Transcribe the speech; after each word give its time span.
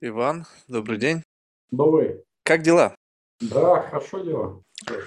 Иван, 0.00 0.46
добрый 0.68 0.96
день. 0.96 1.24
Добрый. 1.72 2.22
Как 2.44 2.62
дела? 2.62 2.94
Да, 3.40 3.82
хорошо. 3.82 4.62
Хорошо. 4.86 5.06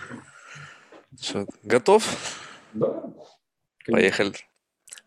Что, 1.18 1.46
готов? 1.64 2.04
Да. 2.74 3.02
конечно. 3.86 3.94
Поехали. 3.94 4.34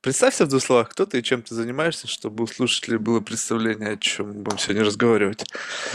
Представься 0.00 0.46
в 0.46 0.48
двух 0.48 0.62
словах, 0.62 0.88
кто 0.88 1.04
ты 1.04 1.18
и 1.18 1.22
чем 1.22 1.42
ты 1.42 1.54
занимаешься, 1.54 2.06
чтобы 2.06 2.44
у 2.44 2.46
слушателей 2.46 2.96
было 2.96 3.20
представление, 3.20 3.90
о 3.90 3.96
чем 3.98 4.28
мы 4.28 4.42
будем 4.42 4.56
сегодня 4.56 4.84
разговаривать. 4.84 5.44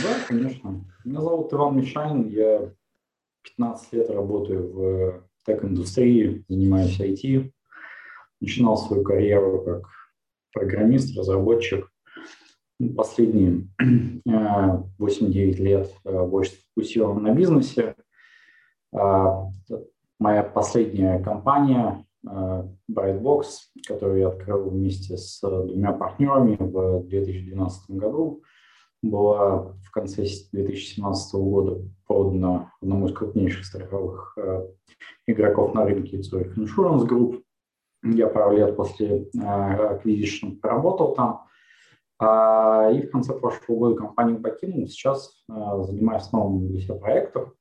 Да, 0.04 0.20
конечно. 0.28 0.86
Меня 1.04 1.22
зовут 1.22 1.52
Иван 1.52 1.78
Мишанин, 1.78 2.28
я 2.28 2.72
15 3.42 3.94
лет 3.94 4.10
работаю 4.12 4.72
в 4.72 5.24
тек-индустрии, 5.48 6.46
занимаюсь 6.48 7.00
IT. 7.00 7.52
Начинал 8.40 8.78
свою 8.78 9.04
карьеру 9.04 9.64
как 9.64 9.82
программист, 10.54 11.18
разработчик. 11.18 11.90
Последние 12.96 13.68
э, 13.80 14.84
8-9 15.00 15.56
лет 15.58 15.94
э, 16.06 16.26
больше 16.26 16.54
сфокусирован 16.54 17.24
на 17.24 17.34
бизнесе. 17.34 17.96
А, 18.94 19.50
Моя 20.20 20.44
последняя 20.44 21.20
компания 21.20 22.06
э, 22.28 22.64
Brightbox, 22.92 23.46
которую 23.88 24.20
я 24.20 24.28
открыл 24.28 24.70
вместе 24.70 25.16
с 25.16 25.40
двумя 25.40 25.94
партнерами 25.94 26.58
в 26.60 27.08
2012 27.08 27.92
году, 27.92 28.44
была 29.02 29.74
в 29.82 29.92
конце 29.92 30.26
2017 30.52 31.36
года 31.36 31.82
продана 32.06 32.74
одному 32.82 33.08
из 33.08 33.14
крупнейших 33.14 33.66
страховых 33.66 34.34
э, 34.38 34.68
игроков 35.26 35.74
на 35.74 35.86
рынке 35.86 36.18
Zurich 36.18 36.54
Insurance 36.56 37.08
Group. 37.08 37.42
Я 38.04 38.28
пару 38.28 38.58
лет 38.58 38.76
после 38.76 39.24
э, 39.24 39.38
acquisition 39.38 40.58
поработал 40.62 41.14
там. 41.14 41.46
А, 42.20 42.92
И 42.92 43.02
в 43.08 43.12
конце 43.12 43.34
прошлого 43.34 43.80
года 43.80 43.96
компанию 43.96 44.42
покинул. 44.42 44.88
Сейчас 44.88 45.44
э, 45.50 45.54
занимаюсь 45.84 46.32
новым 46.34 46.78
себя 46.78 46.96
проектом, 46.96 47.54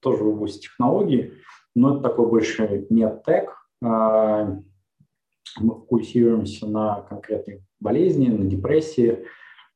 тоже 0.00 0.22
в 0.22 0.28
области 0.28 0.62
технологий, 0.62 1.32
но 1.74 1.94
это 1.94 2.02
такой 2.02 2.28
больше 2.28 2.86
не 2.90 3.08
тег. 3.24 3.56
А, 3.82 4.58
Мы 5.60 5.74
фокусируемся 5.74 6.66
на 6.66 7.00
конкретной 7.02 7.62
болезни, 7.80 8.28
на 8.28 8.44
депрессии, 8.44 9.26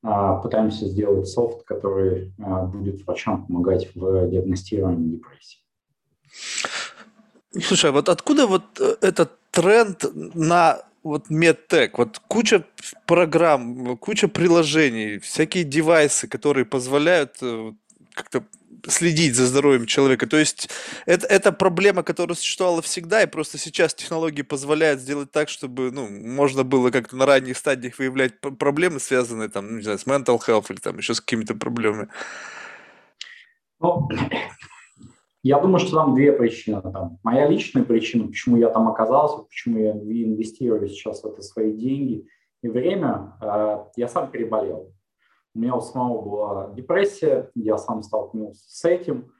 а, 0.03 0.37
пытаемся 0.37 0.87
сделать 0.87 1.27
софт, 1.29 1.65
который 1.65 2.35
а, 2.39 2.67
будет 2.67 3.05
врачам 3.07 3.47
помогать 3.47 3.95
в 3.95 4.29
диагностировании 4.29 5.17
депрессии. 5.17 5.59
Слушай, 7.61 7.91
вот 7.91 8.09
откуда 8.09 8.47
вот 8.47 8.65
э, 8.81 8.97
этот 9.01 9.33
тренд 9.51 10.05
на 10.35 10.83
вот 11.07 11.31
медтек? 11.31 11.99
Вот 11.99 12.21
куча 12.29 12.65
программ, 13.07 13.97
куча 13.97 14.29
приложений, 14.29 15.19
всякие 15.21 15.65
девайсы, 15.65 16.29
которые 16.29 16.65
позволяют 16.65 17.37
э, 17.43 17.73
как-то 18.13 18.45
следить 18.89 19.35
за 19.35 19.47
здоровьем 19.47 19.87
человека. 19.87 20.27
То 20.27 20.37
есть 20.37 20.69
это, 21.07 21.27
это 21.27 21.53
проблема, 21.53 22.03
которая 22.03 22.37
существовала 22.37 22.83
всегда, 22.83 23.23
и 23.23 23.27
просто 23.27 23.59
сейчас 23.59 23.95
технологии 23.95 24.43
позволяют 24.43 25.01
сделать 25.01 25.31
так, 25.33 25.49
чтобы 25.49 25.91
ну, 25.91 26.09
можно 26.09 26.65
было 26.65 26.91
как-то 26.91 27.17
на 27.17 27.27
ранних 27.27 27.57
стадиях 27.57 27.99
выявлять 27.99 28.41
проблемы, 28.41 29.01
связанные 29.01 29.49
там, 29.49 29.77
не 29.77 29.83
знаю, 29.83 29.99
с 29.99 30.07
mental 30.07 30.39
health 30.47 30.67
или 30.71 30.79
там 30.79 30.99
еще 30.99 31.15
с 31.15 31.21
какими-то 31.21 31.55
проблемами. 31.55 32.09
Ну, 33.81 34.09
я 35.47 35.61
думаю, 35.61 35.79
что 35.79 35.97
там 35.97 36.15
две 36.15 36.33
причины. 36.33 36.83
Там, 36.83 37.19
моя 37.23 37.47
личная 37.47 37.85
причина, 37.85 38.27
почему 38.27 38.57
я 38.57 38.69
там 38.69 38.89
оказался, 38.89 39.45
почему 39.45 39.79
я 39.79 39.93
инвестирую 39.93 40.89
сейчас 40.89 41.23
в 41.23 41.27
это 41.27 41.41
свои 41.43 41.73
деньги 41.73 42.27
и 42.63 42.69
время, 42.69 43.37
э, 43.41 43.85
я 43.97 44.09
сам 44.09 44.31
переболел. 44.31 44.93
У 45.55 45.61
меня 45.61 45.77
у 45.77 45.81
самого 45.81 46.23
была 46.23 46.75
депрессия, 46.75 47.51
я 47.55 47.79
сам 47.79 48.03
столкнулся 48.03 48.65
с 48.67 48.85
этим. 48.85 49.33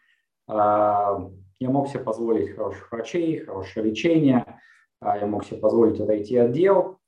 Э, 0.49 1.19
Я 1.59 1.71
мог 1.71 1.89
себе 1.89 2.01
позволить 2.01 2.55
хороших 2.55 2.93
врачей, 2.93 3.41
хорошее 3.41 3.87
лечение, 3.87 4.61
э, 5.03 5.07
я 5.21 5.27
мог 5.27 5.45
себе 5.45 5.59
позволить 5.59 5.99
отойти 6.01 6.37
от 6.37 6.53
дел, 6.53 6.99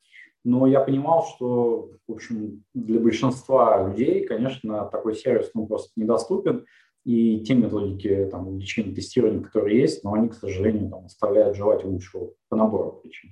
но 0.44 0.66
я 0.66 0.80
понимал, 0.80 1.24
что, 1.24 1.90
в 2.08 2.12
общем, 2.12 2.64
для 2.74 2.98
большинства 2.98 3.86
людей, 3.86 4.26
конечно, 4.26 4.86
такой 4.86 5.14
сервис 5.14 5.50
ну, 5.54 5.66
просто 5.66 5.90
недоступен, 5.96 6.64
и 7.08 7.40
те 7.40 7.54
методики 7.54 8.28
там, 8.30 8.58
лечения, 8.58 8.94
тестирования, 8.94 9.40
которые 9.40 9.80
есть, 9.80 10.04
но 10.04 10.12
они, 10.12 10.28
к 10.28 10.34
сожалению, 10.34 10.90
там, 10.90 11.06
оставляют 11.06 11.56
желать 11.56 11.82
лучшего 11.82 12.32
по 12.50 12.56
набору 12.56 13.00
причин. 13.02 13.30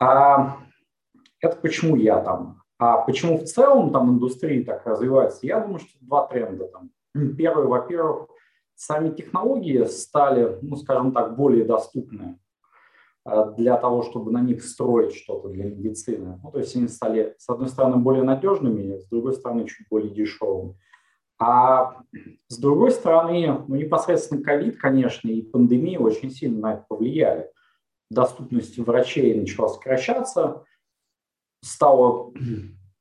А, 0.00 0.56
это 1.40 1.56
почему 1.58 1.94
я 1.94 2.20
там. 2.20 2.60
А 2.78 3.02
почему 3.02 3.38
в 3.38 3.44
целом 3.44 3.92
там 3.92 4.10
индустрия 4.10 4.64
так 4.64 4.84
развивается? 4.84 5.46
Я 5.46 5.60
думаю, 5.60 5.78
что 5.78 5.90
два 6.00 6.26
тренда. 6.26 6.66
Там. 6.66 6.90
Первый, 7.36 7.68
во-первых, 7.68 8.26
сами 8.74 9.14
технологии 9.14 9.84
стали, 9.84 10.58
ну, 10.62 10.74
скажем 10.74 11.12
так, 11.12 11.36
более 11.36 11.64
доступны 11.64 12.40
э, 13.24 13.52
для 13.56 13.76
того, 13.76 14.02
чтобы 14.02 14.32
на 14.32 14.40
них 14.40 14.64
строить 14.64 15.14
что-то 15.14 15.48
для 15.48 15.66
медицины. 15.66 16.40
Ну, 16.42 16.50
то 16.50 16.58
есть 16.58 16.74
они 16.74 16.88
стали, 16.88 17.36
с 17.38 17.48
одной 17.48 17.68
стороны, 17.68 17.98
более 17.98 18.24
надежными, 18.24 18.98
с 18.98 19.06
другой 19.08 19.34
стороны, 19.34 19.64
чуть 19.68 19.86
более 19.88 20.10
дешевыми. 20.10 20.76
А 21.44 21.96
с 22.46 22.56
другой 22.56 22.92
стороны, 22.92 23.64
ну, 23.66 23.74
непосредственно 23.74 24.44
ковид, 24.44 24.76
конечно, 24.76 25.28
и 25.28 25.42
пандемия 25.42 25.98
очень 25.98 26.30
сильно 26.30 26.60
на 26.60 26.74
это 26.74 26.84
повлияли. 26.88 27.50
Доступность 28.10 28.78
врачей 28.78 29.40
начала 29.40 29.66
сокращаться, 29.66 30.62
стало, 31.60 32.32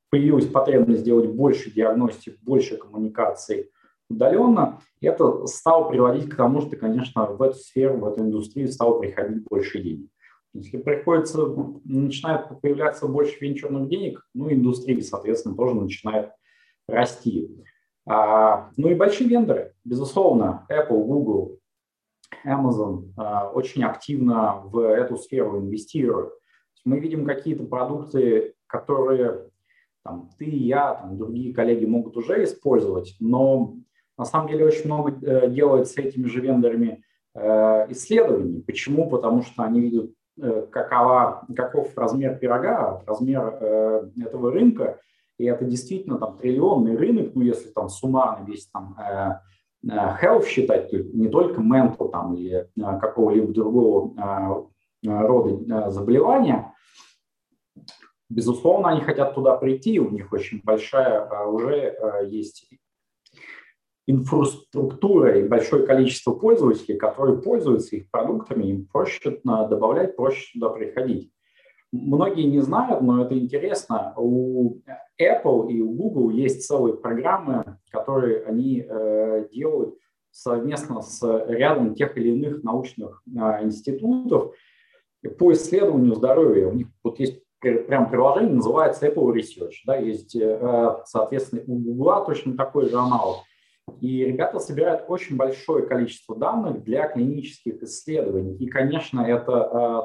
появилась 0.09 0.47
потребность 0.47 1.03
делать 1.03 1.29
больше 1.29 1.69
диагностик, 1.69 2.39
больше 2.41 2.77
коммуникаций 2.77 3.69
удаленно. 4.09 4.81
И 5.01 5.05
это 5.05 5.45
стало 5.45 5.87
приводить 5.91 6.27
к 6.27 6.35
тому, 6.35 6.61
что, 6.61 6.75
конечно, 6.77 7.27
в 7.27 7.41
эту 7.43 7.57
сферу, 7.59 7.99
в 7.99 8.07
эту 8.07 8.21
индустрию 8.21 8.71
стало 8.71 8.99
приходить 8.99 9.43
больше 9.43 9.83
денег. 9.83 10.09
Если 10.53 10.77
приходится, 10.77 11.45
начинает 11.85 12.47
появляться 12.59 13.07
больше 13.07 13.37
венчурных 13.39 13.87
денег, 13.87 14.27
ну, 14.33 14.51
индустрия, 14.51 14.99
соответственно, 15.01 15.55
тоже 15.55 15.75
начинает 15.75 16.31
расти. 16.87 17.63
А, 18.13 18.69
ну 18.75 18.89
и 18.89 18.95
большие 18.95 19.29
вендоры, 19.29 19.73
безусловно, 19.85 20.65
Apple, 20.69 21.01
Google, 21.01 21.59
Amazon 22.45 23.13
а, 23.15 23.49
очень 23.49 23.85
активно 23.85 24.63
в 24.65 24.79
эту 24.79 25.15
сферу 25.15 25.59
инвестируют. 25.59 26.33
Мы 26.83 26.99
видим 26.99 27.25
какие-то 27.25 27.63
продукты, 27.63 28.55
которые 28.67 29.49
там, 30.03 30.29
ты, 30.37 30.43
я, 30.43 30.95
там, 30.95 31.17
другие 31.17 31.53
коллеги 31.53 31.85
могут 31.85 32.17
уже 32.17 32.43
использовать, 32.43 33.15
но 33.21 33.75
на 34.17 34.25
самом 34.25 34.49
деле 34.49 34.65
очень 34.65 34.87
много 34.87 35.13
э, 35.25 35.49
делают 35.49 35.87
с 35.87 35.95
этими 35.95 36.27
же 36.27 36.41
вендорами 36.41 37.05
э, 37.33 37.91
исследований. 37.91 38.61
Почему? 38.61 39.09
Потому 39.09 39.41
что 39.41 39.63
они 39.63 39.79
видят, 39.79 40.11
э, 40.37 40.67
какова, 40.69 41.45
каков 41.55 41.97
размер 41.97 42.37
пирога, 42.39 43.03
размер 43.05 43.57
э, 43.61 44.09
этого 44.19 44.51
рынка, 44.51 44.99
и 45.41 45.45
это 45.45 45.65
действительно 45.65 46.19
там 46.19 46.37
триллионный 46.37 46.95
рынок, 46.95 47.31
ну 47.33 47.41
если 47.41 47.69
там 47.69 47.89
суммарно 47.89 48.45
весь 48.45 48.67
там 48.67 48.95
э, 48.99 49.39
э, 49.83 50.17
health 50.21 50.45
считать, 50.45 50.91
то 50.91 50.97
не 50.97 51.29
только 51.29 51.61
mental 51.61 52.11
там 52.11 52.35
или 52.35 52.69
э, 52.75 52.99
какого-либо 52.99 53.51
другого 53.51 54.69
рода 55.03 55.89
заболевания, 55.89 56.75
безусловно, 58.29 58.89
они 58.89 59.01
хотят 59.01 59.33
туда 59.33 59.57
прийти, 59.57 59.99
у 59.99 60.11
них 60.11 60.31
очень 60.31 60.61
большая 60.63 61.27
уже 61.45 61.97
есть 62.27 62.69
инфраструктура 64.05 65.39
и 65.39 65.47
большое 65.47 65.87
количество 65.87 66.33
пользователей, 66.35 66.97
которые 66.97 67.41
пользуются 67.41 67.95
их 67.95 68.11
продуктами, 68.11 68.65
им 68.65 68.85
проще 68.85 69.39
добавлять, 69.43 70.15
проще 70.15 70.51
туда 70.53 70.69
приходить. 70.69 71.31
Многие 71.91 72.43
не 72.43 72.59
знают, 72.59 73.01
но 73.01 73.21
это 73.21 73.37
интересно. 73.37 74.13
У 74.15 74.77
Apple 75.19 75.69
и 75.69 75.81
у 75.81 75.91
Google 75.91 76.29
есть 76.29 76.65
целые 76.65 76.95
программы, 76.95 77.77
которые 77.91 78.45
они 78.45 78.85
э, 78.87 79.47
делают 79.51 79.95
совместно 80.31 81.01
с 81.01 81.21
рядом 81.47 81.93
тех 81.93 82.17
или 82.17 82.29
иных 82.29 82.63
научных 82.63 83.21
э, 83.27 83.63
институтов 83.63 84.53
по 85.37 85.51
исследованию 85.51 86.15
здоровья. 86.15 86.67
У 86.67 86.73
них 86.73 86.87
вот 87.03 87.19
есть 87.19 87.41
прям 87.59 88.09
приложение, 88.09 88.53
называется 88.53 89.07
Apple 89.07 89.33
Research. 89.33 89.73
Да, 89.85 89.97
есть, 89.97 90.35
э, 90.35 90.95
соответственно, 91.05 91.63
у 91.67 91.77
Google 91.77 92.25
точно 92.25 92.55
такой 92.55 92.89
же 92.89 92.97
аналог. 92.97 93.39
И 93.99 94.25
ребята 94.25 94.59
собирают 94.59 95.05
очень 95.07 95.35
большое 95.35 95.85
количество 95.85 96.35
данных 96.35 96.83
для 96.83 97.07
клинических 97.07 97.81
исследований. 97.83 98.55
И, 98.57 98.67
конечно, 98.67 99.21
это 99.21 99.51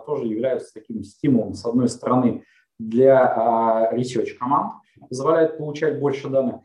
э, 0.02 0.06
тоже 0.06 0.26
является 0.26 0.74
таким 0.74 1.04
стимулом, 1.04 1.54
с 1.54 1.64
одной 1.64 1.88
стороны, 1.88 2.44
для 2.78 3.90
э, 3.92 3.96
research 3.96 4.34
команд, 4.38 4.74
позволяет 5.08 5.58
получать 5.58 5.98
больше 5.98 6.28
данных, 6.28 6.60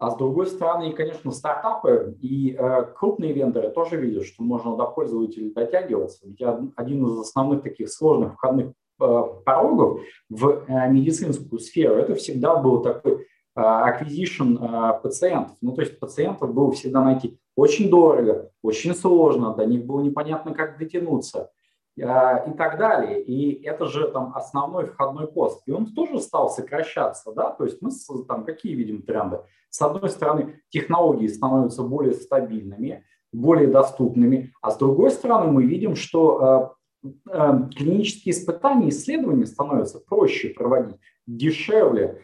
а 0.00 0.10
с 0.10 0.16
другой 0.16 0.46
стороны, 0.46 0.92
конечно, 0.92 1.30
стартапы 1.32 2.16
и 2.20 2.54
э, 2.56 2.84
крупные 2.94 3.32
вендоры 3.32 3.70
тоже 3.70 3.96
видят, 3.96 4.24
что 4.24 4.42
можно 4.42 4.76
до 4.76 4.86
пользователей 4.86 5.52
дотягиваться. 5.52 6.26
Ведь 6.26 6.40
один 6.76 7.06
из 7.06 7.18
основных 7.18 7.62
таких 7.62 7.90
сложных 7.90 8.34
входных 8.34 8.72
э, 9.00 9.22
порогов 9.44 10.00
в 10.28 10.64
э, 10.68 10.90
медицинскую 10.90 11.58
сферу 11.58 11.96
это 11.96 12.14
всегда 12.14 12.56
был 12.56 12.82
такой 12.82 13.26
acquisition 13.58 15.00
пациентов. 15.02 15.56
Ну, 15.60 15.72
то 15.72 15.82
есть 15.82 15.98
пациентов 15.98 16.54
было 16.54 16.72
всегда 16.72 17.02
найти 17.02 17.38
очень 17.56 17.90
дорого, 17.90 18.50
очень 18.62 18.94
сложно, 18.94 19.54
до 19.54 19.66
них 19.66 19.84
было 19.84 20.00
непонятно, 20.00 20.54
как 20.54 20.78
дотянуться 20.78 21.50
и 21.96 22.00
так 22.00 22.78
далее. 22.78 23.20
И 23.20 23.64
это 23.64 23.86
же 23.86 24.08
там 24.08 24.32
основной 24.36 24.86
входной 24.86 25.26
пост. 25.26 25.62
И 25.66 25.72
он 25.72 25.86
тоже 25.86 26.20
стал 26.20 26.50
сокращаться, 26.50 27.32
да, 27.32 27.50
то 27.50 27.64
есть 27.64 27.82
мы 27.82 27.90
там 28.28 28.44
какие 28.44 28.74
видим 28.74 29.02
тренды? 29.02 29.40
С 29.70 29.82
одной 29.82 30.08
стороны, 30.08 30.60
технологии 30.70 31.26
становятся 31.26 31.82
более 31.82 32.14
стабильными, 32.14 33.04
более 33.32 33.68
доступными, 33.68 34.52
а 34.62 34.70
с 34.70 34.78
другой 34.78 35.10
стороны 35.10 35.52
мы 35.52 35.64
видим, 35.64 35.94
что 35.96 36.74
э, 37.04 37.08
э, 37.30 37.68
клинические 37.76 38.32
испытания, 38.32 38.88
исследования 38.88 39.46
становятся 39.46 40.00
проще 40.00 40.50
проводить, 40.50 40.96
дешевле, 41.26 42.02
э, 42.02 42.18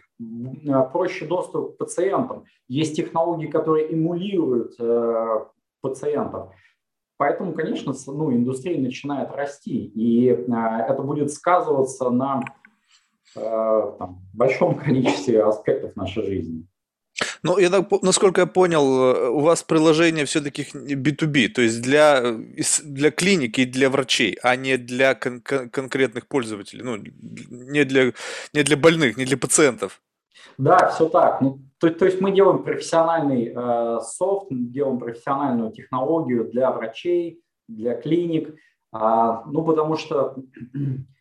проще 0.93 1.26
доступ 1.26 1.75
к 1.75 1.78
пациентам. 1.78 2.44
Есть 2.69 2.96
технологии, 2.96 3.46
которые 3.46 3.93
эмулируют 3.93 4.76
пациентов. 5.81 6.52
Поэтому, 7.16 7.52
конечно, 7.52 7.94
ну, 8.08 8.32
индустрия 8.32 8.81
начинает 8.81 9.31
расти, 9.31 9.87
и 9.87 10.25
это 10.26 11.02
будет 11.02 11.32
сказываться 11.32 12.11
на 12.11 12.43
там, 13.34 14.22
большом 14.32 14.75
количестве 14.78 15.43
аспектов 15.44 15.94
нашей 15.96 16.25
жизни. 16.25 16.66
Ну, 17.44 17.58
я 17.58 17.70
так, 17.70 18.02
насколько 18.02 18.41
я 18.41 18.46
понял, 18.46 19.02
э, 19.02 19.29
у 19.29 19.41
вас 19.41 19.62
приложение 19.62 20.25
все-таки 20.25 20.62
B2B, 20.62 21.49
то 21.49 21.61
есть 21.61 21.82
для, 21.82 22.23
э, 22.23 22.62
для 22.85 23.11
клиники 23.11 23.61
и 23.61 23.67
для 23.67 23.91
врачей, 23.91 24.38
а 24.43 24.56
не 24.56 24.79
для 24.79 25.14
кон- 25.14 25.43
кон- 25.43 25.69
конкретных 25.69 26.26
пользователей, 26.26 26.82
ну, 26.82 26.96
не 26.96 27.85
для, 27.85 28.12
не 28.55 28.62
для 28.62 28.76
больных, 28.79 29.19
не 29.19 29.26
для 29.26 29.37
пациентов. 29.37 30.00
Да, 30.56 30.88
все 30.88 31.06
так. 31.08 31.43
Ну, 31.43 31.58
то, 31.79 31.91
то 31.91 32.06
есть 32.06 32.20
мы 32.23 32.32
делаем 32.32 32.64
профессиональный 32.64 33.52
э, 33.55 34.00
софт, 34.00 34.47
делаем 34.50 34.99
профессиональную 34.99 35.70
технологию 35.70 36.50
для 36.50 36.70
врачей, 36.70 37.43
для 37.69 37.94
клиник, 37.94 38.49
э, 38.49 39.43
ну, 39.47 39.64
потому 39.64 39.97
что 39.97 40.35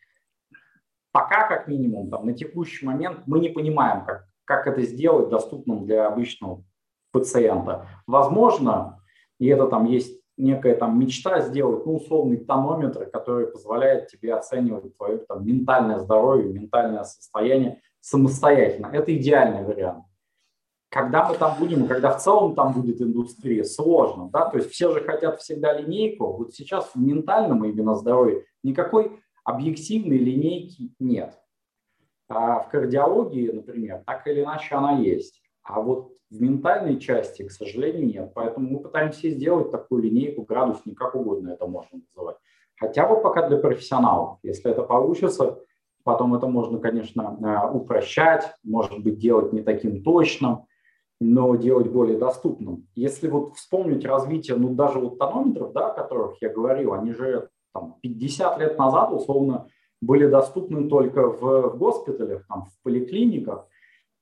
пока, 1.12 1.48
как 1.48 1.68
минимум, 1.68 2.10
там, 2.10 2.24
на 2.24 2.32
текущий 2.32 2.86
момент 2.86 3.18
мы 3.26 3.40
не 3.40 3.50
понимаем, 3.50 4.06
как, 4.06 4.24
как 4.44 4.66
это 4.66 4.82
сделать 4.82 5.28
доступным 5.28 5.86
для 5.86 6.06
обычного 6.06 6.64
пациента. 7.12 7.88
Возможно, 8.06 9.00
и 9.38 9.46
это 9.46 9.66
там 9.66 9.84
есть 9.86 10.20
некая 10.36 10.74
там 10.74 10.98
мечта 10.98 11.40
сделать, 11.40 11.86
ну, 11.86 11.96
условный 11.96 12.38
тонометр, 12.38 13.06
который 13.06 13.46
позволяет 13.46 14.08
тебе 14.08 14.34
оценивать 14.34 14.96
твое 14.96 15.18
там, 15.18 15.46
ментальное 15.46 15.98
здоровье, 15.98 16.52
ментальное 16.52 17.04
состояние 17.04 17.80
самостоятельно. 18.00 18.90
Это 18.92 19.16
идеальный 19.16 19.64
вариант. 19.64 20.04
Когда 20.90 21.28
мы 21.28 21.36
там 21.36 21.58
будем, 21.58 21.88
когда 21.88 22.16
в 22.16 22.22
целом 22.22 22.54
там 22.54 22.72
будет 22.72 23.00
индустрия, 23.00 23.64
сложно, 23.64 24.28
да, 24.32 24.48
то 24.48 24.58
есть 24.58 24.70
все 24.70 24.92
же 24.92 25.00
хотят 25.00 25.40
всегда 25.40 25.72
линейку, 25.72 26.36
вот 26.36 26.54
сейчас 26.54 26.90
в 26.94 27.00
ментальном 27.00 27.64
именно 27.64 27.96
здоровье 27.96 28.44
никакой 28.62 29.20
объективной 29.44 30.18
линейки 30.18 30.94
нет. 31.00 31.36
А 32.28 32.60
в 32.60 32.68
кардиологии, 32.68 33.50
например, 33.50 34.02
так 34.06 34.26
или 34.26 34.42
иначе 34.42 34.74
она 34.74 34.92
есть. 34.92 35.42
А 35.62 35.80
вот 35.80 36.12
в 36.30 36.40
ментальной 36.40 36.98
части, 36.98 37.46
к 37.46 37.50
сожалению, 37.50 38.06
нет. 38.06 38.32
Поэтому 38.34 38.68
мы 38.68 38.80
пытаемся 38.80 39.30
сделать 39.30 39.70
такую 39.70 40.02
линейку, 40.02 40.42
градусник, 40.42 40.96
как 40.98 41.14
угодно 41.14 41.50
это 41.50 41.66
можно 41.66 42.00
называть. 42.08 42.36
Хотя 42.76 43.06
бы 43.06 43.20
пока 43.20 43.48
для 43.48 43.58
профессионалов. 43.58 44.38
Если 44.42 44.70
это 44.70 44.82
получится, 44.82 45.58
потом 46.02 46.34
это 46.34 46.46
можно, 46.46 46.78
конечно, 46.78 47.38
а, 47.42 47.70
упрощать, 47.70 48.44
может 48.62 49.02
быть, 49.02 49.18
делать 49.18 49.52
не 49.52 49.62
таким 49.62 50.02
точным, 50.02 50.66
но 51.20 51.54
делать 51.56 51.90
более 51.90 52.18
доступным. 52.18 52.86
Если 52.94 53.28
вот 53.28 53.54
вспомнить 53.54 54.04
развитие, 54.04 54.56
ну, 54.56 54.74
даже 54.74 54.98
вот 54.98 55.18
тонометров, 55.18 55.72
да, 55.72 55.90
о 55.90 55.94
которых 55.94 56.42
я 56.42 56.50
говорил, 56.50 56.92
они 56.92 57.12
же 57.12 57.48
там 57.72 57.96
50 58.02 58.58
лет 58.58 58.78
назад, 58.78 59.12
условно, 59.12 59.68
были 60.04 60.26
доступны 60.26 60.88
только 60.88 61.28
в, 61.28 61.76
госпиталях, 61.76 62.46
там, 62.46 62.64
в 62.66 62.82
поликлиниках. 62.82 63.66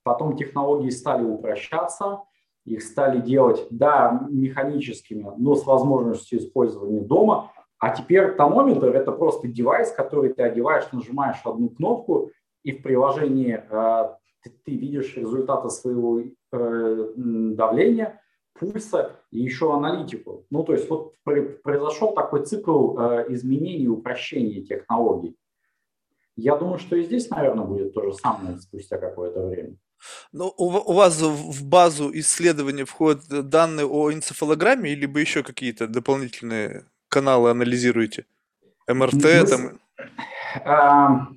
Потом 0.03 0.37
технологии 0.37 0.91
стали 0.91 1.25
упрощаться, 1.25 2.21
их 2.65 2.83
стали 2.83 3.21
делать, 3.21 3.67
да, 3.71 4.27
механическими, 4.31 5.33
но 5.37 5.55
с 5.55 5.67
возможностью 5.67 6.39
использования 6.39 7.01
дома. 7.01 7.53
А 7.79 7.95
теперь 7.95 8.35
тонометр– 8.35 8.87
это 8.95 9.11
просто 9.13 9.49
девайс, 9.49 9.91
который 9.91 10.33
ты 10.33 10.43
одеваешь, 10.43 10.91
нажимаешь 10.93 11.41
одну 11.45 11.69
кнопку, 11.69 12.31
и 12.63 12.73
в 12.73 12.83
приложении 12.83 13.61
э, 13.69 14.15
ты, 14.43 14.51
ты 14.65 14.77
видишь 14.77 15.17
результаты 15.17 15.69
своего 15.69 16.21
э, 16.21 17.13
давления, 17.17 18.21
пульса 18.59 19.17
и 19.33 19.41
еще 19.41 19.75
аналитику. 19.75 20.47
Ну, 20.51 20.63
то 20.63 20.73
есть 20.73 20.89
вот 20.89 21.15
произошел 21.25 22.15
такой 22.15 22.45
цикл 22.45 22.97
э, 22.99 23.27
изменений 23.31 23.85
и 23.85 23.89
упрощения 23.89 24.63
технологий. 24.63 25.37
Я 26.37 26.57
думаю, 26.57 26.79
что 26.79 26.97
и 26.97 27.05
здесь, 27.05 27.29
наверное, 27.31 27.65
будет 27.65 27.93
то 27.93 28.03
же 28.03 28.15
самое 28.15 28.59
спустя 28.59 28.99
какое-то 28.99 29.47
время. 29.47 29.77
Ну, 30.33 30.53
у, 30.57 30.65
у 30.65 30.93
вас 30.95 31.21
в 31.21 31.65
базу 31.65 32.11
исследований 32.13 32.85
входят 32.85 33.49
данные 33.49 33.87
о 33.87 34.11
энцефалограмме, 34.11 34.95
либо 34.95 35.21
еще 35.21 35.43
какие-то 35.43 35.87
дополнительные 35.87 36.87
каналы 37.09 37.51
анализируете? 37.51 38.25
МРТ 38.89 39.15
мы, 39.15 39.47
там? 39.47 39.81
А, 40.65 41.29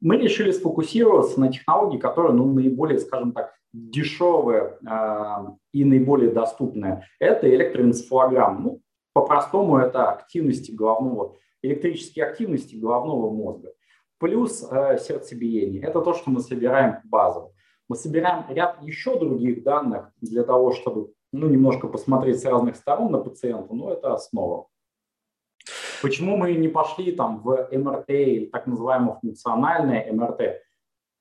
мы 0.00 0.16
решили 0.16 0.52
сфокусироваться 0.52 1.38
на 1.40 1.52
технологии, 1.52 1.98
которые 1.98 2.32
ну, 2.32 2.52
наиболее, 2.52 2.98
скажем 2.98 3.32
так, 3.32 3.52
дешевые 3.72 4.78
а, 4.86 5.54
и 5.72 5.84
наиболее 5.84 6.30
доступные. 6.30 7.06
Это 7.18 7.52
электроэнцефалограмма. 7.52 8.60
Ну, 8.60 8.80
по-простому 9.12 9.78
это 9.78 10.10
активности 10.10 10.70
головного, 10.70 11.36
электрические 11.62 12.26
активности 12.26 12.76
головного 12.76 13.30
мозга 13.30 13.72
плюс 14.18 14.66
э, 14.70 14.98
сердцебиение. 14.98 15.82
Это 15.82 16.00
то, 16.00 16.14
что 16.14 16.30
мы 16.30 16.40
собираем 16.40 17.00
базово. 17.04 17.52
Мы 17.88 17.96
собираем 17.96 18.44
ряд 18.48 18.82
еще 18.82 19.18
других 19.18 19.62
данных 19.62 20.10
для 20.20 20.42
того, 20.42 20.72
чтобы 20.72 21.12
ну, 21.32 21.48
немножко 21.48 21.88
посмотреть 21.88 22.40
с 22.40 22.44
разных 22.44 22.76
сторон 22.76 23.12
на 23.12 23.18
пациента, 23.18 23.74
но 23.74 23.92
это 23.92 24.14
основа. 24.14 24.68
Почему 26.02 26.36
мы 26.36 26.54
не 26.54 26.68
пошли 26.68 27.12
там 27.12 27.40
в 27.42 27.68
МРТ 27.72 28.50
так 28.50 28.66
называемое 28.66 29.18
функциональное 29.20 30.12
МРТ? 30.12 30.62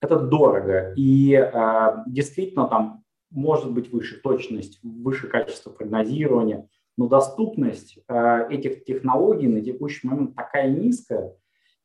Это 0.02 0.20
дорого 0.20 0.94
и 0.96 1.34
э, 1.34 2.04
действительно 2.08 2.68
там 2.68 3.04
может 3.32 3.72
быть 3.72 3.92
выше 3.92 4.22
точность, 4.22 4.80
выше 4.84 5.28
качество 5.28 5.72
прогнозирования, 5.72 6.68
но 6.98 7.08
доступность 7.08 8.00
э, 8.08 8.48
этих 8.50 8.86
технологий 8.86 9.48
на 9.48 9.62
текущий 9.62 10.08
момент 10.08 10.36
такая 10.36 10.70
низкая, 10.70 11.36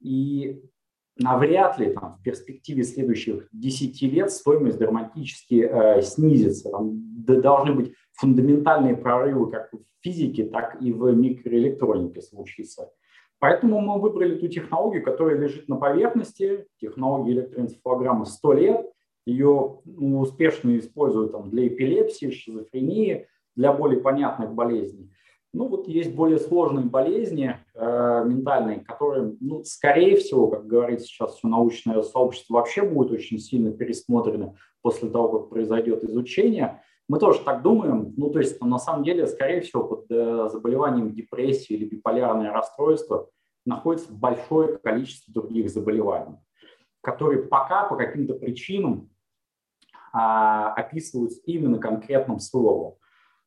и 0.00 0.62
навряд 1.20 1.78
ли 1.78 1.92
там, 1.92 2.16
в 2.18 2.22
перспективе 2.22 2.82
следующих 2.82 3.46
10 3.52 4.02
лет 4.02 4.30
стоимость 4.32 4.78
драматически 4.78 5.68
э, 5.70 6.02
снизится. 6.02 6.70
Там 6.70 6.92
должны 7.24 7.74
быть 7.74 7.94
фундаментальные 8.14 8.96
прорывы 8.96 9.50
как 9.50 9.72
в 9.72 9.78
физике, 10.00 10.46
так 10.46 10.80
и 10.80 10.92
в 10.92 11.12
микроэлектронике 11.14 12.22
случиться. 12.22 12.90
Поэтому 13.38 13.80
мы 13.80 14.00
выбрали 14.00 14.38
ту 14.38 14.48
технологию, 14.48 15.02
которая 15.02 15.38
лежит 15.38 15.68
на 15.68 15.76
поверхности, 15.76 16.66
технология 16.78 17.32
электроэнцефалограммы 17.32 18.26
100 18.26 18.52
лет. 18.54 18.86
Ее 19.26 19.80
ну, 19.84 20.20
успешно 20.20 20.76
используют 20.78 21.32
там, 21.32 21.50
для 21.50 21.68
эпилепсии, 21.68 22.30
шизофрении, 22.30 23.26
для 23.56 23.72
более 23.72 24.00
понятных 24.00 24.54
болезней. 24.54 25.10
Ну 25.52 25.68
вот 25.68 25.88
есть 25.88 26.14
более 26.14 26.38
сложные 26.38 26.86
болезни 26.86 27.56
э, 27.80 28.24
ментальные, 28.26 28.80
которые, 28.80 29.36
ну, 29.40 29.64
скорее 29.64 30.16
всего, 30.16 30.48
как 30.48 30.66
говорит 30.66 31.00
сейчас 31.00 31.36
все 31.36 31.48
научное 31.48 32.02
сообщество, 32.02 32.54
вообще 32.54 32.82
будут 32.82 33.12
очень 33.12 33.38
сильно 33.38 33.72
пересмотрены 33.72 34.54
после 34.82 35.08
того, 35.08 35.40
как 35.40 35.50
произойдет 35.50 36.04
изучение. 36.04 36.82
Мы 37.08 37.18
тоже 37.18 37.40
так 37.40 37.62
думаем. 37.62 38.14
Ну, 38.16 38.30
то 38.30 38.38
есть, 38.38 38.60
на 38.62 38.78
самом 38.78 39.02
деле, 39.02 39.26
скорее 39.26 39.62
всего, 39.62 39.84
под 39.84 40.10
э, 40.10 40.48
заболеванием 40.50 41.12
депрессии 41.12 41.74
или 41.74 41.86
биполярное 41.86 42.52
расстройство 42.52 43.30
находится 43.64 44.12
большое 44.12 44.78
количество 44.78 45.32
других 45.32 45.70
заболеваний, 45.70 46.36
которые 47.02 47.42
пока 47.42 47.84
по 47.84 47.96
каким-то 47.96 48.34
причинам 48.34 49.10
а, 50.12 50.72
описываются 50.74 51.40
именно 51.46 51.78
конкретным 51.78 52.40
словом. 52.40 52.94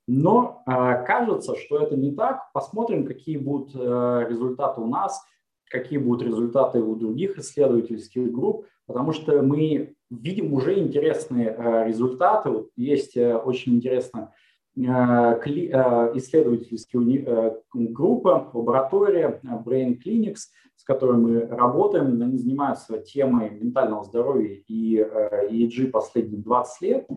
Но 0.07 0.63
э, 0.65 1.05
кажется, 1.05 1.55
что 1.55 1.79
это 1.79 1.95
не 1.95 2.12
так. 2.12 2.51
Посмотрим, 2.53 3.05
какие 3.05 3.38
будут 3.38 3.75
э, 3.75 4.25
результаты 4.29 4.81
у 4.81 4.88
нас, 4.88 5.24
какие 5.69 5.98
будут 5.98 6.27
результаты 6.27 6.81
у 6.81 6.95
других 6.95 7.38
исследовательских 7.38 8.31
групп, 8.31 8.65
потому 8.86 9.13
что 9.13 9.41
мы 9.41 9.95
видим 10.10 10.53
уже 10.53 10.79
интересные 10.79 11.55
э, 11.57 11.88
результаты. 11.88 12.65
Есть 12.75 13.17
э, 13.17 13.36
очень 13.36 13.75
интересная 13.75 14.33
исследовательская 14.75 17.62
группа, 17.72 18.50
лаборатория 18.53 19.39
Brain 19.43 20.00
Clinics, 20.03 20.50
с 20.75 20.83
которой 20.83 21.17
мы 21.17 21.45
работаем. 21.45 22.22
Они 22.22 22.38
занимаются 22.38 23.00
темой 23.00 23.51
ментального 23.51 24.03
здоровья 24.03 24.62
и 24.67 24.98
э, 24.98 25.88
последние 25.91 26.41
20 26.41 26.81
лет. 26.81 27.07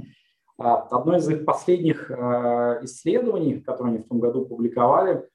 Одно 0.58 1.16
из 1.16 1.28
их 1.28 1.44
последних 1.44 2.10
исследований, 2.10 3.60
которые 3.60 3.94
они 3.96 4.04
в 4.04 4.08
том 4.08 4.20
году 4.20 4.46
публиковали, 4.46 5.28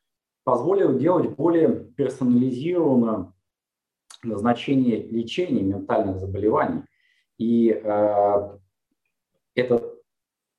позволило 0.43 0.93
делать 0.93 1.29
более 1.35 1.69
персонализированное 1.69 3.31
назначение 4.23 5.03
лечения 5.03 5.61
ментальных 5.61 6.19
заболеваний. 6.19 6.81
И 7.37 7.67
это 9.55 9.91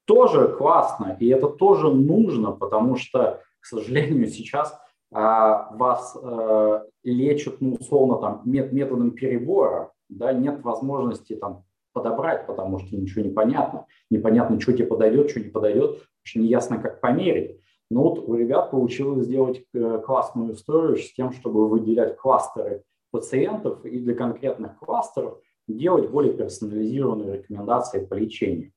тоже 0.05 0.49
классно, 0.57 1.17
и 1.19 1.29
это 1.29 1.49
тоже 1.49 1.93
нужно, 1.93 2.53
потому 2.53 2.97
что, 2.97 3.43
к 3.61 3.67
сожалению, 3.67 4.27
сейчас 4.27 4.79
а, 5.13 5.75
вас 5.75 6.17
а, 6.21 6.85
лечат, 7.03 7.61
ну, 7.61 7.75
условно, 7.75 8.19
там, 8.19 8.43
мет, 8.45 8.73
методом 8.73 9.13
перебора, 9.13 9.93
да, 10.09 10.33
нет 10.33 10.63
возможности 10.63 11.37
там 11.37 11.65
подобрать, 11.93 12.47
потому 12.47 12.79
что 12.79 12.97
ничего 12.97 13.25
не 13.25 13.31
понятно. 13.31 13.87
Непонятно, 14.11 14.61
что 14.61 14.73
тебе 14.73 14.87
подойдет, 14.87 15.31
что 15.31 15.41
не 15.41 15.51
подойдет, 15.51 16.03
очень 16.25 16.43
неясно, 16.43 16.79
как 16.79 17.01
померить. 17.01 17.61
Но 17.91 18.03
вот 18.03 18.27
у 18.27 18.35
ребят 18.35 18.71
получилось 18.71 19.27
сделать 19.27 19.65
э, 19.75 20.03
классную 20.05 20.55
историю 20.55 20.97
с 20.97 21.13
тем, 21.13 21.33
чтобы 21.33 21.69
выделять 21.69 22.17
кластеры 22.17 22.85
пациентов 23.11 23.85
и 23.85 23.99
для 23.99 24.15
конкретных 24.15 24.79
кластеров 24.79 25.39
делать 25.69 26.09
более 26.09 26.33
персонализированные 26.33 27.39
рекомендации 27.39 28.05
по 28.05 28.15
лечению. 28.15 28.73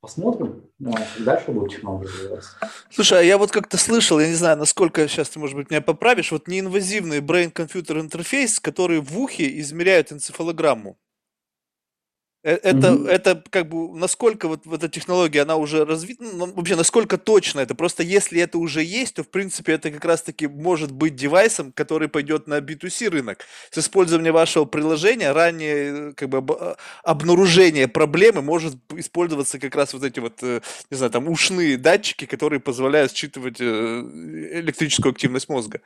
Посмотрим, 0.00 0.62
дальше 0.78 1.50
будет 1.50 1.72
технология 1.72 2.06
развиваться. 2.06 2.56
Слушай, 2.88 3.18
а 3.18 3.22
я 3.22 3.36
вот 3.36 3.50
как-то 3.50 3.76
слышал, 3.76 4.20
я 4.20 4.28
не 4.28 4.34
знаю, 4.34 4.56
насколько 4.56 5.08
сейчас 5.08 5.30
ты, 5.30 5.40
может 5.40 5.56
быть, 5.56 5.70
меня 5.70 5.80
поправишь, 5.80 6.30
вот 6.30 6.46
неинвазивный 6.46 7.18
brain-computer 7.18 7.98
интерфейс, 8.00 8.60
который 8.60 9.00
в 9.00 9.18
ухе 9.18 9.58
измеряет 9.58 10.12
энцефалограмму. 10.12 10.98
Э, 12.48 12.58
это, 12.62 12.88
mm-hmm. 12.88 13.08
это 13.08 13.44
как 13.50 13.68
бы 13.68 13.94
насколько 13.94 14.48
вот, 14.48 14.64
вот 14.64 14.82
эта 14.82 14.88
технология, 14.88 15.42
она 15.42 15.56
уже 15.56 15.84
развита, 15.84 16.24
ну, 16.24 16.46
вообще 16.54 16.76
насколько 16.76 17.18
точно 17.18 17.60
это. 17.60 17.74
Просто 17.74 18.02
если 18.02 18.40
это 18.40 18.56
уже 18.56 18.82
есть, 18.82 19.16
то 19.16 19.22
в 19.22 19.28
принципе 19.28 19.72
это 19.72 19.90
как 19.90 20.04
раз-таки 20.04 20.46
может 20.46 20.90
быть 20.90 21.14
девайсом, 21.14 21.72
который 21.72 22.08
пойдет 22.08 22.46
на 22.46 22.60
B2C 22.60 23.10
рынок. 23.10 23.44
С 23.70 23.78
использованием 23.78 24.32
вашего 24.32 24.64
приложения 24.64 25.32
ранее 25.32 26.14
как 26.14 26.30
бы 26.30 26.38
об, 26.38 26.52
а, 26.52 26.76
обнаружение 27.02 27.86
проблемы 27.86 28.40
может 28.40 28.76
использоваться 28.96 29.58
как 29.58 29.74
раз 29.74 29.92
вот 29.92 30.04
эти 30.04 30.20
вот, 30.20 30.38
э, 30.42 30.62
не 30.90 30.96
знаю, 30.96 31.12
там 31.12 31.28
ушные 31.28 31.76
датчики, 31.76 32.24
которые 32.24 32.60
позволяют 32.60 33.12
считывать 33.12 33.60
э, 33.60 33.64
электрическую 33.64 35.12
активность 35.12 35.50
мозга. 35.50 35.82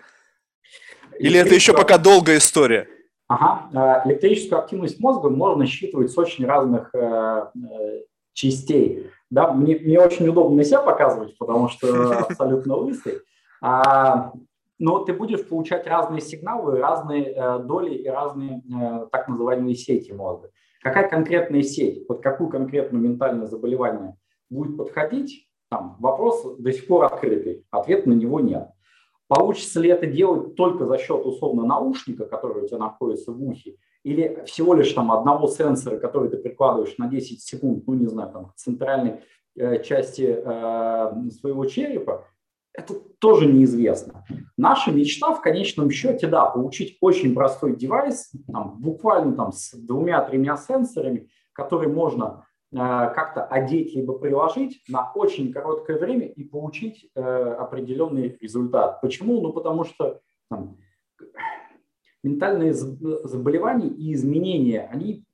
Или 1.19 1.40
это 1.40 1.57
еще 1.57 1.73
пока 1.73 1.99
долгая 1.99 2.38
история? 2.38 2.87
Ага. 3.32 4.02
Э, 4.04 4.08
электрическую 4.08 4.58
активность 4.58 5.00
мозга 5.00 5.30
можно 5.30 5.64
считывать 5.64 6.10
с 6.10 6.18
очень 6.18 6.44
разных 6.44 6.94
э, 6.94 7.46
э, 7.54 8.00
частей. 8.34 9.10
Да, 9.30 9.52
мне, 9.52 9.76
мне 9.76 9.98
очень 9.98 10.28
удобно 10.28 10.62
себя 10.64 10.82
показывать, 10.82 11.36
потому 11.38 11.68
что 11.68 12.18
абсолютно 12.28 12.76
лысый. 12.76 13.20
А, 13.62 14.32
но 14.78 15.04
ты 15.04 15.14
будешь 15.14 15.46
получать 15.48 15.86
разные 15.86 16.20
сигналы, 16.20 16.78
разные 16.78 17.32
э, 17.32 17.58
доли 17.60 17.94
и 17.94 18.08
разные 18.08 18.60
э, 18.70 19.06
так 19.10 19.28
называемые 19.28 19.76
сети 19.76 20.12
мозга. 20.12 20.50
Какая 20.82 21.08
конкретная 21.08 21.62
сеть, 21.62 22.06
под 22.06 22.20
какую 22.20 22.50
конкретное 22.50 23.00
ментальное 23.00 23.46
заболевание 23.46 24.14
будет 24.50 24.76
подходить, 24.76 25.48
там 25.70 25.96
вопрос 26.00 26.56
до 26.58 26.70
сих 26.70 26.86
пор 26.86 27.04
открытый, 27.04 27.64
ответ 27.70 28.04
на 28.04 28.12
него 28.12 28.40
нет. 28.40 28.68
Получится 29.34 29.80
ли 29.80 29.88
это 29.88 30.06
делать 30.06 30.56
только 30.56 30.84
за 30.84 30.98
счет 30.98 31.24
условно 31.24 31.64
наушника, 31.64 32.26
который 32.26 32.64
у 32.64 32.68
тебя 32.68 32.76
находится 32.76 33.32
в 33.32 33.42
ухе, 33.42 33.76
или 34.04 34.44
всего 34.44 34.74
лишь 34.74 34.92
там 34.92 35.10
одного 35.10 35.48
сенсора, 35.48 35.98
который 35.98 36.28
ты 36.28 36.36
прикладываешь 36.36 36.98
на 36.98 37.08
10 37.08 37.40
секунд, 37.40 37.84
ну 37.86 37.94
не 37.94 38.08
знаю, 38.08 38.30
там 38.30 38.50
к 38.50 38.56
центральной 38.56 39.22
э, 39.56 39.82
части 39.82 40.36
э, 40.38 41.30
своего 41.30 41.64
черепа, 41.64 42.26
это 42.74 42.92
тоже 43.20 43.46
неизвестно. 43.46 44.26
Наша 44.58 44.92
мечта 44.92 45.32
в 45.32 45.40
конечном 45.40 45.90
счете, 45.90 46.26
да, 46.26 46.50
получить 46.50 46.98
очень 47.00 47.34
простой 47.34 47.74
девайс, 47.74 48.32
там, 48.52 48.76
буквально 48.80 49.34
там 49.34 49.52
с 49.52 49.72
двумя-тремя 49.72 50.58
сенсорами, 50.58 51.30
который 51.54 51.88
можно 51.88 52.44
как-то 52.72 53.44
одеть 53.44 53.94
либо 53.94 54.18
приложить 54.18 54.82
на 54.88 55.12
очень 55.14 55.52
короткое 55.52 55.98
время 55.98 56.26
и 56.26 56.42
получить 56.42 57.10
э, 57.14 57.20
определенный 57.20 58.38
результат. 58.40 59.00
Почему? 59.02 59.42
Ну, 59.42 59.52
потому 59.52 59.84
что 59.84 60.20
там, 60.48 60.78
ментальные 62.22 62.72
заболевания 62.72 63.88
и 63.88 64.14
изменения, 64.14 64.88
они, 64.90 65.24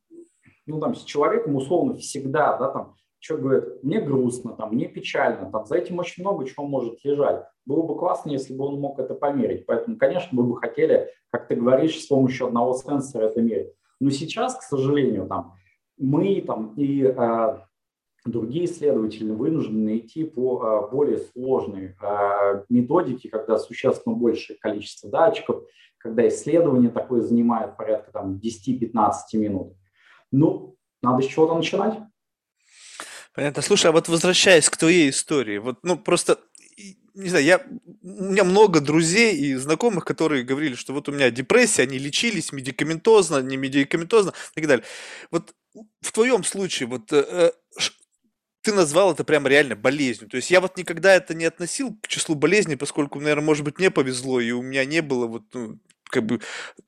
ну, 0.66 0.80
там, 0.80 0.94
с 0.94 1.04
человеком 1.04 1.54
условно 1.54 1.94
всегда, 1.94 2.56
да, 2.56 2.70
там, 2.70 2.96
человек 3.20 3.46
говорит, 3.46 3.84
мне 3.84 4.00
грустно, 4.00 4.52
там, 4.52 4.74
мне 4.74 4.86
печально, 4.86 5.50
там, 5.50 5.64
за 5.66 5.76
этим 5.76 5.98
очень 5.98 6.22
много 6.22 6.44
чего 6.44 6.66
может 6.66 7.04
лежать. 7.04 7.44
Было 7.66 7.82
бы 7.82 7.96
классно, 7.96 8.30
если 8.30 8.54
бы 8.54 8.64
он 8.64 8.80
мог 8.80 8.98
это 8.98 9.14
померить. 9.14 9.66
Поэтому, 9.66 9.96
конечно, 9.96 10.30
мы 10.32 10.44
бы 10.44 10.56
хотели, 10.56 11.08
как 11.30 11.48
ты 11.48 11.54
говоришь, 11.54 12.00
с 12.00 12.06
помощью 12.06 12.46
одного 12.48 12.74
сенсора 12.74 13.26
это 13.26 13.42
мерить. 13.42 13.72
Но 14.00 14.10
сейчас, 14.10 14.56
к 14.56 14.62
сожалению, 14.62 15.26
там, 15.26 15.54
мы 15.98 16.40
там 16.46 16.74
и 16.76 17.02
э, 17.02 17.58
другие 18.24 18.66
исследователи 18.66 19.30
вынуждены 19.30 19.84
найти 19.84 20.24
по 20.24 20.62
э, 20.62 20.90
более 20.90 21.18
сложной 21.18 21.96
э, 22.00 22.64
методике, 22.68 23.28
когда 23.28 23.58
существенно 23.58 24.14
большее 24.14 24.58
количество 24.58 25.10
датчиков, 25.10 25.64
когда 25.98 26.26
исследование 26.28 26.90
такое 26.90 27.22
занимает 27.22 27.76
порядка 27.76 28.12
там 28.12 28.40
10-15 28.42 29.12
минут. 29.34 29.74
Ну, 30.30 30.76
надо 31.02 31.22
с 31.22 31.26
чего-то 31.26 31.54
начинать. 31.54 31.98
Понятно. 33.34 33.62
Слушай, 33.62 33.88
а 33.88 33.92
вот 33.92 34.08
возвращаясь 34.08 34.68
к 34.68 34.76
твоей 34.76 35.10
истории, 35.10 35.58
вот, 35.58 35.78
ну, 35.82 35.96
просто 35.96 36.38
не 37.18 37.30
знаю, 37.30 37.44
я, 37.44 37.60
у 38.02 38.24
меня 38.30 38.44
много 38.44 38.80
друзей 38.80 39.34
и 39.36 39.54
знакомых, 39.56 40.04
которые 40.04 40.44
говорили, 40.44 40.74
что 40.74 40.92
вот 40.92 41.08
у 41.08 41.12
меня 41.12 41.30
депрессия, 41.30 41.82
они 41.82 41.98
лечились 41.98 42.52
медикаментозно, 42.52 43.42
не 43.42 43.56
медикаментозно 43.56 44.32
и 44.54 44.60
так 44.60 44.68
далее. 44.68 44.84
Вот 45.32 45.52
в 46.00 46.12
твоем 46.12 46.44
случае, 46.44 46.88
вот 46.88 47.12
э, 47.12 47.24
э 47.28 47.50
ты 48.62 48.74
назвал 48.74 49.12
это 49.12 49.24
прямо 49.24 49.48
реально 49.48 49.76
болезнью. 49.76 50.28
То 50.28 50.36
есть 50.36 50.50
я 50.50 50.60
вот 50.60 50.76
никогда 50.76 51.14
это 51.14 51.32
не 51.32 51.44
относил 51.44 51.96
к 52.02 52.08
числу 52.08 52.34
болезней, 52.34 52.76
поскольку, 52.76 53.20
наверное, 53.20 53.44
может 53.44 53.64
быть, 53.64 53.78
мне 53.78 53.90
повезло, 53.90 54.40
и 54.40 54.50
у 54.50 54.62
меня 54.62 54.84
не 54.84 55.00
было 55.00 55.26
вот 55.26 55.44
ну, 55.54 55.78
как 56.10 56.26
бы 56.26 56.40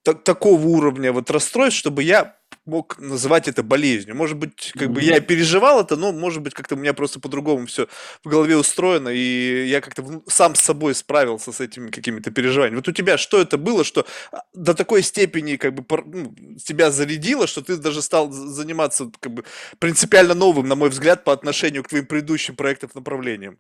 та- 0.03 0.15
такого 0.15 0.61
уровня 0.61 1.13
вот 1.13 1.31
расстройств, 1.31 1.79
чтобы 1.79 2.03
я 2.03 2.40
мог 2.67 2.99
называть 2.99 3.49
это 3.49 3.63
болезнью. 3.63 4.17
Может 4.17 4.37
быть, 4.37 4.73
как 4.77 4.91
бы 4.91 5.03
я 5.03 5.21
переживал 5.21 5.81
это, 5.81 5.97
но, 5.97 6.13
может 6.13 6.43
быть, 6.43 6.55
как-то 6.55 6.75
у 6.75 6.79
меня 6.79 6.93
просто 6.93 7.21
по-другому 7.21 7.67
все 7.67 7.89
в 8.23 8.29
голове 8.29 8.57
устроено, 8.57 9.09
и 9.09 9.67
я 9.67 9.81
как-то 9.81 10.23
сам 10.29 10.55
с 10.55 10.61
собой 10.61 10.95
справился 10.95 11.53
с 11.53 11.61
этими 11.61 11.91
какими-то 11.91 12.31
переживаниями. 12.31 12.77
Вот 12.77 12.89
у 12.89 12.93
тебя 12.93 13.19
что 13.19 13.41
это 13.41 13.59
было, 13.59 13.85
что 13.85 14.07
а, 14.33 14.43
до 14.55 14.75
такой 14.75 15.03
степени 15.03 15.57
как 15.57 15.75
бы 15.75 15.85
ну, 16.07 16.35
тебя 16.65 16.91
зарядило, 16.91 17.47
что 17.47 17.63
ты 17.63 17.77
даже 17.77 18.03
стал 18.03 18.31
заниматься 18.31 19.11
как 19.21 19.33
бы 19.33 19.45
принципиально 19.79 20.35
новым, 20.35 20.69
на 20.69 20.75
мой 20.75 20.91
взгляд, 20.91 21.25
по 21.25 21.33
отношению 21.33 21.83
к 21.83 21.89
твоим 21.89 22.07
предыдущим 22.07 22.57
проектам 22.57 22.91
направлениям? 22.95 23.59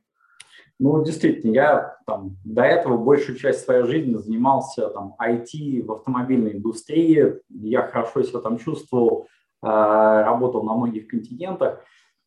Ну, 0.83 1.05
действительно, 1.05 1.53
я 1.53 1.99
там, 2.07 2.39
до 2.43 2.63
этого 2.63 2.97
большую 2.97 3.37
часть 3.37 3.67
своей 3.67 3.85
жизни 3.85 4.15
занимался 4.17 4.89
там, 4.89 5.15
IT 5.21 5.83
в 5.85 5.93
автомобильной 5.93 6.55
индустрии. 6.55 7.35
Я 7.51 7.87
хорошо 7.87 8.23
себя 8.23 8.41
там 8.41 8.57
чувствовал, 8.57 9.27
э, 9.63 9.67
работал 9.67 10.63
на 10.63 10.73
многих 10.75 11.07
континентах. 11.07 11.85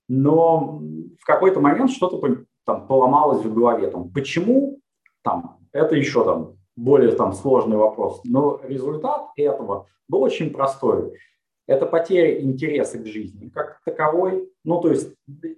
Но 0.07 0.79
в 1.19 1.25
какой-то 1.25 1.61
момент 1.61 1.89
что-то 1.89 2.21
там 2.63 2.85
поломалось 2.85 3.43
в 3.43 3.51
голове. 3.51 3.89
Там, 3.89 4.11
почему? 4.11 4.79
Там, 5.23 5.57
это 5.71 5.95
еще 5.95 6.23
там 6.23 6.53
более 6.75 7.13
там, 7.13 7.33
сложный 7.33 7.77
вопрос. 7.77 8.21
Но 8.23 8.61
результат 8.63 9.29
этого 9.35 9.87
был 10.07 10.21
очень 10.21 10.51
простой 10.51 11.17
это 11.67 11.85
потеря 11.85 12.41
интереса 12.41 12.99
к 12.99 13.05
жизни 13.05 13.49
как 13.49 13.81
таковой. 13.85 14.51
Ну, 14.63 14.81
то 14.81 14.89
есть 14.89 15.13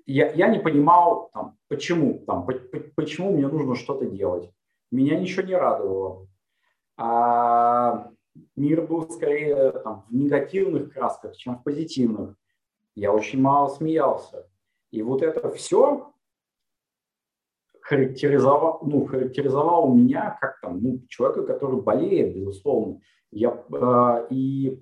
я, 0.06 0.32
я 0.32 0.48
не 0.48 0.60
понимал, 0.60 1.30
там, 1.34 1.58
почему, 1.68 2.24
там, 2.26 2.46
по, 2.46 2.54
по, 2.54 2.80
почему 2.96 3.32
мне 3.32 3.48
нужно 3.48 3.76
что-то 3.76 4.06
делать. 4.06 4.50
Меня 4.92 5.20
ничего 5.20 5.44
не 5.44 5.56
радовало. 5.56 6.28
А 6.98 8.12
мир 8.56 8.86
был 8.86 9.10
скорее 9.10 9.72
там, 9.72 10.06
в 10.10 10.16
негативных 10.16 10.94
красках, 10.94 11.36
чем 11.36 11.58
в 11.58 11.64
позитивных. 11.64 12.36
Я 12.96 13.12
очень 13.12 13.42
мало 13.42 13.68
смеялся. 13.70 14.48
И 14.92 15.02
вот 15.02 15.22
это 15.22 15.52
все 15.52 16.14
характеризовал, 17.82 18.80
ну, 18.84 19.06
характеризовал 19.06 19.94
меня 19.94 20.38
как 20.40 20.60
там, 20.62 20.82
ну, 20.82 21.02
человека, 21.08 21.44
который 21.44 21.82
болеет, 21.82 22.36
безусловно. 22.36 23.02
Я, 23.32 23.64
э, 23.72 24.28
и 24.30 24.82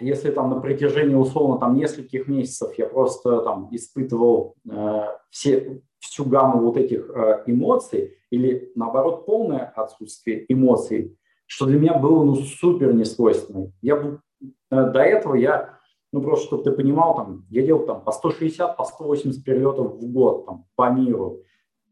если 0.00 0.30
там 0.30 0.50
на 0.50 0.60
протяжении 0.60 1.14
условно 1.14 1.58
там 1.58 1.74
нескольких 1.74 2.28
месяцев 2.28 2.72
я 2.78 2.86
просто 2.86 3.40
там 3.42 3.68
испытывал 3.70 4.54
э, 4.68 5.04
все, 5.30 5.82
всю 5.98 6.24
гамму 6.24 6.60
вот 6.60 6.76
этих 6.76 7.10
э, 7.10 7.44
эмоций 7.46 8.18
или 8.30 8.72
наоборот 8.74 9.26
полное 9.26 9.72
отсутствие 9.76 10.44
эмоций, 10.48 11.16
что 11.46 11.66
для 11.66 11.78
меня 11.78 11.98
было 11.98 12.24
ну 12.24 12.34
супер 12.34 12.94
несвойственно. 12.94 13.72
Я 13.82 13.96
э, 14.00 14.46
до 14.70 15.00
этого 15.00 15.34
я 15.34 15.78
ну, 16.14 16.22
просто, 16.22 16.46
чтобы 16.46 16.62
ты 16.62 16.70
понимал, 16.70 17.16
там, 17.16 17.44
я 17.50 17.62
делал 17.62 17.86
там 17.86 18.00
по 18.00 18.12
160, 18.12 18.76
по 18.76 18.84
180 18.84 19.44
перелетов 19.44 19.96
в 19.96 20.12
год 20.12 20.46
там, 20.46 20.64
по 20.76 20.88
миру. 20.88 21.40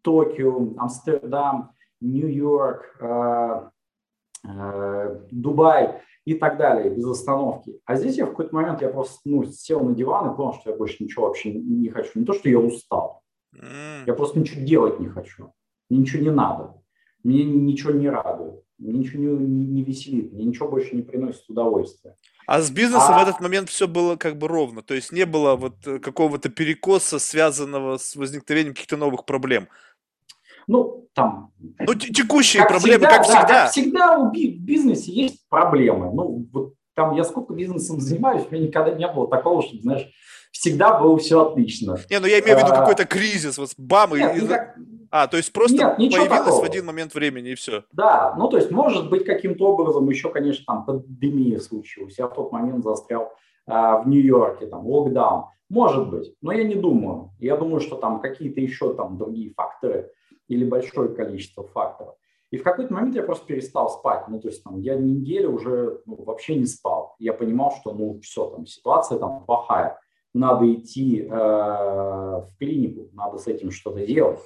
Токио, 0.03 0.75
Амстердам, 0.79 1.73
Нью-Йорк, 2.01 2.97
э, 3.01 3.69
э, 4.49 5.21
Дубай 5.33 6.03
и 6.25 6.35
так 6.35 6.59
далее, 6.59 6.95
без 6.95 7.05
остановки. 7.05 7.81
А 7.85 7.97
здесь 7.97 8.17
я 8.17 8.27
в 8.27 8.31
какой-то 8.31 8.55
момент, 8.55 8.83
я 8.83 8.89
просто 8.89 9.21
ну, 9.25 9.45
сел 9.45 9.81
на 9.81 9.95
диван 9.95 10.33
и 10.33 10.37
понял, 10.37 10.55
что 10.55 10.71
я 10.71 10.77
больше 10.77 11.03
ничего 11.03 11.27
вообще 11.27 11.53
не 11.53 11.89
хочу. 11.89 12.19
Не 12.19 12.25
то, 12.25 12.33
что 12.33 12.49
я 12.49 12.59
устал, 12.59 13.23
я 13.53 14.15
просто 14.15 14.39
ничего 14.41 14.65
делать 14.65 15.01
не 15.01 15.09
хочу. 15.09 15.53
Мне 15.89 16.01
ничего 16.01 16.23
не 16.23 16.31
надо. 16.31 16.75
Мне 17.23 17.45
ничего 17.45 17.93
не 17.93 18.09
радует. 18.09 18.63
Мне 18.79 18.95
ничего 18.95 19.23
не, 19.23 19.67
не 19.67 19.85
веселит. 19.85 20.33
Мне 20.33 20.45
ничего 20.45 20.69
больше 20.69 20.97
не 20.97 21.03
приносит 21.03 21.49
удовольствия. 21.49 22.17
А 22.47 22.61
с 22.61 22.71
бизнесом 22.71 23.15
а... 23.15 23.19
в 23.19 23.29
этот 23.29 23.41
момент 23.41 23.69
все 23.69 23.87
было 23.87 24.17
как 24.17 24.37
бы 24.37 24.49
ровно, 24.49 24.83
то 24.83 24.95
есть 24.95 25.13
не 25.13 25.25
было 25.25 25.55
вот 25.55 25.87
э, 25.87 26.01
какого-то 26.01 26.49
перекоса, 26.49 27.19
связанного 27.19 27.99
с 27.99 28.17
возникновением 28.17 28.75
каких-то 28.75 28.97
новых 28.97 29.25
проблем. 29.25 29.69
Ну, 30.67 31.07
там... 31.15 31.53
Ну, 31.59 31.95
текущие 31.95 32.65
проблемы, 32.65 33.07
всегда, 33.07 33.17
как 33.17 33.25
всегда. 33.25 33.43
Да, 33.43 33.63
как 33.63 33.71
всегда 33.71 34.19
у 34.19 34.31
бизнесе 34.31 35.13
есть 35.13 35.49
проблемы. 35.49 36.13
Ну, 36.13 36.47
вот 36.53 36.75
там 36.95 37.15
я 37.15 37.25
сколько 37.25 37.55
бизнесом 37.55 38.01
занимаюсь, 38.01 38.45
у 38.51 38.55
меня 38.55 38.67
никогда 38.67 38.93
не 38.93 39.09
было 39.09 39.29
такого, 39.29 39.63
что, 39.63 39.79
знаешь, 39.79 40.09
всегда 40.51 40.99
было 40.99 41.17
все 41.19 41.47
отлично. 41.47 41.99
Не, 42.11 42.21
ну 42.21 42.27
я 42.27 42.41
имею 42.41 42.57
в 42.57 42.61
виду 42.61 42.73
а... 42.73 42.77
какой-то 42.77 43.05
кризис, 43.07 43.59
вот 43.59 43.71
бам, 43.77 44.15
Нет, 44.15 44.37
и... 44.37 44.43
Никак... 44.43 44.77
А, 45.11 45.27
то 45.27 45.37
есть 45.37 45.53
просто 45.53 45.77
Нет, 45.99 46.13
появилось 46.13 46.29
такого. 46.29 46.63
в 46.63 46.65
один 46.65 46.87
момент 46.87 47.15
времени 47.15 47.51
и 47.51 47.55
все. 47.55 47.85
Да, 47.93 48.35
ну 48.39 48.49
то 48.49 48.57
есть 48.57 48.71
может 48.71 49.11
быть 49.11 49.27
каким-то 49.27 49.67
образом 49.67 50.09
еще, 50.09 50.31
конечно, 50.31 50.65
там 50.67 50.87
пандемия 50.87 51.59
случилась. 51.61 52.19
Я 52.19 52.29
в 52.29 52.35
тот 52.35 52.51
момент 52.51 52.83
застрял 52.83 53.33
а, 53.67 53.99
в 53.99 54.09
Нью-Йорке, 54.09 54.67
там 54.67 54.87
локдаун. 54.87 55.47
Может 55.69 56.09
быть, 56.09 56.35
но 56.41 56.53
я 56.53 56.65
не 56.65 56.75
думаю. 56.75 57.31
Я 57.39 57.57
думаю, 57.57 57.81
что 57.81 57.97
там 57.97 58.21
какие-то 58.21 58.61
еще 58.61 58.95
там 58.95 59.19
другие 59.19 59.53
факторы 59.55 60.11
или 60.49 60.65
большое 60.65 61.15
количество 61.15 61.65
факторов. 61.65 62.15
И 62.51 62.59
в 62.59 62.63
какой-то 62.63 62.93
момент 62.93 63.15
я 63.15 63.23
просто 63.23 63.47
перестал 63.47 63.89
спать. 63.89 64.29
Ну, 64.29 64.39
то 64.39 64.49
есть 64.49 64.63
там 64.63 64.79
я 64.79 64.95
неделю 64.95 65.53
уже 65.53 66.03
ну, 66.05 66.23
вообще 66.23 66.55
не 66.55 66.67
спал. 66.67 67.17
Я 67.19 67.33
понимал, 67.33 67.73
что 67.73 67.95
ну 67.95 68.21
все, 68.21 68.51
там 68.51 68.67
ситуация 68.67 69.19
там 69.19 69.45
плохая. 69.45 69.99
Надо 70.35 70.71
идти 70.71 71.23
э, 71.23 71.29
в 71.31 72.49
клинику, 72.59 73.09
надо 73.13 73.39
с 73.39 73.47
этим 73.47 73.71
что-то 73.71 74.07
делать. 74.07 74.41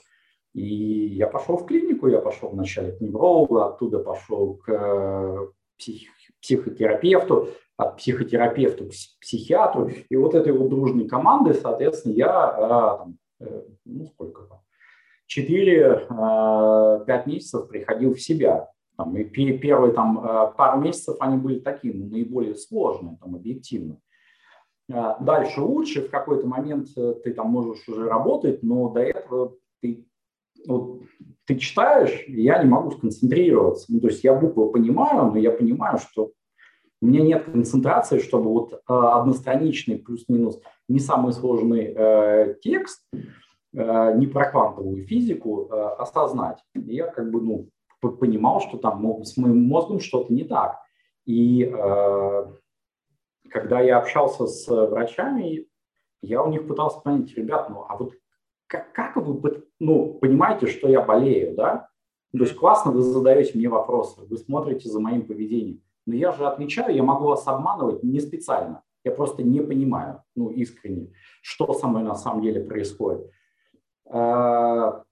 И 0.54 0.64
я 1.08 1.26
пошел 1.26 1.56
в 1.58 1.66
клинику, 1.66 2.06
я 2.06 2.20
пошел 2.20 2.48
вначале 2.48 2.92
к 2.92 3.00
неврологу, 3.00 3.58
оттуда 3.58 3.98
пошел 3.98 4.54
к 4.54 4.72
э, 4.72 5.46
псих, 5.76 6.08
психотерапевту, 6.40 7.48
от 7.76 7.96
психотерапевта 7.98 8.84
к 8.84 8.92
психиатру. 9.20 9.90
И 10.08 10.16
вот 10.16 10.34
этой 10.34 10.52
вот 10.52 10.68
дружной 10.68 11.06
команды, 11.08 11.54
соответственно, 11.54 12.12
я, 12.12 12.54
э, 12.56 12.98
там, 12.98 13.18
э, 13.40 13.62
ну 13.84 14.06
сколько 14.06 14.44
там, 14.44 14.60
4-5 15.34 17.22
месяцев 17.26 17.68
приходил 17.68 18.14
в 18.14 18.20
себя. 18.20 18.68
Там, 18.96 19.16
и 19.16 19.24
первые 19.24 19.92
там, 19.92 20.52
пару 20.56 20.80
месяцев 20.80 21.16
они 21.20 21.36
были 21.36 21.58
такие, 21.58 21.92
ну, 21.92 22.06
наиболее 22.06 22.54
сложные, 22.54 23.18
там, 23.20 23.34
объективно. 23.34 23.98
Дальше 24.88 25.60
лучше, 25.60 26.02
в 26.02 26.10
какой-то 26.10 26.46
момент 26.46 26.88
ты 26.94 27.34
там 27.34 27.48
можешь 27.48 27.86
уже 27.88 28.08
работать, 28.08 28.62
но 28.62 28.88
до 28.88 29.00
этого 29.00 29.56
ты 29.82 30.06
вот 30.66 31.02
ты 31.46 31.56
читаешь, 31.56 32.24
я 32.26 32.62
не 32.62 32.68
могу 32.68 32.90
сконцентрироваться. 32.90 33.86
Ну, 33.88 34.00
то 34.00 34.08
есть 34.08 34.24
я 34.24 34.34
буквы 34.34 34.70
понимаю, 34.70 35.30
но 35.30 35.36
я 35.38 35.50
понимаю, 35.50 35.98
что 35.98 36.32
у 37.00 37.06
меня 37.06 37.22
нет 37.22 37.44
концентрации, 37.44 38.18
чтобы 38.18 38.50
вот 38.50 38.72
э, 38.72 38.76
одностраничный 38.88 39.98
плюс-минус 39.98 40.60
не 40.88 40.98
самый 40.98 41.32
сложный 41.32 41.94
э, 41.94 42.54
текст, 42.62 43.02
э, 43.12 43.18
не 43.76 44.26
про 44.26 44.50
квантовую 44.50 45.04
физику, 45.06 45.68
э, 45.70 45.74
осознать. 45.98 46.64
И 46.74 46.94
я 46.94 47.08
как 47.08 47.30
бы 47.30 47.42
ну, 47.42 47.68
понимал, 48.00 48.60
что 48.60 48.78
там 48.78 49.22
с 49.24 49.36
моим 49.36 49.68
мозгом 49.68 50.00
что-то 50.00 50.32
не 50.32 50.44
так. 50.44 50.78
И 51.26 51.64
э, 51.64 52.46
когда 53.50 53.80
я 53.80 53.98
общался 53.98 54.46
с 54.46 54.66
врачами, 54.68 55.66
я 56.22 56.42
у 56.42 56.50
них 56.50 56.66
пытался 56.66 57.00
понять, 57.00 57.34
ребят, 57.36 57.68
ну 57.68 57.84
а 57.88 57.96
вот 57.96 58.14
как, 58.66 58.92
как 58.92 59.16
вы 59.16 59.64
ну, 59.78 60.14
понимаете, 60.14 60.66
что 60.66 60.88
я 60.88 61.02
болею, 61.02 61.54
да? 61.54 61.88
То 62.32 62.38
есть 62.38 62.56
классно 62.56 62.90
вы 62.90 63.02
задаете 63.02 63.58
мне 63.58 63.68
вопросы, 63.68 64.22
вы 64.22 64.36
смотрите 64.38 64.88
за 64.88 65.00
моим 65.00 65.26
поведением. 65.26 65.82
Но 66.06 66.14
я 66.14 66.32
же 66.32 66.46
отвечаю, 66.46 66.94
я 66.94 67.02
могу 67.02 67.26
вас 67.26 67.46
обманывать 67.46 68.02
не 68.02 68.20
специально. 68.20 68.82
Я 69.04 69.12
просто 69.12 69.42
не 69.42 69.60
понимаю, 69.60 70.22
ну, 70.34 70.50
искренне, 70.50 71.12
что 71.40 71.72
со 71.74 71.86
мной 71.86 72.02
на 72.02 72.14
самом 72.14 72.42
деле 72.42 72.64
происходит. 72.64 73.30
А, 74.08 75.02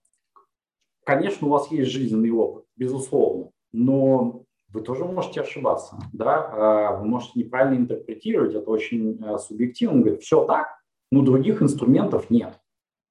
конечно, 1.05 1.47
у 1.47 1.51
вас 1.51 1.71
есть 1.71 1.91
жизненный 1.91 2.31
опыт, 2.31 2.65
безусловно, 2.77 3.51
но 3.73 4.43
вы 4.69 4.81
тоже 4.81 5.05
можете 5.05 5.41
ошибаться, 5.41 5.97
да, 6.13 6.49
а, 6.53 6.97
вы 6.97 7.07
можете 7.07 7.39
неправильно 7.39 7.77
интерпретировать, 7.77 8.55
это 8.55 8.71
очень 8.71 9.21
а, 9.25 9.39
субъективно, 9.39 10.01
говорит, 10.01 10.23
все 10.23 10.45
так, 10.45 10.69
но 11.11 11.23
других 11.23 11.63
инструментов 11.63 12.31
нет. 12.31 12.59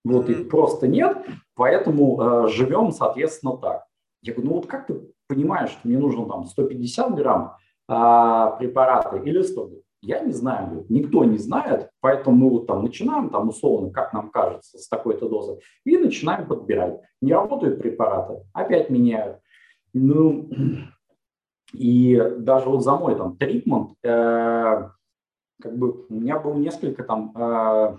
Вот 0.04 0.30
их 0.30 0.50
просто 0.50 0.88
нет, 0.88 1.26
поэтому 1.56 2.22
э, 2.22 2.48
живем, 2.50 2.92
соответственно, 2.92 3.56
так. 3.58 3.86
Я 4.22 4.34
говорю, 4.34 4.50
ну 4.50 4.56
вот 4.58 4.68
как 4.68 4.88
ты 4.88 5.00
понимаешь, 5.28 5.70
что 5.70 5.88
мне 5.88 5.98
нужно 5.98 6.26
там 6.28 6.46
150 6.46 7.16
грамм 7.16 7.56
э, 7.88 8.58
препарата 8.60 9.16
или 9.18 9.42
100? 9.42 9.70
Я 10.04 10.20
не 10.20 10.34
знаю, 10.34 10.68
говорит, 10.68 10.90
никто 10.90 11.24
не 11.24 11.38
знает, 11.38 11.90
поэтому 12.02 12.36
мы 12.36 12.50
вот 12.50 12.68
там 12.68 12.84
начинаем, 12.84 13.30
там 13.30 13.48
условно, 13.48 13.90
как 13.90 14.12
нам 14.12 14.32
кажется, 14.32 14.78
с 14.78 14.90
такой-то 14.90 15.30
дозы, 15.30 15.60
и 15.86 15.98
начинаем 15.98 16.46
подбирать. 16.46 17.00
Не 17.22 17.34
работают 17.34 17.80
препараты, 17.80 18.44
опять 18.52 18.90
меняют. 18.90 19.40
Ну, 19.94 20.50
и 21.72 22.22
даже 22.38 22.70
вот 22.70 22.84
за 22.84 22.98
мой 22.98 23.16
там 23.16 23.38
тритмент, 23.38 23.92
э, 24.04 24.90
как 25.62 25.78
бы 25.78 26.06
у 26.10 26.14
меня 26.14 26.38
было 26.38 26.56
несколько 26.56 27.04
там 27.04 27.34
э, 27.34 27.98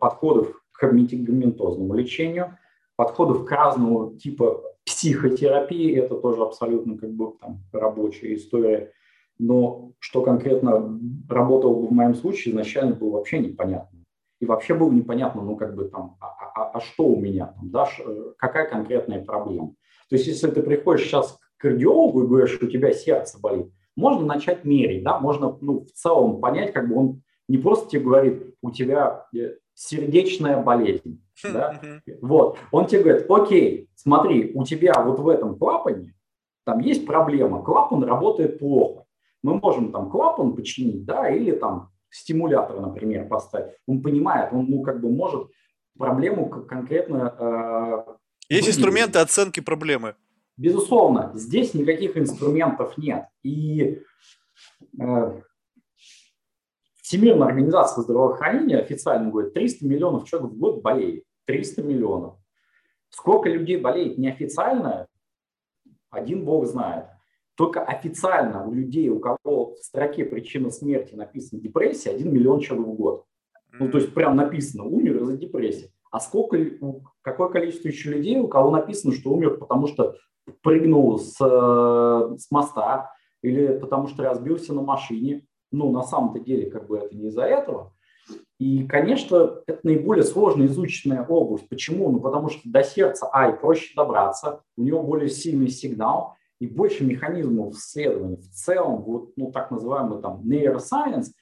подходов 0.00 0.58
к 0.72 0.90
медикаментозному 0.90 1.92
лечению, 1.92 2.56
подходов 2.96 3.44
к 3.44 3.50
разному 3.52 4.16
типа 4.16 4.62
психотерапии, 4.86 5.94
это 5.94 6.14
тоже 6.14 6.42
абсолютно 6.42 6.96
как 6.96 7.10
бы 7.10 7.34
там 7.38 7.58
рабочая 7.74 8.34
история. 8.34 8.92
Но 9.38 9.92
что 9.98 10.22
конкретно 10.22 10.98
работало 11.28 11.86
в 11.86 11.92
моем 11.92 12.14
случае, 12.14 12.52
изначально 12.52 12.94
было 12.94 13.12
вообще 13.12 13.38
непонятно. 13.38 13.98
И 14.40 14.46
вообще 14.46 14.74
было 14.74 14.90
непонятно, 14.90 15.42
ну 15.42 15.56
как 15.56 15.74
бы 15.74 15.86
там, 15.86 16.16
а, 16.20 16.26
а, 16.26 16.52
а, 16.54 16.70
а 16.74 16.80
что 16.80 17.04
у 17.04 17.20
меня 17.20 17.46
там, 17.46 17.70
да, 17.70 17.88
какая 18.36 18.68
конкретная 18.68 19.24
проблема. 19.24 19.74
То 20.08 20.16
есть 20.16 20.26
если 20.26 20.48
ты 20.48 20.62
приходишь 20.62 21.06
сейчас 21.06 21.38
к 21.56 21.62
кардиологу 21.62 22.22
и 22.22 22.26
говоришь, 22.26 22.58
у 22.60 22.66
тебя 22.66 22.92
сердце 22.92 23.38
болит, 23.40 23.66
можно 23.96 24.24
начать 24.24 24.64
мерить, 24.64 25.02
да, 25.02 25.18
можно 25.18 25.58
ну, 25.60 25.80
в 25.80 25.90
целом 25.92 26.40
понять, 26.40 26.72
как 26.72 26.88
бы 26.88 26.96
он 26.96 27.22
не 27.48 27.58
просто 27.58 27.90
тебе 27.90 28.04
говорит, 28.04 28.54
у 28.62 28.70
тебя 28.70 29.26
э, 29.34 29.54
сердечная 29.74 30.62
болезнь. 30.62 31.20
Хм, 31.42 31.52
да? 31.52 31.80
Вот. 32.20 32.58
Он 32.70 32.86
тебе 32.86 33.02
говорит, 33.02 33.30
окей, 33.30 33.88
смотри, 33.96 34.52
у 34.54 34.64
тебя 34.64 35.02
вот 35.02 35.18
в 35.18 35.28
этом 35.28 35.58
клапане 35.58 36.14
там 36.64 36.80
есть 36.80 37.06
проблема, 37.06 37.62
клапан 37.62 38.04
работает 38.04 38.58
плохо. 38.58 39.04
Мы 39.42 39.58
можем 39.58 39.92
там 39.92 40.10
клапан 40.10 40.54
починить, 40.54 41.04
да, 41.04 41.28
или 41.28 41.52
там 41.52 41.90
стимулятор, 42.10 42.80
например, 42.80 43.28
поставить. 43.28 43.74
Он 43.86 44.02
понимает, 44.02 44.52
он 44.52 44.66
ну 44.68 44.82
как 44.82 45.00
бы 45.00 45.10
может 45.10 45.48
проблему 45.96 46.48
конкретно... 46.48 47.34
Э, 47.38 48.12
есть 48.48 48.66
выявить. 48.66 48.78
инструменты 48.78 49.18
оценки 49.18 49.60
проблемы. 49.60 50.14
Безусловно, 50.56 51.32
здесь 51.34 51.74
никаких 51.74 52.16
инструментов 52.16 52.98
нет. 52.98 53.26
И 53.42 54.02
э, 55.00 55.40
Всемирная 57.08 57.48
организация 57.48 58.02
здравоохранения 58.02 58.76
официально 58.76 59.30
говорит, 59.30 59.54
300 59.54 59.86
миллионов 59.86 60.28
человек 60.28 60.50
в 60.50 60.58
год 60.58 60.82
болеет. 60.82 61.24
300 61.46 61.80
миллионов. 61.82 62.36
Сколько 63.08 63.48
людей 63.48 63.78
болеет 63.78 64.18
неофициально, 64.18 65.06
один 66.10 66.44
бог 66.44 66.66
знает. 66.66 67.06
Только 67.58 67.82
официально 67.82 68.64
у 68.64 68.72
людей, 68.72 69.08
у 69.08 69.18
кого 69.18 69.74
в 69.74 69.78
строке 69.78 70.24
причина 70.24 70.70
смерти 70.70 71.16
написано 71.16 71.60
депрессия, 71.60 72.10
1 72.10 72.32
миллион 72.32 72.60
человек 72.60 72.86
в 72.86 72.94
год. 72.94 73.24
Ну, 73.72 73.90
то 73.90 73.98
есть 73.98 74.14
прям 74.14 74.36
написано, 74.36 74.84
умер 74.84 75.22
из-за 75.22 75.36
депрессии. 75.36 75.92
А 76.12 76.20
сколько, 76.20 76.56
какое 77.20 77.48
количество 77.48 77.88
еще 77.88 78.10
людей, 78.10 78.38
у 78.38 78.46
кого 78.46 78.70
написано, 78.70 79.12
что 79.12 79.32
умер, 79.32 79.58
потому 79.58 79.88
что 79.88 80.14
прыгнул 80.62 81.18
с, 81.18 81.34
э, 81.40 82.36
с 82.38 82.48
моста 82.52 83.10
или 83.42 83.76
потому 83.76 84.06
что 84.06 84.22
разбился 84.22 84.72
на 84.72 84.82
машине, 84.82 85.44
ну, 85.72 85.90
на 85.90 86.04
самом-то 86.04 86.38
деле, 86.38 86.70
как 86.70 86.86
бы 86.86 86.98
это 86.98 87.12
не 87.16 87.26
из-за 87.26 87.42
этого. 87.42 87.92
И, 88.60 88.86
конечно, 88.86 89.62
это 89.66 89.80
наиболее 89.82 90.22
сложно 90.22 90.64
изученная 90.66 91.26
область. 91.26 91.68
Почему? 91.68 92.08
Ну, 92.12 92.20
потому 92.20 92.50
что 92.50 92.60
до 92.66 92.84
сердца 92.84 93.28
Ай 93.32 93.52
проще 93.54 93.94
добраться, 93.96 94.62
у 94.76 94.82
него 94.82 95.02
более 95.02 95.28
сильный 95.28 95.70
сигнал 95.70 96.37
и 96.58 96.66
больше 96.66 97.04
механизмов 97.04 97.74
исследования. 97.74 98.36
В 98.36 98.50
целом, 98.50 99.02
вот, 99.02 99.32
ну, 99.36 99.52
так 99.52 99.70
называемый 99.70 100.20
там 100.20 100.40
нейросайенс, 100.44 101.32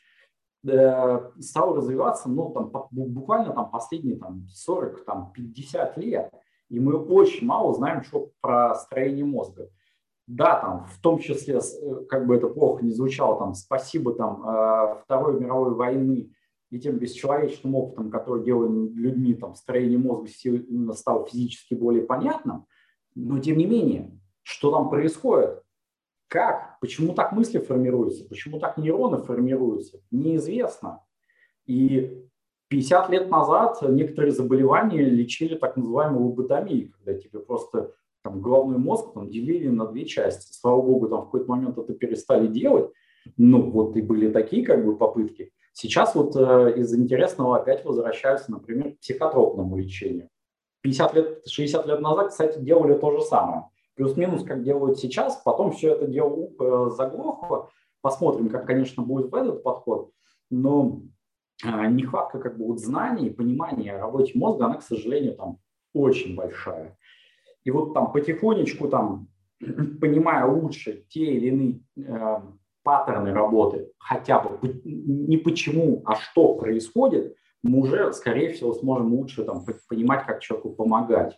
э, 0.67 1.31
стал 1.41 1.77
развиваться, 1.77 2.29
ну, 2.29 2.51
там, 2.51 2.71
буквально 2.91 3.53
там 3.53 3.71
последние 3.71 4.19
там, 4.19 4.47
40, 4.49 5.05
там, 5.05 5.33
50 5.33 5.97
лет. 5.99 6.31
И 6.69 6.81
мы 6.81 6.97
очень 6.97 7.47
мало 7.47 7.75
знаем, 7.75 8.03
что 8.03 8.31
про 8.41 8.75
строение 8.75 9.25
мозга. 9.25 9.69
Да, 10.27 10.61
там, 10.61 10.87
в 10.87 11.01
том 11.01 11.19
числе, 11.19 11.61
э, 11.61 12.05
как 12.09 12.27
бы 12.27 12.37
это 12.37 12.49
плохо 12.49 12.85
не 12.85 12.93
звучало, 12.93 13.39
там, 13.39 13.55
спасибо 13.55 14.13
там, 14.15 14.43
э, 14.47 14.97
Второй 15.05 15.41
мировой 15.41 15.75
войны 15.75 16.33
и 16.71 16.81
тем 16.81 16.99
бесчеловечным 16.99 17.77
опытом, 17.77 18.11
который 18.11 18.45
делали 18.45 18.89
людьми, 18.89 19.35
там, 19.35 19.55
строение 19.55 19.99
мозга 19.99 20.29
стало 20.95 21.25
физически 21.27 21.75
более 21.75 22.03
понятным, 22.03 22.67
но 23.15 23.39
тем 23.39 23.57
не 23.57 23.67
менее, 23.67 24.19
что 24.47 24.71
там 24.71 24.89
происходит? 24.89 25.61
Как? 26.29 26.79
Почему 26.81 27.15
так 27.15 27.33
мысли 27.33 27.59
формируются? 27.59 28.25
Почему 28.29 28.61
так 28.61 28.77
нейроны 28.77 29.19
формируются? 29.19 29.99
Неизвестно. 30.13 31.03
И 31.67 32.25
50 32.69 33.11
лет 33.11 33.29
назад 33.29 33.83
некоторые 33.83 34.31
заболевания 34.31 35.03
лечили 35.03 35.57
так 35.57 35.77
называемой 35.77 36.21
лоботомией, 36.21 36.93
когда 36.93 37.15
тебе 37.15 37.41
просто 37.41 37.93
там, 38.23 38.41
головной 38.41 38.79
мозг 38.79 39.15
там, 39.15 39.29
делили 39.29 39.67
на 39.67 39.85
две 39.85 40.05
части. 40.05 40.57
Слава 40.57 40.81
богу, 40.81 41.09
там 41.09 41.23
в 41.23 41.25
какой-то 41.25 41.51
момент 41.51 41.77
это 41.77 41.93
перестали 41.93 42.47
делать. 42.47 42.93
Ну, 43.37 43.69
вот 43.69 43.97
и 43.97 44.01
были 44.01 44.31
такие 44.31 44.65
как 44.65 44.87
бы 44.87 44.97
попытки. 44.97 45.51
Сейчас 45.73 46.15
вот 46.15 46.37
э, 46.37 46.75
из 46.77 46.95
интересного 46.95 47.57
опять 47.59 47.85
возвращаются, 47.85 48.53
например, 48.53 48.93
к 48.93 49.01
психотропному 49.01 49.77
лечению. 49.77 50.29
50 50.83 51.15
лет, 51.15 51.49
60 51.49 51.87
лет 51.89 52.01
назад, 52.01 52.29
кстати, 52.29 52.61
делали 52.61 52.95
то 52.95 53.11
же 53.11 53.23
самое. 53.23 53.65
Плюс-минус, 53.97 54.45
как 54.45 54.63
делают 54.63 54.99
сейчас, 54.99 55.41
потом 55.43 55.73
все 55.73 55.95
это 55.95 56.07
дело 56.07 56.51
э, 56.61 56.91
заглохло. 56.97 57.71
Посмотрим, 58.03 58.51
как, 58.51 58.67
конечно, 58.67 59.03
будет 59.03 59.33
в 59.33 59.35
этот 59.35 59.63
подход. 59.63 60.11
Но 60.51 61.01
э, 61.65 61.87
нехватка 61.89 62.39
как 62.39 62.59
бы 62.59 62.67
вот 62.67 62.81
знаний, 62.81 63.31
понимания 63.31 63.95
о 63.95 64.01
работе 64.01 64.33
мозга, 64.39 64.67
она, 64.67 64.77
к 64.77 64.83
сожалению, 64.83 65.35
там 65.35 65.59
очень 65.95 66.37
большая. 66.37 66.97
И 67.65 67.71
вот 67.71 67.95
там 67.95 68.13
потихонечку, 68.13 68.89
там, 68.89 69.29
понимая 70.01 70.47
лучше 70.47 71.05
те 71.09 71.25
или 71.25 71.49
иные 71.49 71.81
э, 71.97 72.41
паттерны 72.83 73.33
работы, 73.33 73.91
хотя 73.99 74.41
бы 74.41 74.61
не 74.85 75.39
почему, 75.39 76.03
а 76.05 76.17
что 76.17 76.55
происходит, 76.55 77.35
мы 77.63 77.81
уже, 77.81 78.13
скорее 78.13 78.53
всего, 78.53 78.75
сможем 78.75 79.13
лучше 79.15 79.43
там, 79.45 79.65
понимать, 79.89 80.27
как 80.27 80.41
человеку 80.41 80.71
помогать. 80.71 81.37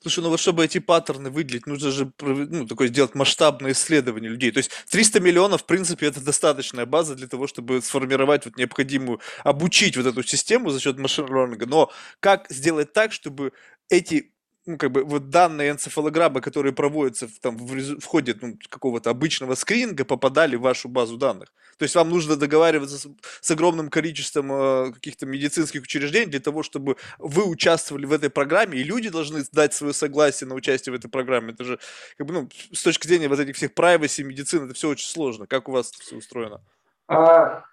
Слушай, 0.00 0.20
ну 0.20 0.30
вот 0.30 0.40
чтобы 0.40 0.64
эти 0.64 0.78
паттерны 0.78 1.30
выделить, 1.30 1.66
нужно 1.66 1.90
же 1.90 2.12
ну, 2.20 2.66
такое 2.66 2.88
сделать 2.88 3.14
масштабное 3.14 3.72
исследование 3.72 4.30
людей. 4.30 4.50
То 4.52 4.58
есть 4.58 4.70
300 4.90 5.20
миллионов, 5.20 5.62
в 5.62 5.66
принципе, 5.66 6.06
это 6.06 6.20
достаточная 6.20 6.86
база 6.86 7.14
для 7.14 7.26
того, 7.26 7.46
чтобы 7.46 7.82
сформировать 7.82 8.44
вот 8.44 8.56
необходимую, 8.56 9.20
обучить 9.44 9.96
вот 9.96 10.06
эту 10.06 10.22
систему 10.22 10.70
за 10.70 10.80
счет 10.80 10.98
машин-лернинга. 10.98 11.66
Но 11.66 11.90
как 12.20 12.46
сделать 12.50 12.92
так, 12.92 13.12
чтобы 13.12 13.52
эти 13.88 14.32
ну, 14.68 14.76
как 14.76 14.92
бы, 14.92 15.02
вот 15.02 15.30
данные 15.30 15.70
энцефалограммы, 15.70 16.42
которые 16.42 16.74
проводятся 16.74 17.26
в, 17.26 17.38
там, 17.40 17.56
в, 17.56 18.00
в 18.00 18.04
ходе 18.04 18.36
ну, 18.38 18.58
какого-то 18.68 19.08
обычного 19.08 19.54
скрининга, 19.54 20.04
попадали 20.04 20.56
в 20.56 20.60
вашу 20.60 20.88
базу 20.88 21.16
данных. 21.16 21.48
То 21.78 21.84
есть 21.84 21.94
вам 21.94 22.10
нужно 22.10 22.36
договариваться 22.36 22.98
с, 22.98 23.08
с 23.40 23.50
огромным 23.50 23.88
количеством 23.88 24.52
э, 24.52 24.92
каких-то 24.92 25.24
медицинских 25.24 25.82
учреждений 25.82 26.30
для 26.30 26.40
того, 26.40 26.62
чтобы 26.62 26.96
вы 27.18 27.48
участвовали 27.48 28.04
в 28.04 28.12
этой 28.12 28.28
программе, 28.28 28.78
и 28.78 28.84
люди 28.84 29.08
должны 29.08 29.42
дать 29.52 29.72
свое 29.72 29.94
согласие 29.94 30.46
на 30.46 30.54
участие 30.54 30.92
в 30.92 30.96
этой 30.96 31.08
программе. 31.08 31.54
Это 31.54 31.64
же, 31.64 31.78
как 32.18 32.26
бы, 32.26 32.34
ну, 32.34 32.48
с 32.70 32.82
точки 32.82 33.06
зрения 33.06 33.28
вот 33.28 33.40
этих 33.40 33.56
всех 33.56 33.72
privacy, 33.72 34.22
медицины, 34.22 34.66
это 34.66 34.74
все 34.74 34.90
очень 34.90 35.08
сложно. 35.08 35.46
Как 35.46 35.70
у 35.70 35.72
вас 35.72 35.92
все 35.92 36.16
устроено? 36.16 36.60
А, 37.06 37.64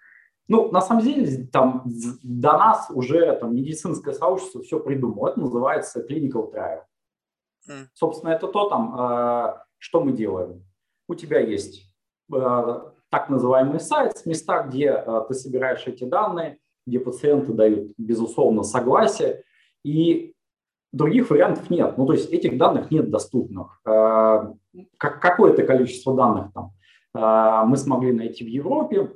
ну, 0.47 0.71
на 0.71 0.81
самом 0.81 1.03
деле, 1.03 1.47
там 1.47 1.83
до 2.23 2.53
нас 2.53 2.87
уже 2.89 3.35
там, 3.37 3.55
медицинское 3.55 4.13
сообщество 4.13 4.61
все 4.61 4.79
придумало. 4.79 5.29
Это 5.29 5.39
называется 5.39 6.05
clinical 6.05 6.51
trial. 6.53 6.81
Mm. 7.67 7.87
Собственно, 7.93 8.29
это 8.31 8.47
то, 8.47 8.69
там, 8.69 8.95
э, 8.97 9.53
что 9.79 10.01
мы 10.01 10.11
делаем. 10.11 10.63
У 11.07 11.15
тебя 11.15 11.39
есть 11.39 11.91
э, 12.31 12.79
так 13.09 13.29
называемый 13.29 13.79
сайт, 13.79 14.23
места, 14.25 14.61
где 14.63 14.89
э, 14.89 15.21
ты 15.27 15.33
собираешь 15.33 15.87
эти 15.87 16.03
данные, 16.03 16.59
где 16.85 16.99
пациенты 16.99 17.51
дают, 17.53 17.93
безусловно, 17.97 18.61
согласие, 18.61 19.43
и 19.83 20.35
других 20.93 21.31
вариантов 21.31 21.71
нет. 21.71 21.97
Ну, 21.97 22.05
то 22.05 22.13
есть 22.13 22.31
этих 22.31 22.57
данных 22.57 22.91
нет 22.91 23.09
доступных. 23.09 23.81
Какое-то 24.97 25.63
количество 25.63 26.15
данных 26.15 26.53
там 26.53 26.71
мы 27.67 27.77
смогли 27.77 28.11
найти 28.11 28.43
в 28.43 28.47
Европе, 28.47 29.11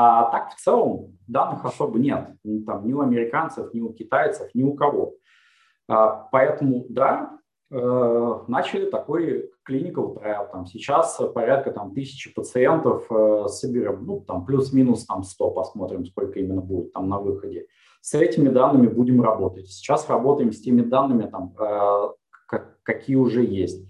а 0.00 0.30
так 0.30 0.54
в 0.54 0.60
целом 0.60 1.18
данных 1.26 1.64
особо 1.64 1.98
нет. 1.98 2.28
Там, 2.66 2.86
ни 2.86 2.92
у 2.92 3.00
американцев, 3.00 3.74
ни 3.74 3.80
у 3.80 3.92
китайцев, 3.92 4.48
ни 4.54 4.62
у 4.62 4.74
кого. 4.74 5.14
А, 5.88 6.28
поэтому, 6.30 6.86
да, 6.88 7.36
э, 7.72 8.38
начали 8.46 8.88
такой 8.88 9.50
clinical 9.68 10.14
trial. 10.14 10.52
Там 10.52 10.66
сейчас 10.66 11.20
порядка 11.34 11.72
там, 11.72 11.94
тысячи 11.94 12.32
пациентов 12.32 13.10
э, 13.10 13.46
соберем, 13.48 14.06
ну, 14.06 14.20
там 14.20 14.46
плюс-минус 14.46 15.04
там 15.04 15.24
100, 15.24 15.50
посмотрим, 15.50 16.06
сколько 16.06 16.38
именно 16.38 16.60
будет 16.60 16.92
там 16.92 17.08
на 17.08 17.18
выходе. 17.18 17.66
С 18.00 18.14
этими 18.14 18.50
данными 18.50 18.86
будем 18.86 19.20
работать. 19.20 19.66
Сейчас 19.66 20.08
работаем 20.08 20.52
с 20.52 20.60
теми 20.60 20.82
данными, 20.82 21.28
там, 21.28 21.56
э, 21.58 22.08
какие 22.84 23.16
уже 23.16 23.42
есть. 23.42 23.84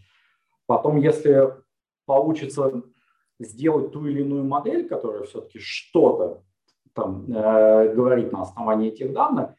Потом, 0.64 0.96
если 0.96 1.52
получится 2.06 2.82
сделать 3.38 3.92
ту 3.92 4.06
или 4.06 4.22
иную 4.22 4.44
модель, 4.44 4.88
которая 4.88 5.22
все-таки 5.24 5.58
что-то 5.58 6.42
там 6.92 7.24
э, 7.30 7.94
говорит 7.94 8.32
на 8.32 8.42
основании 8.42 8.88
этих 8.88 9.12
данных, 9.12 9.54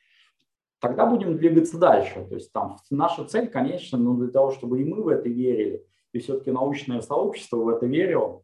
тогда 0.80 1.06
будем 1.06 1.38
двигаться 1.38 1.78
дальше. 1.78 2.26
То 2.28 2.36
есть 2.36 2.52
там 2.52 2.78
наша 2.90 3.26
цель, 3.26 3.48
конечно, 3.48 3.98
ну, 3.98 4.16
для 4.18 4.30
того, 4.30 4.52
чтобы 4.52 4.82
и 4.82 4.86
мы 4.86 5.02
в 5.02 5.08
это 5.08 5.30
верили, 5.30 5.86
и 6.12 6.20
все-таки 6.20 6.52
научное 6.52 7.02
сообщество 7.02 7.58
в 7.58 7.70
это 7.70 7.86
верило, 7.86 8.44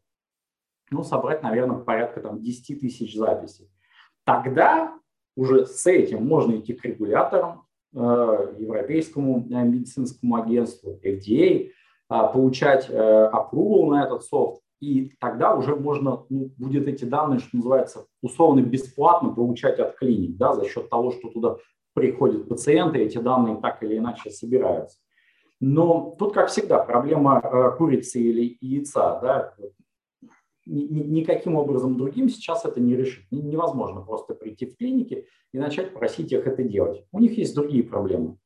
ну, 0.91 1.03
собрать, 1.03 1.41
наверное, 1.43 1.79
порядка 1.79 2.21
там 2.21 2.41
10 2.41 2.79
тысяч 2.79 3.15
записей. 3.15 3.69
Тогда 4.23 4.97
уже 5.35 5.65
с 5.65 5.85
этим 5.87 6.25
можно 6.25 6.55
идти 6.57 6.73
к 6.73 6.85
регуляторам, 6.85 7.65
э, 7.93 7.97
Европейскому 8.59 9.47
э, 9.49 9.63
медицинскому 9.63 10.35
агентству, 10.37 10.99
FDA, 11.03 11.69
э, 11.69 11.69
получать 12.09 12.87
э, 12.89 12.93
approval 13.33 13.89
на 13.89 14.05
этот 14.05 14.23
софт, 14.23 14.61
и 14.79 15.13
тогда 15.19 15.55
уже 15.55 15.75
можно 15.75 16.25
ну, 16.29 16.51
будет 16.57 16.87
эти 16.87 17.05
данные, 17.05 17.39
что 17.39 17.57
называется, 17.57 18.05
условно 18.21 18.61
бесплатно 18.61 19.29
получать 19.29 19.79
от 19.79 19.95
клиник, 19.95 20.37
да, 20.37 20.53
за 20.53 20.65
счет 20.65 20.89
того, 20.89 21.11
что 21.11 21.29
туда 21.29 21.57
приходят 21.93 22.49
пациенты, 22.49 22.99
эти 22.99 23.17
данные 23.17 23.57
так 23.61 23.81
или 23.83 23.97
иначе 23.97 24.29
собираются. 24.29 24.99
Но 25.61 26.15
тут, 26.19 26.33
как 26.33 26.49
всегда, 26.49 26.79
проблема 26.79 27.39
э, 27.41 27.77
курицы 27.77 28.19
или 28.19 28.57
яйца, 28.59 29.19
да, 29.21 29.53
никаким 30.65 31.55
образом 31.55 31.95
другим 31.95 32.27
сейчас 32.27 32.65
это 32.65 32.79
не 32.81 32.95
решить. 32.95 33.25
Невозможно 33.31 34.01
просто 34.01 34.33
прийти 34.33 34.65
в 34.65 34.75
клиники 34.77 35.27
и 35.53 35.59
начать 35.59 35.93
просить 35.93 36.31
их 36.31 36.45
это 36.47 36.63
делать. 36.63 37.05
У 37.11 37.19
них 37.19 37.37
есть 37.37 37.55
другие 37.55 37.83
проблемы. 37.83 38.37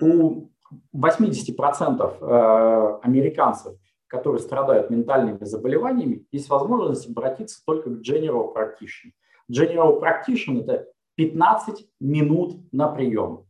У 0.00 0.48
80% 0.94 2.16
э, 2.20 2.98
американцев 3.02 3.74
которые 4.10 4.40
страдают 4.40 4.90
ментальными 4.90 5.44
заболеваниями, 5.44 6.26
есть 6.32 6.50
возможность 6.50 7.08
обратиться 7.08 7.62
только 7.64 7.90
к 7.90 8.00
General 8.00 8.52
Practitioner. 8.52 9.12
General 9.50 10.00
Practitioner– 10.00 10.60
это 10.64 10.86
15 11.14 11.86
минут 12.00 12.56
на 12.72 12.88
прием. 12.88 13.46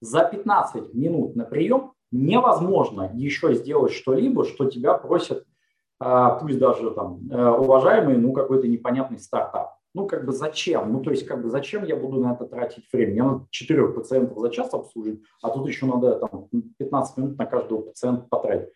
За 0.00 0.24
15 0.24 0.94
минут 0.94 1.34
на 1.34 1.44
прием 1.44 1.92
невозможно 2.12 3.10
еще 3.14 3.54
сделать 3.54 3.92
что-либо, 3.92 4.44
что 4.44 4.70
тебя 4.70 4.94
просят, 4.94 5.44
а, 5.98 6.38
пусть 6.38 6.58
даже 6.58 6.90
там 6.92 7.20
э, 7.30 7.48
уважаемый, 7.48 8.16
ну 8.16 8.32
какой-то 8.32 8.68
непонятный 8.68 9.18
стартап. 9.18 9.78
Ну 9.94 10.06
как 10.06 10.26
бы 10.26 10.32
зачем? 10.32 10.92
Ну 10.92 11.02
то 11.02 11.10
есть 11.10 11.26
как 11.26 11.42
бы 11.42 11.48
зачем 11.48 11.84
я 11.84 11.96
буду 11.96 12.20
на 12.20 12.34
это 12.34 12.46
тратить 12.46 12.84
время? 12.92 13.12
Мне 13.12 13.22
надо 13.22 13.46
4 13.50 13.88
пациентов 13.88 14.38
за 14.38 14.50
час 14.50 14.74
обслужить, 14.74 15.22
а 15.42 15.50
тут 15.50 15.66
еще 15.66 15.86
надо 15.86 16.18
там 16.18 16.48
15 16.78 17.16
минут 17.16 17.38
на 17.38 17.46
каждого 17.46 17.82
пациента 17.82 18.26
потратить. 18.28 18.68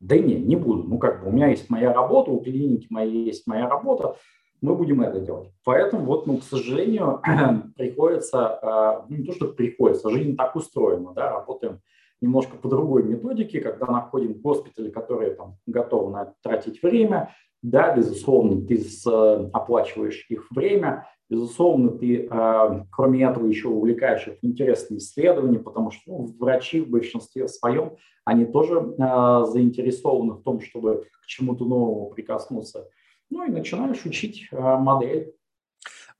Да 0.00 0.18
не, 0.18 0.36
не 0.36 0.56
буду. 0.56 0.84
Ну, 0.84 0.98
как 0.98 1.22
бы 1.22 1.28
у 1.28 1.32
меня 1.32 1.48
есть 1.48 1.68
моя 1.68 1.92
работа, 1.92 2.30
у 2.30 2.40
клиники 2.40 2.86
моей 2.90 3.26
есть 3.26 3.46
моя 3.46 3.68
работа, 3.68 4.16
мы 4.62 4.74
будем 4.74 5.02
это 5.02 5.20
делать. 5.20 5.50
Поэтому 5.64 6.04
вот, 6.04 6.26
ну, 6.26 6.38
к 6.38 6.42
сожалению, 6.42 7.20
приходится, 7.76 8.58
э, 8.62 9.06
ну, 9.08 9.16
не 9.16 9.24
то, 9.24 9.32
что 9.32 9.48
приходится, 9.48 10.10
жизнь 10.10 10.36
так 10.36 10.56
устроена, 10.56 11.12
да, 11.12 11.30
работаем 11.30 11.80
немножко 12.20 12.56
по 12.56 12.68
другой 12.68 13.02
методике, 13.02 13.60
когда 13.60 13.86
находим 13.86 14.34
госпитали, 14.34 14.90
которые 14.90 15.34
там 15.34 15.56
готовы 15.66 16.12
на 16.12 16.34
тратить 16.42 16.82
время, 16.82 17.34
да, 17.62 17.94
безусловно, 17.94 18.66
ты 18.66 18.76
э, 18.76 19.50
оплачиваешь 19.52 20.26
их 20.30 20.50
время, 20.50 21.06
безусловно, 21.28 21.90
ты, 21.90 22.26
э, 22.26 22.84
кроме 22.90 23.24
этого, 23.24 23.46
еще 23.46 23.68
увлекаешь 23.68 24.26
их 24.26 24.38
в 24.40 24.46
интересные 24.46 24.98
исследования, 24.98 25.58
потому 25.58 25.90
что 25.90 26.02
ну, 26.06 26.34
врачи 26.38 26.80
в 26.80 26.88
большинстве 26.88 27.48
своем, 27.48 27.96
они 28.24 28.46
тоже 28.46 28.76
э, 28.76 29.44
заинтересованы 29.46 30.34
в 30.34 30.42
том, 30.42 30.60
чтобы 30.60 31.04
к 31.22 31.26
чему-то 31.26 31.66
новому 31.66 32.10
прикоснуться. 32.10 32.88
Ну 33.28 33.46
и 33.46 33.50
начинаешь 33.50 34.04
учить 34.06 34.48
модель. 34.50 35.34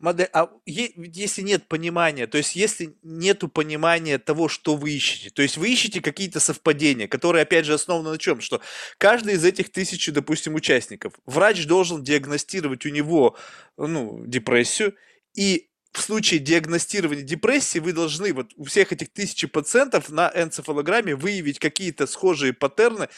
Модель, 0.00 0.30
а 0.32 0.50
если 0.64 1.42
нет 1.42 1.68
понимания, 1.68 2.26
то 2.26 2.38
есть 2.38 2.56
если 2.56 2.96
нету 3.02 3.48
понимания 3.48 4.18
того, 4.18 4.48
что 4.48 4.74
вы 4.74 4.92
ищете, 4.92 5.28
то 5.28 5.42
есть 5.42 5.58
вы 5.58 5.70
ищете 5.70 6.00
какие-то 6.00 6.40
совпадения, 6.40 7.06
которые, 7.06 7.42
опять 7.42 7.66
же, 7.66 7.74
основаны 7.74 8.10
на 8.10 8.18
чем? 8.18 8.40
Что 8.40 8.62
каждый 8.96 9.34
из 9.34 9.44
этих 9.44 9.70
тысячи, 9.70 10.10
допустим, 10.10 10.54
участников, 10.54 11.12
врач 11.26 11.66
должен 11.66 12.02
диагностировать 12.02 12.86
у 12.86 12.88
него, 12.88 13.36
ну, 13.76 14.24
депрессию, 14.26 14.94
и 15.34 15.68
в 15.92 16.00
случае 16.00 16.40
диагностирования 16.40 17.22
депрессии 17.22 17.78
вы 17.78 17.92
должны 17.92 18.32
вот 18.32 18.52
у 18.56 18.64
всех 18.64 18.92
этих 18.92 19.12
тысячи 19.12 19.46
пациентов 19.46 20.08
на 20.08 20.32
энцефалограмме 20.34 21.14
выявить 21.14 21.58
какие-то 21.58 22.06
схожие 22.06 22.54
паттерны, 22.54 23.08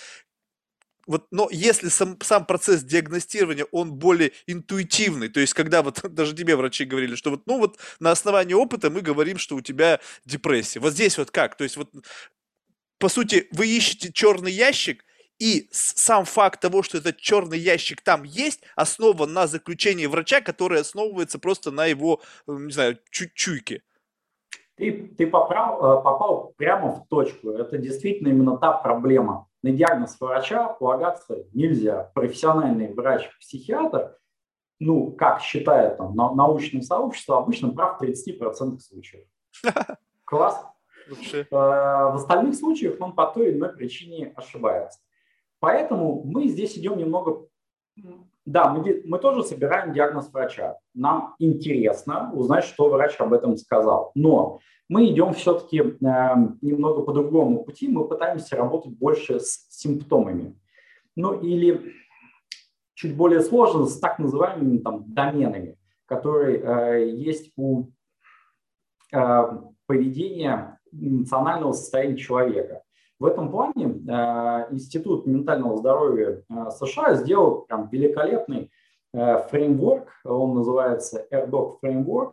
вот, 1.06 1.26
но 1.30 1.48
если 1.50 1.88
сам, 1.88 2.18
сам 2.20 2.46
процесс 2.46 2.82
диагностирования, 2.82 3.66
он 3.72 3.92
более 3.92 4.32
интуитивный, 4.46 5.28
то 5.28 5.40
есть 5.40 5.54
когда 5.54 5.82
вот 5.82 6.00
даже 6.14 6.34
тебе 6.34 6.56
врачи 6.56 6.84
говорили, 6.84 7.14
что 7.14 7.30
вот, 7.30 7.46
ну 7.46 7.58
вот 7.58 7.78
на 8.00 8.10
основании 8.10 8.54
опыта 8.54 8.90
мы 8.90 9.00
говорим, 9.00 9.38
что 9.38 9.56
у 9.56 9.60
тебя 9.60 10.00
депрессия. 10.24 10.80
Вот 10.80 10.92
здесь 10.92 11.18
вот 11.18 11.30
как? 11.30 11.56
То 11.56 11.64
есть 11.64 11.76
вот, 11.76 11.90
по 12.98 13.08
сути, 13.08 13.48
вы 13.50 13.66
ищете 13.66 14.12
черный 14.12 14.52
ящик, 14.52 15.04
и 15.38 15.68
сам 15.72 16.24
факт 16.24 16.60
того, 16.60 16.84
что 16.84 16.98
этот 16.98 17.16
черный 17.16 17.58
ящик 17.58 18.00
там 18.00 18.22
есть, 18.22 18.60
основан 18.76 19.32
на 19.32 19.48
заключении 19.48 20.06
врача, 20.06 20.40
которое 20.40 20.82
основывается 20.82 21.40
просто 21.40 21.72
на 21.72 21.86
его, 21.86 22.22
э, 22.46 22.52
не 22.52 22.72
знаю, 22.72 22.98
чу 23.10 23.26
чуйке. 23.34 23.82
Ты, 24.82 25.14
ты 25.16 25.26
попал, 25.28 25.76
э, 25.76 26.02
попал 26.02 26.54
прямо 26.56 26.90
в 26.90 27.06
точку. 27.06 27.50
Это 27.50 27.78
действительно 27.78 28.30
именно 28.30 28.58
та 28.58 28.72
проблема 28.72 29.46
на 29.62 29.70
диагноз 29.70 30.16
врача 30.18 30.70
полагаться 30.70 31.44
нельзя. 31.52 32.10
Профессиональный 32.14 32.92
врач-психиатр, 32.92 34.16
ну, 34.80 35.12
как 35.12 35.40
считает 35.40 35.98
там, 35.98 36.16
научное 36.16 36.82
сообщество, 36.82 37.38
обычно 37.38 37.70
прав 37.70 38.00
в 38.00 38.02
30% 38.02 38.80
случаев. 38.80 39.24
Класс. 40.24 40.66
Э, 41.08 41.44
в 41.52 42.16
остальных 42.16 42.56
случаях 42.56 42.96
он 42.98 43.14
по 43.14 43.26
той 43.26 43.50
или 43.50 43.58
иной 43.58 43.72
причине 43.74 44.32
ошибается. 44.34 44.98
Поэтому 45.60 46.24
мы 46.24 46.48
здесь 46.48 46.76
идем 46.76 46.98
немного... 46.98 47.46
Да, 48.44 48.72
мы, 48.72 49.02
мы 49.04 49.18
тоже 49.18 49.44
собираем 49.44 49.92
диагноз 49.92 50.32
врача. 50.32 50.78
Нам 50.94 51.34
интересно 51.38 52.32
узнать, 52.34 52.64
что 52.64 52.88
врач 52.88 53.14
об 53.20 53.32
этом 53.32 53.56
сказал. 53.56 54.10
Но 54.14 54.58
мы 54.88 55.08
идем 55.08 55.32
все-таки 55.32 55.78
э, 55.78 55.94
немного 56.60 57.02
по 57.02 57.12
другому 57.12 57.64
пути, 57.64 57.88
мы 57.88 58.06
пытаемся 58.06 58.56
работать 58.56 58.92
больше 58.92 59.38
с 59.38 59.66
симптомами. 59.70 60.58
Ну 61.14 61.40
или 61.40 61.94
чуть 62.94 63.16
более 63.16 63.40
сложно 63.40 63.86
с 63.86 63.98
так 63.98 64.18
называемыми 64.18 64.78
там, 64.78 65.04
доменами, 65.06 65.78
которые 66.06 66.58
э, 66.58 67.10
есть 67.10 67.52
у 67.56 67.86
э, 69.12 69.42
поведения 69.86 70.78
эмоционального 70.92 71.72
состояния 71.72 72.16
человека. 72.16 72.81
В 73.22 73.26
этом 73.26 73.52
плане 73.52 73.84
э, 73.84 74.74
Институт 74.74 75.26
ментального 75.26 75.76
здоровья 75.76 76.42
э, 76.50 76.70
США 76.72 77.14
сделал 77.14 77.60
прям 77.60 77.88
великолепный 77.88 78.72
э, 79.14 79.38
фреймворк, 79.48 80.08
он 80.24 80.56
называется 80.56 81.24
AirDoc 81.30 81.76
Framework, 81.80 82.32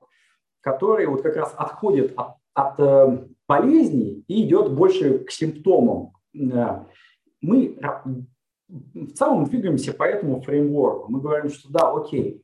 который 0.62 1.06
вот 1.06 1.22
как 1.22 1.36
раз 1.36 1.54
отходит 1.56 2.14
от 2.18 2.38
от 2.56 3.30
болезней 3.48 4.26
и 4.28 4.44
идет 4.46 4.74
больше 4.74 5.20
к 5.20 5.32
симптомам. 5.32 6.12
Мы 6.34 7.80
в 8.68 9.12
целом 9.14 9.46
двигаемся 9.46 9.94
по 9.94 10.04
этому 10.04 10.42
фреймворку. 10.42 11.10
Мы 11.10 11.22
говорим, 11.22 11.50
что 11.50 11.72
да, 11.72 11.92
окей, 11.92 12.44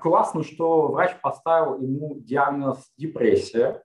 классно, 0.00 0.42
что 0.42 0.88
врач 0.88 1.14
поставил 1.20 1.80
ему 1.80 2.16
диагноз 2.18 2.90
депрессия, 2.96 3.83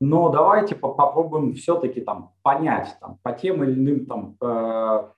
но 0.00 0.28
давайте 0.28 0.74
попробуем 0.74 1.54
все-таки 1.54 2.00
там 2.00 2.32
понять 2.42 2.96
там, 3.00 3.18
по 3.22 3.32
тем 3.32 3.64
или 3.64 3.72
иным 3.72 4.06
там, 4.06 4.36
э, 4.40 5.08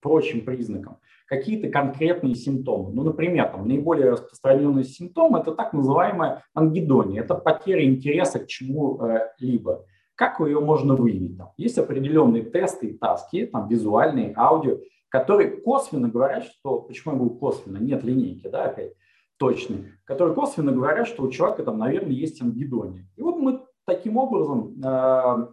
прочим 0.00 0.44
признакам 0.44 0.98
какие-то 1.28 1.68
конкретные 1.68 2.34
симптомы. 2.34 2.90
Ну, 2.92 3.02
например, 3.02 3.50
там, 3.50 3.68
наиболее 3.68 4.10
распространенный 4.10 4.84
симптом– 4.84 5.36
это 5.36 5.52
так 5.52 5.72
называемая 5.72 6.42
ангидония, 6.54 7.22
это 7.22 7.34
потеря 7.34 7.84
интереса 7.84 8.40
к 8.40 8.46
чему-либо. 8.46 9.84
Как 10.14 10.40
ее 10.40 10.60
можно 10.60 10.96
выявить? 10.96 11.36
Там, 11.36 11.52
есть 11.56 11.78
определенные 11.78 12.42
тесты 12.42 12.88
и 12.88 12.98
таски, 12.98 13.46
там, 13.46 13.68
визуальные, 13.68 14.32
аудио, 14.36 14.78
которые 15.10 15.50
косвенно 15.50 16.08
говорят, 16.08 16.44
что, 16.44 16.80
почему 16.80 17.12
я 17.12 17.18
говорю 17.20 17.36
косвенно, 17.36 17.78
нет 17.78 18.02
линейки, 18.02 18.48
да, 18.48 18.64
опять, 18.64 18.94
точные, 19.36 19.98
которые 20.04 20.34
косвенно 20.34 20.72
говорят, 20.72 21.06
что 21.06 21.22
у 21.22 21.30
человека 21.30 21.62
там, 21.62 21.78
наверное, 21.78 22.12
есть 22.12 22.42
ангидония. 22.42 23.06
И 23.16 23.22
вот 23.22 23.36
мы 23.36 23.60
таким 23.88 24.18
образом 24.18 24.80
э, 24.84 25.46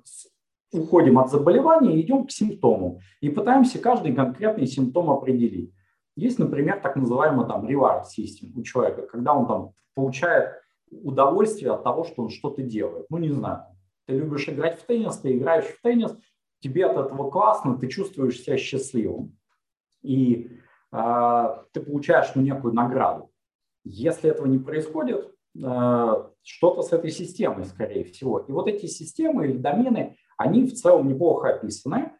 уходим 0.74 1.17
от 1.17 1.32
заболевания 1.32 1.95
и 1.95 2.02
идем 2.02 2.28
к 2.28 2.32
симптомам. 2.32 3.00
И 3.21 3.30
пытаемся 3.30 3.80
каждый 3.80 4.13
конкретный 4.13 4.67
симптом 4.67 5.10
определить. 5.10 5.74
Есть, 6.15 6.38
например, 6.38 6.80
так 6.82 6.95
называемый 6.95 7.48
там 7.48 7.65
reward 7.65 8.04
system 8.04 8.52
у 8.56 8.62
человека, 8.62 9.08
когда 9.08 9.34
он 9.34 9.48
там 9.48 9.71
получает 9.95 10.52
удовольствие 10.91 11.71
от 11.71 11.84
того, 11.84 12.04
что 12.04 12.24
он 12.24 12.30
что-то 12.30 12.62
делает. 12.62 13.06
Ну, 13.10 13.17
не 13.17 13.32
знаю, 13.32 13.63
ты 14.06 14.13
любишь 14.17 14.48
играть 14.48 14.80
в 14.80 14.86
теннис, 14.86 15.17
ты 15.17 15.36
играешь 15.36 15.65
в 15.65 15.82
теннис, 15.82 16.15
тебе 16.60 16.86
от 16.86 16.98
этого 16.98 17.32
классно, 17.32 17.78
ты 17.78 17.88
чувствуешь 17.88 18.39
себя 18.39 18.58
счастливым. 18.58 19.38
И 20.02 20.52
э, 20.91 21.58
ты 21.71 21.82
получаешь 21.82 22.32
ну, 22.36 22.41
некую 22.41 22.74
награду. 22.74 23.32
Если 23.84 24.30
этого 24.30 24.48
не 24.48 24.60
происходит, 24.60 25.35
что-то 25.56 26.82
с 26.82 26.91
этой 26.91 27.12
системой, 27.12 27.65
скорее 27.65 28.04
всего. 28.04 28.39
И 28.39 28.52
вот 28.52 28.68
эти 28.68 28.88
системы 28.88 29.46
или 29.46 29.58
домены, 29.58 30.18
они 30.38 30.65
в 30.65 30.74
целом 30.74 31.08
неплохо 31.08 31.50
описаны. 31.50 32.12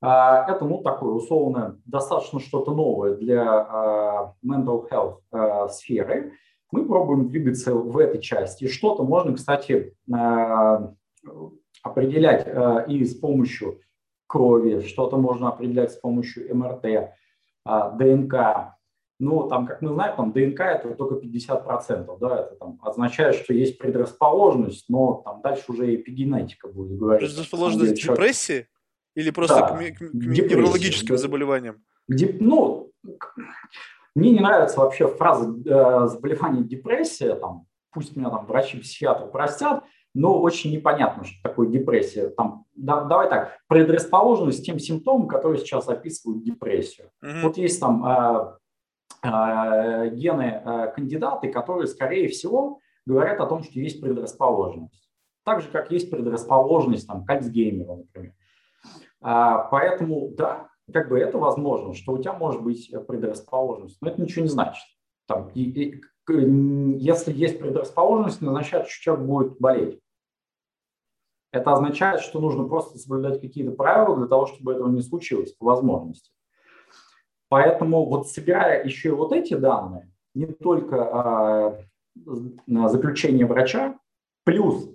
А, 0.00 0.44
это, 0.50 0.64
ну, 0.66 0.82
такое 0.82 1.12
условно, 1.14 1.80
достаточно 1.86 2.40
что-то 2.40 2.74
новое 2.74 3.14
для 3.14 3.42
а, 3.42 4.34
mental 4.44 4.86
health 4.90 5.20
а, 5.32 5.68
сферы. 5.68 6.32
Мы 6.70 6.84
пробуем 6.84 7.28
двигаться 7.28 7.74
в 7.74 7.96
этой 7.98 8.20
части. 8.20 8.66
Что-то 8.66 9.04
можно, 9.04 9.34
кстати, 9.34 9.96
определять 11.82 12.46
и 12.88 13.04
с 13.04 13.14
помощью 13.14 13.80
крови, 14.26 14.80
что-то 14.80 15.16
можно 15.16 15.50
определять 15.50 15.92
с 15.92 15.96
помощью 15.96 16.52
МРТ, 16.56 17.12
ДНК. 17.64 18.73
Но 19.20 19.48
там, 19.48 19.66
как 19.66 19.80
мы 19.80 19.90
знаем, 19.90 20.16
там 20.16 20.32
ДНК 20.32 20.60
это 20.60 20.94
только 20.94 21.14
50%, 21.24 22.18
да, 22.20 22.40
это 22.40 22.56
там 22.56 22.78
означает, 22.82 23.36
что 23.36 23.54
есть 23.54 23.78
предрасположенность, 23.78 24.86
но 24.88 25.22
там 25.24 25.40
дальше 25.40 25.64
уже 25.68 25.94
эпигенетика 25.94 26.68
будет 26.68 26.98
говорить. 26.98 27.28
Предрасположенность 27.28 28.02
к 28.02 28.06
депрессии? 28.06 28.66
Или 29.14 29.30
просто 29.30 29.60
да, 29.60 29.68
к, 29.68 29.78
к, 29.78 29.98
к 29.98 30.12
неврологическим 30.12 31.16
заболеваниям? 31.16 31.84
Где, 32.08 32.36
ну, 32.40 32.90
мне 34.14 34.30
не 34.30 34.40
нравится 34.40 34.80
вообще 34.80 35.06
фраза 35.08 35.54
э, 35.64 36.08
заболевание 36.08 36.64
депрессия, 36.64 37.34
там, 37.36 37.66
пусть 37.92 38.16
меня 38.16 38.30
там 38.30 38.46
врачи-психиатры 38.46 39.28
простят, 39.28 39.84
но 40.14 40.40
очень 40.40 40.72
непонятно, 40.72 41.24
что 41.24 41.36
такое 41.42 41.68
депрессия. 41.68 42.28
Там, 42.28 42.66
да, 42.74 43.02
давай 43.04 43.28
так, 43.28 43.58
предрасположенность 43.68 44.64
тем 44.64 44.78
симптомам, 44.78 45.26
которые 45.26 45.58
сейчас 45.58 45.88
описывают 45.88 46.44
депрессию. 46.44 47.10
Mm-hmm. 47.24 47.42
Вот 47.42 47.56
есть 47.56 47.80
там 47.80 48.04
э, 48.06 48.52
гены 49.24 50.62
э, 50.64 50.92
кандидаты, 50.94 51.50
которые, 51.50 51.86
скорее 51.86 52.28
всего, 52.28 52.80
говорят 53.06 53.40
о 53.40 53.46
том, 53.46 53.62
что 53.62 53.80
есть 53.80 54.00
предрасположенность. 54.00 55.10
Так 55.44 55.62
же, 55.62 55.68
как 55.68 55.90
есть 55.90 56.10
предрасположенность 56.10 57.06
там, 57.06 57.24
к 57.24 57.30
Альцгеймеру, 57.30 57.96
например. 57.96 58.34
А, 59.20 59.64
поэтому, 59.64 60.30
да, 60.36 60.68
как 60.92 61.08
бы 61.08 61.18
это 61.18 61.38
возможно, 61.38 61.94
что 61.94 62.12
у 62.12 62.18
тебя 62.18 62.34
может 62.34 62.62
быть 62.62 62.92
предрасположенность, 63.06 63.98
но 64.00 64.08
это 64.08 64.20
ничего 64.20 64.42
не 64.42 64.50
значит. 64.50 64.84
Там, 65.26 65.48
и, 65.54 65.62
и, 65.62 66.02
если 66.98 67.32
есть 67.32 67.58
предрасположенность, 67.58 68.42
это 68.42 68.50
означает, 68.50 68.88
что 68.88 69.02
человек 69.02 69.26
будет 69.26 69.58
болеть. 69.58 70.00
Это 71.50 71.72
означает, 71.72 72.20
что 72.20 72.40
нужно 72.40 72.64
просто 72.64 72.98
соблюдать 72.98 73.40
какие-то 73.40 73.70
правила 73.72 74.16
для 74.16 74.26
того, 74.26 74.46
чтобы 74.46 74.72
этого 74.72 74.88
не 74.88 75.02
случилось 75.02 75.52
по 75.52 75.66
возможности. 75.66 76.33
Поэтому 77.54 78.04
вот 78.04 78.28
собирая 78.28 78.84
еще 78.84 79.10
и 79.10 79.12
вот 79.12 79.32
эти 79.32 79.54
данные, 79.54 80.10
не 80.34 80.46
только 80.46 81.78
э, 82.26 82.88
заключение 82.88 83.46
врача, 83.46 83.96
плюс 84.42 84.90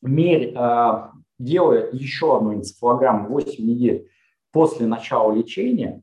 мерь, 0.00 0.54
э, 0.56 1.08
делая 1.38 1.90
еще 1.92 2.34
одну 2.34 2.54
энцефалограмму 2.54 3.28
8 3.28 3.62
недель 3.62 4.10
после 4.52 4.86
начала 4.86 5.32
лечения 5.32 6.02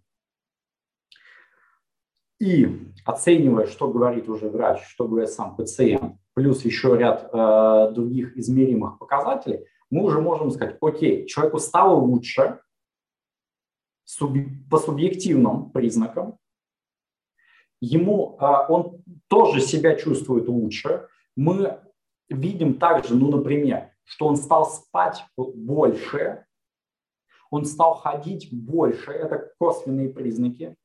и 2.40 2.94
оценивая, 3.04 3.66
что 3.66 3.90
говорит 3.90 4.30
уже 4.30 4.48
врач, 4.48 4.84
что 4.90 5.08
говорит 5.08 5.32
сам 5.32 5.56
пациент, 5.56 6.18
плюс 6.36 6.64
еще 6.66 6.96
ряд 7.00 7.32
э, 7.34 7.94
других 7.96 8.38
измеримых 8.38 9.00
показателей, 9.00 9.66
мы 9.90 10.04
уже 10.04 10.22
можем 10.22 10.52
сказать, 10.52 10.78
окей, 10.82 11.26
человеку 11.26 11.58
стало 11.58 11.96
лучше 11.96 12.60
по 14.70 14.78
субъективным 14.78 15.72
признакам, 15.72 16.38
ему, 17.82 18.38
он 18.70 19.04
тоже 19.28 19.62
себя 19.62 19.96
чувствует 19.96 20.48
лучше. 20.48 21.08
Мы 21.36 21.80
видим 22.30 22.76
также, 22.76 23.16
ну, 23.16 23.30
например, 23.30 23.92
что 24.04 24.28
он 24.28 24.36
стал 24.36 24.70
спать 24.70 25.24
больше, 25.38 26.46
он 27.52 27.66
стал 27.66 27.96
ходить 27.96 28.50
больше, 28.52 29.12
это 29.12 29.54
косвенные 29.60 30.10
признаки. 30.10 30.76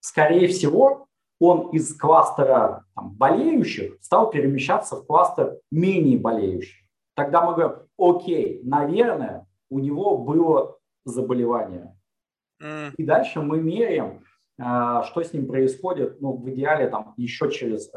Скорее 0.00 0.48
всего, 0.48 1.08
он 1.38 1.70
из 1.70 1.96
кластера 1.96 2.84
там, 2.94 3.14
болеющих 3.14 3.98
стал 4.00 4.30
перемещаться 4.30 4.96
в 4.96 5.06
кластер 5.06 5.58
менее 5.70 6.18
болеющих. 6.18 6.86
Тогда 7.14 7.42
мы 7.44 7.54
говорим, 7.54 7.78
окей, 7.98 8.60
наверное, 8.62 9.46
у 9.68 9.78
него 9.78 10.18
было 10.18 10.78
заболевание. 11.04 11.95
И 12.60 13.04
дальше 13.04 13.40
мы 13.40 13.60
меряем, 13.60 14.24
а, 14.58 15.02
что 15.02 15.22
с 15.22 15.32
ним 15.32 15.46
происходит, 15.46 16.20
ну, 16.20 16.32
в 16.32 16.48
идеале 16.50 16.88
там 16.88 17.12
еще 17.18 17.50
через 17.50 17.90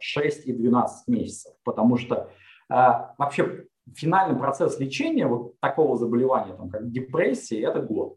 6 0.00 0.46
э, 0.46 0.50
и 0.50 0.52
12 0.52 1.08
месяцев, 1.08 1.52
потому 1.64 1.96
что 1.96 2.30
а, 2.68 3.14
вообще 3.18 3.66
финальный 3.92 4.38
процесс 4.38 4.78
лечения 4.78 5.26
вот 5.26 5.58
такого 5.60 5.96
заболевания, 5.96 6.54
там, 6.54 6.70
как 6.70 6.90
депрессия, 6.90 7.62
это 7.62 7.80
год. 7.80 8.16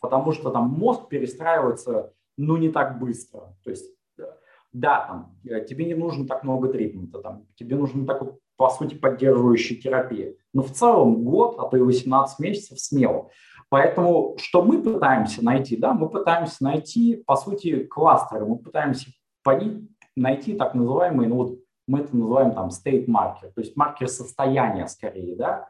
Потому 0.00 0.32
что 0.32 0.50
там 0.50 0.70
мозг 0.70 1.08
перестраивается, 1.08 2.14
ну, 2.38 2.56
не 2.56 2.70
так 2.70 2.98
быстро. 2.98 3.54
То 3.62 3.70
есть, 3.70 3.94
да, 4.72 5.06
там, 5.06 5.36
э, 5.44 5.66
тебе 5.66 5.84
не 5.84 5.94
нужно 5.94 6.26
так 6.26 6.44
много 6.44 6.68
тритмента, 6.68 7.20
там, 7.20 7.46
тебе 7.56 7.76
нужно 7.76 8.06
такой, 8.06 8.32
по 8.56 8.70
сути, 8.70 8.94
поддерживающая 8.94 9.78
терапия. 9.78 10.34
Но 10.54 10.62
в 10.62 10.70
целом 10.72 11.24
год, 11.24 11.56
а 11.58 11.68
то 11.68 11.76
и 11.76 11.80
18 11.80 12.38
месяцев 12.38 12.80
смело. 12.80 13.30
Поэтому 13.68 14.36
что 14.38 14.62
мы 14.62 14.80
пытаемся 14.80 15.44
найти? 15.44 15.76
Да, 15.76 15.92
мы 15.92 16.08
пытаемся 16.08 16.62
найти, 16.62 17.22
по 17.26 17.36
сути, 17.36 17.84
кластеры, 17.84 18.46
мы 18.46 18.58
пытаемся 18.58 19.10
найти 20.16 20.54
так 20.54 20.74
называемые, 20.74 21.28
ну 21.28 21.36
вот 21.36 21.58
мы 21.86 22.00
это 22.00 22.16
называем 22.16 22.52
там 22.52 22.68
state 22.68 23.06
marker, 23.06 23.52
то 23.54 23.60
есть 23.60 23.76
маркер 23.76 24.08
состояния 24.08 24.88
скорее, 24.88 25.36
да, 25.36 25.68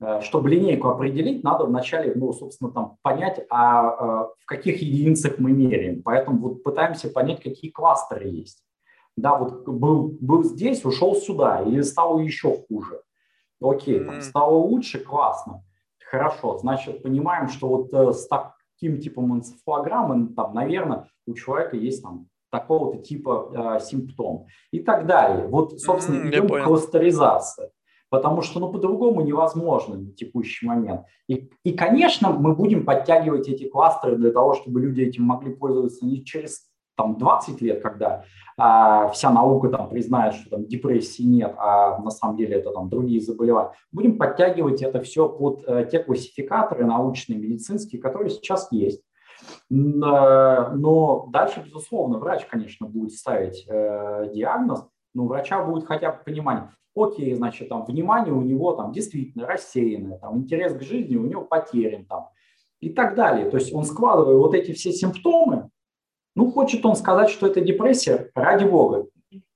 э, 0.00 0.20
чтобы 0.22 0.50
линейку 0.50 0.88
определить, 0.88 1.44
надо 1.44 1.64
вначале, 1.64 2.12
ну, 2.14 2.32
собственно, 2.32 2.70
там 2.70 2.96
понять, 3.02 3.44
а, 3.48 3.88
а 3.88 4.28
в 4.40 4.46
каких 4.46 4.82
единицах 4.82 5.38
мы 5.38 5.52
меряем. 5.52 6.02
Поэтому 6.02 6.38
вот 6.38 6.62
пытаемся 6.64 7.10
понять, 7.10 7.42
какие 7.42 7.70
кластеры 7.70 8.26
есть. 8.28 8.64
Да, 9.16 9.36
вот 9.36 9.68
был, 9.68 10.16
был 10.20 10.42
здесь, 10.42 10.84
ушел 10.84 11.14
сюда, 11.14 11.62
или 11.62 11.82
стало 11.82 12.18
еще 12.18 12.56
хуже. 12.66 13.02
Окей, 13.60 14.02
там, 14.02 14.20
стало 14.22 14.56
лучше, 14.56 14.98
классно. 14.98 15.62
Хорошо, 16.12 16.58
значит, 16.58 17.02
понимаем, 17.02 17.48
что 17.48 17.68
вот 17.68 17.94
э, 17.94 18.12
с 18.12 18.28
таким 18.28 19.00
типом 19.00 19.34
энцефалограммы, 19.34 20.34
там, 20.34 20.52
наверное, 20.52 21.08
у 21.26 21.32
человека 21.32 21.74
есть 21.74 22.02
там 22.02 22.26
такого-то 22.50 23.02
типа 23.02 23.78
э, 23.78 23.80
симптом 23.80 24.44
и 24.72 24.80
так 24.80 25.06
далее. 25.06 25.46
Вот, 25.46 25.80
собственно, 25.80 26.22
mm, 26.22 26.28
идем 26.28 26.48
к 26.48 26.64
кластеризации. 26.64 27.70
Потому 28.10 28.42
что, 28.42 28.60
ну, 28.60 28.70
по-другому 28.70 29.22
невозможно 29.22 29.96
на 29.96 30.12
текущий 30.12 30.66
момент. 30.66 31.06
И, 31.28 31.48
и, 31.64 31.72
конечно, 31.72 32.28
мы 32.28 32.54
будем 32.54 32.84
подтягивать 32.84 33.48
эти 33.48 33.66
кластеры 33.66 34.16
для 34.16 34.32
того, 34.32 34.52
чтобы 34.52 34.82
люди 34.82 35.00
этим 35.00 35.24
могли 35.24 35.54
пользоваться 35.54 36.04
не 36.04 36.22
через 36.22 36.68
там, 36.94 37.16
20 37.16 37.62
лет, 37.62 37.82
когда 37.82 38.24
а, 38.56 39.08
вся 39.08 39.30
наука 39.30 39.68
там 39.68 39.88
признает, 39.88 40.34
что 40.34 40.50
там 40.50 40.66
депрессии 40.66 41.22
нет, 41.22 41.54
а 41.58 41.98
на 41.98 42.10
самом 42.10 42.36
деле 42.36 42.56
это 42.56 42.70
там 42.70 42.88
другие 42.88 43.20
заболевания. 43.20 43.72
Будем 43.90 44.18
подтягивать 44.18 44.82
это 44.82 45.00
все 45.00 45.28
под 45.28 45.64
э, 45.66 45.88
те 45.90 45.98
классификаторы 45.98 46.84
научные, 46.84 47.38
медицинские, 47.38 48.00
которые 48.00 48.30
сейчас 48.30 48.70
есть. 48.70 49.02
Но 49.68 51.26
дальше, 51.32 51.62
безусловно, 51.64 52.18
врач, 52.18 52.46
конечно, 52.46 52.86
будет 52.86 53.12
ставить 53.12 53.66
э, 53.68 54.30
диагноз, 54.32 54.86
но 55.14 55.24
у 55.24 55.26
врача 55.26 55.64
будет 55.64 55.86
хотя 55.86 56.12
бы 56.12 56.18
понимание, 56.24 56.70
окей, 56.94 57.34
значит, 57.34 57.68
там, 57.68 57.84
внимание 57.84 58.32
у 58.32 58.42
него 58.42 58.72
там 58.72 58.92
действительно 58.92 59.46
рассеянное, 59.46 60.18
там, 60.18 60.38
интерес 60.38 60.74
к 60.74 60.82
жизни 60.82 61.16
у 61.16 61.26
него 61.26 61.42
потерян, 61.42 62.04
там, 62.04 62.28
и 62.80 62.90
так 62.90 63.14
далее. 63.14 63.50
То 63.50 63.56
есть 63.56 63.72
он 63.72 63.84
складывая 63.84 64.36
вот 64.36 64.54
эти 64.54 64.72
все 64.72 64.92
симптомы, 64.92 65.70
ну, 66.34 66.50
хочет 66.50 66.84
он 66.86 66.96
сказать, 66.96 67.30
что 67.30 67.46
это 67.46 67.60
депрессия, 67.60 68.30
ради 68.34 68.64
бога. 68.64 69.06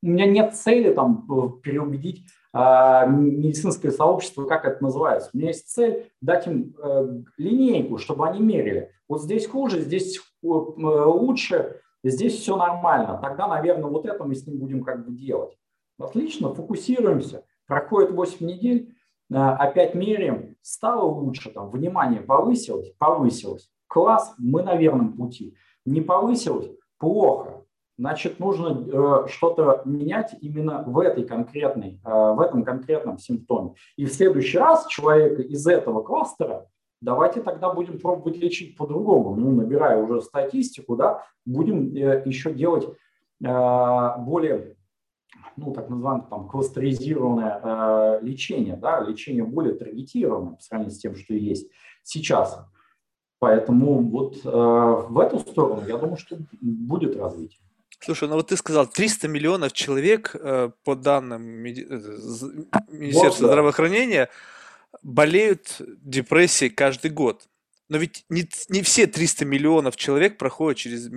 У 0.03 0.09
меня 0.09 0.27
нет 0.27 0.55
цели 0.55 0.93
там 0.93 1.61
переубедить 1.63 2.25
э, 2.55 3.05
медицинское 3.09 3.91
сообщество, 3.91 4.45
как 4.45 4.65
это 4.65 4.83
называется. 4.83 5.31
У 5.33 5.39
меня 5.39 5.49
есть 5.49 5.69
цель 5.69 6.11
дать 6.21 6.47
им 6.47 6.75
э, 6.83 7.23
линейку, 7.39 7.99
чтобы 7.99 8.27
они 8.29 8.41
мерили. 8.41 8.91
Вот 9.09 9.23
здесь 9.23 9.47
хуже, 9.47 9.81
здесь 9.81 10.19
э, 10.19 10.47
лучше, 10.47 11.81
здесь 12.05 12.39
все 12.39 12.57
нормально. 12.57 13.19
Тогда, 13.23 13.49
наверное, 13.49 13.91
вот 13.91 14.07
это 14.07 14.25
мы 14.25 14.35
с 14.35 14.47
ним 14.47 14.59
будем 14.59 14.85
как 14.85 15.07
бы 15.07 15.15
делать. 15.15 15.57
Отлично, 15.99 16.55
фокусируемся. 16.55 17.45
Проходит 17.67 18.13
8 18.13 18.47
недель, 18.47 18.95
э, 19.31 19.35
опять 19.35 19.95
меряем, 19.95 20.57
стало 20.63 21.05
лучше, 21.05 21.51
там, 21.51 21.71
внимание 21.71 22.21
повысилось, 22.21 22.93
повысилось. 22.99 23.71
Класс, 23.89 24.35
мы 24.39 24.63
на 24.63 24.77
верном 24.77 25.15
пути 25.15 25.57
не 25.87 26.01
повысилось, 26.01 26.71
плохо. 26.99 27.63
Значит, 27.99 28.39
нужно 28.41 29.25
э, 29.25 29.29
что-то 29.29 29.81
менять 29.87 30.35
именно 30.43 30.85
в, 30.87 30.99
этой 30.99 31.25
конкретной, 31.25 31.99
э, 32.05 32.11
в 32.11 32.41
этом 32.41 32.63
конкретном 32.63 33.19
симптоме. 33.19 33.73
И 33.97 34.05
в 34.05 34.13
следующий 34.13 34.59
раз 34.59 34.87
человека 34.87 35.41
из 35.41 35.67
этого 35.67 36.03
кластера 36.03 36.69
давайте 37.01 37.41
тогда 37.41 37.73
будем 37.73 37.99
пробовать 37.99 38.37
лечить 38.37 38.77
по-другому. 38.77 39.35
Ну, 39.37 39.51
набирая 39.53 40.03
уже 40.03 40.21
статистику, 40.21 40.97
да, 40.97 41.23
будем 41.47 41.95
э, 41.95 42.23
еще 42.27 42.53
делать 42.53 42.85
э, 42.85 44.15
более, 44.19 44.77
ну, 45.57 45.73
так 45.73 45.89
называемое 45.89 46.27
там 46.29 46.49
кластеризированное 46.49 47.61
э, 47.63 48.19
лечение, 48.21 48.77
да, 48.77 49.01
лечение 49.01 49.45
более 49.45 49.75
таргетированное 49.75 50.57
по 50.57 50.63
сравнению 50.63 50.95
с 50.95 50.99
тем, 50.99 51.15
что 51.15 51.33
есть 51.33 51.71
сейчас. 52.03 52.63
Поэтому 53.39 54.01
вот 54.01 54.37
э, 54.45 54.49
в 54.49 55.19
эту 55.19 55.39
сторону, 55.41 55.87
я 55.87 55.99
думаю, 55.99 56.17
что 56.17 56.37
будет 56.61 57.17
развитие. 57.17 57.61
Слушай, 58.01 58.29
ну 58.29 58.37
вот 58.37 58.49
ты 58.49 58.57
сказал, 58.57 58.87
300 58.87 59.29
миллионов 59.29 59.73
человек, 59.73 60.35
э, 60.35 60.71
по 60.85 60.95
данным 60.95 61.43
меди... 61.43 61.87
Э, 61.89 61.99
Министерства 62.89 63.43
вот, 63.43 63.49
да. 63.49 63.49
здравоохранения, 63.49 64.29
болеют 65.03 65.81
депрессией 66.03 66.71
каждый 66.71 67.11
год. 67.11 67.47
Но 67.89 67.99
ведь 67.99 68.25
не, 68.29 68.49
не 68.69 68.83
все 68.83 69.07
300 69.07 69.45
миллионов 69.45 69.97
человек 69.97 70.39
проходят 70.39 70.79
через, 70.79 71.11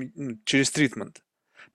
через 0.43 0.71
тритмент. 0.71 1.21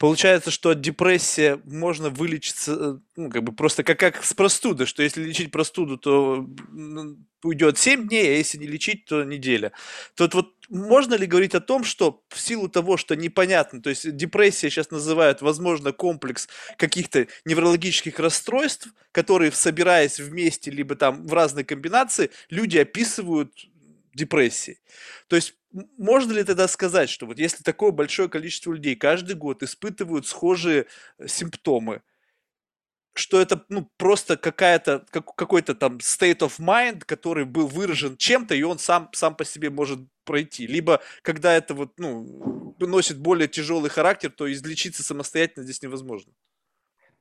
Получается, 0.05 0.51
что 0.51 0.69
от 0.69 0.83
депрессии 0.83 1.59
можно 1.65 2.11
вылечиться, 2.11 2.77
э, 2.79 2.99
ну, 3.17 3.31
как 3.31 3.43
бы 3.43 3.53
просто 3.53 3.83
как, 3.83 3.99
как 3.99 4.23
с 4.23 4.35
простуды, 4.35 4.85
что 4.85 5.03
если 5.03 5.23
лечить 5.23 5.51
простуду, 5.51 5.97
то 5.97 6.47
ну, 6.69 7.17
уйдет 7.43 7.79
7 7.79 8.09
дней, 8.09 8.35
а 8.35 8.37
если 8.37 8.59
не 8.59 8.67
лечить, 8.67 9.07
то 9.07 9.25
неделя. 9.25 9.73
Тут 10.15 10.35
вот 10.35 10.53
можно 10.69 11.15
ли 11.15 11.25
говорить 11.25 11.55
о 11.55 11.61
том, 11.61 11.85
что 11.85 12.23
в 12.29 12.39
силу 12.39 12.69
того, 12.69 12.99
что 12.99 13.17
непонятно, 13.17 13.81
то 13.81 13.89
есть 13.89 14.15
депрессия 14.15 14.69
сейчас 14.69 14.91
называют, 14.91 15.41
возможно, 15.41 15.93
комплекс 15.93 16.51
каких-то 16.77 17.27
неврологических 17.47 18.19
расстройств, 18.19 18.89
которые, 19.11 19.53
собираясь 19.53 20.21
вместе, 20.21 20.71
либо 20.71 20.97
там 20.97 21.27
в 21.27 21.33
разной 21.33 21.65
комбинации, 21.65 22.31
люди 22.51 22.77
описывают 22.77 23.55
депрессией. 24.13 24.77
То 25.29 25.37
есть 25.37 25.55
можно 25.99 26.33
ли 26.33 26.45
тогда 26.45 26.69
сказать, 26.69 27.11
что 27.11 27.27
вот 27.27 27.39
если 27.39 27.63
такое 27.63 27.91
большое 27.91 28.29
количество 28.29 28.73
людей 28.73 28.97
каждый 28.97 29.35
год 29.35 29.63
испытывают 29.63 30.27
схожие 30.27 30.87
э, 31.19 31.27
симптомы, 31.27 32.03
что 33.15 33.41
это 33.41 33.65
ну, 33.69 33.89
просто 33.97 34.37
какая-то, 34.37 35.07
как, 35.11 35.35
какой-то 35.35 35.75
там 35.75 35.99
state 35.99 36.39
of 36.39 36.59
mind, 36.59 37.05
который 37.07 37.45
был 37.45 37.69
выражен 37.69 38.17
чем-то, 38.17 38.55
и 38.55 38.63
он 38.63 38.79
сам, 38.79 39.09
сам 39.13 39.37
по 39.37 39.45
себе 39.45 39.71
может 39.71 40.01
пройти. 40.25 40.67
Либо, 40.67 41.01
когда 41.23 41.55
это 41.55 41.75
вот, 41.75 41.93
ну, 41.99 42.77
носит 42.81 43.19
более 43.19 43.49
тяжелый 43.49 43.91
характер, 43.91 44.31
то 44.31 44.53
излечиться 44.53 45.05
самостоятельно 45.05 45.65
здесь 45.65 45.83
невозможно. 45.83 46.33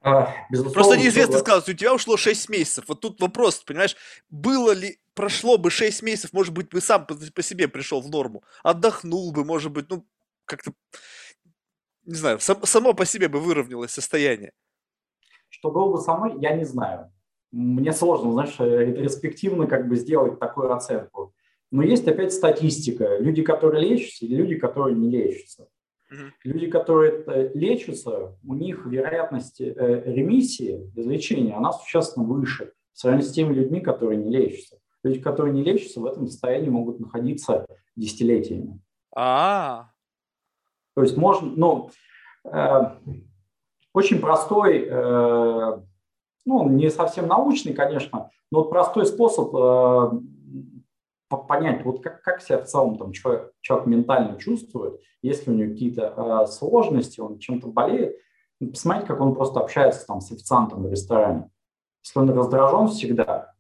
А, 0.06 0.34
Просто 0.74 0.98
неизвестно 0.98 1.40
сказал, 1.40 1.62
что 1.62 1.72
у 1.72 1.76
тебя 1.76 1.94
ушло 1.94 2.18
6 2.18 2.50
месяцев. 2.50 2.86
Вот 2.90 3.00
тут 3.00 3.22
вопрос, 3.22 3.64
понимаешь, 3.64 3.96
было 4.30 4.72
ли, 4.72 5.00
прошло 5.14 5.58
бы 5.58 5.72
6 5.72 6.04
месяцев, 6.04 6.34
может 6.34 6.54
быть, 6.54 6.70
бы 6.70 6.82
сам 6.82 7.06
по, 7.06 7.16
по 7.16 7.42
себе 7.42 7.70
пришел 7.70 8.02
в 8.02 8.10
норму, 8.10 8.44
отдохнул 8.64 9.32
бы, 9.32 9.46
может 9.46 9.72
быть, 9.72 9.90
ну, 9.90 10.06
как-то, 10.44 10.74
не 12.06 12.16
знаю, 12.16 12.42
сам, 12.42 12.62
само 12.64 12.94
по 12.94 13.06
себе 13.06 13.30
бы 13.30 13.40
выровнялось 13.40 13.92
состояние. 13.92 14.52
Что 15.48 15.72
было 15.72 15.94
бы 15.94 16.02
со 16.02 16.18
мной, 16.18 16.38
я 16.42 16.54
не 16.54 16.66
знаю. 16.66 17.10
Мне 17.54 17.94
сложно, 17.94 18.34
знаешь, 18.34 18.60
ретроспективно 18.60 19.68
как 19.68 19.88
бы 19.88 19.96
сделать 19.96 20.38
такую 20.38 20.74
оценку. 20.74 21.34
Но 21.72 21.82
есть 21.82 22.08
опять 22.08 22.34
статистика. 22.34 23.18
Люди, 23.20 23.42
которые 23.42 23.88
лечатся, 23.88 24.26
и 24.26 24.36
люди, 24.36 24.56
которые 24.56 24.98
не 24.98 25.10
лечатся. 25.10 25.70
Люди, 26.44 26.68
которые 26.68 27.52
лечатся, 27.54 28.36
у 28.46 28.54
них 28.54 28.86
вероятность 28.86 29.62
э, 29.62 30.04
ремиссии, 30.06 30.92
излечения, 30.96 31.56
она 31.56 31.72
существенно 31.72 32.26
выше 32.26 32.74
в 32.94 33.00
сравнении 33.00 33.26
с 33.26 33.32
теми 33.32 33.54
людьми, 33.54 33.82
которые 33.82 34.18
не 34.18 34.30
лечатся. 34.30 34.78
Люди, 35.04 35.20
которые 35.20 35.54
не 35.54 35.64
лечатся, 35.64 36.00
в 36.00 36.06
этом 36.06 36.28
состоянии 36.28 36.70
могут 36.70 37.00
находиться 37.00 37.66
десятилетиями. 37.96 38.80
А. 39.16 39.90
То 40.96 41.02
есть 41.02 41.18
можно, 41.18 41.52
ну, 41.56 41.90
очень 43.94 44.20
простой, 44.20 44.88
ну, 46.46 46.70
не 46.70 46.90
совсем 46.90 47.28
научный, 47.28 47.74
конечно, 47.74 48.30
но 48.52 48.64
простой 48.64 49.06
способ 49.06 49.54
понять, 51.38 51.84
вот 51.84 52.02
как, 52.02 52.22
как 52.22 52.42
себя 52.42 52.60
в 52.60 52.66
целом 52.66 52.98
там 52.98 53.12
человек, 53.12 53.52
человек 53.62 53.88
ментально 53.88 54.38
чувствует, 54.40 55.02
если 55.22 55.52
у 55.52 55.54
него 55.54 55.72
какие-то 55.72 56.46
сложности, 56.48 57.20
он 57.20 57.40
чем-то 57.40 57.68
болеет, 57.68 58.18
посмотреть, 58.60 59.08
как 59.08 59.20
он 59.20 59.36
просто 59.36 59.60
общается 59.60 60.06
там 60.06 60.22
с 60.22 60.32
официантом 60.32 60.84
в 60.84 60.92
ресторане. 60.92 61.50
Если 62.04 62.20
он 62.20 62.30
раздражен 62.30 62.88
всегда, 62.88 63.54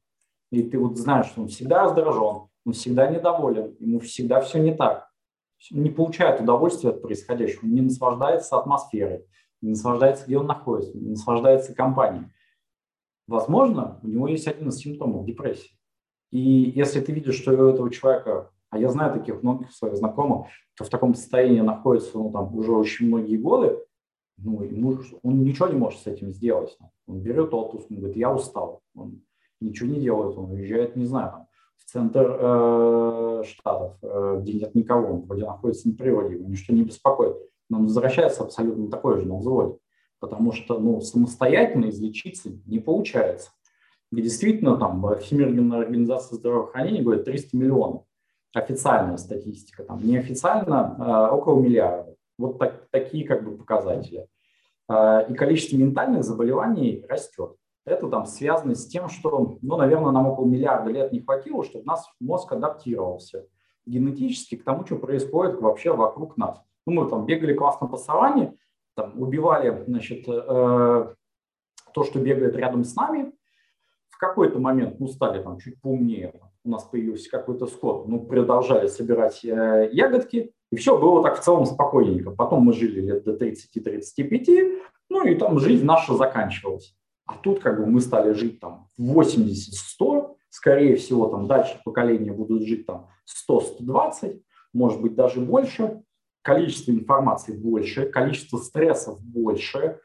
и 0.51 0.63
ты 0.63 0.77
вот 0.77 0.97
знаешь, 0.97 1.27
что 1.27 1.41
он 1.41 1.47
всегда 1.47 1.83
раздражен, 1.83 2.47
он 2.65 2.73
всегда 2.73 3.07
недоволен, 3.07 3.75
ему 3.79 3.99
всегда 3.99 4.41
все 4.41 4.59
не 4.59 4.73
так, 4.73 5.09
не 5.71 5.89
получает 5.89 6.41
удовольствия 6.41 6.91
от 6.91 7.01
происходящего, 7.01 7.65
не 7.65 7.81
наслаждается 7.81 8.57
атмосферой, 8.57 9.25
не 9.61 9.71
наслаждается, 9.71 10.25
где 10.25 10.37
он 10.37 10.45
находится, 10.45 10.97
не 10.97 11.11
наслаждается 11.11 11.73
компанией. 11.73 12.25
Возможно, 13.27 13.99
у 14.03 14.07
него 14.07 14.27
есть 14.27 14.47
один 14.47 14.67
из 14.67 14.75
симптомов 14.75 15.25
депрессии. 15.25 15.71
И 16.33 16.73
если 16.75 16.99
ты 16.99 17.11
видишь, 17.11 17.35
что 17.35 17.51
у 17.51 17.69
этого 17.69 17.91
человека, 17.91 18.49
а 18.71 18.79
я 18.79 18.89
знаю 18.89 19.13
таких 19.13 19.43
многих 19.43 19.71
своих 19.71 19.95
знакомых, 19.97 20.47
кто 20.73 20.83
в 20.83 20.89
таком 20.89 21.13
состоянии 21.13 21.61
находится 21.61 22.17
ну, 22.17 22.31
там, 22.31 22.57
уже 22.57 22.71
очень 22.71 23.05
многие 23.05 23.37
годы, 23.37 23.77
ну, 24.37 24.63
ему, 24.63 24.97
он 25.21 25.43
ничего 25.43 25.67
не 25.67 25.75
может 25.75 25.99
с 25.99 26.07
этим 26.07 26.31
сделать. 26.31 26.75
Он 27.05 27.19
берет 27.19 27.53
отпуск, 27.53 27.85
он 27.91 27.97
говорит, 27.97 28.17
я 28.17 28.33
устал. 28.33 28.81
Он 28.95 29.21
ничего 29.61 29.87
не 29.91 29.99
делает, 29.99 30.35
он 30.35 30.49
уезжает, 30.49 30.95
не 30.95 31.05
знаю, 31.05 31.31
там, 31.33 31.47
в 31.77 31.91
центр 31.91 32.37
э, 32.39 33.43
штатов, 33.45 33.97
э, 34.01 34.39
где 34.41 34.53
нет 34.53 34.73
никого, 34.73 35.13
он 35.13 35.21
вроде 35.21 35.45
находится 35.45 35.87
на 35.87 35.93
природе, 35.93 36.33
его 36.33 36.49
ничто 36.49 36.73
не 36.73 36.81
беспокоит. 36.81 37.37
Но 37.69 37.77
он 37.77 37.83
возвращается 37.83 38.41
абсолютно 38.41 38.89
такой 38.89 39.21
же 39.21 39.27
на 39.27 39.37
взводе, 39.37 39.77
потому 40.17 40.51
что 40.51 40.79
ну, 40.79 40.99
самостоятельно 40.99 41.89
излечиться 41.89 42.49
не 42.65 42.79
получается. 42.79 43.51
И 44.15 44.21
действительно, 44.21 44.77
там 44.77 45.03
Всемирная 45.19 45.79
организация 45.79 46.35
здравоохранения 46.35 47.01
говорит 47.01 47.25
300 47.25 47.57
миллионов. 47.57 48.03
Официальная 48.53 49.17
статистика, 49.17 49.83
там 49.83 50.05
неофициально 50.05 50.95
э, 50.99 51.33
около 51.33 51.59
миллиарда. 51.59 52.15
Вот 52.37 52.59
так, 52.59 52.87
такие 52.91 53.25
как 53.25 53.43
бы 53.43 53.57
показатели. 53.57 54.27
Э, 54.87 55.25
и 55.27 55.33
количество 55.33 55.77
ментальных 55.77 56.23
заболеваний 56.23 57.03
растет. 57.09 57.55
Это 57.85 58.07
там 58.09 58.27
связано 58.27 58.75
с 58.75 58.85
тем, 58.85 59.09
что, 59.09 59.57
ну, 59.61 59.77
наверное, 59.77 60.11
нам 60.11 60.27
около 60.27 60.45
миллиарда 60.45 60.91
лет 60.91 61.11
не 61.11 61.21
хватило, 61.21 61.63
чтобы 61.63 61.85
наш 61.85 62.01
мозг 62.19 62.51
адаптировался 62.51 63.47
генетически 63.87 64.55
к 64.55 64.63
тому, 64.63 64.85
что 64.85 64.97
происходит 64.97 65.59
вообще 65.59 65.91
вокруг 65.91 66.37
нас. 66.37 66.61
Ну, 66.85 66.93
мы 66.93 67.09
там 67.09 67.25
бегали 67.25 67.53
классно 67.53 67.87
по 67.87 67.97
саванне, 67.97 68.55
там, 68.95 69.19
убивали, 69.19 69.83
значит, 69.87 70.25
э, 70.27 70.31
то, 71.93 72.03
что 72.03 72.19
бегает 72.19 72.55
рядом 72.55 72.83
с 72.83 72.95
нами. 72.95 73.33
Какой-то 74.23 74.57
момент 74.57 75.01
мы 75.01 75.09
стали 75.09 75.43
там 75.43 75.59
чуть 75.59 75.81
поумнее, 75.81 76.33
у 76.63 76.69
нас 76.69 76.85
появился 76.85 77.29
какой-то 77.29 77.67
скот, 77.67 78.07
мы 78.07 78.25
продолжали 78.25 78.87
собирать 78.87 79.43
э, 79.43 79.89
ягодки, 79.91 80.53
и 80.71 80.75
все 80.77 80.97
было 80.97 81.21
так 81.21 81.41
в 81.41 81.43
целом 81.43 81.65
спокойненько. 81.65 82.31
Потом 82.31 82.61
мы 82.63 82.71
жили 82.71 83.01
лет 83.01 83.25
до 83.25 83.33
30-35, 83.33 84.79
ну 85.09 85.27
и 85.27 85.35
там 85.35 85.59
жизнь 85.59 85.83
наша 85.83 86.13
заканчивалась. 86.13 86.95
А 87.25 87.33
тут 87.35 87.59
как 87.59 87.77
бы 87.77 87.85
мы 87.85 87.99
стали 87.99 88.31
жить 88.31 88.61
там 88.61 88.87
80-100, 88.97 90.35
скорее 90.47 90.95
всего, 90.95 91.27
там 91.27 91.45
дальше 91.45 91.81
поколения 91.83 92.31
будут 92.31 92.63
жить 92.63 92.85
там 92.85 93.09
100-120, 93.49 94.39
может 94.71 95.01
быть 95.01 95.15
даже 95.15 95.41
больше. 95.41 96.01
Количество 96.43 96.91
информации 96.91 97.57
больше, 97.57 98.05
количество 98.05 98.57
стрессов 98.57 99.21
больше, 99.21 99.99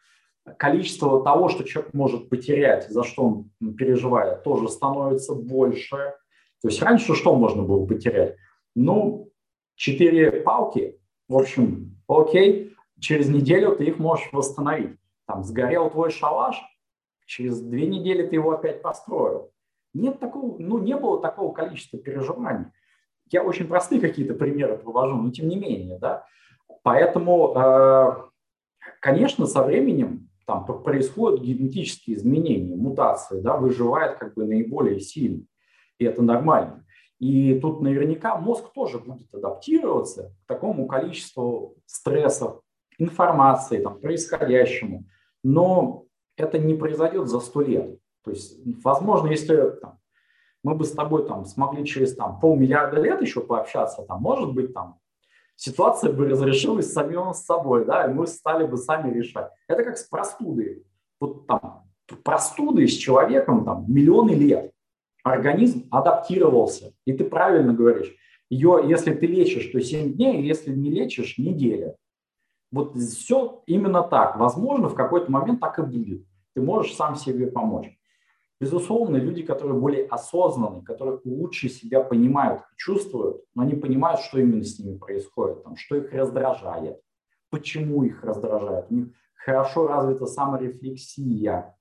количество 0.59 1.22
того, 1.22 1.49
что 1.49 1.64
человек 1.64 1.94
может 1.94 2.28
потерять, 2.28 2.88
за 2.88 3.05
что 3.05 3.24
он 3.24 3.74
переживает, 3.74 4.42
тоже 4.42 4.68
становится 4.68 5.34
больше. 5.34 6.14
То 6.62 6.68
есть 6.68 6.82
раньше 6.82 7.14
что 7.14 7.34
можно 7.34 7.62
было 7.62 7.86
потерять? 7.86 8.36
Ну, 8.74 9.30
четыре 9.74 10.30
палки, 10.30 10.99
в 11.28 11.36
общем, 11.36 11.96
окей, 12.09 12.74
через 13.01 13.28
неделю 13.28 13.76
ты 13.76 13.84
их 13.84 13.99
можешь 13.99 14.28
восстановить. 14.32 14.96
Там 15.26 15.44
сгорел 15.44 15.90
твой 15.90 16.11
шалаш, 16.11 16.57
через 17.26 17.61
две 17.61 17.86
недели 17.86 18.26
ты 18.26 18.36
его 18.36 18.53
опять 18.53 18.82
построил. 18.82 19.53
Нет 19.94 20.18
такого, 20.18 20.57
ну, 20.59 20.78
не 20.78 20.96
было 20.96 21.20
такого 21.20 21.53
количества 21.53 21.99
переживаний. 21.99 22.66
Я 23.30 23.42
очень 23.42 23.68
простые 23.68 24.01
какие-то 24.01 24.34
примеры 24.34 24.78
привожу, 24.78 25.16
но 25.16 25.30
тем 25.30 25.49
не 25.49 25.57
менее, 25.57 25.99
да. 25.99 26.24
Поэтому, 26.82 27.53
э, 27.55 28.12
конечно, 29.01 29.46
со 29.46 29.62
временем 29.62 30.28
там 30.49 30.64
происходят 30.64 31.42
генетические 31.42 32.16
изменения, 32.16 32.74
мутации, 32.74 33.38
да, 33.38 33.59
выживает 33.59 34.16
как 34.16 34.32
бы 34.32 34.46
наиболее 34.46 34.99
сильно, 34.99 35.44
и 35.99 36.07
это 36.07 36.22
нормально. 36.22 36.86
И 37.18 37.59
тут 37.61 37.82
наверняка 37.82 38.34
мозг 38.38 38.72
тоже 38.72 38.99
будет 38.99 39.32
адаптироваться 39.34 40.34
к 40.44 40.49
такому 40.49 40.86
количеству 40.86 41.76
стрессов, 41.84 42.62
информации, 42.96 43.82
там, 43.82 44.01
происходящему. 44.01 45.05
Но 45.44 46.07
это 46.38 46.59
не 46.59 46.72
произойдет 46.72 47.28
за 47.28 47.40
сто 47.40 47.61
лет. 47.61 47.99
То 48.24 48.30
есть, 48.30 48.59
возможно, 48.82 49.28
если 49.28 49.72
там, 49.82 49.99
мы 50.62 50.74
бы 50.74 50.86
с 50.86 50.92
тобой 50.92 51.28
там, 51.28 51.44
смогли 51.44 51.84
через 51.84 52.16
там, 52.16 52.40
полмиллиарда 52.40 53.03
лет 53.03 53.20
еще 53.20 53.42
пообщаться, 53.42 54.03
там, 54.03 54.22
может 54.22 54.55
быть, 54.55 54.72
там, 54.72 54.99
ситуация 55.59 56.12
бы 56.12 56.28
разрешилась 56.28 56.92
самим 56.92 57.34
собой, 57.34 57.84
да, 57.84 58.06
и 58.06 58.14
мы 58.14 58.26
стали 58.26 58.66
бы 58.66 58.76
сами 58.76 59.12
решать. 59.12 59.50
Это 59.66 59.82
как 59.82 59.98
с 59.98 60.04
простудой. 60.04 60.84
Вот 61.20 61.46
там 61.46 61.82
простуды 62.22 62.86
с 62.86 62.92
человеком 62.92 63.64
там, 63.64 63.84
миллионы 63.92 64.30
лет. 64.30 64.72
Организм 65.24 65.88
адаптировался. 65.90 66.92
И 67.04 67.12
ты 67.12 67.24
правильно 67.24 67.74
говоришь. 67.74 68.14
Ее, 68.48 68.82
если 68.88 69.12
ты 69.12 69.26
лечишь, 69.26 69.66
то 69.66 69.80
7 69.80 70.14
дней, 70.14 70.42
если 70.42 70.72
не 70.72 70.90
лечишь, 70.90 71.36
неделя. 71.36 71.96
Вот 72.70 72.96
все 72.96 73.62
именно 73.66 74.02
так. 74.02 74.38
Возможно, 74.38 74.88
в 74.88 74.94
какой-то 74.94 75.30
момент 75.30 75.61
так 75.61 75.78
и 75.78 75.82
будет. 75.82 76.24
Ты 76.54 76.62
можешь 76.62 76.94
сам 76.94 77.16
себе 77.16 77.48
помочь. 77.48 77.97
Безусловно, 78.61 79.16
люди, 79.16 79.42
которые 79.42 79.78
более 79.78 80.06
осознанные, 80.06 80.82
которые 80.82 81.20
лучше 81.24 81.68
себя 81.68 82.00
понимают 82.00 82.62
и 82.62 82.76
чувствуют, 82.76 83.42
но 83.54 83.62
они 83.62 83.74
понимают, 83.74 84.20
что 84.20 84.40
именно 84.40 84.64
с 84.64 84.78
ними 84.78 84.98
происходит, 84.98 85.62
там, 85.62 85.76
что 85.76 85.96
их 85.96 86.12
раздражает, 86.12 87.00
почему 87.50 88.02
их 88.02 88.24
раздражает. 88.24 88.86
У 88.90 88.94
них 88.94 89.09
хорошо 89.34 89.86
развита 89.86 90.26
саморефлексия. 90.26 91.76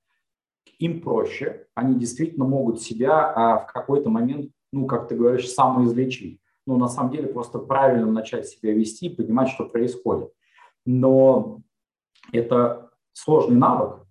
Им 0.78 1.02
проще, 1.02 1.66
они 1.74 1.96
действительно 1.96 2.46
могут 2.46 2.82
себя 2.82 3.34
а, 3.34 3.60
в 3.60 3.74
какой-то 3.74 4.10
момент, 4.10 4.52
ну, 4.72 4.86
как 4.86 5.08
ты 5.08 5.16
говоришь, 5.16 5.50
самоизлечить. 5.50 6.40
Ну, 6.68 6.78
на 6.78 6.90
самом 6.90 7.12
деле, 7.12 7.28
просто 7.28 7.58
правильно 7.58 8.12
начать 8.12 8.48
себя 8.48 8.74
вести 8.74 9.08
и 9.08 9.16
понимать, 9.16 9.50
что 9.50 9.66
происходит 9.66 10.32
но 10.88 11.62
это 12.32 12.90
сложный 13.12 13.58
навык, 13.58 14.08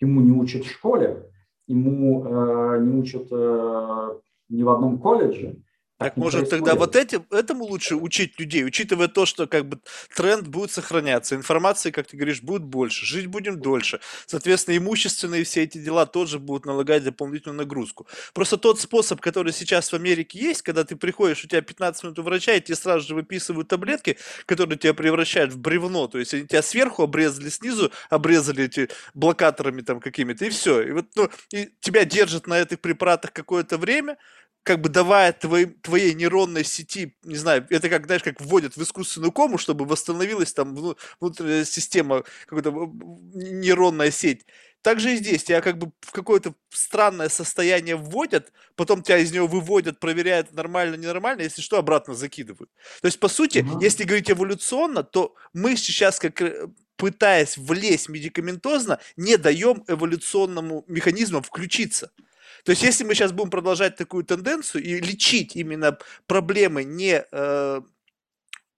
ему 0.00 0.22
не 0.22 0.32
учат 0.32 0.64
в 0.64 0.70
школе, 0.70 1.30
ему 1.66 2.24
э, 2.24 2.80
не 2.80 2.98
учат 2.98 3.26
э, 3.30 4.18
ни 4.48 4.62
в 4.62 4.68
одном 4.70 4.98
колледже, 4.98 5.56
так, 5.98 6.16
может 6.16 6.40
происходит. 6.40 6.64
тогда 6.64 6.78
вот 6.78 6.96
этим, 6.96 7.26
этому 7.30 7.64
лучше 7.64 7.94
учить 7.94 8.38
людей, 8.40 8.64
учитывая 8.64 9.08
то, 9.08 9.26
что 9.26 9.46
как 9.46 9.68
бы 9.68 9.78
тренд 10.14 10.48
будет 10.48 10.72
сохраняться, 10.72 11.36
информации, 11.36 11.90
как 11.92 12.08
ты 12.08 12.16
говоришь, 12.16 12.42
будет 12.42 12.62
больше, 12.62 13.06
жить 13.06 13.26
будем 13.26 13.60
дольше. 13.60 14.00
Соответственно, 14.26 14.76
имущественные 14.76 15.44
все 15.44 15.62
эти 15.62 15.78
дела 15.78 16.06
тоже 16.06 16.38
будут 16.38 16.66
налагать 16.66 17.04
дополнительную 17.04 17.58
нагрузку. 17.58 18.06
Просто 18.32 18.56
тот 18.56 18.80
способ, 18.80 19.20
который 19.20 19.52
сейчас 19.52 19.92
в 19.92 19.94
Америке 19.94 20.38
есть, 20.38 20.62
когда 20.62 20.82
ты 20.84 20.96
приходишь, 20.96 21.44
у 21.44 21.48
тебя 21.48 21.62
15 21.62 22.02
минут 22.02 22.18
у 22.18 22.22
врача, 22.22 22.54
и 22.54 22.60
тебе 22.60 22.76
сразу 22.76 23.06
же 23.06 23.14
выписывают 23.14 23.68
таблетки, 23.68 24.18
которые 24.46 24.76
тебя 24.76 24.94
превращают 24.94 25.52
в 25.52 25.58
бревно. 25.58 26.08
То 26.08 26.18
есть 26.18 26.34
они 26.34 26.46
тебя 26.46 26.62
сверху 26.62 27.04
обрезали, 27.04 27.48
снизу 27.50 27.92
обрезали 28.10 28.64
эти 28.64 28.88
блокаторами 29.14 29.82
там 29.82 30.00
какими-то, 30.00 30.44
и 30.44 30.50
все. 30.50 30.82
И 30.82 30.90
вот 30.90 31.06
ну, 31.14 31.30
и 31.52 31.70
тебя 31.80 32.04
держат 32.04 32.48
на 32.48 32.60
этих 32.60 32.80
препаратах 32.80 33.32
какое-то 33.32 33.78
время, 33.78 34.16
как 34.64 34.80
бы 34.80 34.88
давая 34.88 35.32
твоей, 35.32 35.66
твоей 35.66 36.14
нейронной 36.14 36.64
сети, 36.64 37.16
не 37.22 37.36
знаю, 37.36 37.66
это 37.68 37.90
как, 37.90 38.06
знаешь, 38.06 38.22
как 38.22 38.40
вводят 38.40 38.76
в 38.76 38.82
искусственную 38.82 39.30
кому, 39.30 39.58
чтобы 39.58 39.84
восстановилась 39.84 40.54
там 40.54 40.74
внутренняя 41.20 41.64
система, 41.64 42.24
какая-то 42.46 42.90
нейронная 43.34 44.10
сеть. 44.10 44.46
Также 44.80 45.14
и 45.14 45.16
здесь 45.16 45.44
тебя 45.44 45.60
как 45.60 45.78
бы 45.78 45.92
в 46.00 46.12
какое-то 46.12 46.54
странное 46.70 47.28
состояние 47.28 47.96
вводят, 47.96 48.52
потом 48.74 49.02
тебя 49.02 49.18
из 49.18 49.32
него 49.32 49.46
выводят, 49.46 50.00
проверяют 50.00 50.52
нормально, 50.52 50.96
ненормально, 50.96 51.42
если 51.42 51.62
что, 51.62 51.78
обратно 51.78 52.14
закидывают. 52.14 52.70
То 53.00 53.06
есть, 53.06 53.20
по 53.20 53.28
сути, 53.28 53.58
uh-huh. 53.58 53.82
если 53.82 54.04
говорить 54.04 54.30
эволюционно, 54.30 55.02
то 55.02 55.34
мы 55.52 55.76
сейчас 55.76 56.18
как 56.18 56.40
э, 56.40 56.68
пытаясь 56.96 57.56
влезть 57.56 58.08
медикаментозно, 58.08 58.98
не 59.16 59.36
даем 59.36 59.84
эволюционному 59.88 60.84
механизму 60.86 61.42
включиться. 61.42 62.10
То 62.64 62.70
есть, 62.70 62.82
если 62.82 63.04
мы 63.04 63.14
сейчас 63.14 63.32
будем 63.32 63.50
продолжать 63.50 63.96
такую 63.96 64.24
тенденцию 64.24 64.82
и 64.82 64.98
лечить 65.00 65.54
именно 65.54 65.98
проблемы 66.26 66.82
не 66.82 67.24
э, 67.30 67.80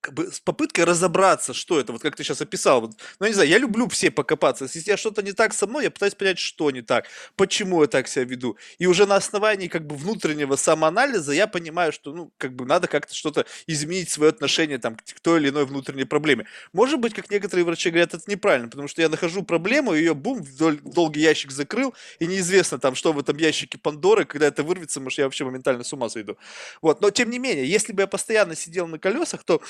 как 0.07 0.15
бы 0.15 0.31
с 0.31 0.39
попыткой 0.39 0.85
разобраться, 0.85 1.53
что 1.53 1.81
это, 1.81 1.93
вот 1.93 2.01
как 2.01 2.15
ты 2.15 2.23
сейчас 2.23 2.41
описал. 2.41 2.81
Вот, 2.81 2.93
ну, 3.19 3.27
не 3.27 3.33
знаю, 3.33 3.49
я 3.49 3.59
люблю 3.59 3.89
все 3.89 4.13
покопаться. 4.13 4.69
Если 4.73 4.89
я 4.89 4.97
что-то 4.97 5.21
не 5.21 5.33
так 5.33 5.53
со 5.53 5.67
мной, 5.67 5.85
я 5.85 5.91
пытаюсь 5.91 6.15
понять, 6.15 6.39
что 6.39 6.71
не 6.71 6.83
так, 6.83 7.07
почему 7.35 7.83
я 7.83 7.89
так 7.89 8.07
себя 8.07 8.25
веду. 8.25 8.57
И 8.79 8.87
уже 8.87 9.05
на 9.05 9.17
основании 9.17 9.67
как 9.67 9.85
бы 9.85 9.97
внутреннего 9.97 10.55
самоанализа 10.55 11.33
я 11.33 11.49
понимаю, 11.49 11.93
что, 11.93 12.13
ну, 12.13 12.31
как 12.39 12.55
бы 12.55 12.65
надо 12.65 12.87
как-то 12.87 13.15
что-то 13.15 13.47
изменить 13.67 14.09
свое 14.09 14.31
отношение 14.31 14.79
там 14.79 14.95
к 14.97 15.21
той 15.21 15.41
или 15.41 15.49
иной 15.49 15.67
внутренней 15.67 16.05
проблеме. 16.05 16.47
Может 16.73 17.01
быть, 17.01 17.13
как 17.13 17.29
некоторые 17.29 17.65
врачи 17.65 17.91
говорят, 17.91 18.15
это 18.15 18.31
неправильно, 18.31 18.69
потому 18.69 18.87
что 18.87 19.03
я 19.03 19.09
нахожу 19.09 19.43
проблему, 19.43 19.93
ее 19.93 20.15
бум, 20.15 20.41
вдоль, 20.41 20.79
долгий 20.85 21.21
ящик 21.21 21.51
закрыл, 21.51 21.95
и 22.21 22.29
неизвестно 22.29 22.79
там, 22.79 22.95
что 22.95 23.13
в 23.13 23.19
этом 23.19 23.37
ящике 23.39 23.77
Пандоры, 23.79 24.25
когда 24.25 24.47
это 24.47 24.63
вырвется, 24.63 25.01
может, 25.01 25.19
я 25.19 25.25
вообще 25.25 25.45
моментально 25.45 25.83
с 25.83 25.93
ума 25.93 26.09
сойду. 26.09 26.37
Вот, 26.81 27.01
но 27.01 27.11
тем 27.11 27.29
не 27.29 27.41
менее, 27.41 27.69
если 27.69 27.93
бы 27.93 28.03
я 28.03 28.07
постоянно 28.07 28.55
сидел 28.55 28.87
на 28.87 29.01
колесах, 29.01 29.43
то 29.43 29.61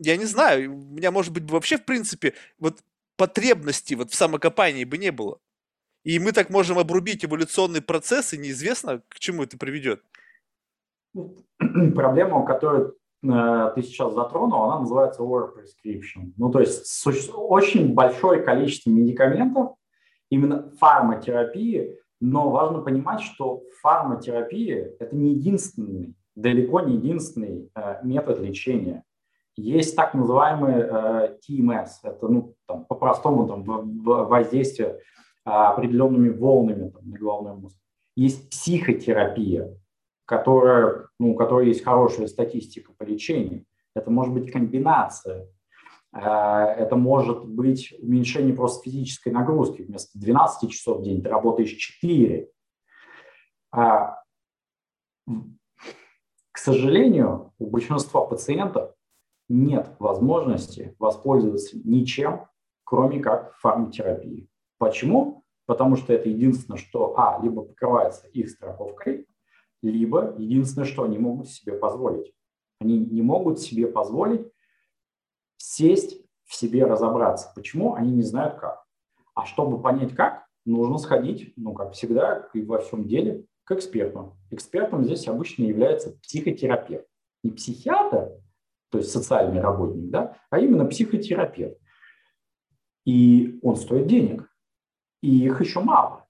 я 0.00 0.16
не 0.16 0.24
знаю, 0.24 0.74
у 0.74 0.94
меня, 0.94 1.10
может 1.10 1.32
быть, 1.32 1.48
вообще, 1.50 1.76
в 1.76 1.84
принципе, 1.84 2.34
вот 2.58 2.78
потребности 3.16 3.94
вот 3.94 4.10
в 4.10 4.14
самокопании 4.14 4.84
бы 4.84 4.98
не 4.98 5.12
было. 5.12 5.38
И 6.04 6.18
мы 6.18 6.32
так 6.32 6.48
можем 6.48 6.78
обрубить 6.78 7.24
эволюционный 7.24 7.82
процесс, 7.82 8.32
и 8.32 8.38
неизвестно, 8.38 9.02
к 9.08 9.18
чему 9.18 9.42
это 9.42 9.58
приведет. 9.58 10.02
Проблема, 11.94 12.46
которую 12.46 12.96
э, 13.22 13.72
ты 13.74 13.82
сейчас 13.82 14.14
затронул, 14.14 14.64
она 14.64 14.80
называется 14.80 15.22
over-prescription. 15.22 16.32
Ну, 16.38 16.50
то 16.50 16.60
есть 16.60 17.06
очень 17.34 17.92
большое 17.92 18.42
количество 18.42 18.88
медикаментов, 18.88 19.74
именно 20.30 20.70
фармотерапии, 20.78 21.98
но 22.22 22.50
важно 22.50 22.80
понимать, 22.80 23.20
что 23.20 23.62
фармотерапия– 23.82 24.92
это 24.98 25.14
не 25.14 25.34
единственный, 25.34 26.14
далеко 26.34 26.80
не 26.80 26.96
единственный 26.96 27.70
э, 27.74 27.96
метод 28.02 28.40
лечения. 28.40 29.04
Есть 29.60 29.94
так 29.94 30.14
называемый 30.14 30.74
э, 30.76 31.38
TMS, 31.46 31.88
это 32.02 32.28
ну, 32.28 32.54
там, 32.66 32.86
по-простому 32.86 33.46
там, 33.46 33.62
воздействие 34.02 34.88
э, 34.88 35.50
определенными 35.50 36.30
волнами 36.30 36.88
там, 36.90 37.10
на 37.10 37.18
головной 37.18 37.54
мозг. 37.54 37.76
Есть 38.16 38.50
психотерапия, 38.50 39.76
которая, 40.24 41.08
ну, 41.18 41.32
у 41.32 41.34
которой 41.34 41.68
есть 41.68 41.84
хорошая 41.84 42.26
статистика 42.26 42.92
по 42.96 43.04
лечению. 43.04 43.64
Это 43.94 44.10
может 44.10 44.32
быть 44.32 44.50
комбинация. 44.50 45.46
Э, 46.12 46.74
это 46.78 46.96
может 46.96 47.44
быть 47.44 47.94
уменьшение 48.00 48.54
просто 48.54 48.84
физической 48.84 49.30
нагрузки. 49.30 49.82
Вместо 49.82 50.18
12 50.18 50.70
часов 50.70 51.00
в 51.00 51.02
день 51.02 51.22
ты 51.22 51.28
работаешь 51.28 51.72
4. 51.72 52.48
А, 53.72 54.16
к 56.52 56.58
сожалению, 56.58 57.52
у 57.58 57.66
большинства 57.66 58.24
пациентов 58.24 58.94
нет 59.50 59.94
возможности 59.98 60.94
воспользоваться 60.98 61.76
ничем, 61.84 62.46
кроме 62.84 63.20
как 63.20 63.54
фармотерапией. 63.56 64.48
Почему? 64.78 65.44
Потому 65.66 65.96
что 65.96 66.12
это 66.12 66.28
единственное, 66.28 66.78
что, 66.78 67.18
а, 67.18 67.38
либо 67.42 67.62
покрывается 67.62 68.26
их 68.28 68.48
страховкой, 68.48 69.26
либо 69.82 70.34
единственное, 70.38 70.86
что 70.86 71.02
они 71.02 71.18
могут 71.18 71.48
себе 71.48 71.74
позволить. 71.74 72.32
Они 72.80 72.98
не 72.98 73.22
могут 73.22 73.60
себе 73.60 73.86
позволить 73.86 74.46
сесть 75.56 76.24
в 76.44 76.54
себе 76.54 76.86
разобраться. 76.86 77.52
Почему? 77.54 77.94
Они 77.94 78.12
не 78.12 78.22
знают 78.22 78.58
как. 78.58 78.84
А 79.34 79.44
чтобы 79.44 79.80
понять 79.80 80.14
как, 80.14 80.46
нужно 80.64 80.98
сходить, 80.98 81.52
ну, 81.56 81.74
как 81.74 81.92
всегда, 81.92 82.48
и 82.54 82.62
во 82.62 82.78
всем 82.78 83.06
деле, 83.06 83.46
к 83.64 83.72
эксперту. 83.72 84.36
Экспертом 84.50 85.04
здесь 85.04 85.28
обычно 85.28 85.64
является 85.64 86.18
психотерапевт. 86.22 87.06
Не 87.42 87.52
психиатр, 87.52 88.32
то 88.90 88.98
есть 88.98 89.10
социальный 89.10 89.60
работник, 89.60 90.10
да, 90.10 90.36
а 90.50 90.58
именно 90.58 90.84
психотерапевт. 90.84 91.78
И 93.04 93.58
он 93.62 93.76
стоит 93.76 94.06
денег. 94.06 94.48
И 95.22 95.44
их 95.44 95.60
еще 95.60 95.80
мало. 95.80 96.26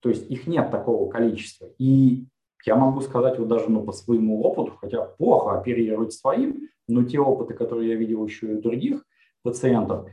То 0.00 0.08
есть 0.08 0.30
их 0.30 0.46
нет 0.46 0.70
такого 0.70 1.10
количества. 1.10 1.68
И 1.78 2.26
я 2.64 2.76
могу 2.76 3.00
сказать 3.00 3.38
вот 3.38 3.48
даже 3.48 3.68
ну, 3.68 3.84
по 3.84 3.92
своему 3.92 4.42
опыту, 4.42 4.76
хотя 4.80 5.04
плохо 5.04 5.58
оперировать 5.58 6.12
своим, 6.12 6.68
но 6.88 7.04
те 7.04 7.18
опыты, 7.18 7.54
которые 7.54 7.90
я 7.90 7.96
видел 7.96 8.24
еще 8.24 8.52
и 8.52 8.54
у 8.54 8.62
других 8.62 9.04
пациентов, 9.42 10.08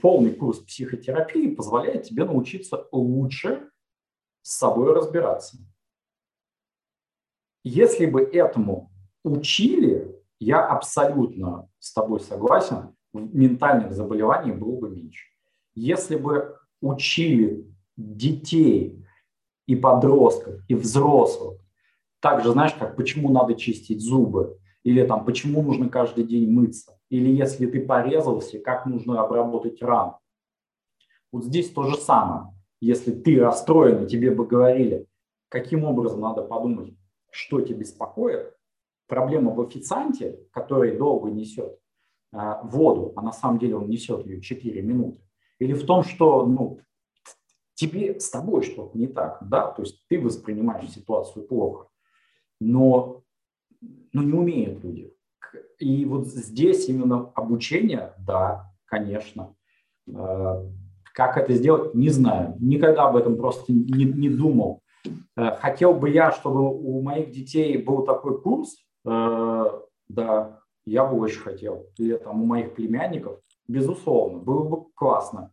полный 0.00 0.34
курс 0.34 0.58
психотерапии 0.58 1.54
позволяет 1.54 2.04
тебе 2.04 2.24
научиться 2.24 2.86
лучше 2.92 3.70
с 4.42 4.58
собой 4.58 4.92
разбираться. 4.94 5.56
Если 7.64 8.06
бы 8.06 8.22
этому 8.22 8.92
учили, 9.24 10.17
я 10.40 10.64
абсолютно 10.66 11.68
с 11.78 11.92
тобой 11.92 12.20
согласен, 12.20 12.94
ментальных 13.12 13.92
заболеваний 13.92 14.52
было 14.52 14.78
бы 14.78 14.90
меньше. 14.90 15.26
Если 15.74 16.16
бы 16.16 16.56
учили 16.80 17.66
детей 17.96 19.04
и 19.66 19.74
подростков, 19.74 20.60
и 20.68 20.74
взрослых, 20.74 21.58
также, 22.20 22.50
знаешь, 22.52 22.74
как 22.74 22.96
почему 22.96 23.30
надо 23.30 23.54
чистить 23.54 24.00
зубы, 24.00 24.58
или 24.82 25.04
там 25.06 25.24
почему 25.24 25.62
нужно 25.62 25.88
каждый 25.88 26.24
день 26.24 26.50
мыться, 26.50 26.98
или 27.10 27.30
если 27.30 27.66
ты 27.66 27.80
порезался, 27.80 28.58
как 28.58 28.86
нужно 28.86 29.20
обработать 29.20 29.82
рану. 29.82 30.18
Вот 31.30 31.44
здесь 31.44 31.70
то 31.70 31.84
же 31.84 31.96
самое. 31.96 32.54
Если 32.80 33.12
ты 33.12 33.40
расстроен, 33.40 34.06
тебе 34.06 34.30
бы 34.30 34.46
говорили, 34.46 35.06
каким 35.48 35.84
образом 35.84 36.20
надо 36.20 36.42
подумать, 36.42 36.94
что 37.30 37.60
тебя 37.60 37.78
беспокоит, 37.78 38.54
проблема 39.08 39.52
в 39.52 39.60
официанте, 39.60 40.38
который 40.52 40.96
долго 40.96 41.30
несет 41.30 41.78
а, 42.32 42.62
воду, 42.62 43.12
а 43.16 43.22
на 43.22 43.32
самом 43.32 43.58
деле 43.58 43.76
он 43.76 43.88
несет 43.88 44.24
ее 44.26 44.40
4 44.40 44.82
минуты, 44.82 45.20
или 45.58 45.72
в 45.72 45.84
том, 45.84 46.04
что 46.04 46.46
ну, 46.46 46.78
тебе 47.74 48.20
с 48.20 48.30
тобой 48.30 48.62
что-то 48.62 48.96
не 48.96 49.06
так, 49.06 49.38
да, 49.48 49.66
то 49.68 49.82
есть 49.82 50.04
ты 50.08 50.20
воспринимаешь 50.20 50.90
ситуацию 50.90 51.46
плохо, 51.46 51.88
но 52.60 53.22
ну, 54.12 54.22
не 54.22 54.32
умеют 54.32 54.84
люди. 54.84 55.12
И 55.78 56.04
вот 56.04 56.26
здесь 56.26 56.88
именно 56.88 57.30
обучение, 57.34 58.12
да, 58.18 58.72
конечно. 58.84 59.54
А, 60.14 60.64
как 61.14 61.36
это 61.36 61.52
сделать, 61.54 61.94
не 61.94 62.10
знаю. 62.10 62.56
Никогда 62.60 63.08
об 63.08 63.16
этом 63.16 63.36
просто 63.36 63.72
не, 63.72 64.04
не 64.04 64.28
думал. 64.28 64.82
А, 65.36 65.56
хотел 65.56 65.94
бы 65.94 66.10
я, 66.10 66.32
чтобы 66.32 66.68
у 66.68 67.00
моих 67.00 67.30
детей 67.30 67.78
был 67.78 68.04
такой 68.04 68.40
курс, 68.40 68.76
да, 69.08 70.60
я 70.88 71.04
бы 71.04 71.18
очень 71.18 71.40
хотел. 71.40 71.86
Или 71.98 72.16
там 72.16 72.42
у 72.42 72.46
моих 72.46 72.74
племянников, 72.74 73.38
безусловно, 73.66 74.38
было 74.38 74.64
бы 74.64 74.84
классно. 74.94 75.52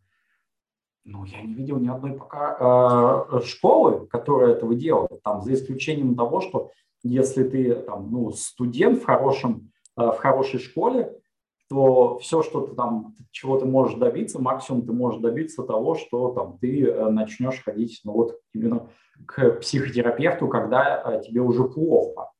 Но 1.03 1.23
я 1.25 1.41
не 1.41 1.53
видел 1.53 1.77
ни 1.77 1.87
одной 1.87 2.13
пока 2.13 3.27
э, 3.31 3.41
школы, 3.43 4.07
которая 4.07 4.53
этого 4.53 4.73
делает. 4.73 5.21
Там, 5.23 5.41
за 5.41 5.53
исключением 5.53 6.15
того, 6.15 6.41
что 6.41 6.71
если 7.03 7.43
ты 7.43 7.75
там, 7.75 8.09
ну, 8.11 8.31
студент 8.31 9.01
в, 9.01 9.05
хорошем, 9.05 9.71
э, 9.97 10.01
в 10.01 10.17
хорошей 10.17 10.59
школе, 10.59 11.15
то 11.69 12.17
все, 12.19 12.41
что 12.41 12.61
ты 12.61 12.75
там, 12.75 13.13
чего 13.31 13.59
ты 13.59 13.65
можешь 13.65 13.97
добиться, 13.97 14.41
максимум 14.41 14.85
ты 14.85 14.93
можешь 14.93 15.21
добиться 15.21 15.63
того, 15.63 15.95
что 15.95 16.31
там 16.31 16.57
ты 16.59 16.87
э, 16.87 17.09
начнешь 17.09 17.61
ходить, 17.63 18.01
ну 18.03 18.13
вот 18.13 18.39
именно 18.53 18.89
к 19.27 19.59
психотерапевту, 19.59 20.47
когда 20.47 21.03
э, 21.05 21.21
тебе 21.23 21.41
уже 21.41 21.65
плохо 21.65 22.31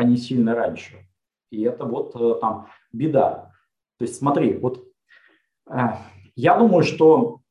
а 0.00 0.02
не 0.02 0.16
сильно 0.16 0.54
раньше. 0.54 1.06
И 1.50 1.62
это 1.62 1.84
вот 1.84 2.16
э, 2.16 2.40
там 2.40 2.68
беда. 2.90 3.52
То 3.98 4.06
есть 4.06 4.16
смотри, 4.16 4.56
вот 4.56 4.82
э, 5.70 5.76
я 6.36 6.56
думаю, 6.56 6.84
что 6.84 7.42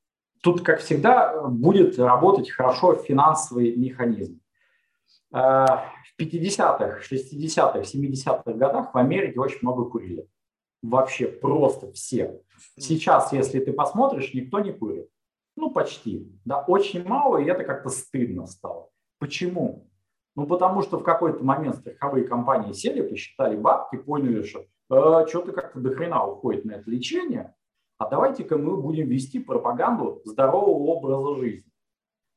тут, 0.41 0.64
как 0.64 0.80
всегда, 0.80 1.47
будет 1.47 2.00
работать 2.00 2.50
хорошо 2.50 2.95
финансовый 2.95 3.76
механизм. 3.76 4.41
Э, 5.32 5.38
в 5.38 6.20
50-х, 6.20 7.02
60-х, 7.02 7.82
70-х 7.82 8.54
годах 8.54 8.95
в 8.95 8.97
Америке 8.97 9.39
очень 9.39 9.60
много 9.62 9.86
курили. 9.86 10.28
Вообще 10.82 11.28
просто 11.28 11.91
все. 11.91 12.41
Сейчас, 12.80 13.32
если 13.32 13.60
ты 13.60 13.74
посмотришь, 13.74 14.34
никто 14.34 14.60
не 14.60 14.72
курит. 14.72 15.08
Ну, 15.56 15.70
почти. 15.70 16.28
Да, 16.45 16.64
очень 16.64 17.04
мало, 17.04 17.38
и 17.38 17.45
это 17.45 17.64
как-то 17.64 17.89
стыдно 17.89 18.47
стало. 18.47 18.89
Почему? 19.20 19.89
Ну, 20.40 20.48
потому 20.48 20.82
что 20.84 20.98
в 20.98 21.04
какой-то 21.04 21.44
момент 21.44 21.76
страховые 21.76 22.24
компании 22.24 22.72
сели, 22.72 23.02
посчитали 23.02 23.58
бабки, 23.58 23.98
поняли, 23.98 24.42
что 24.44 24.68
э, 24.90 25.28
что-то 25.28 25.52
как-то 25.52 25.82
до 25.82 25.94
хрена 25.94 26.26
уходит 26.26 26.64
на 26.64 26.76
это 26.76 26.90
лечение, 26.90 27.54
а 27.98 28.08
давайте-ка 28.08 28.58
мы 28.58 28.78
будем 28.78 29.10
вести 29.10 29.40
пропаганду 29.40 30.22
здорового 30.24 30.92
образа 30.94 31.36
жизни. 31.42 31.70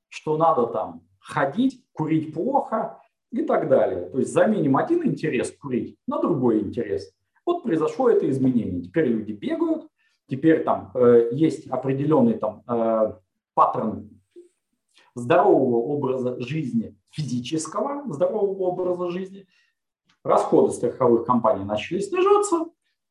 Что 0.09 0.36
надо 0.36 0.66
там 0.66 1.03
ходить, 1.20 1.84
курить 1.92 2.34
плохо 2.34 3.00
и 3.30 3.42
так 3.42 3.68
далее. 3.68 4.11
То 4.11 4.18
есть 4.18 4.32
заменим 4.32 4.76
один 4.76 5.07
интерес 5.07 5.57
курить 5.57 5.96
на 6.09 6.18
другой 6.20 6.59
интерес. 6.59 7.14
Вот 7.46 7.62
произошло 7.62 8.11
это 8.11 8.28
изменение. 8.28 8.82
Теперь 8.82 9.07
люди 9.07 9.30
бегают, 9.30 9.86
теперь 10.28 10.64
там 10.64 10.90
э, 10.94 11.28
есть 11.30 11.68
определенный 11.68 12.34
там 12.34 12.64
э, 12.66 13.12
паттерн 13.55 14.11
здорового 15.14 15.76
образа 15.76 16.40
жизни, 16.40 16.96
физического 17.12 18.12
здорового 18.12 18.62
образа 18.64 19.10
жизни, 19.10 19.46
расходы 20.24 20.72
страховых 20.72 21.26
компаний 21.26 21.64
начали 21.64 22.00
снижаться, 22.00 22.66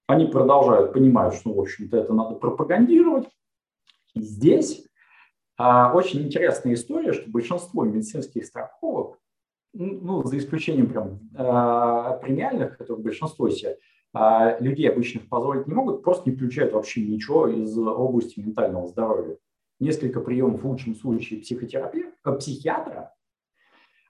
Они 0.07 0.25
продолжают, 0.25 0.91
понимают, 0.91 1.35
что, 1.35 1.53
в 1.53 1.59
общем-то, 1.59 1.95
это 1.95 2.13
надо 2.13 2.35
пропагандировать. 2.35 3.29
И 4.13 4.21
здесь 4.21 4.85
а, 5.57 5.93
очень 5.93 6.23
интересная 6.23 6.73
история, 6.73 7.13
что 7.13 7.29
большинство 7.29 7.85
медицинских 7.85 8.45
страховок, 8.45 9.19
ну, 9.73 10.23
за 10.23 10.37
исключением 10.37 10.89
прям 10.89 11.19
а, 11.35 12.17
премиальных, 12.17 12.77
которые 12.77 13.03
большинство 13.03 13.49
себе 13.49 13.77
а, 14.13 14.57
людей 14.59 14.89
обычных 14.89 15.29
позволить 15.29 15.67
не 15.67 15.73
могут, 15.73 16.03
просто 16.03 16.29
не 16.29 16.35
включают 16.35 16.73
вообще 16.73 17.05
ничего 17.05 17.47
из 17.47 17.77
области 17.77 18.39
ментального 18.39 18.87
здоровья. 18.87 19.37
Несколько 19.79 20.19
приемов 20.19 20.61
в 20.61 20.67
лучшем 20.67 20.95
случае 20.95 21.39
психотерапевта, 21.41 22.33
психиатра, 22.33 23.13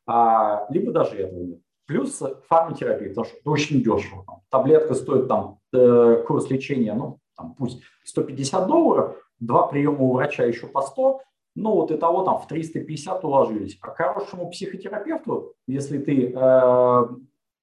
а, 0.06 0.66
либо 0.70 0.92
даже 0.92 1.18
этого 1.18 1.40
нет. 1.40 1.60
Плюс 1.86 2.22
фарматерапия, 2.48 3.10
потому 3.10 3.26
что 3.26 3.38
это 3.38 3.50
очень 3.50 3.84
дешево. 3.84 4.26
Таблетка 4.50 4.94
стоит 4.94 5.28
там 5.28 5.60
э, 5.74 6.24
курс 6.26 6.50
лечения, 6.50 6.94
ну, 6.94 7.20
там, 7.36 7.56
пусть 7.56 7.82
150 8.06 8.68
долларов, 8.68 9.16
два 9.40 9.68
приема 9.68 10.00
у 10.00 10.14
врача 10.14 10.44
еще 10.44 10.68
по 10.68 10.82
100, 10.82 11.22
ну 11.56 11.72
вот 11.74 11.92
и 11.92 11.98
того 11.98 12.24
там 12.24 12.40
в 12.40 12.48
350 12.48 13.24
уложились. 13.26 13.78
А 13.82 13.92
хорошему 13.92 14.50
психотерапевту, 14.50 15.54
если 15.68 15.98
ты 15.98 16.32
э, 16.34 17.08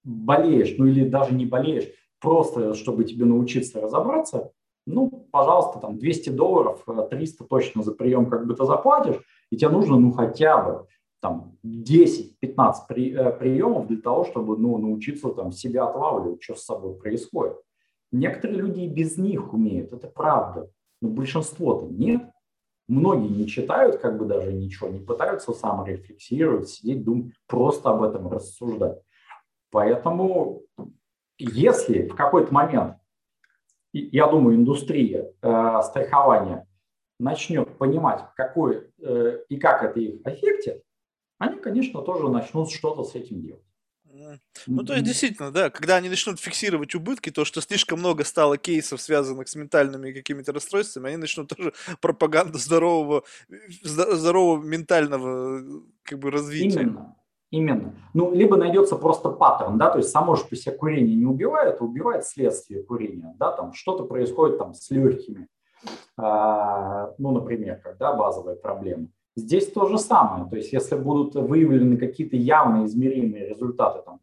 болеешь, 0.04 0.74
ну 0.76 0.86
или 0.86 1.08
даже 1.08 1.34
не 1.34 1.46
болеешь, 1.46 1.88
просто 2.20 2.74
чтобы 2.74 3.04
тебе 3.04 3.24
научиться 3.24 3.80
разобраться, 3.80 4.52
ну, 4.86 5.28
пожалуйста, 5.30 5.78
там 5.80 5.98
200 5.98 6.30
долларов, 6.30 6.84
300 7.10 7.44
э, 7.44 7.46
точно 7.46 7.82
за 7.82 7.92
прием 7.92 8.26
как 8.26 8.46
бы 8.46 8.54
ты 8.54 8.64
заплатишь, 8.64 9.20
и 9.50 9.56
тебе 9.56 9.70
нужно, 9.70 9.98
ну, 9.98 10.12
хотя 10.12 10.62
бы 10.62 10.86
там 11.20 11.56
10-15 11.64 12.74
при, 12.88 13.12
э, 13.12 13.32
приемов 13.32 13.86
для 13.88 14.00
того, 14.00 14.24
чтобы, 14.24 14.56
ну, 14.56 14.78
научиться 14.78 15.28
там 15.30 15.52
себя 15.52 15.84
отлавливать, 15.84 16.42
что 16.42 16.54
с 16.54 16.64
собой 16.64 16.94
происходит. 16.94 17.56
Некоторые 18.12 18.60
люди 18.60 18.80
и 18.80 18.88
без 18.88 19.18
них 19.18 19.52
умеют, 19.52 19.92
это 19.92 20.08
правда, 20.08 20.70
но 21.00 21.08
большинство-то 21.08 21.86
нет. 21.86 22.22
Многие 22.88 23.28
не 23.28 23.46
читают, 23.46 23.98
как 23.98 24.18
бы 24.18 24.24
даже 24.24 24.52
ничего, 24.52 24.88
не 24.88 25.00
пытаются 25.00 25.52
саморефлексировать, 25.52 26.70
сидеть, 26.70 27.04
думать, 27.04 27.34
просто 27.46 27.90
об 27.90 28.02
этом 28.02 28.28
рассуждать. 28.28 28.98
Поэтому 29.70 30.62
если 31.38 32.08
в 32.08 32.14
какой-то 32.14 32.52
момент, 32.52 32.96
я 33.92 34.26
думаю, 34.26 34.56
индустрия 34.56 35.32
э, 35.42 35.82
страхования 35.82 36.66
начнет 37.20 37.76
понимать, 37.78 38.22
какой 38.36 38.90
э, 39.00 39.40
и 39.48 39.56
как 39.58 39.82
это 39.82 40.00
их 40.00 40.20
аффектит, 40.24 40.82
они, 41.38 41.58
конечно, 41.58 42.02
тоже 42.02 42.28
начнут 42.28 42.70
что-то 42.70 43.04
с 43.04 43.14
этим 43.14 43.40
делать. 43.40 43.62
Ну, 44.66 44.84
то 44.84 44.94
есть, 44.94 45.04
действительно, 45.04 45.50
да, 45.50 45.70
когда 45.70 45.96
они 45.96 46.08
начнут 46.08 46.40
фиксировать 46.40 46.94
убытки, 46.94 47.30
то, 47.30 47.44
что 47.44 47.60
слишком 47.60 48.00
много 48.00 48.24
стало 48.24 48.56
кейсов, 48.56 49.00
связанных 49.00 49.48
с 49.48 49.54
ментальными 49.54 50.12
какими-то 50.12 50.52
расстройствами, 50.52 51.08
они 51.08 51.16
начнут 51.18 51.48
тоже 51.48 51.72
пропаганду 52.00 52.58
здорового, 52.58 53.22
здорового 53.82 54.62
ментального 54.62 55.82
как 56.02 56.18
бы 56.18 56.30
развития. 56.30 56.80
Именно. 56.80 57.16
Именно. 57.50 57.94
Ну, 58.12 58.34
либо 58.34 58.56
найдется 58.56 58.96
просто 58.96 59.30
паттерн, 59.30 59.78
да, 59.78 59.90
то 59.90 59.98
есть 59.98 60.10
само 60.10 60.36
же 60.36 60.44
по 60.44 60.54
себе 60.54 60.76
курение 60.76 61.16
не 61.16 61.24
убивает, 61.24 61.80
а 61.80 61.84
убивает 61.84 62.26
следствие 62.26 62.82
курения, 62.82 63.34
да, 63.38 63.52
там 63.52 63.72
что-то 63.72 64.04
происходит 64.04 64.58
там 64.58 64.74
с 64.74 64.90
легкими, 64.90 65.48
а, 66.18 67.14
ну, 67.16 67.30
например, 67.32 67.80
когда 67.82 68.12
базовая 68.12 68.56
проблема. 68.56 69.08
Здесь 69.38 69.70
то 69.70 69.86
же 69.86 69.98
самое, 69.98 70.50
то 70.50 70.56
есть 70.56 70.72
если 70.72 70.96
будут 70.96 71.36
выявлены 71.36 71.96
какие-то 71.96 72.34
явные 72.34 72.86
измеримые 72.86 73.48
результаты, 73.48 74.02
там, 74.04 74.18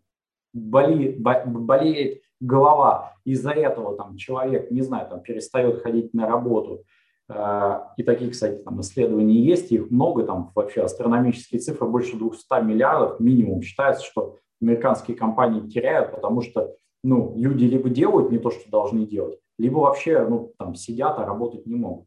болеет, 0.53 1.21
болеет 1.21 2.21
голова, 2.41 3.13
из-за 3.23 3.51
этого 3.51 3.95
там 3.95 4.17
человек, 4.17 4.71
не 4.71 4.81
знаю, 4.81 5.07
там 5.09 5.21
перестает 5.21 5.81
ходить 5.81 6.13
на 6.13 6.27
работу, 6.27 6.83
а, 7.29 7.93
и 7.95 8.03
таких, 8.03 8.31
кстати, 8.31 8.61
там 8.61 8.81
исследований 8.81 9.37
есть, 9.37 9.71
их 9.71 9.89
много, 9.89 10.23
там 10.23 10.51
вообще 10.53 10.81
астрономические 10.81 11.61
цифры, 11.61 11.87
больше 11.87 12.17
200 12.17 12.61
миллиардов 12.63 13.21
минимум 13.21 13.61
считается, 13.61 14.03
что 14.03 14.35
американские 14.61 15.15
компании 15.15 15.69
теряют, 15.69 16.11
потому 16.11 16.41
что 16.41 16.75
ну, 17.05 17.33
люди 17.37 17.63
либо 17.63 17.87
делают 17.87 18.31
не 18.31 18.37
то, 18.37 18.51
что 18.51 18.69
должны 18.69 19.05
делать, 19.05 19.39
либо 19.57 19.77
вообще 19.77 20.27
ну, 20.27 20.51
там, 20.59 20.75
сидят, 20.75 21.17
а 21.19 21.25
работать 21.25 21.65
не 21.65 21.75
могут. 21.75 22.05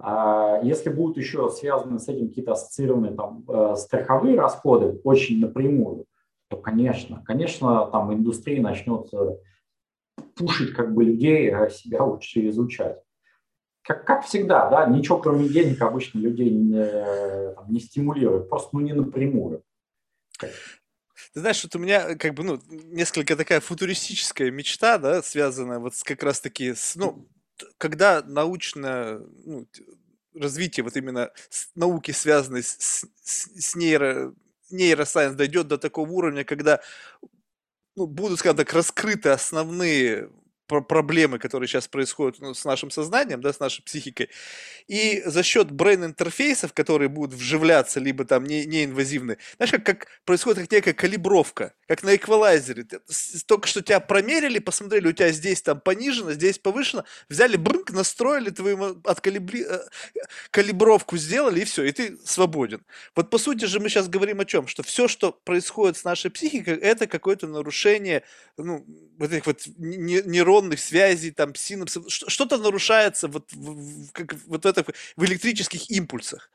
А 0.00 0.60
если 0.62 0.90
будут 0.90 1.16
еще 1.16 1.50
связаны 1.50 1.98
с 1.98 2.08
этим 2.08 2.28
какие-то 2.28 2.52
ассоциированные 2.52 3.12
там, 3.12 3.44
э, 3.48 3.74
страховые 3.76 4.38
расходы 4.38 5.00
очень 5.04 5.40
напрямую, 5.40 6.06
то, 6.48 6.56
конечно, 6.56 7.22
конечно, 7.26 7.86
там 7.86 8.12
индустрия 8.14 8.62
начнет 8.62 9.12
э, 9.12 9.36
пушить 10.36 10.72
как 10.74 10.94
бы 10.94 11.04
людей, 11.04 11.52
а 11.52 11.68
себя 11.68 12.04
лучше 12.04 12.46
изучать 12.48 12.98
как, 13.88 14.04
как 14.04 14.26
всегда, 14.26 14.68
да, 14.68 14.84
ничего 14.84 15.18
кроме 15.18 15.48
денег 15.48 15.80
обычно 15.80 16.18
людей 16.18 16.50
не, 16.50 17.54
там, 17.54 17.72
не 17.72 17.80
стимулирует, 17.80 18.50
просто 18.50 18.68
ну, 18.74 18.80
не 18.80 18.92
напрямую. 18.92 19.62
Ты 20.38 21.40
знаешь, 21.40 21.64
вот 21.64 21.74
у 21.74 21.78
меня 21.78 22.14
как 22.14 22.34
бы, 22.34 22.44
ну, 22.44 22.60
несколько 22.68 23.34
такая 23.34 23.60
футуристическая 23.60 24.50
мечта, 24.50 24.98
да, 24.98 25.22
связанная 25.22 25.78
вот 25.78 25.96
с, 25.96 26.04
как 26.04 26.22
раз-таки 26.22 26.74
с, 26.74 26.96
ну, 26.96 27.26
когда 27.78 28.22
научное 28.22 29.20
ну, 29.44 29.66
развитие 30.34 30.84
вот 30.84 30.96
именно 30.96 31.30
науки, 31.74 32.10
связанной 32.10 32.62
с, 32.62 33.06
с, 33.22 33.48
с 33.56 33.76
нейро, 33.76 34.34
нейросайенс, 34.70 35.36
дойдет 35.36 35.68
до 35.68 35.78
такого 35.78 36.10
уровня, 36.10 36.44
когда 36.44 36.80
ну, 37.96 38.06
будут, 38.06 38.38
скажем 38.38 38.56
так, 38.56 38.72
раскрыты 38.72 39.30
основные 39.30 40.30
проблемы, 40.68 41.38
которые 41.38 41.66
сейчас 41.66 41.88
происходят 41.88 42.40
ну, 42.40 42.52
с 42.52 42.64
нашим 42.64 42.90
сознанием, 42.90 43.40
да, 43.40 43.52
с 43.52 43.60
нашей 43.60 43.82
психикой. 43.82 44.28
И 44.86 45.22
за 45.24 45.42
счет 45.42 45.70
брейн-интерфейсов, 45.70 46.72
которые 46.74 47.08
будут 47.08 47.34
вживляться, 47.34 48.00
либо 48.00 48.24
там 48.24 48.44
не, 48.44 48.66
неинвазивные, 48.66 49.38
знаешь, 49.56 49.70
как, 49.70 49.84
как 49.84 50.06
происходит 50.24 50.60
как 50.60 50.72
некая 50.72 50.92
калибровка, 50.92 51.74
как 51.88 52.02
на 52.02 52.14
эквалайзере. 52.14 52.84
Ты, 52.84 53.00
только 53.46 53.66
что 53.66 53.82
тебя 53.82 53.98
промерили, 53.98 54.58
посмотрели, 54.58 55.08
у 55.08 55.12
тебя 55.12 55.32
здесь 55.32 55.62
там 55.62 55.80
понижено, 55.80 56.32
здесь 56.32 56.58
повышено, 56.58 57.04
взяли 57.30 57.56
брынк, 57.56 57.90
настроили 57.90 58.50
твою 58.50 59.00
откалибри... 59.04 59.64
Э, 59.64 59.80
калибровку 60.50 61.16
сделали, 61.16 61.60
и 61.60 61.64
все, 61.64 61.84
и 61.84 61.92
ты 61.92 62.18
свободен. 62.24 62.84
Вот 63.16 63.30
по 63.30 63.38
сути 63.38 63.64
же 63.64 63.80
мы 63.80 63.88
сейчас 63.88 64.06
говорим 64.08 64.40
о 64.40 64.44
чем? 64.44 64.66
Что 64.66 64.82
все, 64.82 65.08
что 65.08 65.32
происходит 65.32 65.96
с 65.96 66.04
нашей 66.04 66.30
психикой, 66.30 66.76
это 66.76 67.06
какое-то 67.06 67.46
нарушение 67.46 68.22
ну, 68.58 68.84
вот 69.16 69.32
этих 69.32 69.46
вот 69.46 69.62
нейронных 69.78 70.80
связей, 70.80 71.30
там, 71.30 71.54
синапсов, 71.54 72.04
что-то 72.08 72.58
нарушается 72.58 73.28
вот, 73.28 73.50
в, 73.52 74.12
как, 74.12 74.34
вот 74.46 74.66
это, 74.66 74.84
в 75.16 75.24
электрических 75.24 75.90
импульсах. 75.90 76.50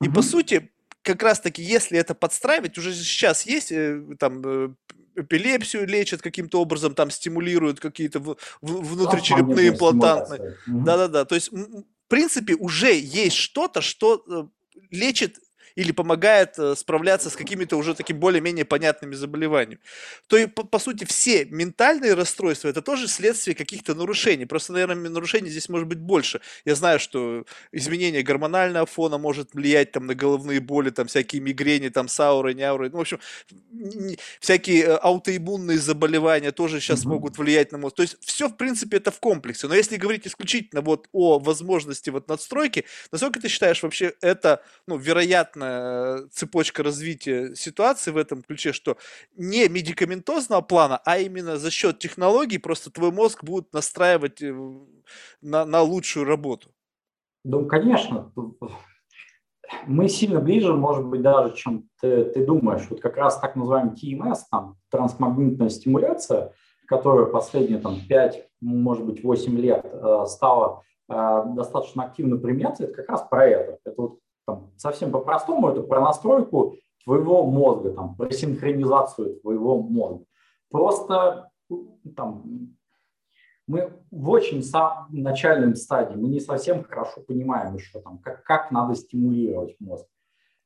И, 0.00 0.06
угу. 0.06 0.14
по 0.14 0.22
сути, 0.22 0.70
как 1.06 1.22
раз-таки, 1.22 1.62
если 1.62 1.98
это 1.98 2.14
подстраивать, 2.14 2.76
уже 2.78 2.92
сейчас 2.92 3.46
есть 3.46 3.70
э, 3.70 4.02
там 4.18 4.42
э, 4.44 4.74
эпилепсию 5.14 5.86
лечат 5.86 6.20
каким-то 6.20 6.60
образом, 6.60 6.94
там 6.94 7.10
стимулируют 7.10 7.78
какие-то 7.78 8.18
в, 8.18 8.36
в, 8.60 8.94
внутричерепные 8.94 9.68
имплантанты. 9.68 10.56
Да-да-да. 10.66 11.24
То 11.24 11.36
есть, 11.36 11.52
в 11.52 11.84
принципе, 12.08 12.54
уже 12.54 12.92
есть 12.98 13.36
что-то, 13.36 13.80
что 13.80 14.24
э, 14.28 14.78
лечит 14.90 15.38
или 15.76 15.92
помогает 15.92 16.58
э, 16.58 16.74
справляться 16.74 17.30
с 17.30 17.36
какими-то 17.36 17.76
уже 17.76 17.94
такими 17.94 18.16
более-менее 18.16 18.64
понятными 18.64 19.14
заболеваниями. 19.14 19.78
То 20.26 20.38
и, 20.38 20.46
по, 20.46 20.64
по 20.64 20.78
сути, 20.78 21.04
все 21.04 21.44
ментальные 21.44 22.14
расстройства– 22.14 22.68
это 22.70 22.80
тоже 22.80 23.06
следствие 23.08 23.54
каких-то 23.54 23.94
нарушений. 23.94 24.46
Просто, 24.46 24.72
наверное, 24.72 25.10
нарушений 25.10 25.50
здесь 25.50 25.68
может 25.68 25.86
быть 25.86 25.98
больше. 25.98 26.40
Я 26.64 26.74
знаю, 26.74 26.98
что 26.98 27.44
изменение 27.72 28.22
гормонального 28.22 28.86
фона 28.86 29.18
может 29.18 29.54
влиять 29.54 29.92
там, 29.92 30.06
на 30.06 30.14
головные 30.14 30.60
боли, 30.60 30.88
там, 30.90 31.06
всякие 31.08 31.42
мигрени, 31.42 31.90
там, 31.90 32.08
сауры, 32.08 32.54
няуры. 32.54 32.88
Ну, 32.88 32.96
в 32.96 33.00
общем, 33.02 33.20
всякие 34.40 34.82
э, 34.84 34.96
аутоиммунные 34.96 35.78
заболевания 35.78 36.52
тоже 36.52 36.80
сейчас 36.80 37.02
угу. 37.02 37.10
могут 37.10 37.36
влиять 37.36 37.70
на 37.72 37.78
мозг. 37.78 37.96
То 37.96 38.02
есть 38.02 38.16
все, 38.20 38.48
в 38.48 38.56
принципе, 38.56 38.96
это 38.96 39.10
в 39.10 39.20
комплексе. 39.20 39.68
Но 39.68 39.74
если 39.74 39.96
говорить 39.98 40.26
исключительно 40.26 40.80
вот 40.80 41.06
о 41.12 41.38
возможности 41.38 42.08
вот 42.08 42.28
надстройки, 42.28 42.86
насколько 43.12 43.40
ты 43.40 43.48
считаешь 43.48 43.82
вообще 43.82 44.14
это, 44.22 44.62
ну, 44.86 44.96
вероятно, 44.96 45.65
понятная 45.66 46.28
цепочка 46.30 46.82
развития 46.82 47.54
ситуации 47.54 48.10
в 48.10 48.16
этом 48.16 48.42
ключе, 48.42 48.72
что 48.72 48.96
не 49.36 49.68
медикаментозного 49.68 50.60
плана, 50.60 51.00
а 51.04 51.18
именно 51.18 51.56
за 51.56 51.70
счет 51.70 51.98
технологий 51.98 52.58
просто 52.58 52.90
твой 52.90 53.12
мозг 53.12 53.44
будет 53.44 53.72
настраивать 53.72 54.42
э, 54.42 54.54
на, 55.40 55.64
на 55.64 55.82
лучшую 55.82 56.26
работу. 56.26 56.70
Ну, 57.44 57.66
конечно. 57.66 58.32
Мы 59.86 60.08
сильно 60.08 60.40
ближе, 60.40 60.72
может 60.74 61.04
быть, 61.04 61.22
даже, 61.22 61.54
чем 61.56 61.88
ты, 62.00 62.24
ты 62.24 62.46
думаешь. 62.46 62.86
Вот 62.88 63.00
как 63.00 63.16
раз 63.16 63.38
так 63.40 63.56
называемый 63.56 63.94
TMS, 63.94 64.38
там, 64.50 64.76
трансмагнитная 64.90 65.70
стимуляция, 65.70 66.52
которая 66.86 67.26
последние 67.26 67.80
там, 67.80 67.96
5, 68.08 68.48
может 68.60 69.04
быть, 69.04 69.24
8 69.24 69.58
лет 69.58 69.84
э, 69.84 70.24
стала 70.26 70.82
э, 71.08 71.42
достаточно 71.56 72.04
активно 72.04 72.36
применяться, 72.36 72.84
это 72.84 72.94
как 72.94 73.08
раз 73.08 73.26
про 73.28 73.46
это. 73.46 73.78
Это 73.84 74.02
вот 74.02 74.18
там, 74.46 74.70
совсем 74.76 75.10
по-простому, 75.10 75.68
это 75.68 75.82
про 75.82 76.00
настройку 76.00 76.76
твоего 77.04 77.44
мозга, 77.44 77.90
там, 77.90 78.14
про 78.14 78.30
синхронизацию 78.30 79.40
твоего 79.40 79.82
мозга. 79.82 80.24
Просто 80.70 81.50
там, 82.16 82.76
мы 83.66 83.92
в 84.10 84.30
очень 84.30 84.62
сам, 84.62 85.08
начальном 85.10 85.74
стадии, 85.74 86.16
мы 86.16 86.28
не 86.28 86.40
совсем 86.40 86.84
хорошо 86.84 87.20
понимаем, 87.20 87.78
что 87.78 88.00
там, 88.00 88.18
как, 88.18 88.44
как 88.44 88.70
надо 88.70 88.94
стимулировать 88.94 89.76
мозг. 89.80 90.06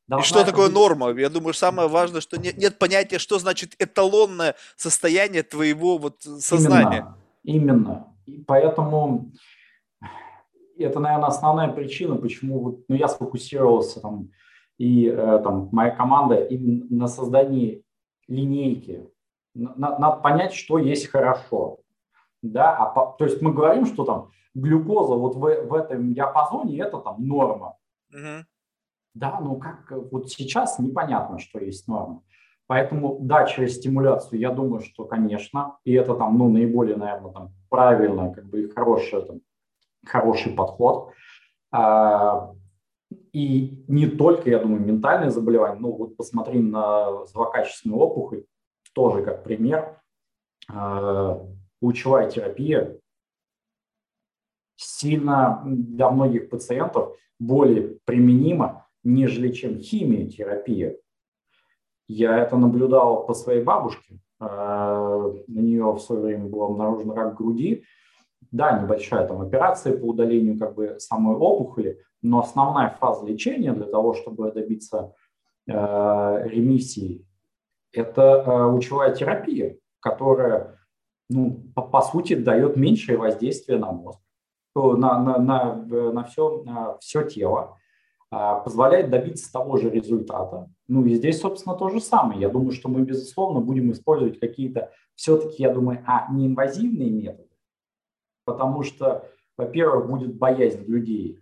Должна 0.06 0.24
и 0.24 0.28
что 0.28 0.44
такое 0.44 0.66
быть... 0.66 0.74
норма? 0.74 1.10
Я 1.12 1.30
думаю, 1.30 1.54
самое 1.54 1.88
важное, 1.88 2.20
что 2.20 2.38
нет, 2.38 2.58
нет 2.58 2.78
понятия, 2.78 3.18
что 3.18 3.38
значит 3.38 3.74
эталонное 3.78 4.56
состояние 4.76 5.42
твоего 5.42 5.98
вот 5.98 6.22
сознания. 6.22 7.14
Именно. 7.42 7.72
именно. 7.72 8.14
И 8.26 8.42
поэтому 8.42 9.30
это, 10.84 11.00
наверное, 11.00 11.28
основная 11.28 11.68
причина, 11.72 12.16
почему 12.16 12.60
вот, 12.60 12.84
ну, 12.88 12.96
я 12.96 13.08
сфокусировался 13.08 14.00
там, 14.00 14.30
и 14.78 15.06
э, 15.06 15.40
там, 15.44 15.68
моя 15.72 15.90
команда 15.90 16.36
именно 16.36 16.86
на 16.88 17.06
создании 17.06 17.84
линейки. 18.28 19.06
Надо 19.54 20.20
понять, 20.22 20.54
что 20.54 20.78
есть 20.78 21.08
хорошо. 21.08 21.80
Да? 22.42 22.76
А 22.76 22.86
по, 22.86 23.16
то 23.18 23.24
есть 23.24 23.42
мы 23.42 23.52
говорим, 23.52 23.84
что 23.84 24.04
там 24.04 24.30
глюкоза 24.54 25.14
вот 25.14 25.34
в, 25.34 25.40
в 25.40 25.74
этом 25.74 26.14
диапазоне 26.14 26.78
это 26.78 26.98
там 26.98 27.26
норма. 27.26 27.76
Угу. 28.10 28.44
Да, 29.14 29.40
ну 29.40 29.56
как 29.56 29.92
вот 30.10 30.30
сейчас 30.30 30.78
непонятно, 30.78 31.38
что 31.38 31.58
есть 31.58 31.88
норма. 31.88 32.22
Поэтому, 32.66 33.18
да, 33.20 33.46
через 33.46 33.76
стимуляцию, 33.76 34.38
я 34.38 34.52
думаю, 34.52 34.80
что, 34.80 35.04
конечно, 35.04 35.78
и 35.82 35.92
это 35.92 36.14
там, 36.14 36.38
ну, 36.38 36.48
наиболее, 36.48 36.96
наверное, 36.96 37.32
там, 37.32 37.52
правильно, 37.68 38.32
как 38.32 38.46
бы, 38.46 38.70
хороший, 38.72 39.22
там, 39.26 39.40
хороший 40.06 40.52
подход. 40.52 41.12
А, 41.72 42.52
и 43.32 43.84
не 43.88 44.06
только, 44.06 44.50
я 44.50 44.58
думаю, 44.58 44.82
ментальные 44.82 45.30
заболевания, 45.30 45.78
ну, 45.78 45.92
вот 45.92 46.16
посмотри 46.16 46.60
на 46.60 47.26
злокачественную 47.26 47.98
опухоль, 47.98 48.44
тоже 48.94 49.22
как 49.22 49.44
пример. 49.44 50.00
А, 50.72 51.40
лучевая 51.80 52.30
терапия 52.30 52.98
сильно 54.76 55.62
для 55.64 56.10
многих 56.10 56.48
пациентов 56.48 57.16
более 57.38 57.98
применима, 58.04 58.86
нежели 59.02 59.52
чем 59.52 59.78
химиотерапия. 59.78 60.96
Я 62.06 62.38
это 62.38 62.56
наблюдал 62.56 63.26
по 63.26 63.34
своей 63.34 63.62
бабушке. 63.62 64.18
На 64.40 65.32
нее 65.46 65.92
в 65.92 66.00
свое 66.00 66.22
время 66.22 66.46
был 66.46 66.62
обнаружен 66.62 67.12
рак 67.12 67.36
груди. 67.36 67.84
Да, 68.50 68.78
небольшая 68.80 69.26
там 69.26 69.40
операция 69.40 69.96
по 69.96 70.06
удалению 70.06 70.58
как 70.58 70.74
бы 70.74 70.96
самой 70.98 71.36
опухоли, 71.36 72.00
но 72.22 72.40
основная 72.40 72.90
фаза 73.00 73.24
лечения 73.26 73.72
для 73.72 73.86
того, 73.86 74.14
чтобы 74.14 74.50
добиться 74.50 75.14
э, 75.66 76.48
ремиссии, 76.48 77.24
это 77.92 78.22
э, 78.22 78.64
лучевая 78.64 79.14
терапия, 79.14 79.76
которая, 80.00 80.78
ну, 81.28 81.62
по, 81.74 81.82
по 81.82 82.00
сути, 82.02 82.34
дает 82.34 82.76
меньшее 82.76 83.18
воздействие 83.18 83.78
на 83.78 83.92
мозг, 83.92 84.20
на, 84.74 85.18
на, 85.18 85.38
на, 85.38 85.74
на, 86.12 86.24
все, 86.24 86.62
на 86.64 86.98
все 86.98 87.22
тело. 87.22 87.76
А, 88.32 88.60
позволяет 88.60 89.10
добиться 89.10 89.52
того 89.52 89.76
же 89.76 89.90
результата. 89.90 90.70
Ну 90.86 91.04
и 91.04 91.14
здесь, 91.14 91.40
собственно, 91.40 91.74
то 91.74 91.88
же 91.88 92.00
самое. 92.00 92.40
Я 92.40 92.48
думаю, 92.48 92.70
что 92.70 92.88
мы, 92.88 93.02
безусловно, 93.02 93.60
будем 93.60 93.90
использовать 93.90 94.38
какие-то 94.38 94.92
все-таки, 95.16 95.62
я 95.62 95.74
думаю, 95.74 96.04
а, 96.06 96.32
неинвазивные 96.32 97.10
методы, 97.10 97.49
потому 98.44 98.82
что, 98.82 99.28
во-первых, 99.56 100.08
будет 100.08 100.34
боязнь 100.36 100.84
людей 100.84 101.38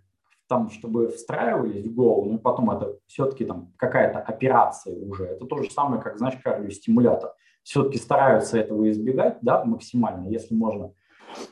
там, 0.47 0.69
чтобы 0.71 1.09
встраивались 1.09 1.85
в 1.85 1.93
голову, 1.93 2.31
ну 2.31 2.37
и 2.37 2.41
потом 2.41 2.71
это 2.71 2.97
все-таки 3.05 3.45
там 3.45 3.71
какая-то 3.77 4.19
операция 4.19 4.95
уже. 4.95 5.25
Это 5.25 5.45
то 5.45 5.61
же 5.61 5.69
самое, 5.69 6.01
как, 6.01 6.17
знаешь, 6.17 6.39
кардиостимулятор. 6.43 7.33
Все-таки 7.61 7.99
стараются 7.99 8.57
этого 8.57 8.89
избегать, 8.89 9.37
да, 9.41 9.63
максимально, 9.63 10.27
если 10.27 10.55
можно 10.55 10.91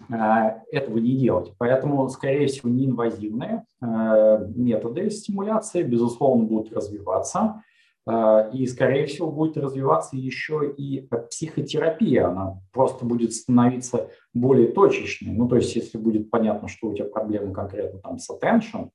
Э, 0.10 0.62
этого 0.72 0.98
не 0.98 1.16
делать. 1.16 1.54
Поэтому, 1.58 2.08
скорее 2.10 2.48
всего, 2.48 2.70
неинвазивные 2.70 3.66
э, 3.82 4.46
методы 4.56 5.10
стимуляции, 5.10 5.84
безусловно, 5.84 6.46
будут 6.46 6.74
развиваться. 6.74 7.64
Э, 8.08 8.50
и, 8.54 8.66
скорее 8.68 9.06
всего, 9.06 9.32
будет 9.32 9.58
развиваться 9.58 10.16
еще 10.16 10.74
и 10.78 11.08
психотерапия. 11.30 12.28
Она 12.28 12.60
просто 12.72 13.06
будет 13.06 13.34
становиться 13.34 14.10
более 14.34 14.72
точечной. 14.72 15.34
Ну, 15.34 15.48
то 15.48 15.58
есть, 15.58 15.76
если 15.76 15.98
будет 15.98 16.30
понятно, 16.30 16.68
что 16.68 16.88
у 16.88 16.94
тебя 16.94 17.06
проблемы 17.06 17.54
конкретно 17.54 18.00
там 18.00 18.18
с 18.18 18.30
attention, 18.30 18.90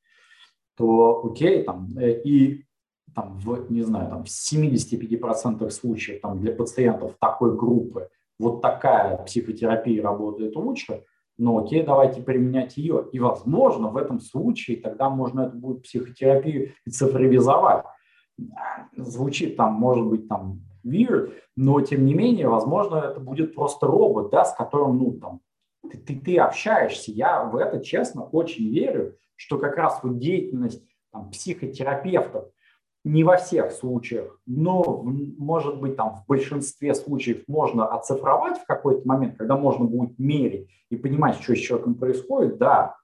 то 0.76 1.22
окей, 1.24 1.62
там, 1.62 1.88
и 2.00 2.64
там, 3.14 3.38
в, 3.38 3.70
не 3.70 3.82
знаю, 3.82 4.08
там, 4.08 4.24
в 4.24 4.28
75% 4.28 5.68
случаев 5.70 6.20
там, 6.22 6.40
для 6.40 6.52
пациентов 6.52 7.14
такой 7.20 7.54
группы 7.56 8.08
вот 8.38 8.60
такая 8.60 9.18
психотерапия 9.18 10.02
работает 10.02 10.56
лучше, 10.56 11.04
но 11.38 11.58
окей, 11.58 11.82
давайте 11.82 12.22
применять 12.22 12.76
ее. 12.76 13.06
И, 13.12 13.18
возможно, 13.18 13.88
в 13.88 13.96
этом 13.96 14.20
случае 14.20 14.78
тогда 14.78 15.10
можно 15.10 15.42
эту 15.42 15.58
будет 15.58 15.82
психотерапию 15.82 16.72
и 16.86 16.90
цифровизовать. 16.90 17.84
Звучит 18.96 19.56
там, 19.56 19.74
может 19.74 20.06
быть, 20.06 20.28
там 20.28 20.60
weird, 20.84 21.32
но 21.56 21.80
тем 21.80 22.04
не 22.04 22.14
менее, 22.14 22.48
возможно, 22.48 22.96
это 22.96 23.20
будет 23.20 23.54
просто 23.54 23.86
робот, 23.86 24.30
да, 24.30 24.44
с 24.44 24.54
которым, 24.54 24.98
ну, 24.98 25.12
там, 25.12 25.40
ты, 25.90 25.98
ты, 25.98 26.18
ты 26.18 26.38
общаешься. 26.38 27.12
Я 27.12 27.44
в 27.44 27.56
это, 27.56 27.80
честно, 27.80 28.24
очень 28.24 28.68
верю, 28.68 29.16
что 29.36 29.58
как 29.58 29.76
раз 29.76 30.00
вот 30.02 30.18
деятельность 30.18 30.82
там, 31.12 31.30
психотерапевтов– 31.30 32.46
не 33.04 33.24
во 33.24 33.36
всех 33.36 33.72
случаях, 33.72 34.38
но, 34.46 35.02
может 35.38 35.80
быть, 35.80 35.96
там 35.96 36.14
в 36.14 36.26
большинстве 36.26 36.94
случаев 36.94 37.42
можно 37.48 37.86
оцифровать 37.86 38.58
в 38.58 38.66
какой-то 38.66 39.06
момент, 39.06 39.36
когда 39.36 39.56
можно 39.56 39.84
будет 39.84 40.18
мерить 40.18 40.68
и 40.88 40.96
понимать, 40.96 41.36
что 41.40 41.54
с 41.54 41.58
человеком 41.58 41.96
происходит, 41.96 42.58
да. 42.58 42.96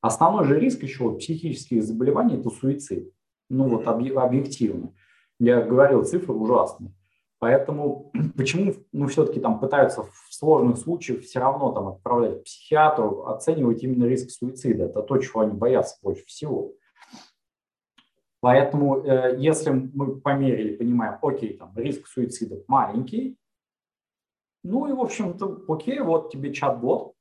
Основной 0.00 0.46
же 0.46 0.58
риск 0.58 0.82
еще 0.82 1.16
психических 1.16 1.82
заболеваний– 1.82 2.36
это 2.40 2.48
суицид. 2.50 3.12
Ну 3.52 3.68
вот 3.68 3.86
объективно. 3.86 4.94
Я 5.38 5.60
говорил, 5.60 6.04
цифры 6.04 6.32
ужасные. 6.32 6.94
Поэтому 7.38 8.10
почему 8.36 8.72
ну, 8.92 9.08
все-таки 9.08 9.40
там 9.40 9.60
пытаются 9.60 10.04
в 10.04 10.14
сложных 10.30 10.78
случаях 10.78 11.20
все 11.20 11.38
равно 11.38 11.70
там 11.72 11.88
отправлять 11.88 12.40
к 12.40 12.44
психиатру, 12.44 13.26
оценивать 13.26 13.82
именно 13.82 14.06
риск 14.06 14.30
суицида. 14.30 14.84
Это 14.84 15.02
то, 15.02 15.18
чего 15.18 15.40
они 15.40 15.52
боятся 15.52 15.98
больше 16.02 16.24
всего. 16.24 16.72
Поэтому, 18.40 19.04
э, 19.04 19.36
если 19.38 19.70
мы 19.70 20.18
померили, 20.18 20.76
понимаем, 20.76 21.18
окей, 21.20 21.58
там 21.58 21.72
риск 21.76 22.06
суицида 22.06 22.64
маленький, 22.66 23.36
ну 24.64 24.88
и, 24.88 24.92
в 24.92 25.00
общем-то, 25.00 25.64
окей, 25.68 26.00
вот 26.00 26.32
тебе 26.32 26.54
чат-бот, 26.54 27.12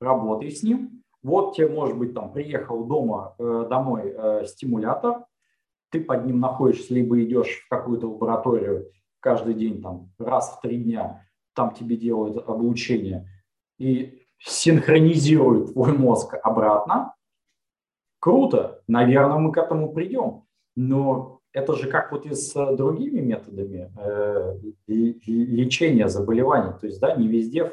работай 0.00 0.50
с 0.50 0.62
ним. 0.62 0.97
Вот 1.22 1.56
тебе, 1.56 1.68
может 1.68 1.96
быть, 1.96 2.14
там 2.14 2.32
приехал 2.32 2.84
дома, 2.84 3.34
э, 3.38 3.66
домой 3.68 4.14
э, 4.16 4.44
стимулятор, 4.46 5.24
ты 5.90 6.00
под 6.00 6.26
ним 6.26 6.40
находишься, 6.40 6.94
либо 6.94 7.22
идешь 7.22 7.64
в 7.64 7.68
какую-то 7.68 8.08
лабораторию 8.08 8.90
каждый 9.20 9.54
день, 9.54 9.82
там, 9.82 10.10
раз 10.18 10.56
в 10.56 10.60
три 10.60 10.82
дня, 10.82 11.24
там 11.54 11.74
тебе 11.74 11.96
делают 11.96 12.48
облучение 12.48 13.28
и 13.78 14.22
синхронизируют 14.38 15.72
твой 15.72 15.92
мозг 15.92 16.34
обратно, 16.42 17.14
Круто, 18.20 18.82
наверное, 18.88 19.38
мы 19.38 19.52
к 19.52 19.58
этому 19.58 19.92
придем. 19.92 20.44
Но 20.74 21.40
это 21.52 21.74
же 21.74 21.88
как 21.88 22.12
вот 22.12 22.26
и 22.26 22.34
с 22.34 22.52
другими 22.74 23.20
методами 23.20 23.92
э, 23.96 24.58
лечения 24.86 26.08
заболеваний. 26.08 26.72
То 26.80 26.86
есть, 26.86 27.00
да, 27.00 27.14
не 27.14 27.28
везде 27.28 27.72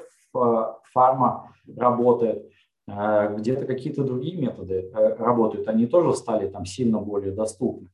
фарма 0.93 1.51
работает, 1.75 2.49
где-то 2.88 3.65
какие-то 3.65 4.03
другие 4.03 4.38
методы 4.39 4.91
э, 4.93 5.15
работают. 5.15 5.67
Они 5.67 5.88
тоже 5.88 6.15
стали 6.15 6.47
там 6.47 6.65
сильно 6.65 6.99
более 6.99 7.31
доступны. 7.31 7.89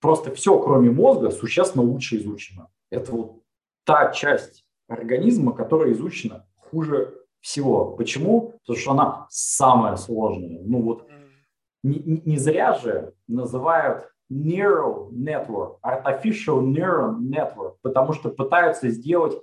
Просто 0.00 0.34
все, 0.34 0.58
кроме 0.58 0.90
мозга, 0.90 1.30
существенно 1.30 1.84
лучше 1.84 2.16
изучено. 2.16 2.68
Это 2.90 3.12
вот 3.12 3.42
та 3.84 4.10
часть 4.10 4.64
организма, 4.88 5.52
которая 5.52 5.92
изучена 5.92 6.46
хуже 6.56 7.14
всего. 7.40 7.92
Почему? 7.92 8.54
Потому 8.60 8.78
что 8.78 8.90
она 8.92 9.26
самая 9.28 9.96
сложная. 9.96 10.62
Ну 10.64 10.80
вот 10.80 11.06
не, 11.82 12.22
не 12.24 12.38
зря 12.38 12.74
же 12.74 13.12
называют 13.28 14.08
neural 14.30 15.10
network, 15.10 15.76
artificial 15.84 16.62
neural 16.62 17.18
network, 17.18 17.74
потому 17.82 18.14
что 18.14 18.30
пытаются 18.30 18.88
сделать 18.88 19.38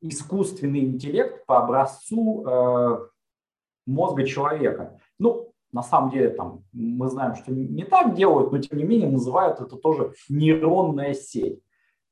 искусственный 0.00 0.80
интеллект 0.80 1.46
по 1.46 1.62
образцу 1.62 2.44
э, 2.46 2.98
мозга 3.86 4.24
человека. 4.24 4.98
Ну, 5.18 5.52
на 5.72 5.82
самом 5.82 6.10
деле, 6.10 6.30
там, 6.30 6.64
мы 6.72 7.08
знаем, 7.08 7.34
что 7.34 7.52
не 7.52 7.84
так 7.84 8.14
делают, 8.14 8.52
но 8.52 8.58
тем 8.58 8.78
не 8.78 8.84
менее 8.84 9.10
называют 9.10 9.60
это 9.60 9.76
тоже 9.76 10.12
нейронная 10.28 11.14
сеть, 11.14 11.60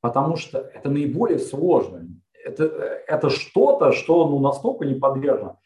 потому 0.00 0.36
что 0.36 0.58
это 0.58 0.90
наиболее 0.90 1.38
сложно. 1.38 2.08
Это, 2.44 2.64
это 2.64 3.30
что-то, 3.30 3.92
что 3.92 4.28
ну, 4.28 4.40
настолько 4.40 4.84
не 4.84 4.94
подвержено 4.94 5.58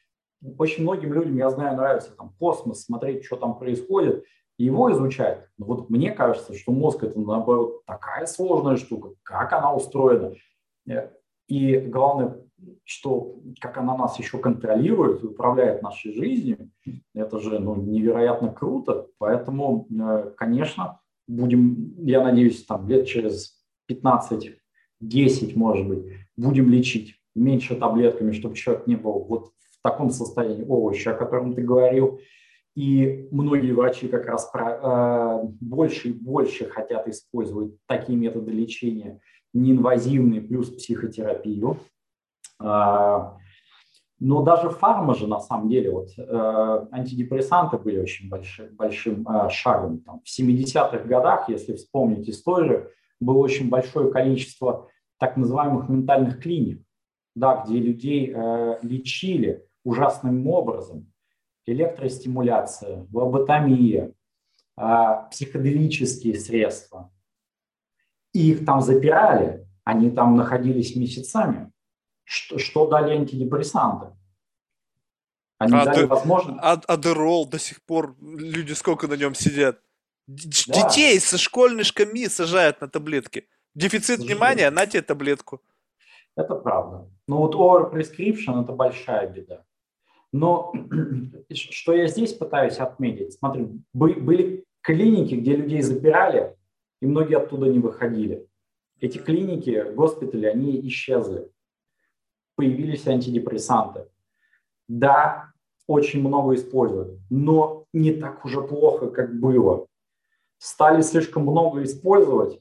очень 0.58 0.82
многим 0.82 1.12
людям, 1.12 1.36
я 1.36 1.50
знаю, 1.50 1.76
нравится 1.76 2.12
там 2.16 2.34
космос, 2.38 2.84
смотреть, 2.84 3.24
что 3.24 3.36
там 3.36 3.58
происходит, 3.58 4.24
его 4.58 4.90
изучать. 4.92 5.46
Но 5.58 5.66
вот 5.66 5.90
мне 5.90 6.12
кажется, 6.12 6.54
что 6.54 6.72
мозг 6.72 7.04
это, 7.04 7.18
наоборот, 7.18 7.84
такая 7.84 8.26
сложная 8.26 8.76
штука, 8.76 9.10
как 9.22 9.52
она 9.52 9.74
устроена. 9.74 10.34
И 11.48 11.78
главное, 11.78 12.40
что 12.84 13.36
как 13.60 13.76
она 13.78 13.96
нас 13.96 14.18
еще 14.18 14.38
контролирует 14.38 15.22
и 15.22 15.26
управляет 15.26 15.82
нашей 15.82 16.14
жизнью, 16.14 16.70
это 17.14 17.38
же 17.38 17.58
ну, 17.58 17.76
невероятно 17.76 18.52
круто. 18.52 19.08
Поэтому, 19.18 19.86
э, 19.90 20.32
конечно, 20.36 21.00
будем, 21.28 21.94
я 22.04 22.22
надеюсь, 22.22 22.64
там 22.64 22.88
лет 22.88 23.06
через 23.06 23.64
15-10, 23.90 24.56
может 25.54 25.88
быть, 25.88 26.04
будем 26.36 26.68
лечить 26.70 27.16
меньше 27.34 27.76
таблетками, 27.76 28.32
чтобы 28.32 28.56
человек 28.56 28.86
не 28.86 28.96
был 28.96 29.24
вот 29.24 29.52
в 29.70 29.82
таком 29.82 30.10
состоянии 30.10 30.64
овоща, 30.64 31.12
о 31.12 31.14
котором 31.14 31.54
ты 31.54 31.62
говорил. 31.62 32.20
И 32.74 33.28
многие 33.30 33.72
врачи 33.72 34.06
как 34.08 34.26
раз 34.26 34.50
про, 34.50 35.40
э, 35.42 35.46
больше 35.60 36.10
и 36.10 36.12
больше 36.12 36.66
хотят 36.66 37.08
использовать 37.08 37.74
такие 37.86 38.18
методы 38.18 38.52
лечения, 38.52 39.20
неинвазивные 39.54 40.42
плюс 40.42 40.68
психотерапию. 40.70 41.78
Но 44.18 44.42
даже 44.42 44.70
фарма 44.70 45.14
же 45.14 45.26
на 45.26 45.40
самом 45.40 45.68
деле, 45.68 45.90
вот 45.90 46.08
э, 46.16 46.86
антидепрессанты 46.90 47.76
были 47.76 47.98
очень 47.98 48.30
большим, 48.30 48.74
большим 48.74 49.28
э, 49.28 49.50
шагом. 49.50 49.98
Там, 50.00 50.22
в 50.24 50.40
70-х 50.40 51.04
годах, 51.04 51.50
если 51.50 51.74
вспомнить 51.74 52.28
историю, 52.28 52.90
было 53.20 53.36
очень 53.36 53.68
большое 53.68 54.10
количество 54.10 54.88
так 55.18 55.36
называемых 55.36 55.90
ментальных 55.90 56.40
клиник, 56.40 56.82
да, 57.34 57.62
где 57.62 57.78
людей 57.78 58.32
э, 58.34 58.78
лечили 58.80 59.66
ужасным 59.84 60.46
образом. 60.48 61.12
Электростимуляция, 61.66 63.06
лоботомия, 63.12 64.12
э, 64.78 64.82
психоделические 65.30 66.36
средства. 66.36 67.12
И 68.32 68.52
их 68.52 68.64
там 68.64 68.80
запирали, 68.80 69.66
они 69.84 70.10
там 70.10 70.36
находились 70.36 70.96
месяцами. 70.96 71.70
Что, 72.26 72.58
что 72.58 72.86
дали 72.88 73.14
антидепрессанты? 73.14 74.08
Они 75.58 75.74
а 75.74 75.84
дали 75.84 76.04
возможность... 76.04 76.58
А, 76.60 76.72
Адерол 76.86 77.48
до 77.48 77.58
сих 77.58 77.80
пор, 77.82 78.16
люди 78.20 78.72
сколько 78.72 79.06
на 79.06 79.14
нем 79.14 79.34
сидят. 79.34 79.80
Да. 80.26 80.34
Детей 80.88 81.20
со 81.20 81.38
школьной 81.38 81.84
шками 81.84 82.26
сажают 82.26 82.80
на 82.80 82.88
таблетки. 82.88 83.48
Дефицит 83.74 84.20
внимания, 84.20 84.70
на 84.70 84.86
тебе 84.86 85.02
таблетку. 85.02 85.62
Это 86.36 86.56
правда. 86.56 87.08
Но 87.28 87.38
вот 87.38 87.54
over 87.54 87.92
prescription– 87.92 88.62
это 88.64 88.72
большая 88.72 89.28
беда. 89.28 89.64
Но 90.32 90.72
что 91.52 91.92
я 91.92 92.08
здесь 92.08 92.32
пытаюсь 92.34 92.78
отметить, 92.78 93.34
смотри, 93.34 93.68
были 93.92 94.64
клиники, 94.82 95.36
где 95.36 95.56
людей 95.56 95.80
запирали, 95.80 96.56
и 97.00 97.06
многие 97.06 97.36
оттуда 97.36 97.66
не 97.66 97.78
выходили. 97.78 98.48
Эти 99.00 99.18
клиники, 99.18 99.92
госпитали, 99.94 100.46
они 100.46 100.86
исчезли. 100.88 101.48
Появились 102.56 103.06
антидепрессанты. 103.06 104.08
Да, 104.88 105.52
очень 105.86 106.20
много 106.20 106.54
используют, 106.54 107.20
но 107.30 107.86
не 107.92 108.12
так 108.12 108.44
уже 108.44 108.60
плохо, 108.62 109.08
как 109.08 109.38
было. 109.38 109.86
Стали 110.58 111.02
слишком 111.02 111.42
много 111.42 111.82
использовать, 111.82 112.60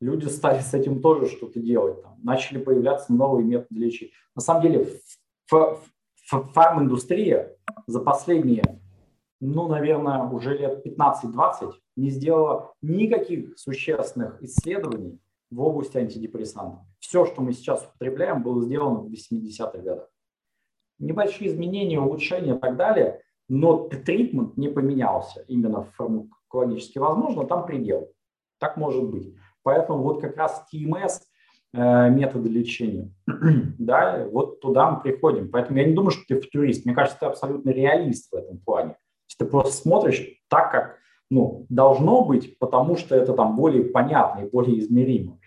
люди 0.00 0.26
стали 0.26 0.60
с 0.60 0.74
этим 0.74 1.00
тоже 1.00 1.28
что-то 1.28 1.60
делать. 1.60 2.02
Там, 2.02 2.18
начали 2.22 2.58
появляться 2.58 3.12
новые 3.12 3.44
методы 3.44 3.80
лечения. 3.80 4.12
На 4.34 4.42
самом 4.42 4.62
деле 4.62 4.86
фарм-индустрия 6.26 7.56
за 7.86 8.00
последние, 8.00 8.80
ну, 9.40 9.66
наверное, 9.66 10.22
уже 10.22 10.56
лет 10.56 10.86
15-20 10.86 11.72
не 11.96 12.10
сделала 12.10 12.74
никаких 12.80 13.58
существенных 13.58 14.42
исследований 14.42 15.18
в 15.50 15.60
области 15.60 15.98
антидепрессантов. 15.98 16.84
Все, 17.02 17.26
что 17.26 17.42
мы 17.42 17.52
сейчас 17.52 17.84
употребляем, 17.84 18.44
было 18.44 18.62
сделано 18.62 19.00
в 19.00 19.10
80-х 19.10 19.76
годах. 19.78 20.08
Небольшие 21.00 21.50
изменения, 21.50 21.98
улучшения 22.00 22.54
и 22.54 22.58
так 22.58 22.76
далее, 22.76 23.20
но 23.48 23.88
тритмент 23.88 24.56
не 24.56 24.68
поменялся 24.68 25.40
именно 25.48 25.82
фармакологически. 25.82 26.98
Возможно, 26.98 27.44
там 27.44 27.66
предел. 27.66 28.12
Так 28.60 28.76
может 28.76 29.10
быть. 29.10 29.34
Поэтому 29.64 30.04
вот 30.04 30.20
как 30.20 30.36
раз 30.36 30.64
ТМС 30.70 31.22
э, 31.74 32.08
методы 32.10 32.48
лечения, 32.48 33.12
да, 33.26 34.24
вот 34.30 34.60
туда 34.60 34.92
мы 34.92 35.00
приходим. 35.00 35.50
Поэтому 35.50 35.80
я 35.80 35.86
не 35.86 35.94
думаю, 35.94 36.12
что 36.12 36.22
ты 36.28 36.40
футурист. 36.40 36.84
Мне 36.84 36.94
кажется, 36.94 37.18
ты 37.18 37.26
абсолютно 37.26 37.70
реалист 37.70 38.30
в 38.30 38.36
этом 38.36 38.58
плане. 38.58 38.96
Ты 39.36 39.44
просто 39.44 39.72
смотришь 39.72 40.24
так, 40.48 40.70
как 40.70 40.98
ну, 41.30 41.66
должно 41.68 42.24
быть, 42.24 42.60
потому 42.60 42.96
что 42.96 43.16
это 43.16 43.32
там 43.32 43.56
более 43.56 43.82
понятно 43.82 44.44
и 44.44 44.48
более 44.48 44.78
измеримо. 44.78 45.40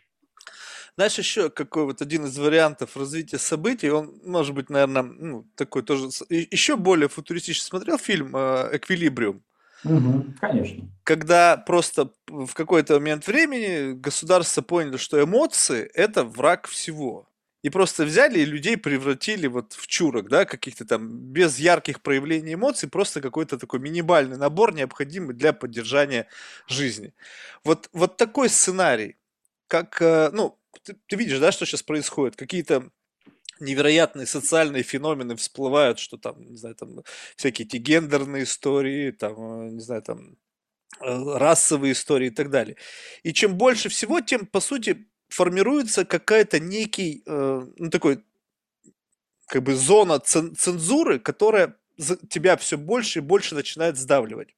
Знаешь, 0.97 1.17
еще 1.17 1.49
какой 1.49 1.85
вот 1.85 2.01
один 2.01 2.25
из 2.25 2.37
вариантов 2.37 2.95
развития 2.95 3.37
событий, 3.37 3.89
он, 3.89 4.13
может 4.23 4.55
быть, 4.55 4.69
наверное, 4.69 5.03
ну, 5.03 5.45
такой 5.55 5.83
тоже, 5.83 6.09
еще 6.29 6.77
более 6.77 7.09
футуристический. 7.09 7.67
Смотрел 7.67 7.97
фильм 7.97 8.35
«Эквилибриум»? 8.35 9.43
Угу, 9.83 10.33
конечно. 10.39 10.89
Когда 11.03 11.57
просто 11.57 12.11
в 12.27 12.53
какой-то 12.53 12.95
момент 12.95 13.27
времени 13.27 13.93
государство 13.93 14.61
поняли, 14.61 14.97
что 14.97 15.21
эмоции– 15.21 15.89
это 15.93 16.23
враг 16.23 16.67
всего. 16.67 17.27
И 17.61 17.69
просто 17.69 18.05
взяли 18.05 18.39
и 18.39 18.45
людей 18.45 18.77
превратили 18.77 19.47
вот 19.47 19.73
в 19.73 19.87
чурок, 19.87 20.29
да, 20.29 20.45
каких-то 20.45 20.85
там 20.85 21.09
без 21.09 21.59
ярких 21.59 22.01
проявлений 22.01 22.53
эмоций, 22.53 22.87
просто 22.87 23.21
какой-то 23.21 23.57
такой 23.57 23.79
минимальный 23.79 24.37
набор, 24.37 24.73
необходимый 24.73 25.35
для 25.35 25.51
поддержания 25.51 26.27
жизни. 26.67 27.13
Вот, 27.63 27.89
вот 27.91 28.17
такой 28.17 28.49
сценарий, 28.49 29.17
как, 29.67 29.99
э, 29.99 30.29
ну, 30.31 30.57
ты, 30.83 30.95
ты 31.07 31.15
видишь, 31.15 31.39
да, 31.39 31.51
что 31.51 31.65
сейчас 31.65 31.83
происходит, 31.83 32.35
какие-то 32.35 32.89
невероятные 33.59 34.27
социальные 34.27 34.83
феномены 34.83 35.35
всплывают, 35.35 35.99
что 35.99 36.17
там, 36.17 36.41
не 36.41 36.57
знаю, 36.57 36.75
там 36.75 37.03
всякие 37.35 37.65
эти 37.65 37.77
гендерные 37.77 38.43
истории, 38.43 39.11
там, 39.11 39.67
э, 39.67 39.69
не 39.71 39.79
знаю, 39.79 40.01
там 40.01 40.37
э, 41.01 41.37
расовые 41.37 41.93
истории 41.93 42.27
и 42.27 42.31
так 42.31 42.49
далее. 42.49 42.75
И 43.23 43.33
чем 43.33 43.57
больше 43.57 43.89
всего, 43.89 44.21
тем, 44.21 44.45
по 44.45 44.59
сути, 44.59 45.07
формируется 45.29 46.05
какая-то 46.05 46.59
некий, 46.59 47.23
э, 47.25 47.65
ну, 47.77 47.89
такой, 47.89 48.23
как 49.47 49.63
бы 49.63 49.75
зона 49.75 50.19
цензуры, 50.19 51.19
которая 51.19 51.77
тебя 52.29 52.57
все 52.57 52.77
больше 52.77 53.19
и 53.19 53.21
больше 53.21 53.55
начинает 53.55 53.97
сдавливать. 53.97 54.55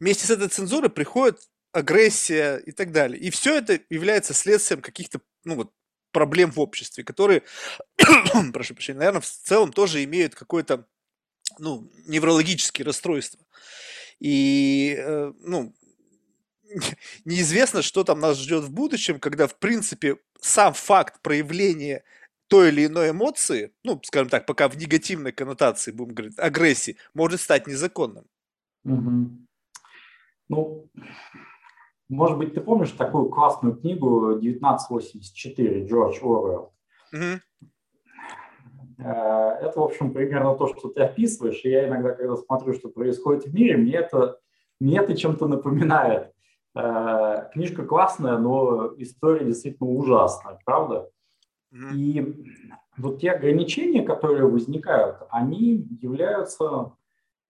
Вместе 0.00 0.26
с 0.26 0.30
этой 0.30 0.48
цензурой 0.48 0.90
приходит 0.90 1.40
агрессия 1.78 2.56
и 2.58 2.72
так 2.72 2.92
далее. 2.92 3.20
И 3.20 3.30
все 3.30 3.56
это 3.56 3.80
является 3.90 4.34
следствием 4.34 4.82
каких-то, 4.82 5.20
ну 5.44 5.56
вот, 5.56 5.72
проблем 6.12 6.50
в 6.50 6.60
обществе, 6.60 7.04
которые, 7.04 7.42
прошу 8.52 8.74
прощения, 8.74 8.98
наверное, 8.98 9.20
в 9.20 9.26
целом 9.26 9.72
тоже 9.72 10.02
имеют 10.04 10.34
какое-то, 10.34 10.86
ну, 11.58 11.90
неврологические 12.06 12.84
расстройства. 12.84 13.40
И, 14.20 14.96
э, 14.98 15.32
ну, 15.40 15.74
неизвестно, 17.24 17.82
что 17.82 18.04
там 18.04 18.20
нас 18.20 18.38
ждет 18.38 18.64
в 18.64 18.70
будущем, 18.70 19.20
когда, 19.20 19.46
в 19.46 19.58
принципе, 19.58 20.18
сам 20.40 20.74
факт 20.74 21.20
проявления 21.22 22.04
той 22.48 22.68
или 22.68 22.86
иной 22.86 23.10
эмоции, 23.10 23.72
ну, 23.84 24.00
скажем 24.02 24.30
так, 24.30 24.46
пока 24.46 24.68
в 24.68 24.76
негативной 24.76 25.32
коннотации, 25.32 25.92
будем 25.92 26.14
говорить, 26.14 26.38
агрессии, 26.38 26.96
может 27.12 27.40
стать 27.40 27.66
незаконным. 27.66 28.24
Угу. 28.84 29.30
Ну, 30.48 30.90
может 32.08 32.38
быть, 32.38 32.54
ты 32.54 32.60
помнишь 32.60 32.92
такую 32.92 33.28
классную 33.28 33.76
книгу 33.76 34.30
1984 34.30 35.86
Джордж 35.86 36.18
Оруэлл? 36.22 36.72
Mm-hmm. 37.14 37.40
Это, 38.98 39.72
в 39.76 39.82
общем, 39.82 40.12
примерно 40.12 40.56
то, 40.56 40.66
что 40.66 40.88
ты 40.88 41.02
описываешь. 41.02 41.60
И 41.64 41.70
я 41.70 41.86
иногда, 41.86 42.12
когда 42.12 42.36
смотрю, 42.36 42.72
что 42.72 42.88
происходит 42.88 43.44
в 43.44 43.54
мире, 43.54 43.76
мне 43.76 43.92
это, 43.92 44.38
мне 44.80 44.98
это 44.98 45.16
чем-то 45.16 45.46
напоминает. 45.46 46.32
Э, 46.74 47.48
книжка 47.52 47.84
классная, 47.84 48.38
но 48.38 48.94
история 48.96 49.44
действительно 49.44 49.90
ужасная, 49.90 50.58
правда? 50.64 51.10
Mm-hmm. 51.72 51.94
И 51.94 52.34
вот 52.96 53.20
те 53.20 53.32
ограничения, 53.32 54.02
которые 54.02 54.46
возникают, 54.46 55.18
они 55.30 55.86
являются 56.00 56.92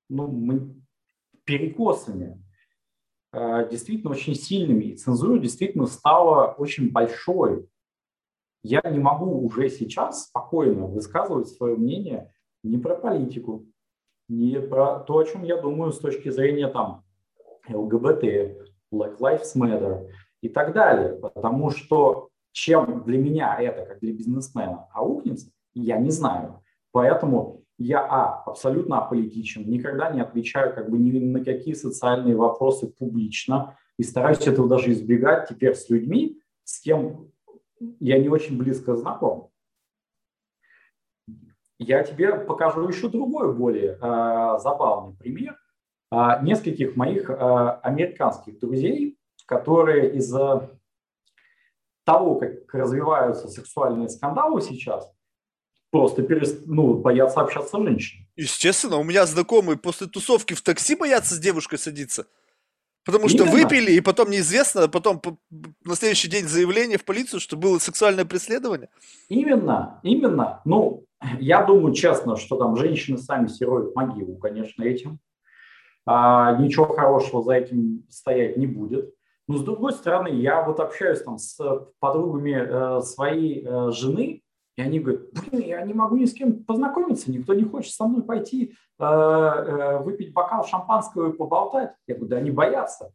ну, 0.08 0.74
перекосами 1.44 2.42
Э, 2.42 2.47
действительно 3.32 4.12
очень 4.12 4.34
сильными, 4.34 4.84
и 4.84 4.96
цензура 4.96 5.38
действительно 5.38 5.86
стала 5.86 6.52
очень 6.52 6.90
большой. 6.90 7.68
Я 8.62 8.80
не 8.90 8.98
могу 8.98 9.44
уже 9.44 9.68
сейчас 9.68 10.26
спокойно 10.26 10.86
высказывать 10.86 11.48
свое 11.48 11.76
мнение 11.76 12.32
не 12.62 12.78
про 12.78 12.96
политику, 12.96 13.66
не 14.28 14.60
про 14.60 14.98
то, 15.00 15.18
о 15.18 15.24
чем 15.24 15.44
я 15.44 15.60
думаю 15.60 15.92
с 15.92 15.98
точки 15.98 16.30
зрения 16.30 16.68
там 16.68 17.04
ЛГБТ, 17.68 18.24
Black 18.92 19.18
Lives 19.18 19.54
Matter 19.56 20.08
и 20.42 20.48
так 20.48 20.72
далее, 20.72 21.14
потому 21.16 21.70
что 21.70 22.30
чем 22.52 23.04
для 23.04 23.18
меня 23.18 23.56
это, 23.60 23.84
как 23.86 24.00
для 24.00 24.12
бизнесмена, 24.12 24.88
аукнется, 24.92 25.50
я 25.74 25.98
не 25.98 26.10
знаю. 26.10 26.62
Поэтому 26.90 27.62
я, 27.78 28.00
а, 28.00 28.42
абсолютно 28.44 28.98
аполитичен, 28.98 29.68
никогда 29.70 30.10
не 30.10 30.20
отвечаю 30.20 30.74
как 30.74 30.90
бы 30.90 30.98
ни 30.98 31.18
на 31.18 31.44
какие 31.44 31.74
социальные 31.74 32.36
вопросы 32.36 32.88
публично 32.88 33.78
и 33.96 34.02
стараюсь 34.02 34.46
этого 34.46 34.68
даже 34.68 34.92
избегать 34.92 35.48
теперь 35.48 35.74
с 35.74 35.88
людьми, 35.88 36.40
с 36.64 36.80
кем 36.80 37.30
я 38.00 38.18
не 38.18 38.28
очень 38.28 38.58
близко 38.58 38.96
знаком. 38.96 39.50
я 41.78 42.02
тебе 42.02 42.34
покажу 42.34 42.86
еще 42.88 43.08
другой, 43.08 43.54
более 43.54 43.92
э, 43.92 44.58
забавный 44.58 45.14
пример 45.16 45.56
э, 46.10 46.16
нескольких 46.42 46.96
моих 46.96 47.30
э, 47.30 47.34
американских 47.34 48.58
друзей, 48.58 49.16
которые 49.46 50.16
из-за 50.16 50.70
того, 52.04 52.36
как 52.36 52.74
развиваются 52.74 53.48
сексуальные 53.48 54.08
скандалы 54.08 54.60
сейчас, 54.62 55.12
просто 55.90 56.22
перест... 56.22 56.66
ну, 56.66 56.94
боятся 56.94 57.40
общаться 57.40 57.76
с 57.76 57.82
женщинами. 57.82 58.28
Естественно, 58.36 58.96
у 58.96 59.04
меня 59.04 59.26
знакомые 59.26 59.76
после 59.76 60.06
тусовки 60.06 60.54
в 60.54 60.62
такси 60.62 60.94
боятся 60.94 61.34
с 61.34 61.38
девушкой 61.38 61.78
садиться. 61.78 62.26
Потому 63.04 63.28
что 63.28 63.44
Именно. 63.44 63.52
выпили, 63.52 63.92
и 63.92 64.00
потом 64.00 64.30
неизвестно, 64.30 64.84
а 64.84 64.88
потом 64.88 65.22
на 65.84 65.94
следующий 65.94 66.28
день 66.28 66.46
заявление 66.46 66.98
в 66.98 67.06
полицию, 67.06 67.40
что 67.40 67.56
было 67.56 67.78
сексуальное 67.78 68.26
преследование. 68.26 68.90
Именно, 69.30 69.98
именно. 70.02 70.60
Ну, 70.66 71.04
я 71.40 71.64
думаю 71.64 71.94
честно, 71.94 72.36
что 72.36 72.56
там 72.56 72.76
женщины 72.76 73.16
сами 73.16 73.46
строят 73.46 73.94
могилу, 73.94 74.36
конечно, 74.36 74.82
этим. 74.82 75.20
А, 76.04 76.56
ничего 76.58 76.86
хорошего 76.86 77.42
за 77.42 77.54
этим 77.54 78.04
стоять 78.10 78.56
не 78.58 78.66
будет. 78.66 79.14
Но 79.46 79.56
с 79.56 79.64
другой 79.64 79.92
стороны, 79.92 80.28
я 80.28 80.62
вот 80.62 80.78
общаюсь 80.78 81.22
там 81.22 81.38
с 81.38 81.58
подругами 82.00 82.52
э, 82.52 83.00
своей 83.00 83.64
э, 83.66 83.90
жены, 83.92 84.42
и 84.78 84.80
они 84.80 85.00
говорят, 85.00 85.22
блин, 85.32 85.66
я 85.66 85.82
не 85.82 85.92
могу 85.92 86.16
ни 86.16 86.24
с 86.24 86.32
кем 86.32 86.62
познакомиться, 86.62 87.32
никто 87.32 87.52
не 87.52 87.64
хочет 87.64 87.92
со 87.92 88.06
мной 88.06 88.22
пойти 88.22 88.76
э, 89.00 89.04
э, 89.04 89.98
выпить 89.98 90.32
бокал 90.32 90.64
шампанского 90.64 91.32
и 91.32 91.36
поболтать. 91.36 91.94
Я 92.06 92.14
говорю, 92.14 92.30
да 92.30 92.36
они 92.36 92.52
боятся. 92.52 93.12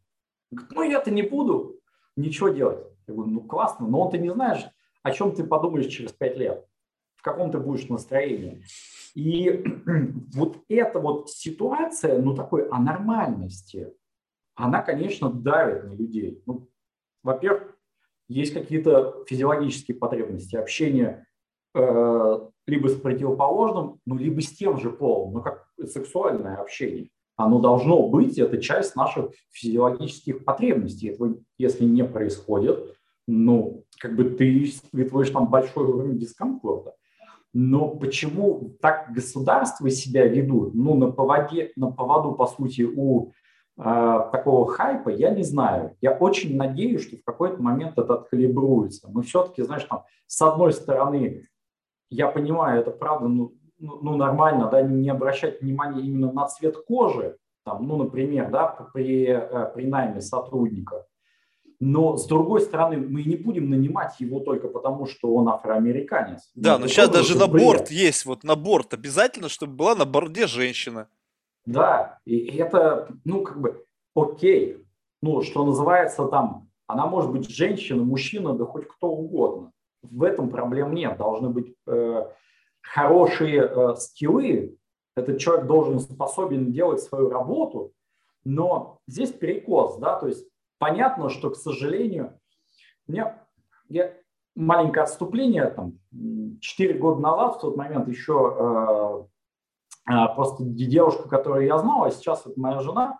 Говорят, 0.52 0.72
ну 0.76 0.84
я-то 0.84 1.10
не 1.10 1.22
буду 1.22 1.80
ничего 2.18 2.50
делать. 2.50 2.86
Я 3.08 3.14
говорю, 3.14 3.32
ну 3.32 3.42
классно, 3.44 3.88
но 3.88 4.10
ты 4.10 4.18
не 4.18 4.30
знаешь, 4.30 4.66
о 5.04 5.12
чем 5.12 5.34
ты 5.34 5.46
подумаешь 5.46 5.86
через 5.86 6.12
пять 6.12 6.36
лет, 6.36 6.68
в 7.16 7.22
каком 7.22 7.50
ты 7.50 7.60
будешь 7.60 7.88
настроении. 7.88 8.66
И 9.16 9.64
вот 10.36 10.66
эта 10.68 11.00
вот 11.00 11.30
ситуация, 11.30 12.22
ну 12.22 12.36
такой 12.36 12.68
анормальности, 12.68 13.94
она, 14.56 14.82
конечно, 14.82 15.32
давит 15.32 15.86
на 15.86 15.94
людей. 15.94 16.44
Ну, 16.46 16.68
во-первых, 17.24 17.78
есть 18.28 18.54
какие-то 18.54 19.24
физиологические 19.30 19.96
потребности 19.96 20.58
общения 20.58 21.26
либо 21.76 22.88
с 22.88 22.96
противоположным, 22.96 24.00
ну, 24.06 24.18
либо 24.18 24.42
с 24.42 24.52
тем 24.52 24.80
же 24.80 24.92
полом, 24.92 25.34
ну, 25.34 25.42
как 25.42 25.68
сексуальное 25.86 26.58
общение. 26.58 27.10
Оно 27.36 27.60
должно 27.60 28.08
быть, 28.10 28.38
это 28.38 28.62
часть 28.62 28.96
наших 28.96 29.32
физиологических 29.52 30.46
потребностей. 30.46 31.10
Этого, 31.10 31.36
если 31.58 31.84
не 31.84 32.04
происходит, 32.04 32.96
ну, 33.28 33.84
как 34.00 34.16
бы 34.16 34.26
ты 34.26 34.64
испытываешь 34.64 35.32
там 35.32 35.50
большой 35.50 35.86
уровень 35.86 36.20
дискомфорта. 36.20 36.94
Но 37.54 37.90
почему 37.90 38.76
так 38.82 39.12
государства 39.14 39.90
себя 39.90 40.28
ведут? 40.28 40.74
Ну, 40.74 40.96
на, 40.96 41.12
поводе, 41.12 41.72
на 41.76 41.92
поводу, 41.92 42.34
по 42.34 42.48
сути, 42.48 42.82
у 42.82 43.32
э, 43.78 43.84
такого 44.32 44.68
хайпа, 44.68 45.10
я 45.10 45.30
не 45.30 45.44
знаю. 45.44 45.96
Я 46.02 46.12
очень 46.12 46.58
надеюсь, 46.58 47.04
что 47.04 47.18
в 47.18 47.24
какой-то 47.24 47.62
момент 47.62 47.98
это 47.98 48.16
откалибруется. 48.16 49.08
Мы 49.12 49.22
все-таки, 49.22 49.62
знаешь, 49.62 49.86
там, 49.86 50.04
с 50.26 50.42
одной 50.42 50.74
стороны, 50.74 51.44
я 52.14 52.28
понимаю, 52.28 52.82
это 52.82 52.92
правда, 52.92 53.28
ну, 53.28 53.54
ну, 53.80 54.00
ну 54.02 54.18
нормально, 54.18 54.70
да, 54.70 54.82
не 54.82 55.10
обращать 55.10 55.62
внимания 55.62 56.02
именно 56.02 56.32
на 56.32 56.48
цвет 56.48 56.78
кожи, 56.78 57.38
там, 57.66 57.88
ну, 57.88 57.98
например, 57.98 58.50
да, 58.52 58.68
при, 58.94 59.26
э, 59.28 59.72
при 59.74 59.86
найме 59.86 60.22
сотрудника. 60.22 61.06
Но, 61.80 62.16
с 62.16 62.28
другой 62.28 62.62
стороны, 62.62 62.98
мы 62.98 63.24
не 63.24 63.36
будем 63.36 63.70
нанимать 63.70 64.20
его 64.20 64.40
только 64.40 64.68
потому, 64.68 65.06
что 65.06 65.34
он 65.34 65.50
афроамериканец. 65.50 66.52
Да, 66.56 66.78
ну, 66.78 66.84
но 66.84 66.88
сейчас 66.88 67.10
даже 67.10 67.38
на 67.38 67.48
борт 67.48 67.90
есть, 67.90 68.26
вот 68.26 68.44
на 68.44 68.56
борт 68.56 68.94
обязательно, 68.94 69.50
чтобы 69.50 69.74
была 69.74 69.96
на 69.96 70.06
борде 70.06 70.48
женщина. 70.48 71.10
Да, 71.66 72.20
и 72.26 72.38
это, 72.58 73.10
ну, 73.26 73.42
как 73.42 73.60
бы, 73.60 73.86
окей. 74.16 74.78
Ну, 75.22 75.42
что 75.42 75.66
называется 75.66 76.26
там, 76.26 76.70
она 76.88 77.08
может 77.08 77.32
быть 77.32 77.50
женщина, 77.50 78.04
мужчина, 78.04 78.54
да 78.54 78.66
хоть 78.66 78.88
кто 78.88 79.08
угодно 79.08 79.72
в 80.04 80.24
этом 80.24 80.50
проблем 80.50 80.94
нет. 80.94 81.18
Должны 81.18 81.50
быть 81.50 81.76
э, 81.88 82.26
хорошие 82.82 83.62
э, 83.64 83.96
скиллы. 83.96 84.78
Этот 85.16 85.40
человек 85.40 85.66
должен 85.66 86.00
способен 86.00 86.72
делать 86.72 87.02
свою 87.02 87.30
работу, 87.30 87.94
но 88.44 89.00
здесь 89.08 89.32
перекос, 89.32 89.98
да, 89.98 90.20
то 90.20 90.28
есть 90.28 90.48
понятно, 90.80 91.30
что, 91.30 91.52
к 91.52 91.56
сожалению, 91.56 92.38
мне 93.08 93.36
я, 93.90 94.14
маленькое 94.56 95.04
отступление, 95.04 95.68
там, 95.68 96.00
4 96.60 96.94
года 97.00 97.22
назад, 97.22 97.56
в 97.56 97.60
тот 97.62 97.78
момент 97.78 98.08
еще 98.08 99.28
э, 100.08 100.14
э, 100.14 100.36
просто 100.36 100.64
девушка, 100.64 101.30
которую 101.30 101.66
я 101.66 101.78
знал, 101.78 102.04
а 102.04 102.12
сейчас 102.12 102.46
это 102.46 102.60
моя 102.60 102.80
жена, 102.80 103.20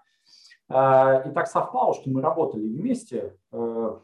э, 0.70 1.30
и 1.30 1.34
так 1.34 1.48
совпало, 1.48 1.94
что 1.94 2.10
мы 2.10 2.22
работали 2.22 2.68
вместе, 2.68 3.38
э, 3.52 4.00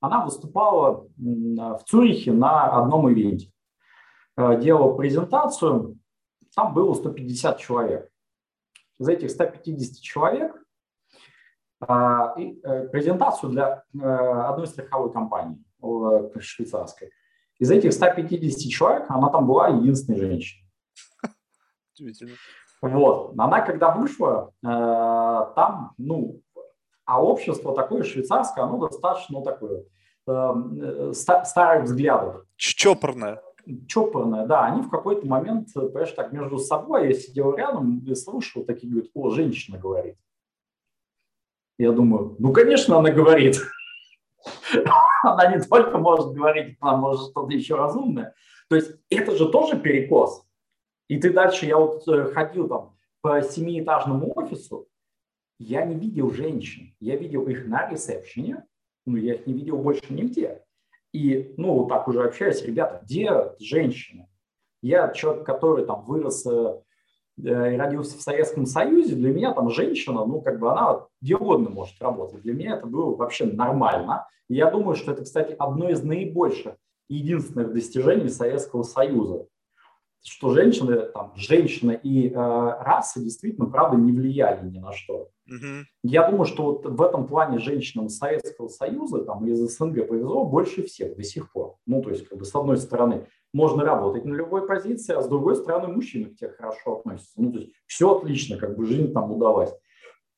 она 0.00 0.24
выступала 0.24 1.06
в 1.16 1.82
Цюрихе 1.86 2.32
на 2.32 2.78
одном 2.78 3.10
ивенте. 3.10 3.52
Э, 4.38 4.56
делала 4.60 4.96
презентацию, 4.96 5.98
там 6.54 6.72
было 6.72 6.94
150 6.94 7.58
человек. 7.58 8.08
Из 8.98 9.08
этих 9.08 9.30
150 9.30 10.00
человек 10.00 10.56
э, 11.80 11.86
э, 11.88 12.88
презентацию 12.88 13.50
для 13.50 13.82
одной 13.92 14.68
страховой 14.68 15.12
компании 15.12 15.62
швейцарской. 16.38 17.10
Из 17.58 17.70
этих 17.70 17.92
150 17.92 18.70
человек 18.70 19.06
она 19.10 19.28
там 19.30 19.46
была 19.46 19.68
единственной 19.68 20.20
женщиной. 20.20 20.68
Удивительно. 21.96 22.34
Вот. 22.80 23.34
Она 23.36 23.60
когда 23.62 23.90
вышла, 23.90 24.52
там, 24.62 25.94
ну, 25.98 26.40
а 27.08 27.22
общество 27.22 27.74
такое 27.74 28.02
швейцарское, 28.02 28.64
оно 28.64 28.86
достаточно 28.86 29.42
такое 29.42 29.84
э, 30.26 31.12
старых 31.14 31.84
взглядов. 31.84 32.44
Чопорное. 32.56 33.40
Чопорное, 33.86 34.46
да. 34.46 34.66
Они 34.66 34.82
в 34.82 34.90
какой-то 34.90 35.26
момент, 35.26 35.72
понимаешь, 35.72 36.12
так 36.12 36.32
между 36.32 36.58
собой, 36.58 37.08
я 37.08 37.14
сидел 37.14 37.56
рядом 37.56 38.00
и 38.06 38.14
слушал, 38.14 38.62
такие 38.62 38.92
говорят, 38.92 39.10
о, 39.14 39.30
женщина 39.30 39.78
говорит. 39.78 40.16
Я 41.78 41.92
думаю, 41.92 42.36
ну, 42.38 42.52
конечно, 42.52 42.98
она 42.98 43.10
говорит. 43.10 43.56
Она 45.22 45.56
не 45.56 45.62
только 45.62 45.96
может 45.96 46.32
говорить, 46.32 46.76
она 46.80 46.96
может 46.96 47.30
что-то 47.30 47.52
еще 47.52 47.74
разумное. 47.74 48.34
То 48.68 48.76
есть 48.76 48.92
это 49.10 49.34
же 49.34 49.48
тоже 49.48 49.78
перекос. 49.78 50.44
И 51.08 51.18
ты 51.18 51.32
дальше, 51.32 51.64
я 51.64 51.78
вот 51.78 52.06
э, 52.06 52.32
ходил 52.32 52.68
там 52.68 52.96
по 53.22 53.40
семиэтажному 53.40 54.32
офису, 54.36 54.88
я 55.58 55.84
не 55.84 55.94
видел 55.94 56.30
женщин, 56.30 56.94
я 57.00 57.16
видел 57.16 57.46
их 57.48 57.66
на 57.66 57.90
ресепшене, 57.90 58.64
но 59.06 59.18
я 59.18 59.34
их 59.34 59.46
не 59.46 59.54
видел 59.54 59.78
больше 59.78 60.12
нигде. 60.12 60.62
И, 61.12 61.54
ну, 61.56 61.74
вот 61.74 61.88
так 61.88 62.06
уже 62.06 62.22
общаюсь, 62.22 62.62
ребята, 62.62 63.00
где 63.04 63.52
женщины? 63.58 64.28
Я 64.82 65.08
человек, 65.08 65.44
который 65.44 65.84
там 65.86 66.04
вырос 66.04 66.46
э, 66.46 66.82
и 67.38 67.76
родился 67.76 68.18
в 68.18 68.22
Советском 68.22 68.66
Союзе, 68.66 69.14
для 69.14 69.32
меня 69.32 69.52
там 69.52 69.70
женщина, 69.70 70.24
ну, 70.24 70.40
как 70.40 70.58
бы 70.58 70.70
она 70.70 71.06
где 71.20 71.36
угодно 71.36 71.70
может 71.70 72.00
работать. 72.00 72.42
Для 72.42 72.54
меня 72.54 72.76
это 72.76 72.86
было 72.86 73.16
вообще 73.16 73.46
нормально. 73.46 74.28
И 74.48 74.54
я 74.54 74.70
думаю, 74.70 74.94
что 74.94 75.12
это, 75.12 75.24
кстати, 75.24 75.56
одно 75.58 75.88
из 75.88 76.02
наибольших 76.02 76.76
единственных 77.08 77.72
достижений 77.72 78.28
Советского 78.28 78.82
Союза 78.82 79.46
что 80.24 80.50
женщины, 80.52 81.02
там, 81.12 81.32
женщина 81.36 81.92
и 81.92 82.28
э, 82.28 82.34
раса 82.34 83.20
действительно, 83.20 83.66
правда, 83.66 83.96
не 83.96 84.12
влияли 84.12 84.68
ни 84.68 84.78
на 84.78 84.92
что. 84.92 85.30
Угу. 85.46 85.86
Я 86.04 86.30
думаю, 86.30 86.44
что 86.44 86.64
вот 86.64 86.84
в 86.84 87.02
этом 87.02 87.26
плане 87.26 87.58
женщинам 87.58 88.08
Советского 88.08 88.68
Союза, 88.68 89.24
там, 89.24 89.46
из 89.46 89.58
СНГ 89.58 90.06
повезло 90.08 90.44
больше 90.44 90.82
всех 90.82 91.16
до 91.16 91.22
сих 91.22 91.50
пор. 91.52 91.76
Ну, 91.86 92.02
то 92.02 92.10
есть, 92.10 92.28
как 92.28 92.38
бы, 92.38 92.44
с 92.44 92.54
одной 92.54 92.76
стороны, 92.76 93.26
можно 93.54 93.84
работать 93.84 94.24
на 94.24 94.34
любой 94.34 94.66
позиции, 94.66 95.14
а 95.14 95.22
с 95.22 95.28
другой 95.28 95.56
стороны, 95.56 95.88
мужчины 95.88 96.26
к 96.26 96.36
тебе 96.36 96.50
хорошо 96.50 96.98
относятся. 96.98 97.40
Ну, 97.40 97.52
то 97.52 97.60
есть, 97.60 97.72
все 97.86 98.14
отлично, 98.14 98.58
как 98.58 98.76
бы, 98.76 98.84
жизнь 98.84 99.12
там 99.12 99.32
удалась. 99.32 99.72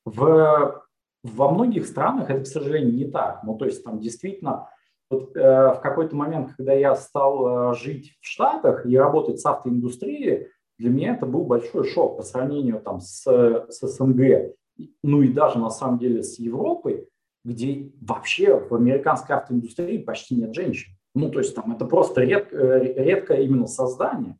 В, 0.04 0.84
во 1.24 1.50
многих 1.50 1.86
странах 1.86 2.30
это, 2.30 2.44
к 2.44 2.46
сожалению, 2.46 2.94
не 2.94 3.06
так. 3.06 3.42
Ну, 3.42 3.56
то 3.56 3.64
есть, 3.64 3.82
там 3.82 3.98
действительно 3.98 4.68
вот, 5.10 5.36
э, 5.36 5.40
в 5.74 5.80
какой-то 5.82 6.14
момент, 6.14 6.52
когда 6.56 6.72
я 6.72 6.94
стал 6.94 7.72
э, 7.72 7.74
жить 7.74 8.16
в 8.20 8.26
Штатах 8.26 8.86
и 8.86 8.96
работать 8.96 9.40
с 9.40 9.46
автоиндустрией, 9.46 10.46
для 10.78 10.90
меня 10.90 11.14
это 11.14 11.26
был 11.26 11.44
большой 11.44 11.84
шок 11.84 12.16
по 12.16 12.22
сравнению 12.22 12.80
там, 12.80 13.00
с, 13.00 13.24
с 13.24 13.80
СНГ, 13.80 14.54
ну 15.02 15.22
и 15.22 15.28
даже 15.28 15.58
на 15.58 15.70
самом 15.70 15.98
деле 15.98 16.22
с 16.22 16.38
Европой, 16.38 17.08
где 17.44 17.90
вообще 18.00 18.58
в 18.58 18.74
американской 18.74 19.36
автоиндустрии 19.36 19.98
почти 19.98 20.36
нет 20.36 20.54
женщин. 20.54 20.92
Ну, 21.14 21.30
то 21.30 21.40
есть 21.40 21.54
там 21.54 21.72
это 21.72 21.86
просто 21.86 22.22
редко, 22.22 22.56
э, 22.56 23.02
редко 23.02 23.34
именно 23.34 23.66
создание. 23.66 24.36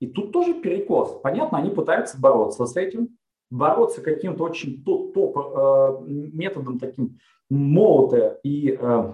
И 0.00 0.06
тут 0.06 0.32
тоже 0.32 0.54
перекос. 0.54 1.20
Понятно, 1.22 1.58
они 1.58 1.70
пытаются 1.70 2.20
бороться 2.20 2.66
с 2.66 2.76
этим, 2.76 3.16
бороться 3.50 4.00
каким-то 4.00 4.44
очень 4.44 4.82
топ 4.82 5.16
э, 5.16 6.04
методом 6.08 6.78
таким 6.78 7.18
молота 7.48 8.38
и 8.42 8.76
э, 8.78 9.12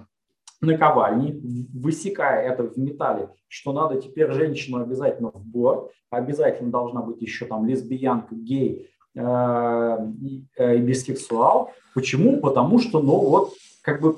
наковальни, 0.61 1.41
высекая 1.73 2.41
это 2.41 2.63
в 2.63 2.77
металле, 2.77 3.29
что 3.47 3.73
надо 3.73 4.01
теперь 4.01 4.31
женщину 4.31 4.81
обязательно 4.81 5.31
в 5.31 5.45
бор, 5.45 5.91
обязательно 6.09 6.71
должна 6.71 7.01
быть 7.01 7.21
еще 7.21 7.45
там 7.45 7.65
лесбиянка, 7.65 8.35
гей 8.35 8.89
э, 9.15 9.97
и, 10.21 10.45
э, 10.57 10.77
и 10.77 10.81
бисексуал. 10.81 11.71
Почему? 11.93 12.39
Потому 12.39 12.79
что, 12.79 13.01
ну 13.01 13.17
вот, 13.17 13.53
как 13.81 14.01
бы 14.01 14.17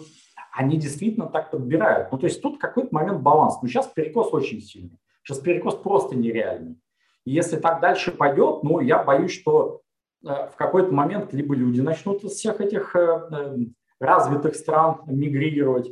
они 0.58 0.78
действительно 0.78 1.28
так 1.28 1.52
подбирают. 1.52 2.12
Ну, 2.12 2.18
то 2.18 2.26
есть 2.26 2.42
тут 2.42 2.60
какой-то 2.60 2.90
момент 2.92 3.22
баланс. 3.22 3.62
Но 3.62 3.68
сейчас 3.68 3.88
перекос 3.88 4.34
очень 4.34 4.60
сильный. 4.60 4.98
Сейчас 5.24 5.40
перекос 5.40 5.76
просто 5.76 6.16
нереальный. 6.16 6.78
И 7.26 7.32
если 7.32 7.58
так 7.58 7.80
дальше 7.80 8.12
пойдет, 8.12 8.64
ну, 8.64 8.80
я 8.80 9.04
боюсь, 9.04 9.32
что 9.32 9.82
э, 10.26 10.28
в 10.28 10.56
какой-то 10.56 10.92
момент 10.92 11.32
либо 11.32 11.54
люди 11.56 11.82
начнут 11.82 12.24
из 12.24 12.32
всех 12.32 12.60
этих 12.60 12.96
э, 12.96 13.28
э, 13.32 13.58
развитых 14.00 14.56
стран 14.56 15.02
мигрировать, 15.06 15.92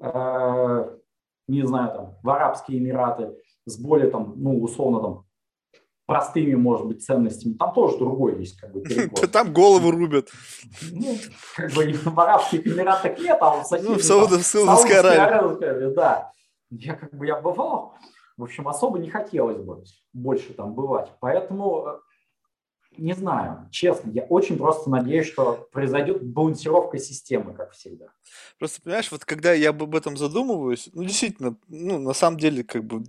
не 0.00 1.66
знаю, 1.66 1.94
там, 1.94 2.14
в 2.22 2.30
Арабские 2.30 2.78
Эмираты 2.78 3.36
с 3.66 3.78
более, 3.78 4.10
там, 4.10 4.34
ну, 4.36 4.62
условно, 4.62 5.00
там, 5.00 5.24
простыми, 6.06 6.54
может 6.56 6.86
быть, 6.86 7.04
ценностями. 7.04 7.54
Там 7.54 7.72
тоже 7.72 7.98
другой 7.98 8.40
есть 8.40 8.58
как 8.58 8.72
бы 8.72 8.80
перекос. 8.82 9.28
Там 9.30 9.52
голову 9.52 9.92
рубят. 9.92 10.28
Ну, 10.90 11.16
как 11.54 11.72
бы 11.72 11.92
в 11.92 12.20
Арабских 12.20 12.66
Эмиратах 12.66 13.16
нет, 13.18 13.38
а 13.40 13.62
в 13.62 13.64
соседних... 13.64 13.90
Ну, 13.90 13.96
в 13.96 14.02
Саудовской 14.02 14.98
Аравии. 14.98 15.94
Да. 15.94 16.32
Я 16.70 16.94
как 16.94 17.14
бы, 17.14 17.26
я 17.26 17.40
бывал, 17.40 17.94
в 18.36 18.42
общем, 18.42 18.66
особо 18.66 18.98
не 18.98 19.08
хотелось 19.08 19.58
бы 19.58 19.84
больше 20.12 20.52
там 20.54 20.74
бывать. 20.74 21.12
Поэтому 21.20 21.86
э, 21.86 21.98
не 23.00 23.14
знаю, 23.14 23.68
честно, 23.70 24.10
я 24.10 24.22
очень 24.24 24.58
просто 24.58 24.90
надеюсь, 24.90 25.26
что 25.26 25.68
произойдет 25.72 26.22
балансировка 26.22 26.98
системы, 26.98 27.54
как 27.54 27.72
всегда. 27.72 28.06
Просто, 28.58 28.82
понимаешь, 28.82 29.10
вот 29.10 29.24
когда 29.24 29.52
я 29.52 29.70
об 29.70 29.94
этом 29.94 30.16
задумываюсь, 30.16 30.90
ну, 30.92 31.02
действительно, 31.04 31.56
ну, 31.68 31.98
на 31.98 32.12
самом 32.12 32.38
деле, 32.38 32.62
как 32.62 32.84
бы, 32.84 33.02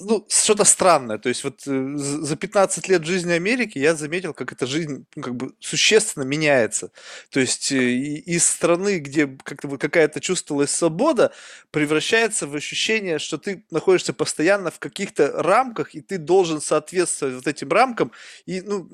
ну, 0.00 0.26
что-то 0.28 0.64
странное. 0.64 1.18
То 1.18 1.28
есть 1.28 1.44
вот 1.44 1.66
э, 1.66 1.96
за 1.96 2.36
15 2.36 2.88
лет 2.88 3.04
жизни 3.04 3.32
Америки 3.32 3.78
я 3.78 3.94
заметил, 3.94 4.32
как 4.32 4.52
эта 4.52 4.66
жизнь 4.66 5.06
ну, 5.16 5.22
как 5.22 5.34
бы 5.34 5.54
существенно 5.60 6.24
меняется. 6.24 6.92
То 7.30 7.40
есть 7.40 7.72
э, 7.72 7.76
из 7.76 8.46
страны, 8.46 8.98
где 8.98 9.26
как-то 9.26 9.76
какая-то 9.76 10.20
чувствовалась 10.20 10.70
свобода, 10.70 11.32
превращается 11.70 12.46
в 12.46 12.54
ощущение, 12.54 13.18
что 13.18 13.38
ты 13.38 13.64
находишься 13.70 14.12
постоянно 14.12 14.70
в 14.70 14.78
каких-то 14.78 15.42
рамках, 15.42 15.94
и 15.94 16.00
ты 16.00 16.18
должен 16.18 16.60
соответствовать 16.60 17.34
вот 17.34 17.46
этим 17.46 17.68
рамкам. 17.70 18.12
И, 18.46 18.60
ну, 18.60 18.88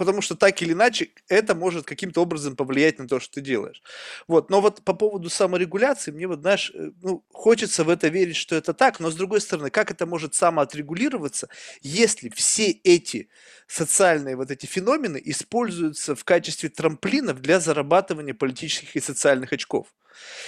потому 0.00 0.22
что 0.22 0.34
так 0.34 0.62
или 0.62 0.72
иначе 0.72 1.10
это 1.28 1.54
может 1.54 1.84
каким-то 1.84 2.22
образом 2.22 2.56
повлиять 2.56 2.98
на 2.98 3.06
то, 3.06 3.20
что 3.20 3.34
ты 3.34 3.42
делаешь. 3.42 3.82
Вот. 4.26 4.48
Но 4.48 4.62
вот 4.62 4.82
по 4.82 4.94
поводу 4.94 5.28
саморегуляции, 5.28 6.10
мне 6.10 6.26
вот, 6.26 6.40
знаешь, 6.40 6.72
э, 6.74 6.92
ну, 7.02 7.22
хочется 7.30 7.84
в 7.84 7.90
это 7.90 8.08
верить, 8.08 8.36
что 8.36 8.56
это 8.56 8.72
так, 8.72 8.98
но 8.98 9.10
с 9.10 9.14
другой 9.14 9.42
стороны, 9.42 9.68
как 9.68 9.90
это 9.90 10.06
может 10.06 10.34
самоотрегулироваться, 10.34 11.50
если 11.82 12.30
все 12.30 12.70
эти 12.70 13.28
социальные 13.66 14.36
вот 14.36 14.50
эти 14.50 14.64
феномены 14.64 15.20
используются 15.22 16.14
в 16.14 16.24
качестве 16.24 16.70
трамплинов 16.70 17.42
для 17.42 17.60
зарабатывания 17.60 18.32
политических 18.32 18.96
и 18.96 19.00
социальных 19.00 19.52
очков? 19.52 19.88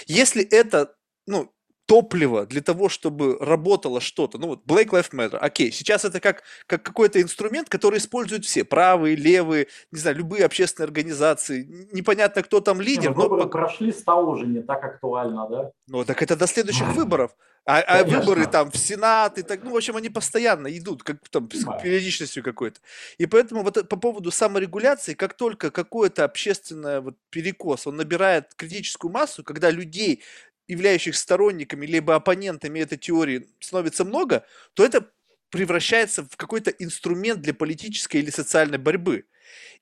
Если 0.07 0.43
это 0.43 0.95
ну, 1.27 1.53
топливо 1.85 2.45
для 2.45 2.61
того, 2.61 2.89
чтобы 2.89 3.37
работало 3.39 3.99
что-то. 3.99 4.37
Ну 4.37 4.47
вот 4.47 4.65
Black 4.65 4.89
Lives 4.89 5.11
Matter, 5.11 5.37
окей, 5.37 5.71
сейчас 5.71 6.05
это 6.05 6.19
как, 6.19 6.43
как 6.67 6.83
какой-то 6.83 7.21
инструмент, 7.21 7.69
который 7.69 7.99
используют 7.99 8.45
все, 8.45 8.63
правые, 8.63 9.15
левые, 9.15 9.67
не 9.91 9.99
знаю, 9.99 10.17
любые 10.17 10.45
общественные 10.45 10.85
организации. 10.85 11.87
Непонятно, 11.91 12.43
кто 12.43 12.61
там 12.61 12.79
лидер. 12.79 13.09
Не, 13.11 13.15
ну, 13.15 13.23
выборы 13.23 13.43
но... 13.43 13.49
прошли, 13.49 13.91
стало 13.91 14.29
уже 14.29 14.45
не 14.45 14.61
так 14.61 14.83
актуально, 14.83 15.47
да? 15.49 15.71
Ну 15.87 16.05
так 16.05 16.21
это 16.21 16.35
до 16.35 16.47
следующих 16.47 16.87
выборов. 16.93 17.35
А, 17.65 17.79
а 17.79 18.03
выборы 18.03 18.45
там 18.45 18.71
в 18.71 18.77
Сенат 18.77 19.37
и 19.37 19.41
так, 19.41 19.63
ну, 19.63 19.71
в 19.71 19.77
общем, 19.77 19.95
они 19.95 20.09
постоянно 20.09 20.67
идут, 20.77 21.03
как 21.03 21.17
там, 21.29 21.49
с 21.49 21.63
периодичностью 21.81 22.43
какой-то. 22.43 22.81
И 23.17 23.25
поэтому 23.25 23.63
вот 23.63 23.87
по 23.87 23.95
поводу 23.95 24.31
саморегуляции, 24.31 25.13
как 25.13 25.33
только 25.33 25.71
какой-то 25.71 26.25
общественный 26.25 26.99
вот 26.99 27.15
перекос, 27.29 27.87
он 27.87 27.95
набирает 27.95 28.53
критическую 28.55 29.11
массу, 29.11 29.45
когда 29.45 29.69
людей 29.71 30.23
являющих 30.67 31.15
сторонниками 31.15 31.85
либо 31.85 32.15
оппонентами 32.15 32.79
этой 32.79 32.97
теории 32.97 33.47
становится 33.59 34.05
много, 34.05 34.45
то 34.73 34.85
это 34.85 35.09
превращается 35.49 36.23
в 36.23 36.35
какой-то 36.35 36.71
инструмент 36.71 37.41
для 37.41 37.53
политической 37.53 38.17
или 38.17 38.31
социальной 38.31 38.79
борьбы. 38.79 39.25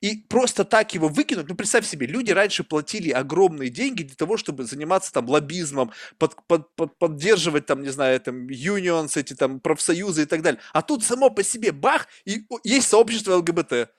И 0.02 0.18
просто 0.18 0.66
так 0.66 0.94
его 0.94 1.08
выкинуть, 1.08 1.48
ну 1.48 1.56
представь 1.56 1.86
себе, 1.86 2.08
люди 2.08 2.32
раньше 2.32 2.64
платили 2.64 3.12
огромные 3.12 3.70
деньги 3.70 4.04
для 4.04 4.16
того, 4.16 4.36
чтобы 4.36 4.66
заниматься 4.66 5.14
там 5.14 5.30
лоббизмом, 5.30 5.92
под, 6.18 6.36
под, 6.48 6.76
под, 6.76 6.98
поддерживать 6.98 7.68
там, 7.68 7.84
не 7.84 7.90
знаю, 7.90 8.20
там 8.20 8.48
unions, 8.48 9.18
эти 9.18 9.34
там 9.34 9.60
профсоюзы 9.60 10.24
и 10.24 10.26
так 10.26 10.42
далее. 10.42 10.60
А 10.74 10.82
тут 10.82 11.04
само 11.04 11.30
по 11.30 11.44
себе 11.44 11.72
бах, 11.72 12.08
и 12.26 12.46
есть 12.64 12.90
сообщество 12.90 13.36
ЛГБТ. 13.36 13.92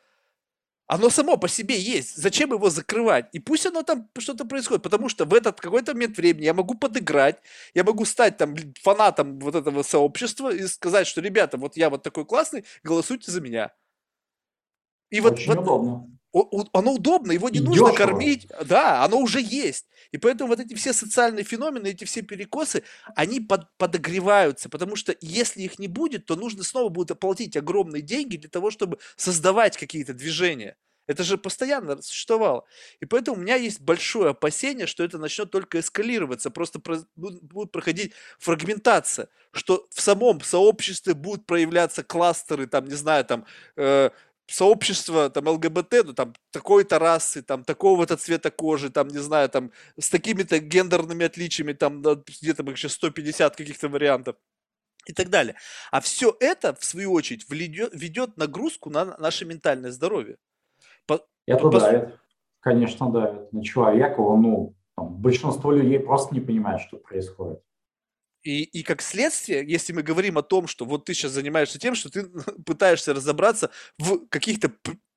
Оно 0.86 1.10
само 1.10 1.36
по 1.36 1.48
себе 1.48 1.78
есть. 1.78 2.16
Зачем 2.16 2.52
его 2.52 2.68
закрывать? 2.68 3.26
И 3.32 3.40
пусть 3.40 3.66
оно 3.66 3.82
там 3.82 4.08
что-то 4.18 4.44
происходит, 4.44 4.82
потому 4.82 5.08
что 5.08 5.24
в 5.24 5.34
этот 5.34 5.60
какой-то 5.60 5.94
момент 5.94 6.16
времени 6.16 6.44
я 6.44 6.54
могу 6.54 6.74
подыграть, 6.74 7.38
я 7.74 7.84
могу 7.84 8.04
стать 8.04 8.36
там 8.36 8.54
фанатом 8.82 9.38
вот 9.38 9.54
этого 9.54 9.82
сообщества 9.82 10.52
и 10.52 10.66
сказать, 10.66 11.06
что, 11.06 11.20
ребята, 11.20 11.56
вот 11.56 11.76
я 11.76 11.88
вот 11.88 12.02
такой 12.02 12.26
классный, 12.26 12.64
голосуйте 12.82 13.30
за 13.30 13.40
меня. 13.40 13.72
И 15.10 15.20
вот, 15.20 15.34
Очень 15.34 15.54
вот 15.54 15.58
удобно. 15.58 16.18
Оно 16.32 16.94
удобно, 16.94 17.32
его 17.32 17.48
не 17.50 17.58
и 17.58 17.62
нужно 17.62 17.90
дешево. 17.90 17.96
кормить. 17.96 18.48
Да, 18.64 19.04
оно 19.04 19.18
уже 19.18 19.40
есть. 19.40 19.86
И 20.12 20.18
поэтому 20.18 20.48
вот 20.48 20.60
эти 20.60 20.74
все 20.74 20.92
социальные 20.92 21.44
феномены, 21.44 21.88
эти 21.88 22.04
все 22.04 22.22
перекосы, 22.22 22.82
они 23.14 23.40
под, 23.40 23.66
подогреваются, 23.76 24.68
потому 24.68 24.96
что 24.96 25.14
если 25.20 25.62
их 25.62 25.78
не 25.78 25.88
будет, 25.88 26.26
то 26.26 26.36
нужно 26.36 26.62
снова 26.62 26.88
будет 26.88 27.10
оплатить 27.10 27.56
огромные 27.56 28.02
деньги 28.02 28.36
для 28.36 28.48
того, 28.48 28.70
чтобы 28.70 28.98
создавать 29.16 29.76
какие-то 29.76 30.14
движения. 30.14 30.76
Это 31.08 31.24
же 31.24 31.36
постоянно 31.36 32.00
существовало. 32.00 32.64
И 33.00 33.06
поэтому 33.06 33.36
у 33.36 33.40
меня 33.40 33.56
есть 33.56 33.80
большое 33.80 34.30
опасение, 34.30 34.86
что 34.86 35.02
это 35.02 35.18
начнет 35.18 35.50
только 35.50 35.80
эскалироваться, 35.80 36.50
просто 36.50 36.78
про, 36.78 36.98
будет 37.16 37.72
проходить 37.72 38.12
фрагментация, 38.38 39.28
что 39.52 39.86
в 39.90 40.00
самом 40.00 40.40
сообществе 40.40 41.14
будут 41.14 41.44
проявляться 41.44 42.04
кластеры, 42.04 42.66
там, 42.66 42.86
не 42.86 42.94
знаю, 42.94 43.24
там, 43.24 43.44
э, 43.76 44.10
сообщество 44.52 45.30
там 45.30 45.48
ЛГБТ, 45.48 46.04
ну 46.04 46.12
там 46.12 46.34
такой-то 46.50 46.98
расы, 46.98 47.42
там 47.42 47.64
такого-то 47.64 48.16
цвета 48.16 48.50
кожи, 48.50 48.90
там 48.90 49.08
не 49.08 49.18
знаю, 49.18 49.48
там 49.48 49.70
с 49.98 50.10
такими-то 50.10 50.58
гендерными 50.58 51.24
отличиями, 51.24 51.72
там 51.72 52.02
где-то 52.02 52.62
их 52.62 52.78
сейчас 52.78 52.92
150 52.92 53.56
каких-то 53.56 53.88
вариантов 53.88 54.36
и 55.06 55.12
так 55.12 55.30
далее. 55.30 55.56
А 55.90 56.00
все 56.00 56.36
это, 56.40 56.74
в 56.74 56.84
свою 56.84 57.12
очередь, 57.12 57.48
ведет, 57.50 57.90
ведет 57.92 58.36
нагрузку 58.36 58.90
на 58.90 59.16
наше 59.18 59.44
ментальное 59.44 59.90
здоровье. 59.90 60.36
По, 61.06 61.24
это 61.46 61.62
по... 61.62 61.80
давит, 61.80 62.20
конечно, 62.60 63.10
давит 63.10 63.52
на 63.52 63.64
человека, 63.64 64.18
ну, 64.18 64.74
там, 64.96 65.14
большинство 65.16 65.72
людей 65.72 65.98
просто 65.98 66.34
не 66.34 66.40
понимает, 66.40 66.80
что 66.82 66.98
происходит. 66.98 67.62
И, 68.42 68.64
и 68.64 68.82
как 68.82 69.02
следствие, 69.02 69.64
если 69.66 69.92
мы 69.92 70.02
говорим 70.02 70.36
о 70.36 70.42
том, 70.42 70.66
что 70.66 70.84
вот 70.84 71.04
ты 71.04 71.14
сейчас 71.14 71.32
занимаешься 71.32 71.78
тем, 71.78 71.94
что 71.94 72.10
ты 72.10 72.24
пытаешься 72.66 73.14
разобраться 73.14 73.70
в 73.98 74.26
каких-то 74.26 74.72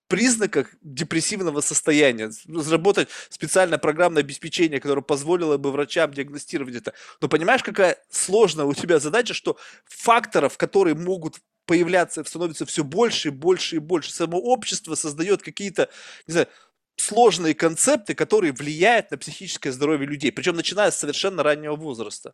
признаках 0.07 0.69
депрессивного 0.81 1.61
состояния, 1.61 2.29
разработать 2.47 3.09
специальное 3.29 3.79
программное 3.79 4.21
обеспечение, 4.21 4.79
которое 4.79 5.01
позволило 5.01 5.57
бы 5.57 5.71
врачам 5.71 6.13
диагностировать 6.13 6.75
это. 6.75 6.93
Но 7.21 7.27
понимаешь, 7.27 7.63
какая 7.63 7.97
сложная 8.11 8.65
у 8.65 8.73
тебя 8.75 8.99
задача, 8.99 9.33
что 9.33 9.57
факторов, 9.85 10.57
которые 10.57 10.93
могут 10.93 11.39
появляться, 11.65 12.23
становится 12.23 12.67
все 12.67 12.83
больше 12.83 13.29
и 13.29 13.31
больше 13.31 13.77
и 13.77 13.79
больше. 13.79 14.13
Само 14.13 14.37
общество 14.37 14.93
создает 14.93 15.41
какие-то, 15.41 15.89
не 16.27 16.33
знаю, 16.33 16.47
сложные 16.97 17.55
концепты, 17.55 18.13
которые 18.13 18.53
влияют 18.53 19.09
на 19.09 19.17
психическое 19.17 19.71
здоровье 19.71 20.07
людей, 20.07 20.31
причем 20.31 20.55
начиная 20.55 20.91
с 20.91 20.99
совершенно 20.99 21.41
раннего 21.41 21.75
возраста 21.75 22.33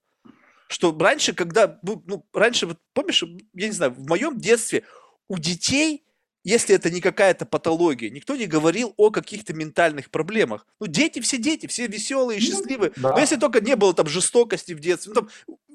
что 0.72 0.98
раньше, 0.98 1.34
когда, 1.34 1.80
ну, 1.84 2.26
раньше, 2.34 2.66
вот, 2.66 2.78
помнишь, 2.94 3.24
я 3.54 3.68
не 3.68 3.74
знаю, 3.74 3.92
в 3.92 4.08
моем 4.08 4.40
детстве 4.40 4.84
у 5.28 5.38
детей, 5.38 6.06
если 6.44 6.74
это 6.74 6.90
не 6.90 7.02
какая-то 7.02 7.46
патология, 7.46 8.10
никто 8.10 8.36
не 8.36 8.48
говорил 8.48 8.94
о 8.96 9.12
каких-то 9.12 9.54
ментальных 9.54 10.10
проблемах. 10.10 10.66
Ну, 10.80 10.88
дети, 10.88 11.20
все 11.20 11.38
дети, 11.38 11.68
все 11.68 11.88
веселые, 11.88 12.40
ну, 12.40 12.46
счастливые. 12.46 12.94
Да. 12.96 13.12
Но 13.12 13.20
если 13.20 13.36
только 13.36 13.60
не 13.60 13.76
было 13.76 13.94
там 13.94 14.08
жестокости 14.08 14.72
в 14.72 14.80
детстве, 14.80 15.14
ну, 15.14 15.22
там, 15.22 15.30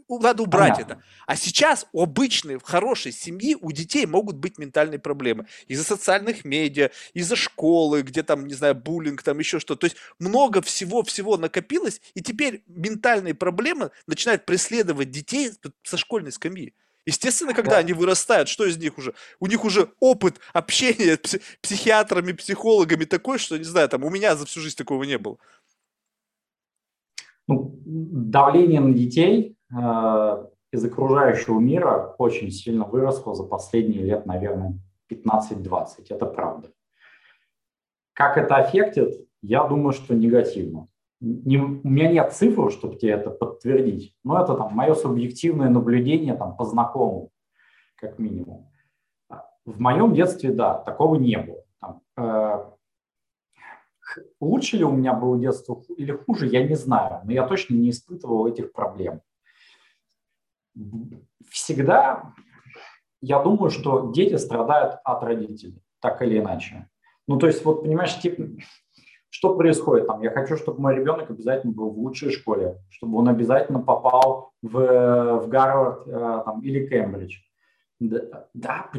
надо 0.08 0.42
убрать 0.42 0.74
Понятно. 0.74 0.92
это. 0.92 1.02
А 1.26 1.36
сейчас 1.36 1.86
у 1.92 2.02
обычной, 2.02 2.58
хорошей 2.62 3.12
семьи 3.12 3.56
у 3.60 3.72
детей 3.72 4.06
могут 4.06 4.36
быть 4.36 4.58
ментальные 4.58 4.98
проблемы. 4.98 5.46
Из-за 5.66 5.84
социальных 5.84 6.44
медиа, 6.44 6.90
из-за 7.14 7.36
школы, 7.36 8.02
где 8.02 8.22
там, 8.22 8.46
не 8.46 8.54
знаю, 8.54 8.74
буллинг, 8.74 9.22
там 9.22 9.38
еще 9.38 9.58
что-то. 9.58 9.80
То 9.80 9.84
есть 9.86 9.96
много 10.18 10.62
всего-всего 10.62 11.36
накопилось, 11.36 12.00
и 12.14 12.22
теперь 12.22 12.62
ментальные 12.66 13.34
проблемы 13.34 13.90
начинают 14.06 14.46
преследовать 14.46 15.10
детей 15.10 15.50
со 15.82 15.96
школьной 15.96 16.32
скамьи. 16.32 16.74
Естественно, 17.04 17.54
когда 17.54 17.72
да. 17.72 17.78
они 17.78 17.92
вырастают, 17.92 18.48
что 18.48 18.64
из 18.64 18.76
них 18.78 18.98
уже? 18.98 19.14
У 19.38 19.46
них 19.46 19.64
уже 19.64 19.92
опыт 20.00 20.40
общения 20.52 21.18
с 21.22 21.38
психиатрами, 21.62 22.32
психологами 22.32 23.04
такой, 23.04 23.38
что, 23.38 23.56
не 23.56 23.64
знаю, 23.64 23.88
там 23.88 24.04
у 24.04 24.10
меня 24.10 24.34
за 24.34 24.44
всю 24.44 24.60
жизнь 24.60 24.76
такого 24.76 25.04
не 25.04 25.16
было. 25.16 25.38
Ну, 27.46 27.80
давление 27.84 28.80
на 28.80 28.92
детей 28.92 29.55
из 29.72 30.84
окружающего 30.84 31.58
мира 31.58 32.14
очень 32.18 32.50
сильно 32.50 32.84
выросло 32.84 33.34
за 33.34 33.44
последние 33.44 34.02
лет, 34.02 34.26
наверное, 34.26 34.78
15-20. 35.10 36.06
Это 36.10 36.26
правда. 36.26 36.70
Как 38.12 38.38
это 38.38 38.56
аффектит? 38.56 39.26
Я 39.42 39.64
думаю, 39.64 39.92
что 39.92 40.14
негативно. 40.14 40.88
Не, 41.20 41.58
у 41.58 41.88
меня 41.88 42.10
нет 42.10 42.32
цифр, 42.32 42.70
чтобы 42.70 42.96
тебе 42.96 43.12
это 43.12 43.30
подтвердить, 43.30 44.14
но 44.22 44.42
это 44.42 44.54
там 44.54 44.74
мое 44.74 44.94
субъективное 44.94 45.70
наблюдение 45.70 46.34
там, 46.34 46.56
по 46.56 46.64
знакомым, 46.64 47.30
как 47.96 48.18
минимум. 48.18 48.70
В 49.64 49.80
моем 49.80 50.12
детстве, 50.12 50.52
да, 50.52 50.74
такого 50.74 51.16
не 51.16 51.38
было. 51.38 51.64
Там, 51.80 52.02
э, 52.18 52.64
лучше 54.40 54.76
ли 54.76 54.84
у 54.84 54.92
меня 54.92 55.14
было 55.14 55.38
детство 55.38 55.82
или 55.96 56.12
хуже, 56.12 56.46
я 56.48 56.66
не 56.66 56.74
знаю, 56.74 57.20
но 57.24 57.32
я 57.32 57.46
точно 57.46 57.74
не 57.74 57.90
испытывал 57.90 58.46
этих 58.46 58.72
проблем. 58.72 59.22
Всегда 61.50 62.34
я 63.20 63.42
думаю, 63.42 63.70
что 63.70 64.12
дети 64.12 64.36
страдают 64.36 65.00
от 65.04 65.22
родителей, 65.22 65.82
так 66.00 66.22
или 66.22 66.38
иначе. 66.38 66.88
Ну, 67.26 67.38
то 67.38 67.46
есть, 67.46 67.64
вот, 67.64 67.82
понимаешь, 67.82 68.18
типа, 68.20 68.44
что 69.30 69.56
происходит 69.56 70.06
там? 70.06 70.22
Я 70.22 70.30
хочу, 70.30 70.56
чтобы 70.56 70.80
мой 70.80 70.94
ребенок 70.94 71.30
обязательно 71.30 71.72
был 71.72 71.90
в 71.90 71.98
лучшей 71.98 72.30
школе, 72.30 72.78
чтобы 72.88 73.18
он 73.18 73.28
обязательно 73.28 73.80
попал 73.80 74.52
в, 74.62 75.40
в 75.40 75.48
Гарвард 75.48 76.06
э, 76.06 76.42
там, 76.44 76.62
или 76.62 76.86
Кембридж. 76.86 77.38
Да, 77.98 78.48
да, 78.54 78.90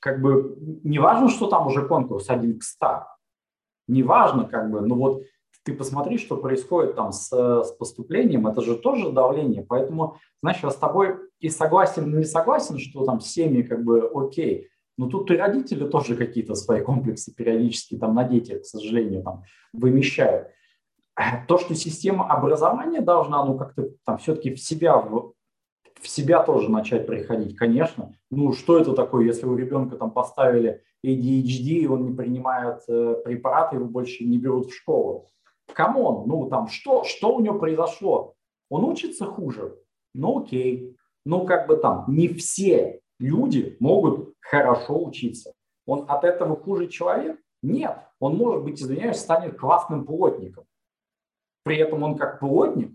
как 0.00 0.20
бы 0.20 0.56
не 0.84 0.98
важно, 0.98 1.28
что 1.28 1.46
там 1.46 1.66
уже 1.66 1.86
конкурс 1.86 2.28
один 2.28 2.58
к 2.58 2.62
100. 2.62 3.04
Не 3.88 4.02
важно, 4.02 4.44
как 4.44 4.70
бы, 4.70 4.82
ну 4.82 4.96
вот 4.96 5.22
ты 5.68 5.74
посмотри, 5.74 6.16
что 6.16 6.38
происходит 6.38 6.96
там 6.96 7.12
с, 7.12 7.28
с 7.28 7.72
поступлением, 7.72 8.46
это 8.46 8.62
же 8.62 8.74
тоже 8.74 9.12
давление. 9.12 9.62
Поэтому, 9.68 10.16
знаешь, 10.42 10.60
я 10.62 10.70
с 10.70 10.76
тобой 10.76 11.16
и 11.40 11.50
согласен, 11.50 12.10
и 12.10 12.16
не 12.16 12.24
согласен, 12.24 12.78
что 12.78 13.04
там 13.04 13.20
семьи 13.20 13.60
как 13.60 13.84
бы 13.84 14.10
окей. 14.14 14.68
Но 14.96 15.08
тут 15.08 15.30
и 15.30 15.36
родители 15.36 15.86
тоже 15.86 16.16
какие-то 16.16 16.54
свои 16.54 16.80
комплексы 16.80 17.34
периодически 17.34 17.98
там 17.98 18.14
на 18.14 18.24
детях, 18.24 18.62
к 18.62 18.64
сожалению, 18.64 19.22
там 19.22 19.42
вымещают. 19.74 20.48
То, 21.46 21.58
что 21.58 21.74
система 21.74 22.26
образования 22.26 23.02
должна, 23.02 23.44
ну, 23.44 23.58
как-то 23.58 23.90
там 24.06 24.16
все-таки 24.16 24.54
в 24.54 24.60
себя, 24.60 24.96
в, 24.96 25.34
в 26.00 26.08
себя 26.08 26.42
тоже 26.42 26.70
начать 26.70 27.06
приходить, 27.06 27.56
конечно. 27.56 28.14
Ну, 28.30 28.54
что 28.54 28.78
это 28.78 28.94
такое, 28.94 29.26
если 29.26 29.44
у 29.44 29.54
ребенка 29.54 29.96
там 29.96 30.12
поставили 30.12 30.82
ADHD, 31.04 31.80
и 31.80 31.86
он 31.86 32.06
не 32.06 32.14
принимает 32.14 32.80
э, 32.88 33.16
препараты, 33.22 33.76
его 33.76 33.84
больше 33.84 34.24
не 34.24 34.38
берут 34.38 34.70
в 34.70 34.74
школу. 34.74 35.28
Come 35.72 36.03
on, 36.03 36.26
ну 36.26 36.48
там 36.48 36.68
что, 36.68 37.04
что 37.04 37.34
у 37.34 37.40
него 37.40 37.58
произошло? 37.58 38.34
Он 38.68 38.84
учится 38.84 39.26
хуже? 39.26 39.76
Ну 40.14 40.40
окей. 40.40 40.96
Ну 41.24 41.44
как 41.44 41.66
бы 41.66 41.76
там 41.76 42.04
не 42.08 42.28
все 42.28 43.00
люди 43.18 43.76
могут 43.80 44.34
хорошо 44.40 45.04
учиться. 45.04 45.52
Он 45.86 46.04
от 46.08 46.24
этого 46.24 46.56
хуже 46.56 46.88
человек? 46.88 47.40
Нет. 47.62 47.98
Он 48.20 48.36
может 48.36 48.64
быть, 48.64 48.80
извиняюсь, 48.80 49.16
станет 49.16 49.58
классным 49.58 50.04
плотником. 50.04 50.64
При 51.64 51.78
этом 51.78 52.02
он 52.02 52.16
как 52.16 52.40
плотник 52.40 52.92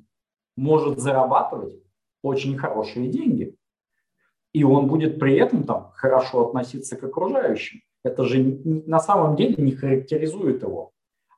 может 0.56 1.00
зарабатывать 1.00 1.82
очень 2.22 2.58
хорошие 2.58 3.10
деньги. 3.10 3.56
И 4.54 4.64
он 4.64 4.88
будет 4.88 5.20
при 5.20 5.36
этом 5.38 5.64
там 5.64 5.92
хорошо 5.96 6.48
относиться 6.48 6.96
к 6.96 7.04
окружающим. 7.04 7.82
Это 8.04 8.24
же 8.24 8.44
на 8.64 9.00
самом 9.00 9.36
деле 9.36 9.56
не 9.58 9.72
характеризует 9.72 10.62
его 10.62 10.93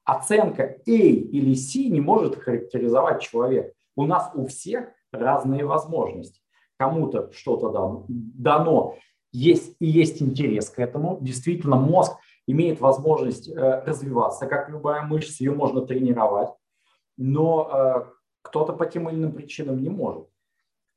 оценка 0.06 0.78
A 0.88 0.92
или 0.92 1.54
C 1.56 1.86
не 1.90 2.00
может 2.00 2.36
характеризовать 2.36 3.22
человека. 3.22 3.74
У 3.96 4.06
нас 4.06 4.32
у 4.34 4.46
всех 4.46 4.90
разные 5.12 5.66
возможности. 5.66 6.42
Кому-то 6.78 7.32
что-то 7.32 8.06
дано, 8.08 8.98
есть 9.32 9.76
и 9.80 9.86
есть 9.86 10.22
интерес 10.22 10.70
к 10.70 10.80
этому. 10.80 11.18
Действительно, 11.22 11.76
мозг 11.76 12.14
имеет 12.48 12.80
возможность 12.80 13.50
э, 13.50 13.84
развиваться, 13.86 14.46
как 14.46 14.70
любая 14.70 15.02
мышца, 15.04 15.44
ее 15.44 15.52
можно 15.52 15.82
тренировать, 15.82 16.50
но 17.18 17.70
э, 17.72 18.06
кто-то 18.44 18.74
по 18.74 18.86
тем 18.86 19.10
или 19.10 19.18
иным 19.18 19.32
причинам 19.34 19.82
не 19.82 19.90
может. 19.90 20.28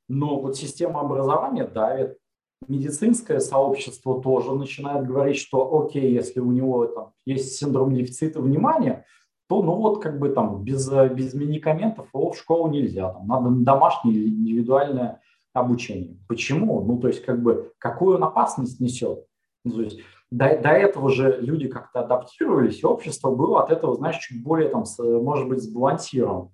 Но 0.09 0.41
вот 0.41 0.57
система 0.57 1.01
образования 1.01 1.65
давит 1.65 2.18
медицинское 2.67 3.41
сообщество 3.41 4.21
тоже 4.21 4.53
начинает 4.53 5.07
говорить, 5.07 5.37
что 5.37 5.83
окей, 5.83 6.13
если 6.13 6.41
у 6.41 6.51
него 6.51 6.87
там, 6.87 7.13
есть 7.25 7.57
синдром 7.57 7.95
дефицита 7.95 8.41
внимания, 8.41 9.05
то 9.49 9.63
ну 9.63 9.75
вот 9.77 10.03
как 10.03 10.19
бы 10.19 10.31
там 10.31 10.63
без, 10.63 10.91
без 10.91 11.35
медикаментов 11.35 12.09
его 12.13 12.33
в 12.33 12.39
школу 12.39 12.69
нельзя, 12.69 13.13
там 13.13 13.27
надо 13.27 13.51
домашнее 13.51 14.15
или 14.15 14.29
индивидуальное 14.29 15.21
обучение. 15.55 16.19
Почему? 16.29 16.83
Ну 16.83 16.99
то 16.99 17.09
есть 17.09 17.25
как 17.25 17.43
бы 17.43 17.73
какую 17.79 18.17
он 18.17 18.25
опасность 18.25 18.81
несет? 18.81 19.25
Ну, 19.65 19.73
то 19.73 19.83
есть 19.83 20.01
до, 20.31 20.59
до 20.59 20.69
этого 20.69 21.11
же 21.11 21.39
люди 21.41 21.69
как-то 21.69 22.01
адаптировались, 22.01 22.83
и 22.83 22.87
общество 22.87 23.35
было 23.35 23.63
от 23.63 23.71
этого, 23.71 23.95
знаешь, 23.95 24.19
чуть 24.19 24.43
более 24.43 24.69
там, 24.69 24.85
может 24.99 25.49
быть, 25.49 25.63
сбалансировано. 25.63 26.51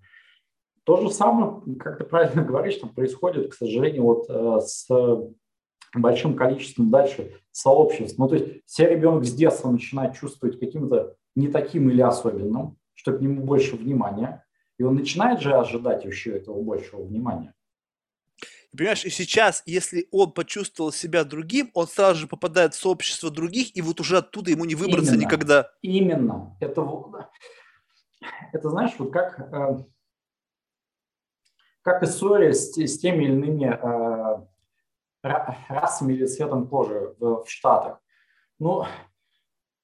То 0.85 0.99
же 0.99 1.11
самое, 1.11 1.63
как 1.79 1.99
ты 1.99 2.05
правильно 2.05 2.45
говоришь, 2.45 2.77
там 2.77 2.91
происходит, 2.91 3.51
к 3.51 3.55
сожалению, 3.55 4.05
вот 4.05 4.27
э, 4.29 4.61
с 4.61 4.87
большим 6.01 6.37
количеством 6.37 6.91
дальше 6.91 7.33
сообществ. 7.53 8.19
Ну, 8.19 8.29
то 8.29 8.37
есть 8.37 8.65
все 8.67 8.89
ребенок 8.89 9.25
с 9.25 9.33
детства 9.33 9.71
начинает 9.71 10.15
чувствовать 10.15 10.59
каким-то 10.59 11.17
не 11.35 11.49
таким 11.49 11.91
или 11.91 12.01
особенным, 12.01 12.77
что 12.95 13.13
к 13.13 13.21
нему 13.21 13.43
больше 13.43 13.77
внимания, 13.77 14.45
и 14.79 14.83
он 14.83 14.95
начинает 14.95 15.41
же 15.41 15.55
ожидать 15.55 16.05
еще 16.05 16.37
этого 16.37 16.61
большего 16.63 17.03
внимания. 17.03 17.55
Понимаешь, 18.77 19.05
и 19.05 19.11
сейчас, 19.11 19.63
если 19.67 20.09
он 20.11 20.33
почувствовал 20.33 20.91
себя 20.91 21.23
другим, 21.23 21.71
он 21.75 21.87
сразу 21.87 22.21
же 22.21 22.27
попадает 22.27 22.75
в 22.75 22.81
сообщество 22.81 23.31
других, 23.31 23.77
и 23.77 23.83
вот 23.83 24.01
уже 24.01 24.19
оттуда 24.19 24.51
ему 24.51 24.65
не 24.65 24.75
выбраться 24.75 25.13
именно, 25.13 25.25
никогда. 25.25 25.71
Именно. 25.81 26.57
Это, 26.61 26.85
это 28.53 28.71
знаешь, 28.71 28.93
вот 28.99 29.13
как, 29.13 29.39
э, 29.39 29.85
как 31.83 32.03
история 32.03 32.53
с, 32.53 32.77
с 32.77 32.99
теми 32.99 33.25
или 33.25 33.33
иными 33.33 33.67
э, 33.67 34.47
расами 35.69 36.13
или 36.13 36.27
цветом 36.27 36.69
кожи 36.69 37.15
в, 37.19 37.45
в 37.45 37.51
Штатах. 37.51 38.01
Ну, 38.59 38.85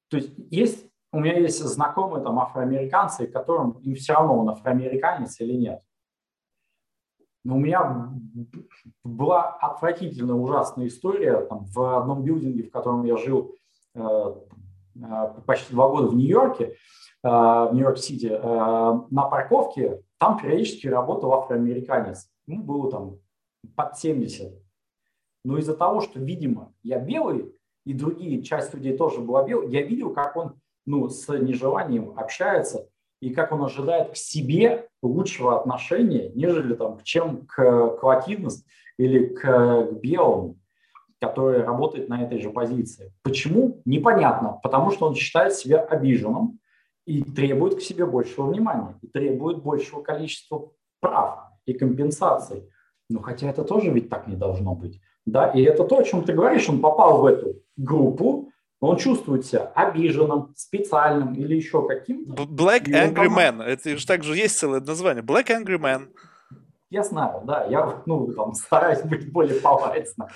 то 0.09 0.17
есть 0.17 0.33
есть, 0.51 0.87
у 1.13 1.21
меня 1.21 1.39
есть 1.39 1.63
знакомые 1.63 2.23
там 2.23 2.39
афроамериканцы, 2.39 3.27
которым 3.27 3.73
им 3.81 3.95
все 3.95 4.15
равно, 4.15 4.39
он 4.39 4.51
афроамериканец 4.51 5.41
или 5.41 5.55
нет. 5.55 5.81
Но 7.43 7.57
у 7.57 7.59
меня 7.59 8.13
была 9.03 9.49
отвратительная, 9.49 10.35
ужасная 10.35 10.89
история 10.89 11.41
там, 11.47 11.65
в 11.65 11.99
одном 11.99 12.23
билдинге, 12.23 12.65
в 12.65 12.71
котором 12.71 13.05
я 13.05 13.17
жил 13.17 13.55
э, 13.95 14.35
э, 14.97 15.35
почти 15.47 15.73
два 15.73 15.89
года 15.89 16.09
в 16.09 16.15
Нью-Йорке, 16.15 16.65
э, 16.65 16.75
в 17.23 17.71
Нью-Йорк-Сити, 17.73 18.27
э, 18.27 19.01
на 19.11 19.23
парковке 19.23 20.03
там 20.19 20.39
периодически 20.39 20.87
работал 20.87 21.33
афроамериканец. 21.33 22.29
Ему 22.47 22.63
было 22.63 22.91
там 22.91 23.19
под 23.75 23.97
70 23.97 24.60
но 25.45 25.59
из-за 25.59 25.75
того, 25.75 26.01
что, 26.01 26.19
видимо, 26.21 26.73
я 26.83 26.99
белый, 26.99 27.53
и 27.87 27.95
другие, 27.95 28.43
часть 28.43 28.75
людей 28.75 28.97
тоже 28.97 29.21
была 29.21 29.45
белой, 29.45 29.71
я 29.71 29.83
видел, 29.83 30.13
как 30.13 30.37
он 30.37 30.55
ну, 30.87 31.09
с 31.09 31.29
нежеланием 31.29 32.19
общается, 32.19 32.89
и 33.21 33.31
как 33.31 33.53
он 33.53 33.65
ожидает 33.65 34.13
к 34.13 34.17
себе 34.17 34.89
лучшего 35.03 35.59
отношения, 35.59 36.31
нежели 36.35 36.75
там, 36.75 36.99
чем 37.03 37.47
к, 37.47 37.97
к 37.97 38.03
латинос 38.03 38.65
или 38.99 39.27
к, 39.27 39.41
к 39.41 39.93
белому, 40.01 40.59
который 41.21 41.63
работает 41.63 42.09
на 42.09 42.23
этой 42.23 42.41
же 42.41 42.51
позиции. 42.51 43.13
Почему? 43.23 43.83
Непонятно. 43.85 44.59
Потому 44.63 44.91
что 44.91 45.07
он 45.07 45.15
считает 45.15 45.55
себя 45.55 45.81
обиженным 45.81 46.59
и 47.07 47.23
требует 47.23 47.77
к 47.77 47.83
себе 47.83 48.07
большего 48.07 48.47
внимания, 48.47 48.99
и 49.03 49.07
требует 49.07 49.63
большего 49.63 50.03
количества 50.03 50.71
прав 51.01 51.41
и 51.67 51.75
компенсаций. 51.75 52.69
Но 53.11 53.21
хотя 53.21 53.51
это 53.51 53.65
тоже 53.65 53.91
ведь 53.91 54.09
так 54.09 54.29
не 54.29 54.37
должно 54.37 54.75
быть. 54.75 55.01
Да? 55.27 55.51
И 55.51 55.63
это 55.63 55.85
то, 55.85 55.99
о 55.99 56.05
чем 56.05 56.25
ты 56.25 56.33
говоришь, 56.33 56.69
он 56.69 56.81
попал 56.81 57.21
в 57.21 57.27
эту 57.27 57.63
группу, 57.77 58.51
он 58.81 58.97
чувствует 58.97 59.45
себя 59.45 59.71
обиженным, 59.75 60.55
специальным 60.57 61.35
или 61.35 61.55
еще 61.55 61.87
каким-то. 61.87 62.43
Black 62.45 62.85
Angry 62.85 63.29
Man. 63.29 63.63
Это 63.63 63.97
же 63.97 64.07
также 64.07 64.35
есть 64.37 64.59
целое 64.59 64.81
название. 64.81 65.23
Black 65.23 65.49
Angry 65.49 65.79
Man. 65.79 66.09
Я 66.89 67.05
знаю, 67.05 67.43
да. 67.45 67.67
Я 67.67 68.03
ну, 68.07 68.33
там, 68.33 68.55
стараюсь 68.55 69.03
быть 69.03 69.31
более 69.31 69.61
полезным. 69.61 70.29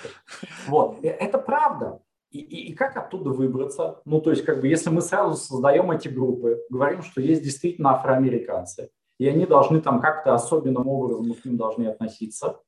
Вот. 0.69 0.99
Это 1.03 1.39
правда. 1.39 2.01
И, 2.31 2.39
и, 2.39 2.71
и 2.71 2.75
как 2.75 2.97
оттуда 2.97 3.31
выбраться? 3.31 4.01
Ну, 4.05 4.21
то 4.21 4.31
есть, 4.31 4.45
как 4.45 4.61
бы, 4.61 4.69
если 4.69 4.91
мы 4.91 5.01
сразу 5.03 5.37
создаем 5.37 5.91
эти 5.91 6.09
группы, 6.09 6.61
говорим, 6.69 7.03
что 7.03 7.21
есть 7.21 7.43
действительно 7.43 7.95
афроамериканцы, 7.95 8.91
и 9.19 9.29
они 9.29 9.47
должны 9.47 9.81
там 9.81 10.01
как-то 10.01 10.35
особенным 10.35 10.89
образом 10.89 11.33
к 11.33 11.45
ним 11.45 11.57
должны 11.57 11.87
относиться, 11.87 12.61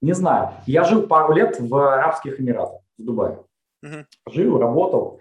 не 0.00 0.12
знаю. 0.12 0.52
Я 0.66 0.84
жил 0.84 1.06
пару 1.06 1.34
лет 1.34 1.58
в 1.60 1.74
Арабских 1.74 2.40
Эмиратах, 2.40 2.80
в 2.98 3.04
Дубае. 3.04 3.42
Uh-huh. 3.84 4.04
Жил, 4.28 4.58
работал. 4.58 5.20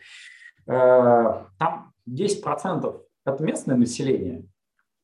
Э, 0.67 1.45
там 1.57 1.93
10% 2.09 3.01
это 3.25 3.43
местное 3.43 3.75
население, 3.75 4.47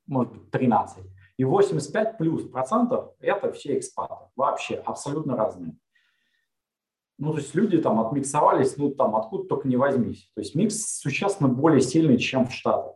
может 0.06 0.34
быть, 0.34 0.50
13%. 0.54 1.06
И 1.38 1.44
85 1.44 2.18
плюс 2.18 2.48
процентов– 2.50 3.14
это 3.20 3.52
все 3.52 3.78
экспаты. 3.80 4.26
Вообще 4.36 4.76
абсолютно 4.76 5.36
разные. 5.36 5.76
Ну, 7.18 7.34
то 7.34 7.40
есть 7.40 7.56
люди 7.56 7.78
там 7.80 8.00
отмиксовались, 8.00 8.78
ну, 8.78 8.92
там 8.92 9.16
откуда 9.16 9.48
только 9.48 9.68
не 9.68 9.76
возьмись. 9.76 10.32
То 10.36 10.42
есть 10.42 10.56
микс 10.56 11.00
существенно 11.00 11.50
более 11.50 11.82
сильный, 11.82 12.18
чем 12.18 12.48
в 12.48 12.54
Штатах. 12.54 12.96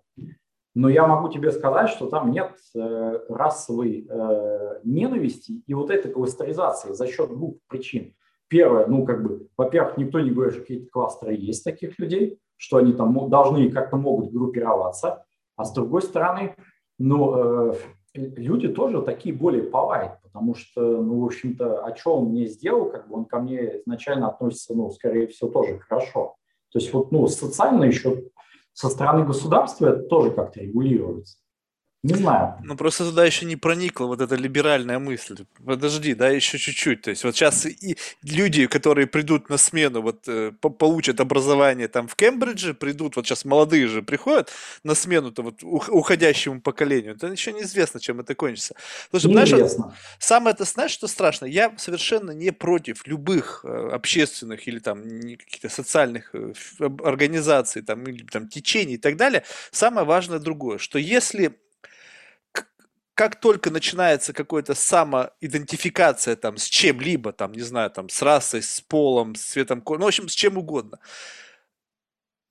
Но 0.76 0.90
я 0.90 1.08
могу 1.08 1.30
тебе 1.30 1.52
сказать, 1.52 1.90
что 1.90 2.08
там 2.08 2.32
нет 2.32 2.52
э, 2.76 3.20
расовой 3.30 4.06
э, 4.10 4.80
ненависти 4.84 5.64
и 5.66 5.74
вот 5.74 5.90
этой 5.90 6.12
кластеризации 6.12 6.92
за 6.92 7.08
счет 7.08 7.30
двух 7.30 7.56
причин. 7.68 8.14
Первое, 8.50 8.86
ну, 8.86 9.06
как 9.06 9.24
бы, 9.24 9.48
во-первых, 9.58 9.98
никто 9.98 10.20
не 10.20 10.32
говорит, 10.32 10.54
что 10.54 10.62
какие-то 10.62 10.92
кластеры 10.92 11.34
есть 11.34 11.64
таких 11.64 11.98
людей, 11.98 12.40
что 12.58 12.78
они 12.78 12.92
там 12.92 13.30
должны 13.30 13.72
как-то 13.72 13.96
могут 13.96 14.34
группироваться. 14.34 15.26
А 15.56 15.64
с 15.64 15.72
другой 15.74 16.02
стороны, 16.02 16.56
ну, 17.00 17.72
э, 17.72 17.76
люди 18.14 18.68
тоже 18.68 19.02
такие 19.02 19.34
более 19.34 19.64
полайт, 19.64 20.22
потому 20.24 20.56
что, 20.56 20.82
ну, 20.82 21.22
в 21.22 21.26
общем-то, 21.26 21.86
а 21.86 21.96
что 21.96 22.18
он 22.18 22.32
мне 22.32 22.48
сделал, 22.48 22.90
как 22.90 23.08
бы 23.08 23.16
он 23.16 23.26
ко 23.26 23.40
мне 23.40 23.80
изначально 23.80 24.28
относится, 24.28 24.76
ну, 24.76 24.90
скорее 24.92 25.28
всего, 25.28 25.50
тоже 25.50 25.80
хорошо. 25.80 26.36
То 26.72 26.80
есть 26.80 26.92
вот, 26.92 27.14
ну, 27.14 27.28
социально 27.28 27.86
еще 27.86 28.24
со 28.76 28.90
стороны 28.90 29.26
государства 29.26 29.88
это 29.88 30.04
тоже 30.04 30.32
как-то 30.32 30.60
регулируется. 30.60 31.38
Не 32.06 32.14
знаю. 32.14 32.54
Ну, 32.64 32.78
просто 32.78 33.04
туда 33.04 33.26
еще 33.26 33.46
не 33.46 33.56
проникла 33.56 34.06
вот 34.06 34.22
эта 34.22 34.36
либеральная 34.36 35.00
мысль. 35.00 35.38
Подожди, 35.66 36.14
да, 36.14 36.30
еще 36.30 36.60
чуть-чуть. 36.60 37.02
То 37.02 37.10
есть 37.10 37.24
вот 37.24 37.36
сейчас 37.36 37.66
и 37.66 37.98
люди, 38.22 38.68
которые 38.68 39.08
придут 39.08 39.50
на 39.50 39.58
смену, 39.58 40.04
вот 40.04 40.28
э, 40.28 40.52
получат 40.62 41.20
образование 41.20 41.88
там 41.88 42.08
в 42.08 42.16
Кембридже, 42.16 42.76
придут, 42.76 43.16
вот 43.16 43.26
сейчас 43.26 43.44
молодые 43.44 43.88
же 43.88 44.04
приходят 44.04 44.52
на 44.84 44.94
смену-то 44.94 45.42
вот 45.42 45.64
уходящему 45.64 46.62
поколению, 46.62 47.16
это 47.16 47.26
еще 47.26 47.52
неизвестно, 47.52 48.00
чем 48.00 48.20
это 48.20 48.36
кончится. 48.36 48.76
Что, 49.10 49.20
знаешь, 49.20 49.52
вот, 49.52 49.94
самое 50.20 50.54
это, 50.54 50.66
знаешь, 50.66 50.92
что 50.92 51.08
страшно? 51.08 51.46
Я 51.46 51.74
совершенно 51.78 52.32
не 52.32 52.52
против 52.52 53.08
любых 53.08 53.62
э, 53.64 53.90
общественных 53.92 54.68
или 54.68 54.78
там 54.78 55.02
каких-то 55.02 55.70
социальных 55.70 56.30
э, 56.36 56.54
организаций, 57.04 57.82
там, 57.82 58.04
или 58.04 58.24
там 58.26 58.48
течений 58.48 58.94
и 58.94 59.00
так 59.00 59.18
далее. 59.18 59.44
Самое 59.72 60.06
важное 60.06 60.38
другое, 60.38 60.78
что 60.78 61.00
если 61.00 61.56
как 63.16 63.40
только 63.40 63.72
начинается 63.72 64.34
какая-то 64.34 64.76
самоидентификация 64.76 66.36
там 66.36 66.58
с 66.58 66.66
чем-либо, 66.66 67.32
там, 67.32 67.54
не 67.54 67.62
знаю, 67.62 67.90
там, 67.90 68.10
с 68.10 68.22
расой, 68.22 68.62
с 68.62 68.82
полом, 68.82 69.36
с 69.36 69.42
цветом 69.42 69.82
кожи, 69.82 70.00
ну, 70.00 70.06
в 70.06 70.10
общем, 70.10 70.28
с 70.28 70.34
чем 70.34 70.58
угодно, 70.58 71.00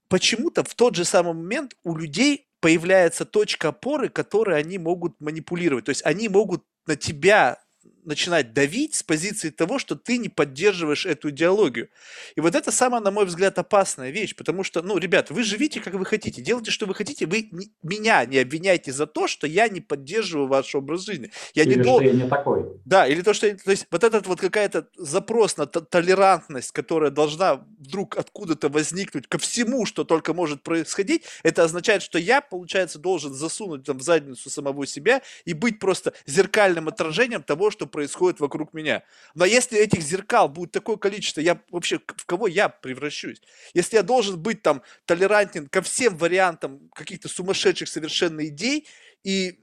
почему-то 0.08 0.64
в 0.64 0.74
тот 0.74 0.96
же 0.96 1.04
самый 1.04 1.34
момент 1.34 1.76
у 1.84 1.94
людей 1.94 2.48
появляется 2.60 3.26
точка 3.26 3.68
опоры, 3.68 4.08
которой 4.08 4.58
они 4.58 4.78
могут 4.78 5.20
манипулировать. 5.20 5.84
То 5.84 5.90
есть 5.90 6.04
они 6.06 6.30
могут 6.30 6.64
на 6.86 6.96
тебя 6.96 7.62
начинать 8.04 8.52
давить 8.52 8.94
с 8.94 9.02
позиции 9.02 9.50
того, 9.50 9.78
что 9.78 9.96
ты 9.96 10.18
не 10.18 10.28
поддерживаешь 10.28 11.06
эту 11.06 11.30
идеологию. 11.30 11.88
И 12.36 12.40
вот 12.40 12.54
это 12.54 12.70
самая, 12.70 13.00
на 13.00 13.10
мой 13.10 13.24
взгляд, 13.24 13.58
опасная 13.58 14.10
вещь, 14.10 14.34
потому 14.34 14.64
что, 14.64 14.82
ну, 14.82 14.98
ребят, 14.98 15.30
вы 15.30 15.42
живите, 15.42 15.80
как 15.80 15.94
вы 15.94 16.04
хотите, 16.04 16.42
делайте, 16.42 16.70
что 16.70 16.86
вы 16.86 16.94
хотите, 16.94 17.26
вы 17.26 17.48
не, 17.50 17.70
меня 17.82 18.24
не 18.24 18.38
обвиняйте 18.38 18.92
за 18.92 19.06
то, 19.06 19.26
что 19.26 19.46
я 19.46 19.68
не 19.68 19.80
поддерживаю 19.80 20.48
ваш 20.48 20.74
образ 20.74 21.04
жизни. 21.04 21.30
Я 21.54 21.64
или 21.64 21.74
не 21.74 21.82
дол... 21.82 22.00
я 22.00 22.12
не 22.12 22.28
такой. 22.28 22.64
Да, 22.84 23.06
или 23.06 23.22
то, 23.22 23.34
что... 23.34 23.54
То 23.56 23.70
есть 23.70 23.86
вот 23.90 24.04
этот 24.04 24.26
вот 24.26 24.40
какая-то 24.40 24.88
запрос 24.96 25.56
на 25.56 25.66
толерантность, 25.66 26.72
которая 26.72 27.10
должна 27.10 27.64
вдруг 27.78 28.16
откуда-то 28.16 28.68
возникнуть 28.68 29.26
ко 29.26 29.38
всему, 29.38 29.86
что 29.86 30.04
только 30.04 30.34
может 30.34 30.62
происходить, 30.62 31.24
это 31.42 31.64
означает, 31.64 32.02
что 32.02 32.18
я, 32.18 32.40
получается, 32.40 32.98
должен 32.98 33.32
засунуть 33.34 33.84
там 33.84 33.98
в 33.98 34.02
задницу 34.02 34.50
самого 34.50 34.86
себя 34.86 35.22
и 35.44 35.52
быть 35.52 35.78
просто 35.78 36.12
зеркальным 36.26 36.88
отражением 36.88 37.42
того, 37.42 37.70
что 37.70 37.86
происходит 37.94 38.40
вокруг 38.40 38.74
меня. 38.74 39.04
Но 39.36 39.44
если 39.44 39.78
этих 39.78 40.02
зеркал 40.02 40.48
будет 40.48 40.72
такое 40.72 40.96
количество, 40.96 41.40
я 41.40 41.62
вообще 41.70 42.00
в 42.00 42.26
кого 42.26 42.48
я 42.48 42.68
превращусь? 42.68 43.40
Если 43.72 43.94
я 43.94 44.02
должен 44.02 44.36
быть 44.42 44.62
там 44.62 44.82
толерантен 45.04 45.68
ко 45.68 45.80
всем 45.80 46.16
вариантам 46.16 46.90
каких-то 46.92 47.28
сумасшедших 47.28 47.86
совершенно 47.88 48.44
идей, 48.48 48.88
и 49.22 49.60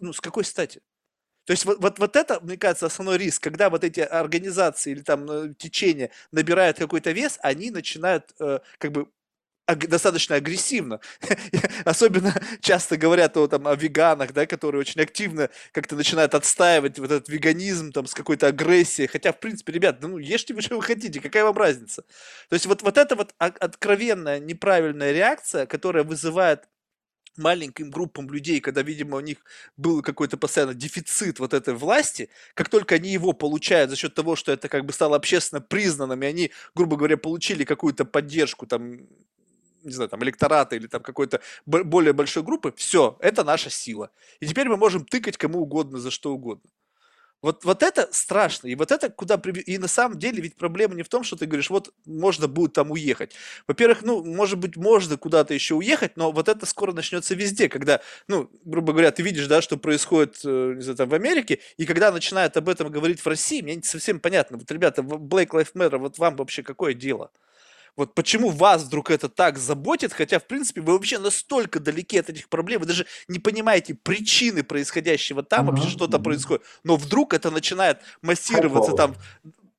ну, 0.00 0.12
с 0.12 0.20
какой 0.20 0.44
стати? 0.44 0.82
То 1.46 1.52
есть 1.52 1.64
вот, 1.64 1.78
вот, 1.80 1.98
вот 1.98 2.14
это, 2.14 2.40
мне 2.40 2.58
кажется, 2.58 2.84
основной 2.84 3.16
риск, 3.16 3.42
когда 3.42 3.70
вот 3.70 3.82
эти 3.82 4.00
организации 4.00 4.90
или 4.92 5.00
там 5.00 5.30
э, 5.30 5.54
течения 5.54 6.10
набирают 6.30 6.76
какой-то 6.76 7.12
вес, 7.12 7.38
они 7.40 7.70
начинают 7.70 8.34
э, 8.38 8.58
как 8.76 8.92
бы 8.92 9.06
достаточно 9.76 10.36
агрессивно. 10.36 11.00
Особенно 11.84 12.34
часто 12.60 12.96
говорят 12.96 13.36
о, 13.36 13.48
там, 13.48 13.66
о 13.68 13.74
веганах, 13.74 14.32
да, 14.32 14.46
которые 14.46 14.80
очень 14.80 15.00
активно 15.00 15.50
как-то 15.72 15.96
начинают 15.96 16.34
отстаивать 16.34 16.98
вот 16.98 17.10
этот 17.10 17.28
веганизм 17.28 17.92
там, 17.92 18.06
с 18.06 18.14
какой-то 18.14 18.48
агрессией. 18.48 19.08
Хотя, 19.08 19.32
в 19.32 19.40
принципе, 19.40 19.72
ребят, 19.72 19.98
ну 20.00 20.18
ешьте 20.18 20.54
вы, 20.54 20.62
что 20.62 20.76
вы 20.76 20.82
хотите, 20.82 21.20
какая 21.20 21.44
вам 21.44 21.56
разница? 21.56 22.02
То 22.48 22.54
есть 22.54 22.66
вот, 22.66 22.82
вот 22.82 22.96
эта 22.96 23.14
вот 23.16 23.34
откровенная 23.38 24.38
неправильная 24.38 25.12
реакция, 25.12 25.66
которая 25.66 26.04
вызывает 26.04 26.68
маленьким 27.38 27.90
группам 27.90 28.28
людей, 28.30 28.60
когда, 28.60 28.82
видимо, 28.82 29.16
у 29.16 29.20
них 29.20 29.38
был 29.76 30.02
какой-то 30.02 30.36
постоянно 30.36 30.74
дефицит 30.74 31.38
вот 31.38 31.54
этой 31.54 31.74
власти, 31.74 32.28
как 32.54 32.68
только 32.68 32.96
они 32.96 33.10
его 33.10 33.32
получают 33.32 33.90
за 33.90 33.96
счет 33.96 34.14
того, 34.14 34.36
что 34.36 34.52
это 34.52 34.68
как 34.68 34.84
бы 34.84 34.92
стало 34.92 35.16
общественно 35.16 35.60
признанным, 35.60 36.22
и 36.22 36.26
они, 36.26 36.52
грубо 36.74 36.96
говоря, 36.96 37.16
получили 37.16 37.64
какую-то 37.64 38.04
поддержку 38.04 38.66
там 38.66 38.98
не 39.82 39.92
знаю, 39.92 40.08
там, 40.08 40.22
электората 40.22 40.76
или 40.76 40.86
там 40.86 41.02
какой-то 41.02 41.40
более 41.66 42.12
большой 42.12 42.42
группы, 42.42 42.72
все, 42.76 43.16
это 43.20 43.44
наша 43.44 43.70
сила. 43.70 44.10
И 44.40 44.46
теперь 44.46 44.68
мы 44.68 44.76
можем 44.76 45.04
тыкать 45.04 45.36
кому 45.36 45.60
угодно 45.60 45.98
за 45.98 46.10
что 46.10 46.32
угодно. 46.32 46.70
Вот, 47.40 47.64
вот 47.64 47.84
это 47.84 48.08
страшно. 48.10 48.66
И 48.66 48.74
вот 48.74 48.90
это 48.90 49.10
куда... 49.10 49.40
И 49.66 49.78
на 49.78 49.86
самом 49.86 50.18
деле 50.18 50.42
ведь 50.42 50.56
проблема 50.56 50.94
не 50.96 51.04
в 51.04 51.08
том, 51.08 51.22
что 51.22 51.36
ты 51.36 51.46
говоришь, 51.46 51.70
вот 51.70 51.94
можно 52.04 52.48
будет 52.48 52.72
там 52.72 52.90
уехать. 52.90 53.32
Во-первых, 53.68 54.02
ну, 54.02 54.24
может 54.24 54.58
быть, 54.58 54.76
можно 54.76 55.16
куда-то 55.16 55.54
еще 55.54 55.74
уехать, 55.74 56.16
но 56.16 56.32
вот 56.32 56.48
это 56.48 56.66
скоро 56.66 56.92
начнется 56.92 57.36
везде, 57.36 57.68
когда, 57.68 58.00
ну, 58.26 58.50
грубо 58.64 58.92
говоря, 58.92 59.12
ты 59.12 59.22
видишь, 59.22 59.46
да, 59.46 59.62
что 59.62 59.76
происходит, 59.76 60.40
э, 60.44 60.74
не 60.76 60.82
знаю, 60.82 60.96
там 60.96 61.08
в 61.08 61.14
Америке, 61.14 61.60
и 61.76 61.86
когда 61.86 62.10
начинают 62.10 62.56
об 62.56 62.68
этом 62.68 62.90
говорить 62.90 63.20
в 63.20 63.26
России, 63.26 63.62
мне 63.62 63.76
не 63.76 63.82
совсем 63.82 64.18
понятно. 64.18 64.58
Вот, 64.58 64.70
ребята, 64.72 65.02
Black 65.02 65.50
Lives 65.50 65.74
Matter, 65.74 65.98
вот 65.98 66.18
вам 66.18 66.34
вообще 66.36 66.64
какое 66.64 66.92
дело? 66.92 67.30
Вот 67.98 68.14
почему 68.14 68.50
вас 68.50 68.84
вдруг 68.84 69.10
это 69.10 69.28
так 69.28 69.58
заботит, 69.58 70.12
хотя, 70.12 70.38
в 70.38 70.46
принципе, 70.46 70.80
вы 70.80 70.92
вообще 70.92 71.18
настолько 71.18 71.80
далеки 71.80 72.16
от 72.16 72.30
этих 72.30 72.48
проблем, 72.48 72.80
вы 72.80 72.86
даже 72.86 73.06
не 73.26 73.40
понимаете 73.40 73.94
причины 73.94 74.62
происходящего 74.62 75.42
там, 75.42 75.66
uh-huh, 75.66 75.72
вообще 75.72 75.88
что-то 75.88 76.18
uh-huh. 76.18 76.22
происходит. 76.22 76.62
Но 76.84 76.94
вдруг 76.94 77.34
это 77.34 77.50
начинает 77.50 77.98
массироваться 78.22 78.92
там. 78.92 79.16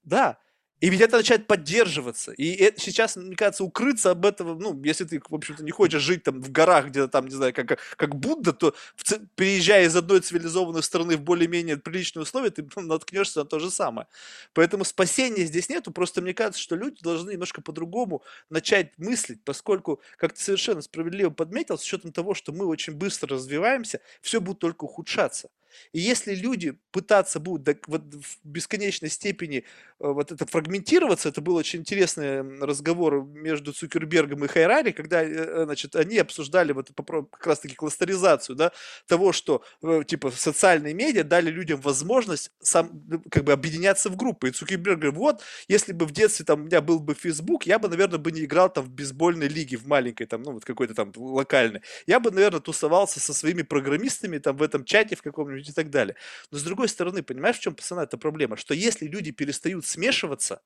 Да, 0.03 0.37
и 0.80 0.89
ведь 0.89 1.01
это 1.01 1.18
начинает 1.18 1.45
поддерживаться. 1.45 2.31
И 2.31 2.53
это, 2.56 2.80
сейчас, 2.80 3.18
мне 3.18 3.35
кажется, 3.35 3.64
укрыться 3.64 4.11
об 4.11 4.26
этом, 4.26 4.57
ну, 4.60 4.81
если 4.84 5.03
ты, 5.03 5.22
в 5.27 5.35
общем-то, 5.35 5.64
не 5.64 5.72
хочешь 5.72 6.01
жить 6.01 6.23
там 6.23 6.41
в 6.41 6.51
горах, 6.51 6.88
где-то 6.88 7.10
там, 7.10 7.26
не 7.27 7.35
знаю, 7.35 7.53
как, 7.53 7.80
как 7.97 8.15
Будда, 8.15 8.53
то 8.53 8.73
в, 8.95 9.03
переезжая 9.35 9.85
из 9.85 9.95
одной 9.95 10.22
цивилизованной 10.22 10.81
страны 10.81 11.18
в 11.18 11.22
более-менее 11.22 11.77
приличные 11.77 12.23
условия, 12.23 12.49
ты 12.49 12.65
ну, 12.76 12.81
наткнешься 12.84 13.39
на 13.39 13.45
то 13.45 13.60
же 13.60 13.69
самое. 13.69 14.07
Поэтому 14.53 14.85
спасения 14.85 15.43
здесь 15.45 15.68
нету, 15.69 15.91
просто 15.91 16.22
мне 16.22 16.34
кажется, 16.34 16.61
что 16.61 16.76
люди 16.76 17.01
должны 17.03 17.31
немножко 17.31 17.61
по-другому 17.61 18.23
начать 18.49 18.97
мыслить, 18.97 19.43
поскольку, 19.43 20.01
как 20.18 20.34
ты 20.34 20.41
совершенно 20.41 20.81
справедливо 20.81 21.30
подметил, 21.30 21.77
с 21.77 21.84
учетом 21.84 22.14
того, 22.14 22.34
что 22.34 22.53
мы 22.53 22.65
очень 22.65 22.93
быстро 22.93 23.35
развиваемся, 23.35 23.99
все 24.22 24.39
будет 24.39 24.60
только 24.60 24.85
ухудшаться. 24.85 25.49
И 25.93 25.99
если 25.99 26.35
люди 26.35 26.77
пытаться 26.91 27.39
будут 27.39 27.79
вот 27.87 28.01
в 28.13 28.37
бесконечной 28.43 29.09
степени 29.09 29.57
э, 29.57 29.63
вот 29.99 30.31
это 30.31 30.45
фрагментироваться, 30.45 31.29
это 31.29 31.41
был 31.41 31.55
очень 31.55 31.79
интересный 31.79 32.41
разговор 32.59 33.25
между 33.25 33.73
Цукербергом 33.73 34.45
и 34.45 34.47
Хайрари, 34.47 34.91
когда, 34.91 35.23
э, 35.23 35.27
э, 35.27 35.63
значит, 35.65 35.95
они 35.95 36.17
обсуждали 36.17 36.71
вот 36.71 36.89
как 37.31 37.47
раз-таки 37.47 37.75
кластеризацию, 37.75 38.55
да, 38.55 38.71
того, 39.07 39.31
что, 39.31 39.63
типа, 40.07 40.31
социальные 40.31 40.93
медиа 40.93 41.23
дали 41.23 41.49
людям 41.49 41.79
возможность 41.81 42.51
сам, 42.61 43.03
как 43.29 43.43
бы 43.43 43.51
объединяться 43.51 44.09
в 44.09 44.15
группы. 44.15 44.49
И 44.49 44.51
Цукерберг 44.51 44.99
говорит, 44.99 45.17
вот, 45.17 45.41
если 45.67 45.93
бы 45.93 46.05
в 46.05 46.11
детстве 46.11 46.45
там 46.45 46.61
у 46.61 46.63
меня 46.65 46.81
был 46.81 46.99
бы 46.99 47.13
Facebook, 47.13 47.65
я 47.65 47.79
бы, 47.79 47.87
наверное, 47.87 48.19
бы 48.19 48.31
не 48.31 48.45
играл 48.45 48.71
там 48.71 48.85
в 48.85 48.89
бейсбольной 48.89 49.47
лиге, 49.47 49.77
в 49.77 49.87
маленькой, 49.87 50.25
там, 50.25 50.43
ну, 50.43 50.53
вот 50.53 50.65
какой-то 50.65 50.93
там 50.93 51.11
локальной. 51.15 51.81
Я 52.07 52.19
бы, 52.19 52.31
наверное, 52.31 52.59
тусовался 52.59 53.19
со 53.19 53.33
своими 53.33 53.61
программистами 53.61 54.37
там 54.37 54.57
в 54.57 54.63
этом 54.63 54.85
чате 54.85 55.15
в 55.15 55.21
каком-нибудь 55.21 55.59
и 55.68 55.72
так 55.73 55.90
далее. 55.90 56.15
Но 56.52 56.57
с 56.57 56.64
другой 56.64 56.88
стороны, 56.88 57.23
понимаешь, 57.23 57.57
в 57.57 57.61
чем, 57.61 57.76
пацана, 57.76 58.03
эта 58.03 58.18
проблема? 58.18 58.56
Что 58.57 58.73
если 58.73 59.07
люди 59.07 59.31
перестают 59.31 59.86
смешиваться, 59.86 60.61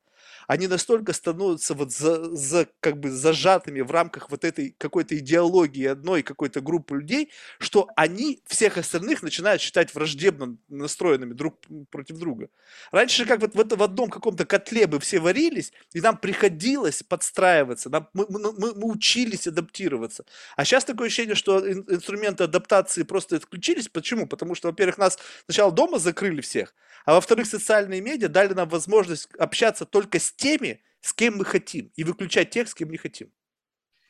они 0.47 0.67
настолько 0.67 1.13
становятся 1.13 1.73
вот 1.73 1.91
за, 1.91 2.35
за 2.35 2.67
как 2.79 2.99
бы 2.99 3.09
зажатыми 3.09 3.81
в 3.81 3.91
рамках 3.91 4.29
вот 4.29 4.43
этой 4.43 4.75
какой-то 4.77 5.17
идеологии 5.17 5.85
одной 5.85 6.23
какой-то 6.23 6.61
группы 6.61 6.97
людей, 6.97 7.31
что 7.59 7.89
они 7.95 8.41
всех 8.45 8.77
остальных 8.77 9.23
начинают 9.23 9.61
считать 9.61 9.93
враждебно 9.93 10.57
настроенными 10.69 11.33
друг 11.33 11.59
против 11.89 12.17
друга. 12.17 12.49
Раньше 12.91 13.25
как 13.25 13.41
вот 13.41 13.55
в, 13.55 13.59
это, 13.59 13.75
в 13.75 13.83
одном 13.83 14.09
каком-то 14.09 14.45
котле 14.45 14.87
бы 14.87 14.99
все 14.99 15.19
варились, 15.19 15.71
и 15.93 16.01
нам 16.01 16.17
приходилось 16.17 17.03
подстраиваться, 17.03 17.89
нам, 17.89 18.09
мы, 18.13 18.25
мы, 18.29 18.53
мы, 18.73 18.91
учились 18.91 19.47
адаптироваться. 19.47 20.25
А 20.55 20.65
сейчас 20.65 20.85
такое 20.85 21.07
ощущение, 21.07 21.35
что 21.35 21.71
инструменты 21.71 22.43
адаптации 22.43 23.03
просто 23.03 23.37
отключились. 23.37 23.89
Почему? 23.89 24.27
Потому 24.27 24.55
что, 24.55 24.67
во-первых, 24.67 24.97
нас 24.97 25.17
сначала 25.45 25.71
дома 25.71 25.99
закрыли 25.99 26.41
всех, 26.41 26.73
а 27.05 27.13
во-вторых, 27.13 27.47
социальные 27.47 28.01
медиа 28.01 28.29
дали 28.29 28.53
нам 28.53 28.69
возможность 28.69 29.27
общаться 29.37 29.85
только 29.85 30.19
с 30.19 30.32
теми, 30.35 30.81
с 31.01 31.13
кем 31.13 31.37
мы 31.37 31.45
хотим, 31.45 31.91
и 31.95 32.03
выключать 32.03 32.49
тех, 32.49 32.67
с 32.67 32.73
кем 32.73 32.89
не 32.89 32.97
хотим. 32.97 33.31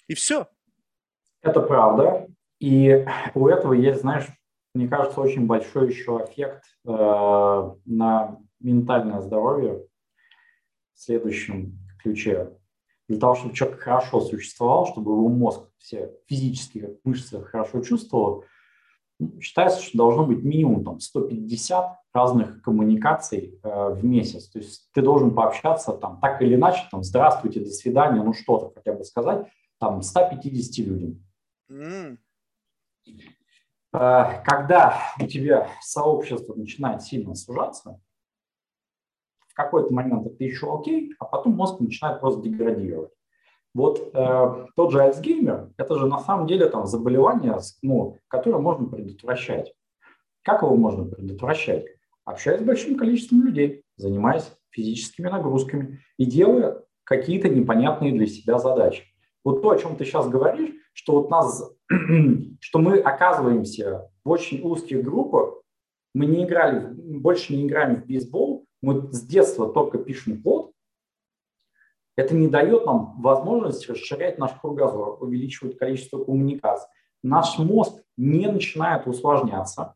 И 0.07 0.13
все. 0.13 0.47
Это 1.41 1.59
правда. 1.61 2.27
И 2.59 3.05
у 3.33 3.47
этого 3.47 3.73
есть, 3.73 4.01
знаешь, 4.01 4.25
мне 4.73 4.87
кажется, 4.87 5.21
очень 5.21 5.45
большой 5.45 5.89
еще 5.89 6.25
эффект 6.27 6.63
э, 6.85 6.89
на 7.85 8.37
ментальное 8.59 9.21
здоровье 9.21 9.85
в 10.93 10.99
следующем 10.99 11.77
ключе. 12.01 12.57
Для 13.07 13.19
того, 13.19 13.35
чтобы 13.35 13.53
человек 13.53 13.81
хорошо 13.81 14.21
существовал, 14.21 14.87
чтобы 14.87 15.11
его 15.11 15.27
мозг 15.27 15.69
все 15.77 16.13
физические 16.27 16.97
мышцы 17.03 17.43
хорошо 17.43 17.81
чувствовал, 17.81 18.45
считается, 19.41 19.81
что 19.81 19.97
должно 19.97 20.25
быть 20.25 20.43
минимум 20.43 20.83
там, 20.83 20.99
150 20.99 21.99
разных 22.13 22.61
коммуникаций 22.61 23.59
э, 23.63 23.89
в 23.93 24.03
месяц. 24.03 24.49
То 24.49 24.59
есть 24.59 24.89
ты 24.93 25.01
должен 25.01 25.33
пообщаться 25.33 25.93
там 25.93 26.19
так 26.19 26.41
или 26.41 26.55
иначе, 26.55 26.87
там, 26.91 27.03
здравствуйте, 27.03 27.59
до 27.59 27.69
свидания, 27.69 28.21
ну 28.21 28.33
что-то 28.33 28.71
хотя 28.73 28.93
бы 28.93 29.03
сказать, 29.03 29.47
там, 29.79 30.01
150 30.01 30.85
людям. 30.85 31.25
Mm. 31.71 32.17
Э, 33.93 34.43
когда 34.45 34.99
у 35.19 35.27
тебя 35.27 35.69
сообщество 35.81 36.53
начинает 36.53 37.01
сильно 37.01 37.35
сужаться, 37.35 37.99
в 39.47 39.55
какой-то 39.55 39.93
момент 39.93 40.25
это 40.25 40.43
еще 40.43 40.75
окей, 40.75 41.13
а 41.19 41.25
потом 41.25 41.53
мозг 41.53 41.79
начинает 41.79 42.19
просто 42.19 42.41
деградировать. 42.41 43.11
Вот 43.73 44.11
э, 44.13 44.65
тот 44.75 44.91
же 44.91 45.01
Альцгеймер, 45.01 45.69
это 45.77 45.95
же 45.97 46.05
на 46.05 46.19
самом 46.19 46.45
деле 46.45 46.67
там 46.67 46.85
заболевание, 46.85 47.57
ну, 47.81 48.17
которое 48.27 48.59
можно 48.59 48.87
предотвращать. 48.87 49.73
Как 50.43 50.61
его 50.61 50.75
можно 50.75 51.05
предотвращать? 51.05 51.85
Общаясь 52.23 52.61
с 52.61 52.63
большим 52.63 52.97
количеством 52.97 53.43
людей, 53.43 53.83
занимаясь 53.95 54.51
физическими 54.69 55.27
нагрузками 55.27 55.99
и 56.17 56.25
делая 56.25 56.83
какие-то 57.03 57.49
непонятные 57.49 58.11
для 58.11 58.27
себя 58.27 58.59
задачи. 58.59 59.03
Вот 59.43 59.61
то, 59.61 59.71
о 59.71 59.77
чем 59.77 59.95
ты 59.95 60.05
сейчас 60.05 60.29
говоришь, 60.29 60.71
что 60.93 61.13
вот 61.13 61.29
нас, 61.29 61.71
что 62.59 62.79
мы 62.79 62.99
оказываемся 62.99 64.09
в 64.23 64.29
очень 64.29 64.61
узких 64.61 65.03
группах, 65.03 65.61
мы 66.13 66.27
не 66.27 66.43
играли, 66.43 66.93
больше 66.93 67.55
не 67.55 67.65
играем 67.65 67.95
в 67.95 68.05
бейсбол, 68.05 68.65
мы 68.81 69.11
с 69.11 69.21
детства 69.21 69.71
только 69.71 69.97
пишем 69.97 70.41
код, 70.43 70.72
это 72.15 72.35
не 72.35 72.47
дает 72.47 72.85
нам 72.85 73.19
возможность 73.21 73.89
расширять 73.89 74.37
наш 74.37 74.51
кругозор, 74.59 75.17
увеличивать 75.21 75.77
количество 75.77 76.23
коммуникаций. 76.23 76.87
Наш 77.23 77.57
мозг 77.57 78.01
не 78.17 78.47
начинает 78.47 79.07
усложняться. 79.07 79.95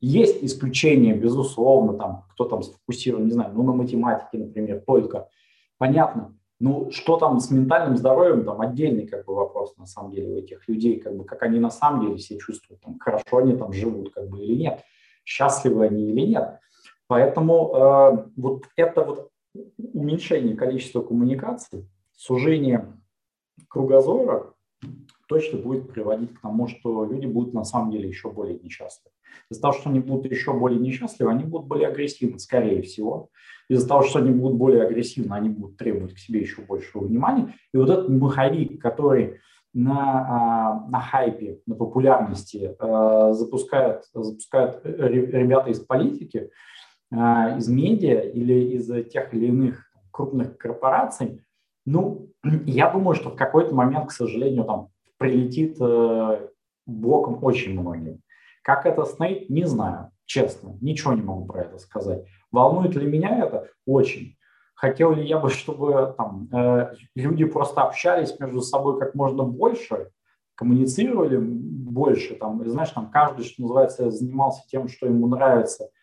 Есть 0.00 0.42
исключения, 0.42 1.14
безусловно, 1.14 1.94
там, 1.94 2.24
кто 2.30 2.44
там 2.44 2.62
сфокусирован, 2.62 3.24
не 3.24 3.32
знаю, 3.32 3.52
ну, 3.54 3.62
на 3.62 3.72
математике, 3.72 4.38
например, 4.38 4.82
только. 4.86 5.28
Понятно. 5.78 6.36
Ну, 6.58 6.90
что 6.92 7.16
там 7.16 7.40
с 7.40 7.50
ментальным 7.50 7.96
здоровьем, 7.96 8.44
там 8.44 8.60
отдельный 8.60 9.06
как 9.06 9.24
бы 9.26 9.34
вопрос, 9.34 9.76
на 9.76 9.86
самом 9.86 10.12
деле, 10.12 10.32
у 10.32 10.38
этих 10.38 10.68
людей, 10.68 11.00
как 11.00 11.16
бы, 11.16 11.24
как 11.24 11.42
они 11.42 11.58
на 11.58 11.70
самом 11.70 12.06
деле 12.06 12.18
себя 12.18 12.38
чувствуют, 12.38 12.80
там, 12.80 12.98
хорошо 13.00 13.38
они 13.38 13.56
там 13.56 13.72
живут, 13.72 14.12
как 14.12 14.28
бы, 14.28 14.40
или 14.44 14.54
нет, 14.54 14.84
счастливы 15.24 15.86
они 15.86 16.10
или 16.10 16.20
нет. 16.20 16.60
Поэтому 17.08 17.74
э, 17.74 18.26
вот 18.36 18.64
это 18.76 19.02
вот 19.02 19.31
уменьшение 19.76 20.56
количества 20.56 21.02
коммуникаций, 21.02 21.88
сужение 22.12 22.92
кругозора 23.68 24.54
точно 25.28 25.58
будет 25.58 25.92
приводить 25.92 26.34
к 26.34 26.40
тому, 26.40 26.68
что 26.68 27.04
люди 27.04 27.26
будут 27.26 27.54
на 27.54 27.64
самом 27.64 27.90
деле 27.90 28.08
еще 28.08 28.30
более 28.30 28.58
несчастливы. 28.58 29.12
Из-за 29.50 29.62
того, 29.62 29.72
что 29.72 29.90
они 29.90 30.00
будут 30.00 30.30
еще 30.30 30.52
более 30.52 30.78
несчастливы, 30.78 31.30
они 31.30 31.44
будут 31.44 31.66
более 31.66 31.88
агрессивны, 31.88 32.38
скорее 32.38 32.82
всего. 32.82 33.30
Из-за 33.68 33.88
того, 33.88 34.02
что 34.02 34.18
они 34.18 34.30
будут 34.30 34.58
более 34.58 34.82
агрессивны, 34.82 35.32
они 35.32 35.48
будут 35.48 35.78
требовать 35.78 36.14
к 36.14 36.18
себе 36.18 36.40
еще 36.40 36.62
большего 36.62 37.04
внимания. 37.04 37.54
И 37.72 37.76
вот 37.78 37.88
этот 37.88 38.08
маховик, 38.10 38.80
который 38.80 39.40
на, 39.72 40.26
а, 40.28 40.86
на 40.88 41.00
хайпе, 41.00 41.60
на 41.64 41.74
популярности 41.74 42.76
э, 42.78 43.32
запускают, 43.32 44.04
запускают 44.12 44.80
ребята 44.84 45.70
из 45.70 45.80
политики, 45.80 46.50
из 47.12 47.68
медиа 47.68 48.20
или 48.20 48.76
из 48.76 48.86
тех 49.10 49.34
или 49.34 49.46
иных 49.46 49.86
крупных 50.10 50.56
корпораций, 50.56 51.44
ну, 51.84 52.28
я 52.66 52.90
думаю, 52.90 53.14
что 53.14 53.30
в 53.30 53.36
какой-то 53.36 53.74
момент, 53.74 54.08
к 54.08 54.12
сожалению, 54.12 54.64
там 54.64 54.88
прилетит 55.18 55.76
э, 55.80 56.48
блоком 56.86 57.42
очень 57.44 57.78
многим. 57.78 58.20
Как 58.62 58.86
это 58.86 59.02
остановить, 59.02 59.50
не 59.50 59.66
знаю, 59.66 60.10
честно, 60.24 60.78
ничего 60.80 61.12
не 61.12 61.22
могу 61.22 61.46
про 61.46 61.62
это 61.62 61.78
сказать. 61.78 62.24
Волнует 62.50 62.94
ли 62.94 63.06
меня 63.06 63.44
это? 63.44 63.68
Очень. 63.86 64.36
Хотел 64.74 65.12
ли 65.12 65.26
я 65.26 65.38
бы, 65.38 65.50
чтобы 65.50 66.14
там, 66.16 66.48
э, 66.52 66.94
люди 67.14 67.44
просто 67.44 67.82
общались 67.82 68.38
между 68.40 68.62
собой 68.62 68.98
как 68.98 69.14
можно 69.14 69.44
больше, 69.44 70.10
коммуницировали 70.54 71.38
больше, 71.38 72.36
там, 72.36 72.66
знаешь, 72.68 72.90
там 72.90 73.10
каждый, 73.10 73.44
что 73.44 73.62
называется, 73.62 74.10
занимался 74.10 74.62
тем, 74.68 74.88
что 74.88 75.06
ему 75.06 75.26
нравится– 75.26 75.90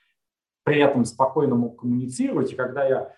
при 0.64 0.82
этом 0.82 1.06
спокойно 1.06 1.56
мог 1.56 1.80
коммуницировать. 1.80 2.52
И 2.52 2.56
когда 2.56 2.86
я, 2.86 3.14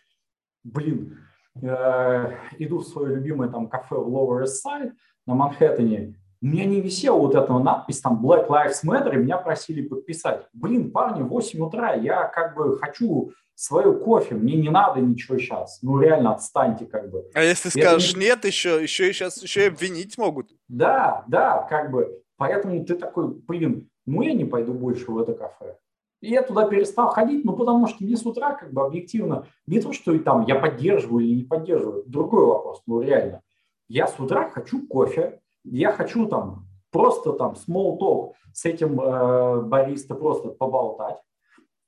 блин, 0.63 1.17
э, 1.61 2.31
иду 2.59 2.79
в 2.79 2.87
свое 2.87 3.15
любимое 3.15 3.49
там 3.49 3.67
кафе 3.67 3.95
в 3.95 4.07
Lower 4.07 4.43
East 4.43 4.65
Side 4.65 4.91
на 5.25 5.35
Манхэттене, 5.35 6.15
у 6.41 6.45
меня 6.45 6.65
не 6.65 6.81
висела 6.81 7.17
вот 7.17 7.35
эта 7.35 7.53
надпись 7.59 8.01
там 8.01 8.25
Black 8.25 8.47
Lives 8.47 8.83
Matter, 8.83 9.13
и 9.13 9.17
меня 9.17 9.37
просили 9.37 9.87
подписать. 9.87 10.47
Блин, 10.53 10.91
парни, 10.91 11.21
8 11.21 11.59
утра, 11.61 11.93
я 11.93 12.23
как 12.23 12.55
бы 12.55 12.79
хочу 12.79 13.31
свою 13.61 13.99
кофе, 13.99 14.33
мне 14.33 14.55
не 14.55 14.69
надо 14.69 15.01
ничего 15.01 15.37
сейчас. 15.37 15.79
Ну 15.83 15.99
реально 15.99 16.33
отстаньте 16.33 16.85
как 16.85 17.11
бы. 17.11 17.29
А 17.35 17.43
если 17.43 17.69
скажешь 17.69 18.15
не... 18.15 18.25
нет, 18.25 18.43
еще, 18.43 18.81
еще 18.81 19.09
и 19.09 19.13
сейчас 19.13 19.41
еще 19.43 19.65
и 19.65 19.67
обвинить 19.67 20.17
могут. 20.17 20.51
Да, 20.67 21.23
да, 21.27 21.67
как 21.69 21.91
бы. 21.91 22.23
Поэтому 22.37 22.83
ты 22.83 22.95
такой, 22.95 23.27
блин, 23.27 23.87
ну 24.07 24.23
я 24.23 24.33
не 24.33 24.45
пойду 24.45 24.73
больше 24.73 25.11
в 25.11 25.19
это 25.19 25.33
кафе. 25.33 25.77
И 26.21 26.29
я 26.29 26.43
туда 26.43 26.67
перестал 26.67 27.09
ходить, 27.09 27.43
ну, 27.43 27.53
потому 27.53 27.87
что 27.87 28.03
мне 28.03 28.15
с 28.15 28.25
утра, 28.25 28.53
как 28.53 28.71
бы, 28.71 28.85
объективно, 28.85 29.47
не 29.65 29.81
то, 29.81 29.91
что 29.91 30.13
и 30.13 30.19
там 30.19 30.45
я 30.45 30.55
поддерживаю 30.55 31.25
или 31.25 31.37
не 31.37 31.43
поддерживаю, 31.43 32.03
другой 32.05 32.45
вопрос, 32.45 32.81
ну, 32.85 33.01
реально. 33.01 33.41
Я 33.89 34.07
с 34.07 34.19
утра 34.19 34.49
хочу 34.49 34.87
кофе, 34.87 35.41
я 35.63 35.91
хочу 35.91 36.27
там 36.27 36.67
просто 36.91 37.33
там 37.33 37.53
small 37.53 37.97
talk 37.99 38.33
с 38.53 38.65
этим 38.65 39.01
э, 39.01 39.61
бариста 39.63 40.15
просто 40.15 40.49
поболтать. 40.49 41.17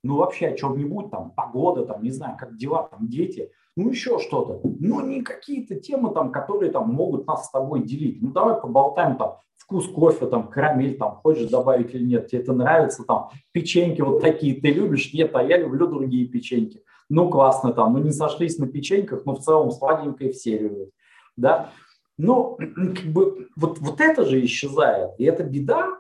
Ну, 0.03 0.17
вообще 0.17 0.47
о 0.47 0.57
чем-нибудь, 0.57 1.11
там, 1.11 1.31
погода, 1.31 1.85
там, 1.85 2.03
не 2.03 2.11
знаю, 2.11 2.35
как 2.37 2.57
дела, 2.57 2.89
там, 2.89 3.07
дети, 3.07 3.51
ну, 3.77 3.89
еще 3.89 4.19
что-то. 4.19 4.59
Ну, 4.63 4.99
не 5.01 5.21
какие-то 5.21 5.75
темы, 5.75 6.13
там, 6.13 6.31
которые 6.31 6.71
там 6.71 6.89
могут 6.89 7.25
нас 7.25 7.45
с 7.45 7.51
тобой 7.51 7.83
делить. 7.83 8.21
Ну, 8.21 8.31
давай 8.31 8.59
поболтаем 8.59 9.15
там 9.15 9.37
вкус 9.73 9.87
кофе, 9.87 10.27
там, 10.27 10.47
карамель, 10.47 10.97
там, 10.97 11.15
хочешь 11.15 11.49
добавить 11.49 11.95
или 11.95 12.05
нет, 12.05 12.27
тебе 12.27 12.41
это 12.41 12.53
нравится, 12.53 13.03
там, 13.03 13.29
печеньки 13.51 14.01
вот 14.01 14.21
такие 14.21 14.61
ты 14.61 14.71
любишь, 14.71 15.13
нет, 15.13 15.31
а 15.33 15.41
я 15.41 15.57
люблю 15.57 15.87
другие 15.87 16.27
печеньки. 16.27 16.83
Ну, 17.09 17.29
классно 17.29 17.73
там, 17.73 17.93
ну, 17.93 17.99
не 17.99 18.11
сошлись 18.11 18.59
на 18.59 18.67
печеньках, 18.67 19.25
но 19.25 19.35
в 19.35 19.39
целом 19.39 19.71
сладенькое 19.71 20.31
все 20.31 20.59
любят, 20.59 20.89
да. 21.35 21.71
Но, 22.17 22.55
как 22.57 23.05
бы, 23.05 23.47
вот, 23.55 23.79
вот 23.79 23.99
это 23.99 24.25
же 24.25 24.43
исчезает, 24.45 25.11
и 25.17 25.23
это 25.23 25.43
беда, 25.43 25.97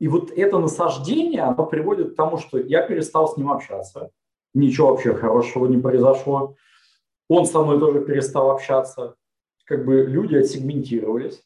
и 0.00 0.08
вот 0.08 0.32
это 0.32 0.58
насаждение, 0.58 1.42
оно 1.42 1.64
приводит 1.64 2.14
к 2.14 2.16
тому, 2.16 2.38
что 2.38 2.58
я 2.58 2.82
перестал 2.82 3.28
с 3.28 3.36
ним 3.36 3.52
общаться, 3.52 4.10
ничего 4.54 4.88
вообще 4.88 5.14
хорошего 5.14 5.66
не 5.66 5.78
произошло, 5.78 6.56
он 7.28 7.46
со 7.46 7.62
мной 7.62 7.78
тоже 7.78 8.00
перестал 8.00 8.50
общаться, 8.50 9.14
как 9.66 9.86
бы 9.86 10.02
люди 10.02 10.34
отсегментировались, 10.34 11.42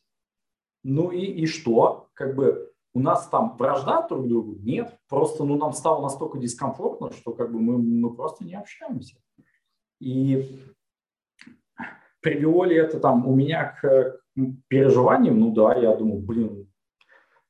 ну 0.87 1.11
и, 1.11 1.25
и 1.25 1.47
что? 1.47 2.09
Как 2.15 2.37
бы 2.37 2.73
у 2.95 3.01
нас 3.01 3.29
там 3.29 3.57
вражда 3.59 4.07
друг 4.09 4.25
к 4.25 4.29
другу? 4.29 4.57
Нет. 4.63 4.97
Просто 5.09 5.45
ну, 5.45 5.57
нам 5.57 5.73
стало 5.73 6.01
настолько 6.01 6.39
дискомфортно, 6.39 7.13
что 7.13 7.33
как 7.33 7.53
бы 7.53 7.59
мы, 7.61 7.79
мы 7.79 8.15
просто 8.15 8.45
не 8.45 8.55
общаемся. 8.55 9.17
И 10.01 10.61
привело 12.21 12.65
ли 12.65 12.77
это 12.77 13.01
там 13.01 13.27
у 13.27 13.35
меня 13.35 13.77
к 13.81 14.21
переживаниям? 14.69 15.41
Ну 15.41 15.53
да, 15.53 15.75
я 15.75 15.97
думаю, 15.97 16.21
блин, 16.21 16.71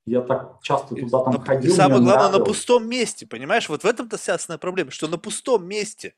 я 0.07 0.23
так 0.23 0.59
часто 0.63 0.95
туда 0.95 1.23
там 1.23 1.41
ходил. 1.45 1.75
Самое 1.75 2.01
главное, 2.01 2.15
нравилось. 2.15 2.39
на 2.39 2.45
пустом 2.45 2.89
месте, 2.89 3.27
понимаешь? 3.27 3.69
Вот 3.69 3.83
в 3.83 3.87
этом-то 3.87 4.17
вся 4.17 4.35
основная 4.35 4.59
проблема, 4.59 4.91
что 4.91 5.09
на 5.09 5.19
пустом 5.19 5.67
месте 5.67 6.15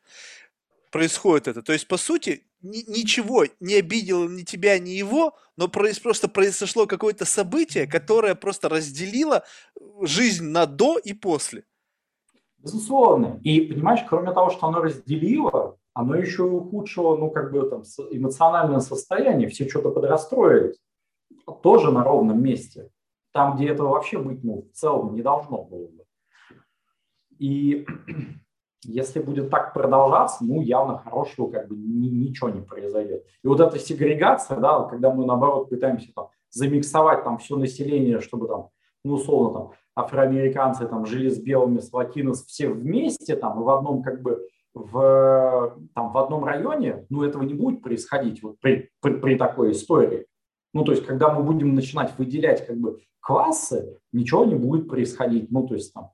происходит 0.92 1.48
это. 1.48 1.62
То 1.62 1.72
есть, 1.72 1.88
по 1.88 1.96
сути, 1.96 2.47
ни, 2.62 2.84
ничего 2.88 3.44
не 3.60 3.74
обидело 3.74 4.28
ни 4.28 4.42
тебя, 4.42 4.78
ни 4.78 4.90
его, 4.90 5.34
но 5.56 5.68
просто 5.68 6.28
произошло 6.28 6.86
какое-то 6.86 7.24
событие, 7.24 7.86
которое 7.86 8.34
просто 8.34 8.68
разделило 8.68 9.44
жизнь 10.02 10.44
на 10.44 10.66
до 10.66 10.98
и 10.98 11.12
после. 11.12 11.64
Безусловно. 12.58 13.40
И 13.44 13.60
понимаешь, 13.60 14.04
кроме 14.08 14.32
того, 14.32 14.50
что 14.50 14.66
оно 14.66 14.82
разделило, 14.82 15.78
оно 15.94 16.16
еще 16.16 16.44
и 16.44 16.50
ухудшило, 16.50 17.16
ну, 17.16 17.30
как 17.30 17.52
бы 17.52 17.68
там, 17.68 17.82
эмоциональное 18.10 18.80
состояние, 18.80 19.48
все 19.48 19.68
что-то 19.68 19.90
подрастроились. 19.90 20.78
Тоже 21.62 21.92
на 21.92 22.04
ровном 22.04 22.42
месте. 22.42 22.90
Там, 23.32 23.56
где 23.56 23.68
этого 23.68 23.90
вообще 23.90 24.18
быть, 24.18 24.42
ну, 24.42 24.68
в 24.72 24.76
целом 24.76 25.14
не 25.14 25.22
должно 25.22 25.64
было 25.64 25.88
бы. 25.88 26.04
И 27.38 27.86
если 28.84 29.20
будет 29.20 29.50
так 29.50 29.74
продолжаться, 29.74 30.44
ну, 30.44 30.60
явно 30.60 30.98
хорошего 30.98 31.50
как 31.50 31.68
бы 31.68 31.76
ни, 31.76 32.08
ничего 32.08 32.48
не 32.48 32.60
произойдет. 32.60 33.24
И 33.42 33.48
вот 33.48 33.60
эта 33.60 33.78
сегрегация, 33.78 34.58
да, 34.58 34.84
когда 34.84 35.12
мы, 35.12 35.26
наоборот, 35.26 35.68
пытаемся 35.70 36.12
там 36.14 36.28
замиксовать 36.50 37.24
там 37.24 37.38
все 37.38 37.56
население, 37.56 38.20
чтобы 38.20 38.48
там, 38.48 38.68
ну, 39.04 39.14
условно, 39.14 39.58
там, 39.58 39.72
афроамериканцы 39.96 40.86
там 40.86 41.06
жили 41.06 41.28
с 41.28 41.38
белыми, 41.38 41.80
с 41.80 41.92
латинос 41.92 42.44
все 42.46 42.68
вместе 42.68 43.34
там 43.36 43.62
в 43.62 43.68
одном 43.68 44.02
как 44.02 44.22
бы 44.22 44.46
в, 44.74 45.76
там, 45.94 46.12
в 46.12 46.18
одном 46.18 46.44
районе, 46.44 47.04
ну, 47.10 47.24
этого 47.24 47.42
не 47.42 47.54
будет 47.54 47.82
происходить 47.82 48.42
вот 48.42 48.60
при, 48.60 48.90
при, 49.00 49.14
при 49.14 49.36
такой 49.36 49.72
истории. 49.72 50.26
Ну, 50.72 50.84
то 50.84 50.92
есть, 50.92 51.04
когда 51.04 51.32
мы 51.32 51.42
будем 51.42 51.74
начинать 51.74 52.16
выделять 52.16 52.64
как 52.66 52.76
бы 52.76 53.00
классы, 53.20 53.98
ничего 54.12 54.44
не 54.44 54.54
будет 54.54 54.88
происходить. 54.88 55.50
Ну, 55.50 55.66
то 55.66 55.74
есть, 55.74 55.92
там, 55.92 56.10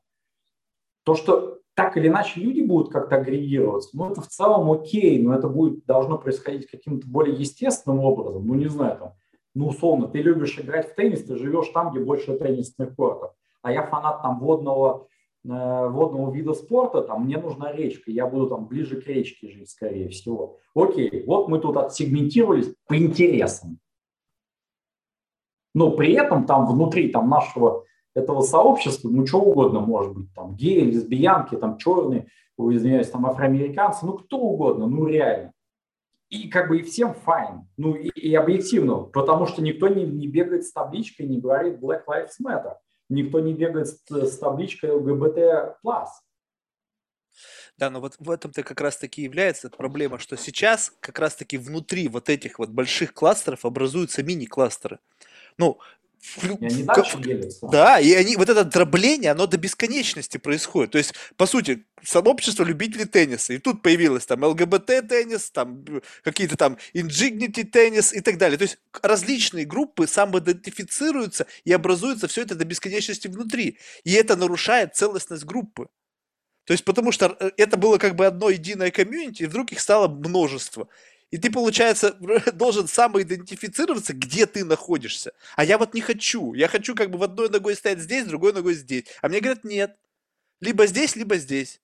то, 1.05 1.15
что 1.15 1.59
так 1.75 1.97
или 1.97 2.09
иначе 2.09 2.41
люди 2.41 2.61
будут 2.61 2.93
как-то 2.93 3.17
агрегироваться, 3.17 3.91
ну, 3.97 4.11
это 4.11 4.21
в 4.21 4.29
целом 4.29 4.71
окей, 4.71 5.21
но 5.23 5.35
это 5.35 5.49
будет, 5.49 5.85
должно 5.87 6.19
происходить 6.19 6.71
каким-то 6.71 7.07
более 7.07 7.35
естественным 7.37 8.01
образом. 8.01 8.47
Ну, 8.47 8.55
не 8.55 8.69
знаю, 8.69 8.99
там, 8.99 9.13
ну, 9.55 9.69
условно, 9.69 10.09
ты 10.09 10.23
любишь 10.23 10.59
играть 10.59 10.93
в 10.93 10.95
теннис, 10.95 11.25
ты 11.25 11.37
живешь 11.37 11.69
там, 11.69 11.91
где 11.91 12.01
больше 12.01 12.37
теннисных 12.39 12.95
кортов 12.95 13.33
а 13.65 13.73
я 13.73 13.83
фанат 13.83 14.21
там 14.21 14.39
водного, 14.41 15.09
э, 15.43 15.89
водного 15.89 16.31
вида 16.31 16.53
спорта, 16.53 17.01
там 17.01 17.25
мне 17.25 17.39
нужна 17.39 17.73
речка, 17.73 18.11
я 18.11 18.27
буду 18.27 18.49
там 18.49 18.67
ближе 18.67 19.01
к 19.01 19.07
речке 19.07 19.49
жить, 19.49 19.71
скорее 19.71 20.11
всего. 20.11 20.59
Окей, 20.75 21.25
вот 21.27 21.49
мы 21.49 21.59
тут 21.59 21.79
отсегментировались 21.79 22.75
по 22.87 22.97
интересам. 22.97 23.79
Но 25.75 25.93
при 25.93 26.13
этом 26.13 26.45
там 26.45 26.67
внутри 26.67 27.09
там 27.09 27.31
нашего 27.31 27.87
этого 28.15 28.43
сообщества, 28.43 29.09
ну, 29.09 29.27
что 29.27 29.41
угодно 29.41 29.81
может 29.81 30.15
быть, 30.15 30.33
там, 30.35 30.55
геи, 30.55 30.81
лесбиянки, 30.81 31.57
там, 31.57 31.79
черные, 31.79 32.29
извиняюсь, 32.59 33.11
там, 33.11 33.27
афроамериканцы, 33.27 34.07
ну, 34.07 34.15
кто 34.15 34.39
угодно, 34.39 34.87
ну, 34.87 35.07
реально. 35.07 35.53
И 36.31 36.49
как 36.49 36.69
бы 36.69 36.79
и 36.79 36.83
всем 36.83 37.15
fine, 37.15 37.67
ну, 37.77 37.95
и, 37.95 38.09
и 38.09 38.35
объективно, 38.35 38.97
потому 38.97 39.47
что 39.47 39.63
никто 39.63 39.89
не, 39.89 40.05
не 40.05 40.27
бегает 40.27 40.65
с 40.65 40.73
табличкой, 40.73 41.27
не 41.27 41.41
говорит 41.41 41.79
Black 41.79 42.03
Lives 42.09 42.41
Matter 42.45 42.75
никто 43.09 43.41
не 43.41 43.55
бегает 43.55 43.89
с, 43.89 44.01
с 44.11 44.39
табличкой 44.39 44.91
ЛГБТ+. 44.91 45.83
Да, 47.77 47.91
но 47.91 48.01
вот 48.01 48.15
в 48.19 48.31
этом-то 48.31 48.63
как 48.63 48.81
раз-таки 48.81 49.23
является 49.23 49.69
проблема, 49.69 50.19
что 50.19 50.37
сейчас 50.37 50.93
как 51.01 51.19
раз-таки 51.19 51.59
внутри 51.59 52.09
вот 52.09 52.29
этих 52.29 52.61
вот 52.61 52.71
больших 52.71 53.13
кластеров 53.13 53.65
образуются 53.65 54.23
мини-кластеры. 54.23 55.01
Ну, 55.59 55.81
и 56.61 56.67
они 56.67 56.83
дальше 56.83 57.19
делятся. 57.19 57.67
Да, 57.71 58.01
и 58.01 58.13
они, 58.13 58.37
вот 58.37 58.49
это 58.49 58.65
дробление, 58.65 59.31
оно 59.33 59.47
до 59.47 59.57
бесконечности 59.57 60.39
происходит. 60.39 60.93
То 60.93 60.99
есть, 60.99 61.15
по 61.37 61.47
сути, 61.47 61.85
сообщество 62.03 62.65
любителей 62.65 63.05
тенниса. 63.05 63.53
И 63.53 63.59
тут 63.59 63.83
появилось 63.83 64.27
там 64.27 64.43
ЛГБТ-теннис, 64.43 65.51
там 65.51 65.85
какие-то 66.23 66.57
там 66.57 66.79
инжигнити-теннис 66.93 68.13
и 68.13 68.21
так 68.21 68.39
далее. 68.39 68.59
То 68.59 68.63
есть, 68.63 68.79
различные 69.03 69.65
группы 69.65 70.07
самоидентифицируются 70.07 71.47
и 71.65 71.73
образуется 71.73 72.29
все 72.29 72.43
это 72.43 72.55
до 72.55 72.65
бесконечности 72.65 73.29
внутри. 73.29 73.79
И 74.05 74.13
это 74.13 74.37
нарушает 74.37 74.95
целостность 74.95 75.45
группы. 75.45 75.89
То 76.65 76.73
есть, 76.73 76.85
потому 76.85 77.13
что 77.13 77.37
э, 77.39 77.51
это 77.57 77.77
было 77.77 77.99
как 77.99 78.17
бы 78.17 78.27
одно 78.27 78.49
единое 78.49 78.91
комьюнити, 78.91 79.43
и 79.43 79.47
вдруг 79.47 79.73
их 79.73 79.81
стало 79.81 80.09
множество. 80.09 80.89
И 81.31 81.39
ты, 81.39 81.51
получается, 81.51 82.13
должен 82.53 82.89
самоидентифицироваться, 82.89 84.13
где 84.13 84.47
ты 84.47 84.65
находишься. 84.65 85.33
А 85.57 85.65
я 85.65 85.79
вот 85.79 85.95
не 85.95 86.01
хочу. 86.01 86.55
Я 86.55 86.69
хочу 86.69 86.95
как 86.95 87.11
бы 87.11 87.19
в 87.19 87.23
одной 87.23 87.49
ногой 87.49 87.75
стоять 87.75 88.01
здесь, 88.01 88.27
другой 88.27 88.53
ногой 88.53 88.75
здесь. 88.75 89.05
А 89.23 89.29
мне 89.29 89.41
говорят, 89.41 89.65
нет. 89.65 89.97
Либо 90.61 90.87
здесь, 90.87 91.17
либо 91.17 91.37
здесь. 91.37 91.81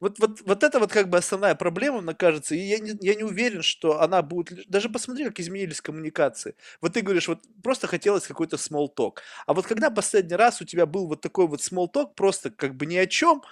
Вот, 0.00 0.18
вот, 0.18 0.40
вот 0.44 0.62
это 0.62 0.80
вот 0.80 0.92
как 0.92 1.08
бы 1.08 1.16
основная 1.16 1.54
проблема, 1.54 2.00
мне 2.02 2.14
кажется, 2.14 2.54
и 2.54 2.58
я 2.58 2.78
не, 2.78 2.94
я 3.00 3.14
не 3.14 3.22
уверен, 3.22 3.62
что 3.62 4.02
она 4.02 4.20
будет... 4.22 4.68
Даже 4.68 4.90
посмотри, 4.90 5.24
как 5.24 5.40
изменились 5.40 5.80
коммуникации. 5.80 6.56
Вот 6.80 6.92
ты 6.92 7.00
говоришь, 7.00 7.28
вот 7.28 7.40
просто 7.62 7.86
хотелось 7.86 8.26
какой-то 8.26 8.56
small 8.56 8.88
talk. 8.94 9.18
А 9.46 9.54
вот 9.54 9.66
когда 9.66 9.90
последний 9.90 10.36
раз 10.36 10.60
у 10.60 10.64
тебя 10.66 10.84
был 10.84 11.06
вот 11.06 11.20
такой 11.22 11.46
вот 11.46 11.60
small 11.60 11.90
talk, 11.90 12.14
просто 12.16 12.50
как 12.50 12.74
бы 12.74 12.86
ни 12.86 12.96
о 12.96 13.06
чем, 13.06 13.42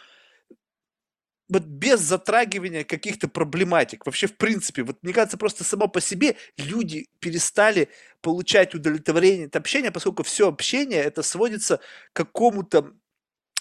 вот 1.53 1.65
без 1.65 2.01
затрагивания 2.01 2.83
каких-то 2.83 3.29
проблематик. 3.29 4.07
Вообще, 4.07 4.27
в 4.27 4.37
принципе, 4.37 4.85
вот 4.85 4.97
мне 5.03 5.12
кажется, 5.12 5.37
просто 5.37 5.65
само 5.65 5.87
по 5.87 6.01
себе 6.01 6.37
люди 6.57 7.09
перестали 7.20 7.91
получать 8.23 8.74
удовлетворение 8.74 9.47
от 9.47 9.57
общения, 9.57 9.91
поскольку 9.91 10.23
все 10.23 10.49
общение 10.49 11.03
это 11.03 11.23
сводится 11.23 11.79
к 12.12 12.16
какому-то 12.16 12.93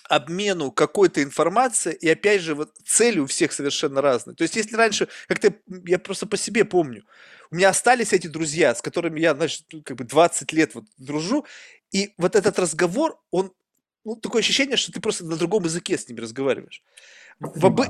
обмену 0.08 0.72
какой-то 0.72 1.22
информации, 1.22 1.94
и 1.94 2.10
опять 2.10 2.42
же, 2.42 2.56
вот 2.56 2.72
цели 2.86 3.20
у 3.20 3.28
всех 3.28 3.52
совершенно 3.52 4.02
разные. 4.02 4.36
То 4.36 4.44
есть, 4.44 4.56
если 4.56 4.76
раньше, 4.76 5.08
как-то 5.28 5.54
я 5.86 6.00
просто 6.00 6.28
по 6.28 6.38
себе 6.38 6.66
помню, 6.66 7.04
у 7.50 7.56
меня 7.56 7.70
остались 7.70 8.14
эти 8.14 8.28
друзья, 8.28 8.74
с 8.74 8.82
которыми 8.82 9.20
я, 9.20 9.34
значит, 9.36 9.66
как 9.84 9.98
бы 9.98 10.06
20 10.06 10.54
лет 10.54 10.76
вот 10.76 10.86
дружу, 10.98 11.46
и 11.92 12.14
вот 12.18 12.36
этот 12.36 12.58
разговор, 12.60 13.20
он, 13.32 13.52
ну, 14.06 14.16
такое 14.16 14.42
ощущение, 14.42 14.78
что 14.78 14.92
ты 14.92 15.02
просто 15.02 15.26
на 15.26 15.36
другом 15.36 15.64
языке 15.66 15.98
с 15.98 16.08
ними 16.08 16.22
разговариваешь 16.22 16.84
в 17.42 17.66
об... 17.66 17.82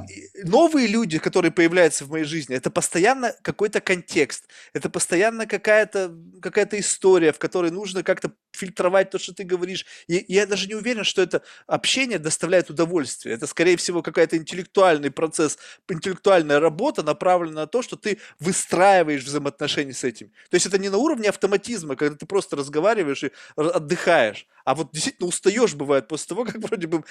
новые 0.46 0.88
люди, 0.88 1.20
которые 1.20 1.52
появляются 1.52 2.06
в 2.06 2.10
моей 2.10 2.24
жизни, 2.24 2.56
это 2.56 2.72
постоянно 2.72 3.36
какой-то 3.42 3.82
контекст, 3.82 4.48
это 4.72 4.90
постоянно 4.90 5.46
какая-то 5.46 6.16
какая 6.42 6.68
история, 6.74 7.34
в 7.34 7.40
которой 7.40 7.70
нужно 7.70 8.02
как-то 8.02 8.32
фильтровать 8.54 9.10
то, 9.10 9.20
что 9.20 9.34
ты 9.34 9.44
говоришь. 9.44 9.86
И 10.08 10.24
я 10.30 10.46
даже 10.46 10.68
не 10.68 10.76
уверен, 10.76 11.04
что 11.04 11.22
это 11.22 11.42
общение 11.68 12.18
доставляет 12.18 12.70
удовольствие. 12.70 13.36
Это, 13.36 13.46
скорее 13.46 13.76
всего, 13.76 14.02
какой-то 14.02 14.38
интеллектуальный 14.38 15.12
процесс, 15.12 15.58
интеллектуальная 15.90 16.60
работа, 16.60 17.04
направленная 17.04 17.64
на 17.64 17.68
то, 17.68 17.82
что 17.82 17.98
ты 17.98 18.20
выстраиваешь 18.40 19.24
взаимоотношения 19.24 19.94
с 19.94 20.06
этим. 20.06 20.32
То 20.50 20.56
есть 20.56 20.66
это 20.66 20.78
не 20.78 20.90
на 20.90 20.98
уровне 20.98 21.28
автоматизма, 21.28 21.98
когда 21.98 22.16
ты 22.16 22.26
просто 22.26 22.56
разговариваешь 22.56 23.26
и 23.26 23.32
отдыхаешь, 23.56 24.48
а 24.64 24.76
вот 24.76 24.92
действительно 24.92 25.28
устаешь, 25.28 25.74
бывает, 25.74 26.08
после 26.08 26.28
того, 26.30 26.46
как 26.46 26.58
вроде 26.58 26.88
бы 26.88 27.04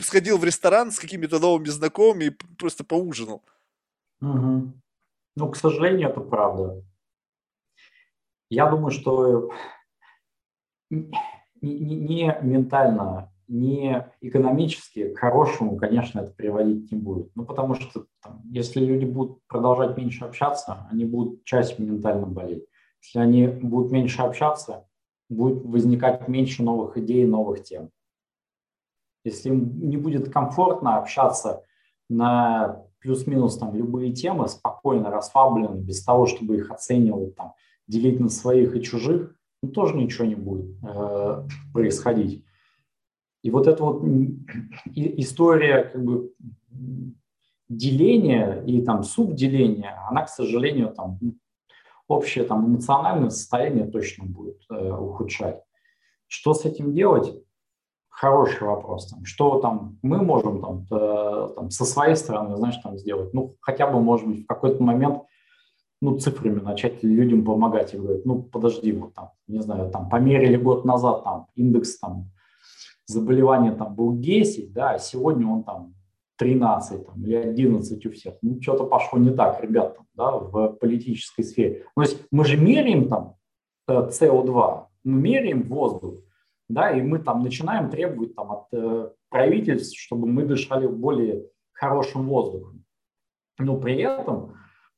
сходил 0.00 0.38
в 0.38 0.44
ресторан 0.44 0.92
с 0.92 0.98
какими-то 0.98 1.38
новыми 1.38 1.68
знакомыми 1.68 1.87
и 2.20 2.30
просто 2.58 2.84
поужинал. 2.84 3.42
Угу. 4.20 4.72
Ну, 5.36 5.50
к 5.50 5.56
сожалению, 5.56 6.10
это 6.10 6.20
правда. 6.20 6.82
Я 8.50 8.68
думаю, 8.70 8.90
что 8.90 9.50
не, 10.90 11.10
не 11.60 12.38
ментально, 12.42 13.32
не 13.46 14.06
экономически 14.20 15.14
к 15.14 15.18
хорошему, 15.18 15.76
конечно, 15.76 16.20
это 16.20 16.32
приводить 16.32 16.90
не 16.90 16.98
будет. 16.98 17.30
Ну, 17.34 17.44
потому 17.44 17.74
что 17.74 18.06
там, 18.22 18.42
если 18.50 18.80
люди 18.80 19.04
будут 19.04 19.46
продолжать 19.46 19.96
меньше 19.96 20.24
общаться, 20.24 20.86
они 20.90 21.04
будут 21.04 21.44
часть 21.44 21.78
ментально 21.78 22.26
болеть. 22.26 22.64
Если 23.02 23.18
они 23.18 23.46
будут 23.46 23.92
меньше 23.92 24.22
общаться, 24.22 24.88
будет 25.28 25.64
возникать 25.64 26.26
меньше 26.28 26.62
новых 26.62 26.96
идей, 26.96 27.26
новых 27.26 27.62
тем. 27.62 27.90
Если 29.24 29.50
им 29.50 29.88
не 29.88 29.96
будет 29.96 30.32
комфортно 30.32 30.98
общаться 30.98 31.64
на 32.08 32.84
плюс-минус 33.00 33.58
там 33.58 33.74
любые 33.74 34.12
темы, 34.12 34.48
спокойно, 34.48 35.10
расслабленно, 35.10 35.74
без 35.74 36.04
того, 36.04 36.26
чтобы 36.26 36.56
их 36.56 36.70
оценивать, 36.70 37.36
там, 37.36 37.54
делить 37.86 38.20
на 38.20 38.28
своих 38.28 38.74
и 38.76 38.82
чужих, 38.82 39.34
ну, 39.62 39.70
тоже 39.70 39.96
ничего 39.96 40.26
не 40.26 40.34
будет 40.34 40.76
э, 40.82 41.46
происходить. 41.72 42.44
И 43.42 43.50
вот 43.50 43.66
эта 43.66 43.82
вот 43.84 44.02
история 44.94 45.84
как 45.84 46.04
бы 46.04 46.32
деления 47.68 48.62
и 48.62 48.82
там 48.82 49.02
субделения, 49.02 49.96
она, 50.08 50.24
к 50.24 50.28
сожалению, 50.28 50.92
там 50.92 51.18
общее 52.08 52.44
там 52.44 52.66
эмоциональное 52.66 53.30
состояние 53.30 53.86
точно 53.86 54.24
будет 54.24 54.62
э, 54.70 54.92
ухудшать. 54.92 55.62
Что 56.26 56.54
с 56.54 56.64
этим 56.64 56.92
делать? 56.92 57.42
Хороший 58.20 58.66
вопрос. 58.66 59.06
Там, 59.06 59.24
что 59.24 59.60
там 59.60 59.96
мы 60.02 60.20
можем 60.20 60.60
там, 60.60 60.86
э, 60.90 61.48
там 61.54 61.70
со 61.70 61.84
своей 61.84 62.16
стороны, 62.16 62.56
знаешь, 62.56 62.76
там 62.82 62.98
сделать? 62.98 63.32
Ну, 63.32 63.54
хотя 63.60 63.86
бы, 63.86 64.00
может 64.00 64.26
быть, 64.26 64.42
в 64.42 64.46
какой-то 64.46 64.82
момент 64.82 65.22
ну, 66.00 66.18
цифрами 66.18 66.58
начать 66.58 67.04
людям 67.04 67.44
помогать 67.44 67.94
и 67.94 67.96
говорить, 67.96 68.26
ну, 68.26 68.42
подожди, 68.42 68.90
вот 68.90 69.14
там, 69.14 69.30
не 69.46 69.60
знаю, 69.60 69.92
там, 69.92 70.08
померили 70.08 70.56
год 70.56 70.84
назад, 70.84 71.22
там, 71.22 71.46
индекс 71.54 72.00
там 72.00 72.30
заболевания 73.06 73.70
там 73.72 73.94
был 73.94 74.18
10, 74.18 74.72
да, 74.72 74.90
а 74.90 74.98
сегодня 74.98 75.46
он 75.46 75.62
там 75.62 75.94
13 76.38 77.06
там, 77.06 77.24
или 77.24 77.36
11 77.36 78.04
у 78.04 78.10
всех. 78.10 78.34
Ну, 78.42 78.60
что-то 78.60 78.84
пошло 78.84 79.20
не 79.20 79.30
так, 79.30 79.62
ребята, 79.62 80.00
да, 80.14 80.32
в 80.32 80.70
политической 80.80 81.44
сфере. 81.44 81.84
То 81.94 82.02
есть 82.02 82.20
мы 82.32 82.44
же 82.44 82.56
меряем 82.56 83.08
там 83.08 83.36
CO2, 83.88 84.80
э, 84.80 84.86
мы 85.04 85.20
меряем 85.20 85.62
воздух, 85.68 86.14
да, 86.68 86.90
и 86.90 87.02
мы 87.02 87.18
там 87.18 87.42
начинаем 87.42 87.90
требовать 87.90 88.34
там 88.34 88.52
от 88.52 88.66
э, 88.72 89.10
правительств, 89.30 89.98
чтобы 89.98 90.26
мы 90.26 90.44
дышали 90.44 90.86
более 90.86 91.46
хорошим 91.72 92.28
воздухом. 92.28 92.84
Но 93.58 93.76
при 93.76 94.00
этом 94.00 94.54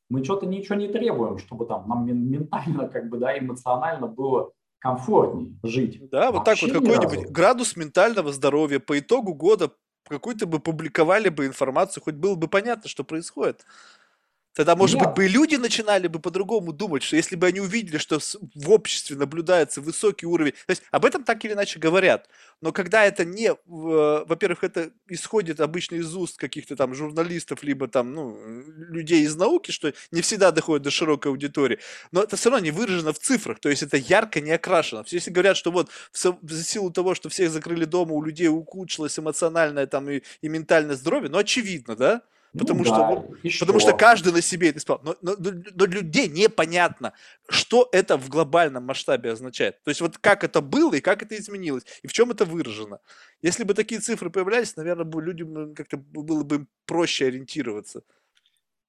мы 0.08 0.24
что-то 0.24 0.46
ничего 0.46 0.74
не 0.74 0.88
требуем, 0.88 1.38
чтобы 1.38 1.66
там 1.66 1.88
нам 1.88 2.06
ментально, 2.06 2.88
как 2.88 3.08
бы, 3.08 3.18
да, 3.18 3.38
эмоционально 3.38 4.06
было 4.08 4.52
комфортнее 4.80 5.54
жить. 5.62 6.00
Да, 6.10 6.32
вот 6.32 6.44
так 6.44 6.60
вот 6.60 6.72
какой-нибудь 6.72 7.30
градус 7.30 7.76
ментального 7.76 8.32
здоровья 8.32 8.80
по 8.80 8.98
итогу 8.98 9.34
года 9.34 9.70
какую-то 10.08 10.46
бы 10.46 10.58
публиковали 10.58 11.28
бы 11.28 11.46
информацию, 11.46 12.02
хоть 12.02 12.14
было 12.14 12.34
бы 12.34 12.48
понятно, 12.48 12.88
что 12.88 13.04
происходит. 13.04 13.64
Тогда, 14.54 14.74
может 14.74 14.96
Нет. 14.96 15.06
быть, 15.06 15.16
бы 15.16 15.24
и 15.26 15.28
люди 15.28 15.54
начинали 15.54 16.08
бы 16.08 16.18
по-другому 16.18 16.72
думать, 16.72 17.04
что 17.04 17.14
если 17.14 17.36
бы 17.36 17.46
они 17.46 17.60
увидели, 17.60 17.98
что 17.98 18.18
в 18.18 18.70
обществе 18.70 19.16
наблюдается 19.16 19.80
высокий 19.80 20.26
уровень... 20.26 20.52
То 20.66 20.70
есть 20.70 20.82
об 20.90 21.04
этом 21.04 21.22
так 21.22 21.44
или 21.44 21.52
иначе 21.52 21.78
говорят. 21.78 22.28
Но 22.60 22.72
когда 22.72 23.04
это 23.04 23.24
не... 23.24 23.54
Во-первых, 23.66 24.64
это 24.64 24.90
исходит 25.08 25.60
обычно 25.60 25.96
из 25.96 26.14
уст 26.16 26.36
каких-то 26.36 26.74
там 26.74 26.94
журналистов, 26.94 27.62
либо 27.62 27.86
там, 27.86 28.12
ну, 28.12 28.38
людей 28.88 29.22
из 29.22 29.36
науки, 29.36 29.70
что 29.70 29.92
не 30.10 30.20
всегда 30.20 30.50
доходит 30.50 30.82
до 30.82 30.90
широкой 30.90 31.30
аудитории. 31.30 31.78
Но 32.10 32.24
это 32.24 32.36
все 32.36 32.50
равно 32.50 32.64
не 32.64 32.72
выражено 32.72 33.12
в 33.12 33.20
цифрах. 33.20 33.60
То 33.60 33.68
есть 33.68 33.84
это 33.84 33.96
ярко 33.96 34.40
не 34.40 34.50
окрашено. 34.50 35.04
Если 35.06 35.30
говорят, 35.30 35.56
что 35.56 35.70
вот 35.70 35.90
за 36.12 36.64
силу 36.64 36.90
того, 36.90 37.14
что 37.14 37.28
всех 37.28 37.52
закрыли 37.52 37.84
дома, 37.84 38.14
у 38.14 38.22
людей 38.22 38.48
ухудшилось 38.48 39.16
эмоциональное 39.16 39.86
там 39.86 40.10
и, 40.10 40.22
и 40.42 40.48
ментальное 40.48 40.96
здоровье, 40.96 41.30
ну, 41.30 41.38
очевидно, 41.38 41.94
да? 41.94 42.22
Потому, 42.58 42.80
ну, 42.80 42.84
что, 42.84 42.96
да. 42.96 43.06
потому 43.60 43.78
что? 43.78 43.90
что 43.90 43.96
каждый 43.96 44.32
на 44.32 44.42
себе 44.42 44.70
это 44.70 44.78
исполняет. 44.78 45.22
Но, 45.22 45.36
но, 45.38 45.50
но 45.74 45.86
для 45.86 46.00
людей 46.00 46.28
непонятно, 46.28 47.12
что 47.48 47.88
это 47.92 48.16
в 48.16 48.28
глобальном 48.28 48.84
масштабе 48.84 49.30
означает. 49.30 49.80
То 49.84 49.90
есть 49.90 50.00
вот 50.00 50.18
как 50.18 50.42
это 50.42 50.60
было 50.60 50.94
и 50.94 51.00
как 51.00 51.22
это 51.22 51.36
изменилось, 51.36 51.84
и 52.02 52.08
в 52.08 52.12
чем 52.12 52.32
это 52.32 52.44
выражено. 52.44 52.98
Если 53.40 53.62
бы 53.62 53.74
такие 53.74 54.00
цифры 54.00 54.30
появлялись, 54.30 54.76
наверное, 54.76 55.04
бы 55.04 55.22
людям 55.22 55.74
как-то 55.74 55.96
было 55.96 56.42
бы 56.42 56.66
проще 56.86 57.26
ориентироваться. 57.26 58.02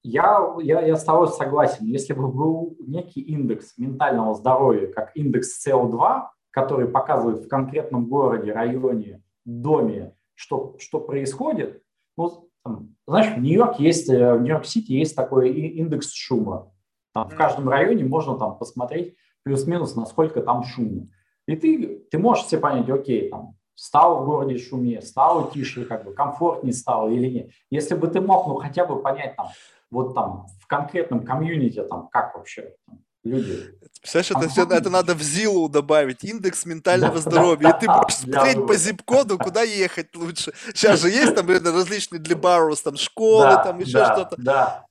Я, 0.04 0.56
я, 0.60 0.82
я 0.82 0.96
с 0.96 1.04
тобой 1.04 1.28
согласен. 1.28 1.86
Если 1.86 2.14
бы 2.14 2.28
был 2.28 2.76
некий 2.80 3.22
индекс 3.22 3.78
ментального 3.78 4.34
здоровья, 4.34 4.88
как 4.88 5.16
индекс 5.16 5.64
CO2, 5.66 6.30
который 6.50 6.88
показывает 6.88 7.46
в 7.46 7.48
конкретном 7.48 8.08
городе, 8.08 8.52
районе, 8.52 9.22
доме, 9.46 10.16
что, 10.34 10.76
что 10.80 11.00
происходит, 11.00 11.84
ну, 12.18 12.50
там, 12.64 12.96
знаешь, 13.08 13.36
в 13.36 13.40
Нью-Йорке 13.40 13.84
есть, 13.84 14.10
э, 14.10 14.34
в 14.34 14.42
Нью-Йорк-Сити 14.42 14.92
есть 14.92 15.16
такой 15.16 15.52
индекс 15.52 16.12
шума. 16.14 16.72
Там 17.14 17.30
в 17.30 17.36
каждом 17.36 17.68
районе 17.70 18.06
можно 18.06 18.38
там 18.38 18.58
посмотреть 18.58 19.16
плюс-минус, 19.44 19.96
насколько 19.96 20.42
там 20.42 20.64
шумно. 20.64 21.10
И 21.48 21.56
ты, 21.56 22.06
ты 22.10 22.18
можешь 22.18 22.46
себе 22.46 22.62
понять, 22.62 22.90
окей, 22.90 23.30
там, 23.30 23.56
стало 23.76 24.22
в 24.22 24.26
городе 24.26 24.58
шумнее, 24.58 25.02
стало 25.02 25.52
тише, 25.52 25.86
как 25.86 26.06
бы 26.06 26.14
комфортнее 26.14 26.74
стало 26.74 27.10
или 27.10 27.28
нет. 27.28 27.52
Если 27.70 27.96
бы 27.96 28.08
ты 28.08 28.22
мог, 28.22 28.48
ну, 28.48 28.56
хотя 28.56 28.86
бы 28.86 29.02
понять 29.02 29.36
там, 29.36 29.48
вот 29.90 30.14
там 30.14 30.46
в 30.60 30.68
конкретном 30.68 31.26
комьюнити, 31.26 31.84
там, 31.84 32.08
как 32.10 32.36
вообще 32.36 32.76
там, 32.86 33.00
люди. 33.23 33.73
Представляешь, 34.02 34.31
это, 34.31 34.49
все, 34.49 34.64
это 34.64 34.89
надо 34.89 35.14
в 35.14 35.22
ЗИЛу 35.22 35.69
добавить, 35.69 36.23
индекс 36.23 36.65
ментального 36.65 37.15
да, 37.15 37.19
здоровья. 37.19 37.69
Да, 37.69 37.69
и 37.69 37.80
ты 37.80 37.85
будешь 38.02 38.15
смотреть 38.15 38.68
по 38.68 38.73
zip-коду, 38.73 39.38
куда 39.38 39.61
ехать 39.61 40.15
лучше. 40.15 40.53
Сейчас 40.73 41.02
же 41.02 41.10
есть 41.10 41.35
там 41.35 41.48
различные 41.48 42.19
для 42.19 42.35
барус, 42.35 42.81
там 42.81 42.98
школы, 42.98 43.43
да, 43.43 43.64
там 43.64 43.80
еще 43.80 43.99
да, 43.99 44.14
что-то. 44.14 44.35
Да, 44.39 44.88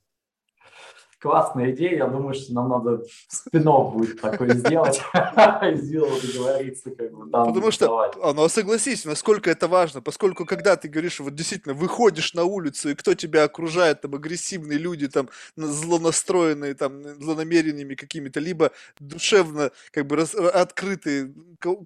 классная 1.20 1.72
идея. 1.72 1.98
Я 1.98 2.06
думаю, 2.06 2.34
что 2.34 2.52
нам 2.54 2.68
надо 2.68 3.02
спинов 3.28 3.94
будет 3.94 4.20
такой 4.20 4.54
сделать. 4.54 5.02
Сделать, 5.74 6.22
договориться. 6.26 6.90
Как 6.90 7.12
бы, 7.12 7.30
Потому 7.30 7.70
что, 7.70 8.10
ну 8.34 8.48
согласись, 8.48 9.04
насколько 9.04 9.50
это 9.50 9.68
важно, 9.68 10.00
поскольку 10.00 10.44
когда 10.44 10.76
ты 10.76 10.88
говоришь, 10.88 11.20
вот 11.20 11.34
действительно 11.34 11.74
выходишь 11.74 12.34
на 12.34 12.44
улицу, 12.44 12.90
и 12.90 12.94
кто 12.94 13.14
тебя 13.14 13.44
окружает, 13.44 14.00
там 14.00 14.14
агрессивные 14.14 14.78
люди, 14.78 15.08
там 15.08 15.28
злонастроенные, 15.56 16.74
там 16.74 17.02
злонамеренными 17.20 17.94
какими-то, 17.94 18.40
либо 18.40 18.72
душевно 18.98 19.70
как 19.92 20.06
бы 20.06 20.16
раз, 20.16 20.34
открытые 20.34 21.32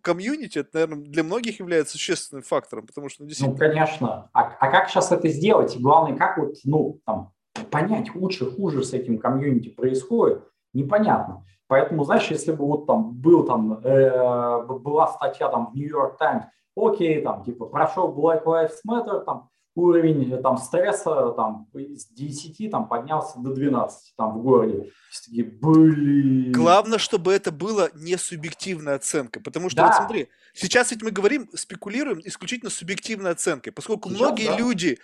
комьюнити, 0.02 0.60
это, 0.60 0.70
наверное, 0.74 1.04
для 1.04 1.24
многих 1.24 1.58
является 1.58 1.92
существенным 1.92 2.42
фактором, 2.42 2.86
потому 2.86 3.08
что 3.08 3.22
ну, 3.22 3.28
действительно... 3.28 3.56
Ну, 3.56 3.58
конечно. 3.58 4.30
А, 4.32 4.56
а 4.60 4.70
как 4.70 4.88
сейчас 4.88 5.10
это 5.10 5.28
сделать? 5.28 5.74
И 5.76 5.78
главное, 5.78 6.16
как 6.16 6.38
вот, 6.38 6.54
ну, 6.64 7.00
там, 7.04 7.33
понять 7.70 8.14
лучше, 8.14 8.50
хуже 8.50 8.82
с 8.82 8.92
этим 8.92 9.18
комьюнити 9.18 9.68
происходит, 9.68 10.42
непонятно. 10.72 11.44
Поэтому, 11.66 12.04
знаешь, 12.04 12.30
если 12.30 12.52
бы 12.52 12.66
вот 12.66 12.86
там 12.86 13.12
был 13.12 13.44
там, 13.44 13.80
э, 13.82 14.62
была 14.66 15.08
статья 15.08 15.48
там 15.48 15.70
в 15.72 15.74
New 15.74 15.88
York 15.88 16.18
Times, 16.18 16.44
окей, 16.76 17.22
там, 17.22 17.42
типа, 17.42 17.66
прошел 17.66 18.14
Black 18.14 18.44
Lives 18.44 18.80
Matter, 18.86 19.24
там, 19.24 19.48
уровень 19.74 20.32
э, 20.32 20.40
там 20.40 20.58
стресса 20.58 21.32
там 21.32 21.68
с 21.74 22.06
10 22.06 22.70
там 22.70 22.88
поднялся 22.88 23.38
до 23.38 23.52
12 23.54 24.14
там 24.16 24.38
в 24.38 24.42
городе. 24.42 24.92
Такие, 25.24 25.44
блин. 25.44 26.52
Главное, 26.52 26.98
чтобы 26.98 27.32
это 27.32 27.50
было 27.50 27.90
не 27.94 28.16
субъективная 28.16 28.96
оценка, 28.96 29.40
потому 29.40 29.70
что 29.70 29.78
да. 29.78 29.86
вот 29.86 29.96
смотри, 29.96 30.28
сейчас 30.52 30.90
ведь 30.90 31.02
мы 31.02 31.10
говорим, 31.10 31.48
спекулируем 31.54 32.20
исключительно 32.24 32.70
субъективной 32.70 33.32
оценкой, 33.32 33.72
поскольку 33.72 34.08
сейчас, 34.08 34.20
многие 34.20 34.48
да. 34.48 34.58
люди 34.58 34.98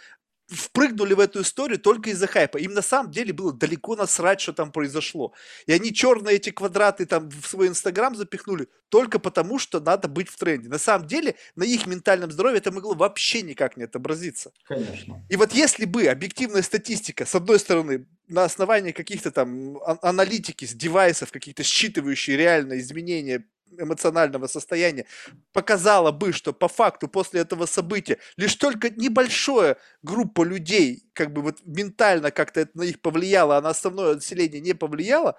впрыгнули 0.51 1.15
в 1.15 1.21
эту 1.21 1.43
историю 1.43 1.79
только 1.79 2.11
из-за 2.11 2.27
хайпа. 2.27 2.59
Им 2.59 2.75
на 2.75 2.83
самом 2.83 3.11
деле 3.11 3.33
было 3.33 3.53
далеко 3.53 3.97
насрать, 3.97 4.41
что 4.41 4.53
там 4.53 4.73
произошло. 4.73 5.33
И 5.67 5.73
они 5.73 5.93
черные 5.93 6.37
эти 6.37 6.51
квадраты 6.51 7.07
там 7.07 7.31
в 7.31 7.47
свой 7.47 7.69
инстаграм 7.69 8.15
запихнули 8.15 8.69
только 8.89 9.19
потому, 9.19 9.59
что 9.59 9.81
надо 9.81 10.09
быть 10.09 10.29
в 10.29 10.37
тренде. 10.37 10.69
На 10.69 10.79
самом 10.79 11.07
деле 11.07 11.37
на 11.57 11.65
их 11.65 11.87
ментальном 11.87 12.31
здоровье 12.31 12.59
это 12.59 12.73
могло 12.73 12.95
вообще 12.95 13.43
никак 13.43 13.77
не 13.77 13.85
отобразиться. 13.85 14.53
Конечно. 14.65 15.25
И 15.29 15.37
вот 15.37 15.53
если 15.53 15.85
бы 15.85 16.07
объективная 16.07 16.63
статистика, 16.63 17.25
с 17.25 17.35
одной 17.35 17.59
стороны, 17.59 18.07
на 18.27 18.45
основании 18.45 18.93
каких-то 18.93 19.31
там 19.31 19.79
а, 19.79 19.99
аналитики 20.03 20.65
с 20.65 20.73
девайсов, 20.73 21.33
каких-то 21.33 21.63
считывающие 21.63 22.37
реальные 22.37 22.81
изменения 22.81 23.45
эмоционального 23.79 24.47
состояния 24.47 25.07
показала 25.53 26.13
бы, 26.13 26.33
что 26.33 26.53
по 26.53 26.69
факту 26.69 27.09
после 27.09 27.41
этого 27.41 27.67
события 27.67 28.19
лишь 28.37 28.55
только 28.57 28.91
небольшая 28.91 29.77
группа 30.03 30.43
людей 30.43 31.05
как 31.13 31.33
бы 31.33 31.43
вот 31.43 31.59
ментально 31.65 32.31
как-то 32.31 32.61
это 32.61 32.77
на 32.79 32.83
них 32.83 33.01
повлияло, 33.01 33.57
а 33.57 33.63
на 33.63 33.71
основное 33.71 34.15
население 34.15 34.61
не 34.61 34.75
повлияло, 34.75 35.37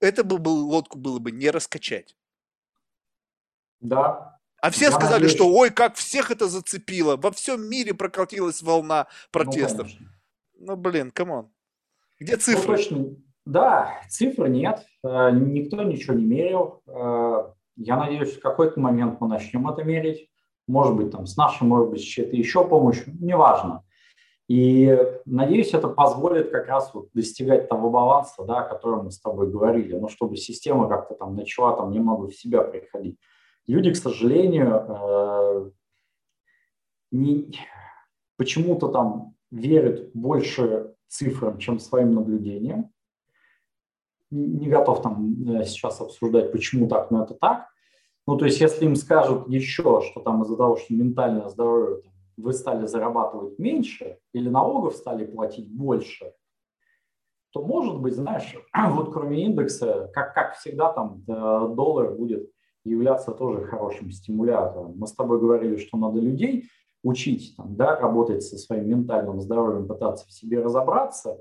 это 0.00 0.24
бы 0.24 0.38
был, 0.38 0.68
лодку 0.68 0.98
было 0.98 1.18
бы 1.18 1.32
не 1.32 1.50
раскачать. 1.50 2.16
Да. 3.80 4.38
А 4.60 4.70
все 4.70 4.86
Я 4.86 4.92
сказали, 4.92 5.22
надеюсь... 5.22 5.32
что 5.32 5.48
ой, 5.48 5.70
как 5.70 5.96
всех 5.96 6.30
это 6.30 6.48
зацепило, 6.48 7.16
во 7.16 7.30
всем 7.30 7.68
мире 7.68 7.94
прокатилась 7.94 8.62
волна 8.62 9.06
протестов. 9.30 9.88
Ну, 9.98 10.06
ну 10.58 10.76
блин, 10.76 11.10
come 11.10 11.34
on. 11.34 11.52
Где 12.18 12.34
ну, 12.34 12.40
цифры? 12.40 12.70
Ну, 12.70 12.76
точно, 12.76 13.16
да, 13.46 14.00
цифр 14.08 14.48
нет, 14.48 14.84
э, 15.04 15.30
никто 15.30 15.82
ничего 15.82 16.14
не 16.14 16.24
мерил. 16.24 16.82
Э, 16.86 17.52
я 17.76 17.96
надеюсь, 17.96 18.36
в 18.36 18.40
какой-то 18.40 18.80
момент 18.80 19.20
мы 19.20 19.28
начнем 19.28 19.68
это 19.68 19.84
мерить. 19.84 20.28
Может 20.66 20.96
быть, 20.96 21.12
там, 21.12 21.26
с 21.26 21.36
нашей, 21.36 21.62
может 21.62 21.90
быть, 21.90 22.00
с 22.00 22.04
чьей-то 22.04 22.36
еще 22.36 22.66
помощью, 22.66 23.14
неважно. 23.20 23.84
И 24.48 24.98
надеюсь, 25.24 25.74
это 25.74 25.88
позволит 25.88 26.50
как 26.50 26.66
раз 26.66 26.92
вот 26.92 27.08
достигать 27.14 27.68
того 27.68 27.88
баланса, 27.88 28.44
да, 28.44 28.60
о 28.60 28.68
котором 28.68 29.04
мы 29.06 29.10
с 29.12 29.20
тобой 29.20 29.48
говорили, 29.48 29.94
ну, 29.94 30.08
чтобы 30.08 30.36
система 30.36 30.88
как-то 30.88 31.14
там 31.14 31.36
начала 31.36 31.76
там 31.76 31.92
немного 31.92 32.26
в 32.26 32.34
себя 32.34 32.62
приходить. 32.62 33.16
Люди, 33.68 33.92
к 33.92 33.96
сожалению, 33.96 34.84
э, 34.88 35.70
не, 37.12 37.52
почему-то 38.36 38.88
там 38.88 39.34
верят 39.52 40.10
больше 40.14 40.94
цифрам, 41.06 41.58
чем 41.58 41.78
своим 41.78 42.12
наблюдениям 42.12 42.90
не 44.30 44.68
готов 44.68 45.02
там 45.02 45.34
э, 45.48 45.64
сейчас 45.64 46.00
обсуждать, 46.00 46.52
почему 46.52 46.88
так, 46.88 47.10
но 47.10 47.24
это 47.24 47.34
так. 47.34 47.68
Ну, 48.26 48.36
то 48.36 48.44
есть, 48.44 48.60
если 48.60 48.84
им 48.84 48.96
скажут 48.96 49.48
еще, 49.48 50.02
что 50.02 50.20
там 50.20 50.42
из-за 50.42 50.56
того, 50.56 50.76
что 50.76 50.94
ментальное 50.94 51.48
здоровье, 51.48 52.02
вы 52.36 52.52
стали 52.52 52.86
зарабатывать 52.86 53.58
меньше 53.58 54.18
или 54.32 54.48
налогов 54.48 54.96
стали 54.96 55.24
платить 55.24 55.70
больше, 55.70 56.32
то, 57.52 57.62
может 57.62 58.00
быть, 58.00 58.14
знаешь, 58.14 58.54
вот 58.90 59.12
кроме 59.12 59.44
индекса, 59.44 60.10
как, 60.12 60.34
как 60.34 60.56
всегда, 60.56 60.92
там 60.92 61.22
э, 61.26 61.32
доллар 61.74 62.12
будет 62.12 62.50
являться 62.84 63.32
тоже 63.32 63.64
хорошим 63.64 64.10
стимулятором. 64.10 64.94
Мы 64.96 65.06
с 65.06 65.12
тобой 65.12 65.40
говорили, 65.40 65.76
что 65.76 65.96
надо 65.96 66.20
людей 66.20 66.68
учить, 67.02 67.54
там, 67.56 67.76
да, 67.76 67.98
работать 67.98 68.42
со 68.42 68.58
своим 68.58 68.88
ментальным 68.88 69.40
здоровьем, 69.40 69.86
пытаться 69.86 70.26
в 70.26 70.32
себе 70.32 70.60
разобраться. 70.60 71.38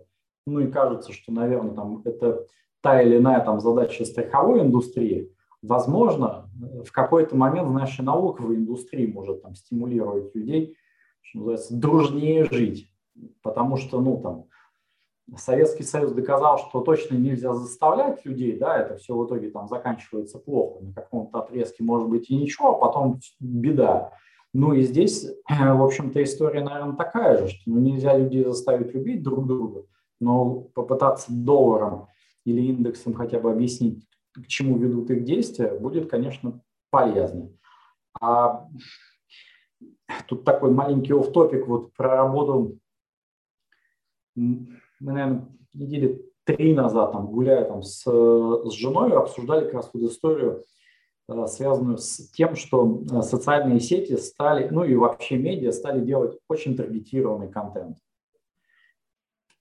Ну 0.48 0.60
и 0.60 0.72
кажется, 0.72 1.12
что, 1.12 1.32
наверное, 1.32 1.74
там 1.74 2.02
это 2.06 2.46
та 2.86 3.02
или 3.02 3.18
иная 3.18 3.44
там 3.44 3.60
задача 3.60 4.06
страховой 4.06 4.62
индустрии, 4.62 5.34
возможно, 5.64 6.48
в 6.86 6.92
какой-то 6.92 7.36
момент 7.36 7.72
наша 7.72 8.04
налоговая 8.04 8.58
индустрия 8.58 9.12
может 9.12 9.42
там 9.42 9.56
стимулировать 9.56 10.36
людей, 10.36 10.78
что 11.22 11.40
называется, 11.40 11.76
дружнее 11.76 12.46
жить. 12.46 12.92
потому 13.42 13.78
что, 13.78 14.00
ну, 14.00 14.22
там, 14.22 14.46
Советский 15.36 15.82
Союз 15.82 16.12
доказал, 16.12 16.60
что 16.60 16.82
точно 16.82 17.16
нельзя 17.16 17.56
заставлять 17.56 18.24
людей, 18.24 18.56
да, 18.56 18.78
это 18.78 18.98
все 18.98 19.16
в 19.16 19.26
итоге 19.26 19.50
там 19.50 19.68
заканчивается 19.68 20.38
плохо, 20.38 20.86
на 20.86 20.94
каком-то 20.94 21.40
отрезке 21.40 21.84
может 21.84 22.08
быть 22.08 22.30
и 22.30 22.36
ничего, 22.36 22.76
а 22.76 22.80
потом 22.80 23.20
беда. 23.40 24.12
Ну 24.54 24.74
и 24.74 24.84
здесь, 24.84 25.28
в 25.50 25.84
общем-то, 25.84 26.22
история, 26.22 26.64
наверное, 26.64 26.96
такая 26.96 27.40
же, 27.40 27.48
что 27.48 27.64
ну, 27.66 27.80
нельзя 27.80 28.16
людей 28.16 28.44
заставить 28.44 28.94
любить 28.94 29.24
друг 29.24 29.48
друга, 29.48 29.86
но 30.20 30.68
попытаться 30.76 31.34
долларом 31.34 32.10
или 32.46 32.62
индексом 32.62 33.14
хотя 33.14 33.40
бы 33.40 33.52
объяснить, 33.52 34.08
к 34.34 34.48
чему 34.48 34.78
ведут 34.78 35.10
их 35.10 35.24
действия, 35.24 35.78
будет, 35.78 36.10
конечно, 36.10 36.62
полезно. 36.90 37.50
А 38.22 38.68
тут 40.28 40.46
такой 40.46 40.72
маленький 40.72 41.14
оф-топик 41.14 41.68
вот 41.68 41.94
про 41.94 42.16
работу 42.16 42.80
мы, 44.36 44.68
наверное, 45.00 45.48
недели 45.74 46.22
три 46.44 46.74
назад 46.74 47.12
там, 47.14 47.28
гуляя 47.28 47.66
там, 47.66 47.82
с, 47.84 48.04
с 48.04 48.72
женой, 48.74 49.14
обсуждали 49.14 49.66
как 49.66 49.76
раз 49.76 49.90
вот 49.94 50.04
историю, 50.04 50.64
э, 51.30 51.48
связанную 51.48 51.98
с 51.98 52.30
тем, 52.32 52.56
что 52.56 53.02
э, 53.12 53.22
социальные 53.22 53.80
сети 53.80 54.16
стали, 54.18 54.68
ну 54.70 54.84
и 54.84 54.96
вообще 54.96 55.38
медиа 55.38 55.72
стали 55.72 56.04
делать 56.04 56.38
очень 56.48 56.76
таргетированный 56.76 57.50
контент. 57.50 57.98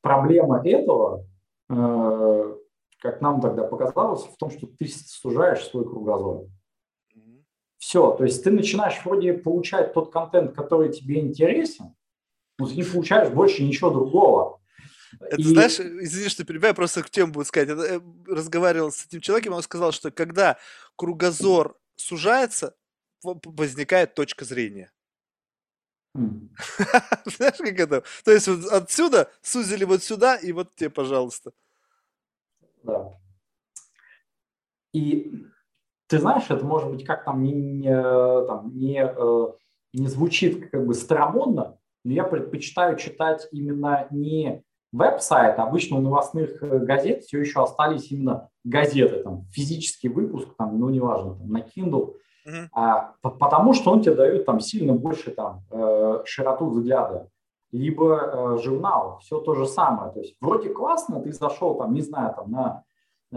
Проблема 0.02 0.60
этого, 0.66 1.24
э, 1.70 2.56
как 3.04 3.20
нам 3.20 3.42
тогда 3.42 3.64
показалось, 3.64 4.24
в 4.24 4.36
том, 4.38 4.50
что 4.50 4.66
ты 4.66 4.88
сужаешь 4.88 5.62
свой 5.66 5.84
кругозор. 5.84 6.46
Все, 7.76 8.12
то 8.12 8.24
есть 8.24 8.42
ты 8.42 8.50
начинаешь 8.50 8.98
вроде 9.04 9.34
получать 9.34 9.92
тот 9.92 10.10
контент, 10.10 10.56
который 10.56 10.90
тебе 10.90 11.20
интересен, 11.20 11.94
но 12.58 12.66
ты 12.66 12.76
не 12.76 12.82
получаешь 12.82 13.28
больше 13.28 13.62
ничего 13.62 13.90
другого. 13.90 14.58
Это, 15.20 15.36
и... 15.36 15.42
знаешь, 15.42 15.78
извини, 15.78 16.30
что 16.30 16.44
перебиваю, 16.44 16.74
просто 16.74 17.02
к 17.02 17.10
тему 17.10 17.34
буду 17.34 17.44
сказать. 17.44 17.68
Я 17.68 17.96
э, 17.96 18.00
разговаривал 18.26 18.90
с 18.90 19.04
этим 19.04 19.20
человеком, 19.20 19.52
он 19.52 19.62
сказал, 19.62 19.92
что 19.92 20.10
когда 20.10 20.56
кругозор 20.96 21.76
сужается, 21.96 22.74
возникает 23.22 24.14
точка 24.14 24.46
зрения. 24.46 24.90
Mm. 26.16 26.48
Знаешь, 27.26 27.58
как 27.58 27.78
это? 27.78 28.02
То 28.24 28.32
есть 28.32 28.48
вот 28.48 28.64
отсюда 28.72 29.30
сузили 29.42 29.84
вот 29.84 30.02
сюда, 30.02 30.36
и 30.36 30.52
вот 30.52 30.74
тебе, 30.74 30.88
пожалуйста. 30.88 31.52
Да. 32.84 33.12
И 34.92 35.44
ты 36.08 36.18
знаешь, 36.18 36.44
это 36.48 36.64
может 36.64 36.90
быть 36.90 37.04
как 37.04 37.24
там 37.24 37.42
не, 37.42 37.52
не, 37.52 37.90
там, 38.46 38.70
не, 38.76 39.04
э, 39.04 39.46
не 39.92 40.06
звучит 40.06 40.70
как 40.70 40.86
бы 40.86 40.94
старомодно, 40.94 41.78
но 42.04 42.12
я 42.12 42.24
предпочитаю 42.24 42.96
читать 42.96 43.48
именно 43.50 44.06
не 44.10 44.62
веб-сайт, 44.92 45.58
обычно 45.58 45.96
у 45.96 46.00
новостных 46.00 46.62
э, 46.62 46.78
газет 46.78 47.24
все 47.24 47.40
еще 47.40 47.62
остались 47.62 48.12
именно 48.12 48.48
газеты, 48.62 49.22
там, 49.24 49.46
физический 49.50 50.08
выпуск, 50.08 50.54
там, 50.56 50.78
ну, 50.78 50.88
неважно, 50.88 51.36
там, 51.36 51.48
на 51.48 51.58
Kindle, 51.58 52.14
uh-huh. 52.46 52.68
а, 52.72 53.14
потому 53.20 53.72
что 53.72 53.90
он 53.90 54.02
тебе 54.02 54.14
дает 54.14 54.46
там 54.46 54.60
сильно 54.60 54.92
больше 54.92 55.32
там 55.32 55.64
э, 55.70 56.22
широту 56.26 56.66
взгляда. 56.66 57.28
Либо 57.74 58.16
э, 58.16 58.58
журнал, 58.62 59.18
все 59.20 59.40
то 59.40 59.54
же 59.54 59.66
самое. 59.66 60.12
То 60.12 60.20
есть 60.20 60.36
вроде 60.40 60.70
классно, 60.70 61.20
ты 61.20 61.32
зашел 61.32 61.74
там, 61.76 61.92
не 61.92 62.02
знаю, 62.02 62.34
там 62.36 62.50
на, 62.50 62.84
э, 63.32 63.36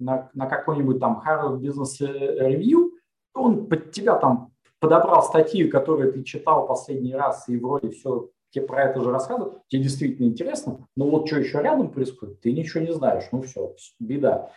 на, 0.00 0.30
на 0.34 0.46
какой-нибудь 0.46 0.98
там 0.98 1.22
Harvard 1.24 1.60
Business 1.60 2.00
Review, 2.00 2.90
он 3.34 3.66
под 3.66 3.92
тебя 3.92 4.16
там 4.16 4.50
подобрал 4.80 5.22
статьи, 5.22 5.68
которые 5.68 6.10
ты 6.10 6.24
читал 6.24 6.66
последний 6.66 7.14
раз, 7.14 7.48
и 7.48 7.56
вроде 7.56 7.90
все 7.90 8.30
тебе 8.50 8.66
про 8.66 8.82
это 8.82 9.00
же 9.00 9.10
рассказывают, 9.10 9.62
тебе 9.68 9.84
действительно 9.84 10.26
интересно, 10.26 10.86
но 10.96 11.08
вот 11.08 11.26
что 11.26 11.38
еще 11.38 11.62
рядом 11.62 11.90
происходит, 11.90 12.40
ты 12.40 12.52
ничего 12.52 12.84
не 12.84 12.92
знаешь, 12.92 13.24
ну 13.32 13.42
все, 13.42 13.74
беда. 13.98 14.50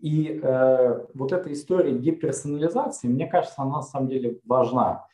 И 0.00 0.40
э, 0.42 1.06
вот 1.14 1.32
эта 1.32 1.52
история 1.52 1.98
деперсонализации, 1.98 3.08
мне 3.08 3.26
кажется, 3.26 3.60
она 3.62 3.76
на 3.76 3.82
самом 3.82 4.08
деле 4.08 4.38
важна. 4.44 5.06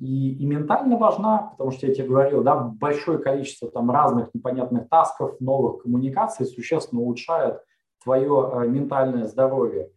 И, 0.00 0.32
и 0.32 0.46
ментально 0.46 0.96
важна, 0.96 1.50
потому 1.52 1.72
что 1.72 1.86
я 1.86 1.94
тебе 1.94 2.08
говорил, 2.08 2.42
да, 2.42 2.56
большое 2.56 3.18
количество 3.18 3.70
там 3.70 3.90
разных 3.90 4.30
непонятных 4.32 4.88
тасков, 4.88 5.38
новых 5.40 5.82
коммуникаций 5.82 6.46
существенно 6.46 7.02
улучшает 7.02 7.60
твое 8.02 8.50
э, 8.50 8.66
ментальное 8.66 9.26
здоровье. 9.26 9.90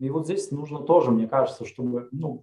И 0.00 0.10
вот 0.10 0.24
здесь 0.24 0.50
нужно 0.50 0.80
тоже, 0.80 1.12
мне 1.12 1.28
кажется, 1.28 1.64
чтобы 1.64 2.08
ну, 2.10 2.42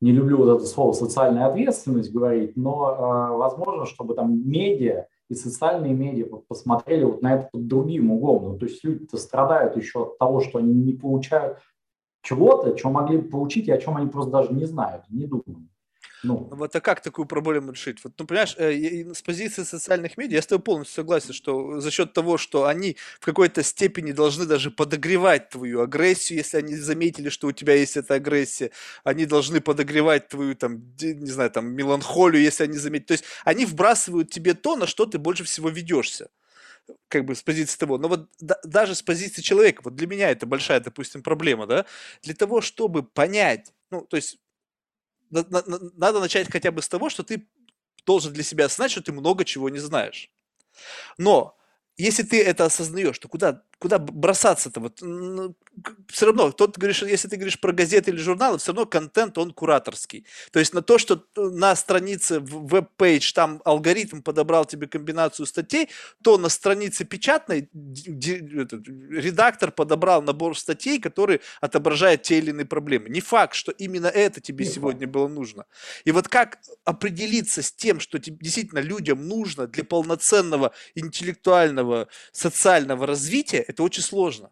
не 0.00 0.12
люблю 0.12 0.36
вот 0.36 0.58
это 0.58 0.64
слово 0.64 0.92
социальная 0.92 1.46
ответственность 1.46 2.12
говорить, 2.12 2.56
но 2.56 2.92
э, 2.92 3.36
возможно, 3.36 3.84
чтобы 3.84 4.14
там 4.14 4.48
медиа 4.48 5.08
и 5.28 5.34
социальные 5.34 5.92
медиа 5.92 6.26
посмотрели 6.46 7.02
вот 7.02 7.20
на 7.20 7.34
это 7.34 7.48
под 7.50 7.66
другим 7.66 8.12
углом. 8.12 8.52
Ну, 8.52 8.58
то 8.60 8.66
есть 8.66 8.84
люди-то 8.84 9.16
страдают 9.16 9.76
еще 9.76 10.04
от 10.04 10.18
того, 10.18 10.38
что 10.38 10.60
они 10.60 10.72
не 10.72 10.92
получают 10.92 11.58
чего-то, 12.22 12.76
чего 12.76 12.92
могли 12.92 13.18
бы 13.18 13.28
получить, 13.28 13.66
и 13.66 13.72
о 13.72 13.78
чем 13.78 13.96
они 13.96 14.08
просто 14.08 14.30
даже 14.30 14.54
не 14.54 14.66
знают, 14.66 15.02
не 15.08 15.26
думают. 15.26 15.68
Ну. 16.26 16.48
Вот 16.50 16.74
а 16.74 16.80
как 16.80 17.00
такую 17.02 17.26
проблему 17.26 17.72
решить? 17.72 17.98
Вот, 18.04 18.14
ну, 18.18 18.26
понимаешь, 18.26 18.54
э, 18.58 19.14
с 19.14 19.22
позиции 19.22 19.62
социальных 19.62 20.16
медиа 20.16 20.36
я 20.36 20.42
с 20.42 20.46
тобой 20.46 20.62
полностью 20.62 20.94
согласен, 20.96 21.32
что 21.32 21.80
за 21.80 21.90
счет 21.90 22.12
того, 22.12 22.36
что 22.38 22.66
они 22.66 22.96
в 23.20 23.24
какой-то 23.24 23.62
степени 23.62 24.12
должны 24.12 24.46
даже 24.46 24.70
подогревать 24.70 25.50
твою 25.50 25.82
агрессию, 25.82 26.38
если 26.38 26.58
они 26.58 26.76
заметили, 26.76 27.28
что 27.28 27.48
у 27.48 27.52
тебя 27.52 27.74
есть 27.74 27.96
эта 27.96 28.14
агрессия, 28.14 28.70
они 29.04 29.26
должны 29.26 29.60
подогревать 29.60 30.28
твою, 30.28 30.54
там, 30.54 30.82
не 31.00 31.30
знаю, 31.30 31.50
там, 31.50 31.72
меланхолию, 31.72 32.42
если 32.42 32.64
они 32.64 32.78
заметили. 32.78 33.06
То 33.06 33.12
есть 33.12 33.24
они 33.44 33.64
вбрасывают 33.66 34.30
тебе 34.30 34.54
то, 34.54 34.76
на 34.76 34.86
что 34.86 35.06
ты 35.06 35.18
больше 35.18 35.44
всего 35.44 35.68
ведешься 35.68 36.28
как 37.08 37.24
бы 37.24 37.34
с 37.34 37.42
позиции 37.42 37.78
того, 37.78 37.98
но 37.98 38.08
вот 38.08 38.28
да, 38.40 38.58
даже 38.64 38.94
с 38.94 39.02
позиции 39.02 39.42
человека, 39.42 39.82
вот 39.84 39.94
для 39.96 40.06
меня 40.06 40.30
это 40.30 40.46
большая, 40.46 40.80
допустим, 40.80 41.22
проблема, 41.22 41.66
да, 41.66 41.86
для 42.22 42.34
того, 42.34 42.60
чтобы 42.60 43.02
понять, 43.02 43.72
ну, 43.90 44.02
то 44.02 44.16
есть 44.16 44.38
надо 45.30 46.20
начать 46.20 46.50
хотя 46.50 46.70
бы 46.70 46.82
с 46.82 46.88
того, 46.88 47.10
что 47.10 47.22
ты 47.22 47.46
должен 48.04 48.32
для 48.32 48.42
себя 48.42 48.68
знать, 48.68 48.90
что 48.90 49.02
ты 49.02 49.12
много 49.12 49.44
чего 49.44 49.68
не 49.68 49.78
знаешь. 49.78 50.30
Но 51.18 51.56
если 51.96 52.22
ты 52.22 52.42
это 52.42 52.64
осознаешь, 52.66 53.18
то 53.18 53.28
куда, 53.28 53.62
куда 53.78 53.98
бросаться-то? 53.98 54.80
Вот, 54.80 54.98
ну, 55.00 55.54
все 56.08 56.26
равно, 56.26 56.50
тот 56.52 56.78
говоришь, 56.78 57.02
если 57.02 57.28
ты 57.28 57.36
говоришь 57.36 57.60
про 57.60 57.72
газеты 57.72 58.10
или 58.10 58.18
журналы, 58.18 58.58
все 58.58 58.72
равно 58.72 58.86
контент, 58.86 59.38
он 59.38 59.52
кураторский. 59.52 60.26
То 60.52 60.58
есть 60.58 60.74
на 60.74 60.82
то, 60.82 60.98
что 60.98 61.24
на 61.36 61.74
странице 61.76 62.40
веб-пейдж 62.40 63.32
там 63.32 63.60
алгоритм 63.64 64.20
подобрал 64.22 64.64
тебе 64.64 64.86
комбинацию 64.86 65.46
статей, 65.46 65.88
то 66.22 66.38
на 66.38 66.48
странице 66.48 67.04
печатной 67.04 67.68
редактор 67.72 69.70
подобрал 69.72 70.22
набор 70.22 70.58
статей, 70.58 70.98
который 71.00 71.40
отображает 71.60 72.22
те 72.22 72.38
или 72.38 72.50
иные 72.50 72.66
проблемы. 72.66 73.08
Не 73.08 73.20
факт, 73.20 73.54
что 73.54 73.72
именно 73.72 74.06
это 74.06 74.40
тебе 74.40 74.64
Не 74.64 74.70
сегодня 74.70 75.06
факт. 75.06 75.12
было 75.12 75.28
нужно. 75.28 75.64
И 76.04 76.12
вот 76.12 76.28
как 76.28 76.58
определиться 76.84 77.62
с 77.62 77.72
тем, 77.72 78.00
что 78.00 78.18
действительно 78.18 78.80
людям 78.80 79.26
нужно 79.28 79.66
для 79.66 79.84
полноценного 79.84 80.72
интеллектуального, 80.94 81.85
социального 82.32 83.06
развития, 83.06 83.58
это 83.58 83.82
очень 83.82 84.02
сложно. 84.02 84.50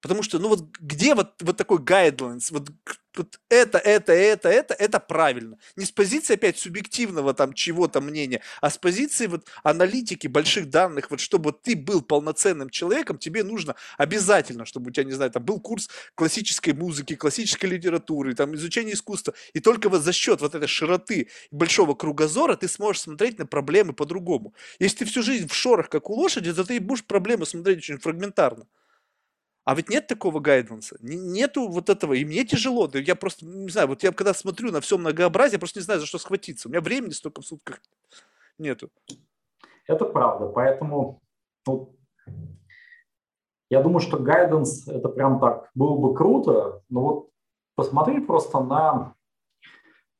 Потому 0.00 0.22
что, 0.22 0.38
ну 0.38 0.48
вот 0.48 0.76
где 0.78 1.14
вот, 1.14 1.34
вот 1.42 1.56
такой 1.56 1.78
guidelines, 1.78 2.48
вот, 2.50 2.70
вот 3.16 3.38
это, 3.48 3.78
это, 3.78 4.12
это, 4.12 4.48
это, 4.48 4.74
это 4.74 5.00
правильно. 5.00 5.58
Не 5.76 5.84
с 5.84 5.90
позиции 5.90 6.34
опять 6.34 6.58
субъективного 6.58 7.34
там 7.34 7.52
чего-то 7.52 8.00
мнения, 8.00 8.40
а 8.60 8.70
с 8.70 8.78
позиции 8.78 9.26
вот 9.26 9.46
аналитики 9.62 10.26
больших 10.26 10.70
данных, 10.70 11.10
вот 11.10 11.20
чтобы 11.20 11.52
ты 11.52 11.76
был 11.76 12.02
полноценным 12.02 12.70
человеком, 12.70 13.18
тебе 13.18 13.44
нужно 13.44 13.74
обязательно, 13.98 14.64
чтобы 14.64 14.90
у 14.90 14.92
тебя, 14.92 15.04
не 15.04 15.12
знаю, 15.12 15.30
там 15.30 15.44
был 15.44 15.60
курс 15.60 15.88
классической 16.14 16.72
музыки, 16.72 17.14
классической 17.16 17.66
литературы, 17.66 18.34
там 18.34 18.54
изучение 18.54 18.94
искусства, 18.94 19.34
и 19.52 19.60
только 19.60 19.88
вот 19.88 20.02
за 20.02 20.12
счет 20.12 20.40
вот 20.40 20.54
этой 20.54 20.68
широты 20.68 21.28
большого 21.50 21.94
кругозора 21.94 22.56
ты 22.56 22.68
сможешь 22.68 23.02
смотреть 23.02 23.38
на 23.38 23.46
проблемы 23.46 23.92
по-другому. 23.92 24.54
Если 24.78 24.98
ты 24.98 25.04
всю 25.04 25.22
жизнь 25.22 25.48
в 25.48 25.54
шорах, 25.54 25.88
как 25.88 26.08
у 26.10 26.14
лошади, 26.14 26.52
то 26.52 26.64
ты 26.64 26.80
будешь 26.80 27.04
проблемы 27.04 27.44
смотреть 27.46 27.78
очень 27.78 27.98
фрагментарно. 27.98 28.66
А 29.64 29.74
ведь 29.74 29.90
нет 29.90 30.06
такого 30.06 30.40
гайденса, 30.40 30.96
нету 31.00 31.68
вот 31.68 31.90
этого, 31.90 32.14
и 32.14 32.24
мне 32.24 32.44
тяжело, 32.44 32.86
да 32.86 32.98
я 32.98 33.14
просто, 33.14 33.44
не 33.44 33.68
знаю, 33.68 33.88
вот 33.88 34.02
я 34.02 34.10
когда 34.10 34.32
смотрю 34.32 34.72
на 34.72 34.80
все 34.80 34.96
многообразие, 34.96 35.54
я 35.54 35.58
просто 35.58 35.80
не 35.80 35.84
знаю, 35.84 36.00
за 36.00 36.06
что 36.06 36.18
схватиться. 36.18 36.68
У 36.68 36.70
меня 36.70 36.80
времени 36.80 37.10
столько 37.10 37.42
в 37.42 37.46
сутках 37.46 37.80
нету. 38.58 38.90
Это 39.86 40.06
правда, 40.06 40.46
поэтому 40.46 41.20
ну, 41.66 41.94
я 43.68 43.82
думаю, 43.82 44.00
что 44.00 44.18
гайденс 44.18 44.88
это 44.88 45.08
прям 45.08 45.38
так 45.40 45.70
было 45.74 45.96
бы 45.96 46.14
круто, 46.14 46.82
но 46.88 47.00
вот 47.00 47.30
посмотри 47.74 48.20
просто 48.20 48.60
на 48.60 49.14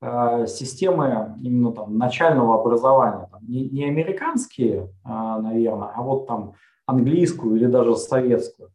э, 0.02 0.46
системы 0.46 1.34
именно 1.42 1.72
там 1.72 1.96
начального 1.96 2.60
образования, 2.60 3.26
там, 3.32 3.42
не, 3.48 3.68
не 3.70 3.84
американские, 3.84 4.82
э, 4.82 5.08
наверное, 5.08 5.92
а 5.94 6.02
вот 6.02 6.26
там 6.26 6.54
английскую 6.86 7.56
или 7.56 7.66
даже 7.66 7.96
советскую 7.96 8.70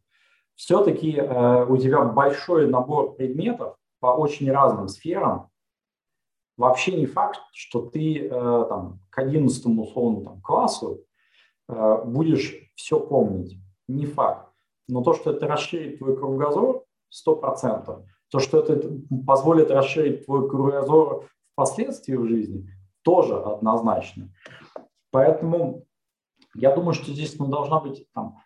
все-таки 0.56 1.16
э, 1.16 1.66
у 1.66 1.76
тебя 1.76 2.02
большой 2.02 2.68
набор 2.68 3.14
предметов 3.14 3.76
по 4.00 4.08
очень 4.08 4.50
разным 4.50 4.88
сферам, 4.88 5.50
вообще 6.56 6.96
не 6.96 7.06
факт, 7.06 7.40
что 7.52 7.82
ты 7.82 8.26
э, 8.26 8.28
там, 8.30 9.00
к 9.10 9.18
11 9.18 9.66
условно 9.78 10.24
там, 10.24 10.40
классу 10.40 11.04
э, 11.68 12.02
будешь 12.04 12.56
все 12.74 12.98
помнить. 12.98 13.58
Не 13.86 14.06
факт. 14.06 14.50
Но 14.88 15.02
то, 15.02 15.12
что 15.12 15.30
это 15.32 15.46
расширит 15.46 15.98
твой 15.98 16.16
кругозор, 16.16 16.84
100%. 17.26 18.04
То, 18.30 18.38
что 18.38 18.58
это 18.58 18.90
позволит 19.26 19.70
расширить 19.70 20.24
твой 20.24 20.48
кругозор 20.48 21.28
впоследствии 21.52 22.16
в 22.16 22.26
жизни, 22.26 22.68
тоже 23.02 23.36
однозначно. 23.36 24.32
Поэтому 25.10 25.84
я 26.54 26.74
думаю, 26.74 26.94
что 26.94 27.12
здесь 27.12 27.38
ну, 27.38 27.46
должна 27.46 27.80
быть, 27.80 28.06
там, 28.12 28.38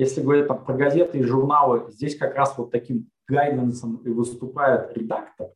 если 0.00 0.22
говорить 0.22 0.48
там, 0.48 0.64
про 0.64 0.74
газеты 0.74 1.18
и 1.18 1.22
журналы, 1.22 1.92
здесь 1.92 2.16
как 2.16 2.34
раз 2.34 2.56
вот 2.56 2.70
таким 2.70 3.10
гайденсом 3.28 3.96
и 3.96 4.08
выступает 4.08 4.96
редактор, 4.96 5.48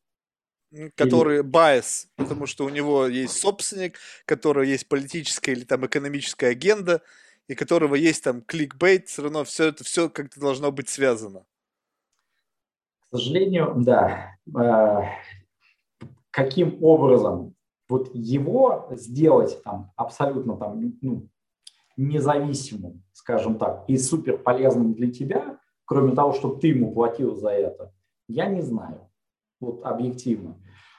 который 0.96 1.42
байс, 1.42 2.08
потому 2.16 2.44
что 2.44 2.66
у 2.66 2.68
него 2.68 3.06
есть 3.06 3.38
собственник, 3.38 3.94
у 3.94 4.26
которого 4.26 4.62
есть 4.62 4.86
политическая 4.86 5.52
или 5.52 5.64
там 5.64 5.86
экономическая 5.86 6.48
агенда, 6.48 7.00
и 7.48 7.54
которого 7.54 7.94
есть 7.94 8.22
там 8.22 8.42
кликбейт, 8.42 9.08
все 9.08 9.22
равно 9.22 9.44
все 9.44 9.68
это 9.68 9.82
все 9.82 10.10
как-то 10.10 10.38
должно 10.40 10.70
быть 10.70 10.90
связано. 10.90 11.46
К 13.00 13.16
сожалению, 13.16 13.72
да. 13.78 14.36
Э, 14.54 15.04
каким 16.30 16.82
образом 16.84 17.54
вот 17.88 18.14
его 18.14 18.88
сделать 18.90 19.62
там 19.62 19.90
абсолютно 19.96 20.56
там 20.56 20.98
ну, 21.00 21.28
независимым, 21.96 23.02
скажем 23.12 23.58
так, 23.58 23.84
и 23.88 23.96
супер 23.96 24.38
полезным 24.38 24.94
для 24.94 25.10
тебя, 25.10 25.58
кроме 25.84 26.14
того, 26.14 26.32
чтобы 26.32 26.60
ты 26.60 26.68
ему 26.68 26.92
платил 26.92 27.34
за 27.34 27.50
это, 27.50 27.92
я 28.28 28.46
не 28.46 28.62
знаю. 28.62 29.08
Вот 29.60 29.84
объективно. 29.84 30.56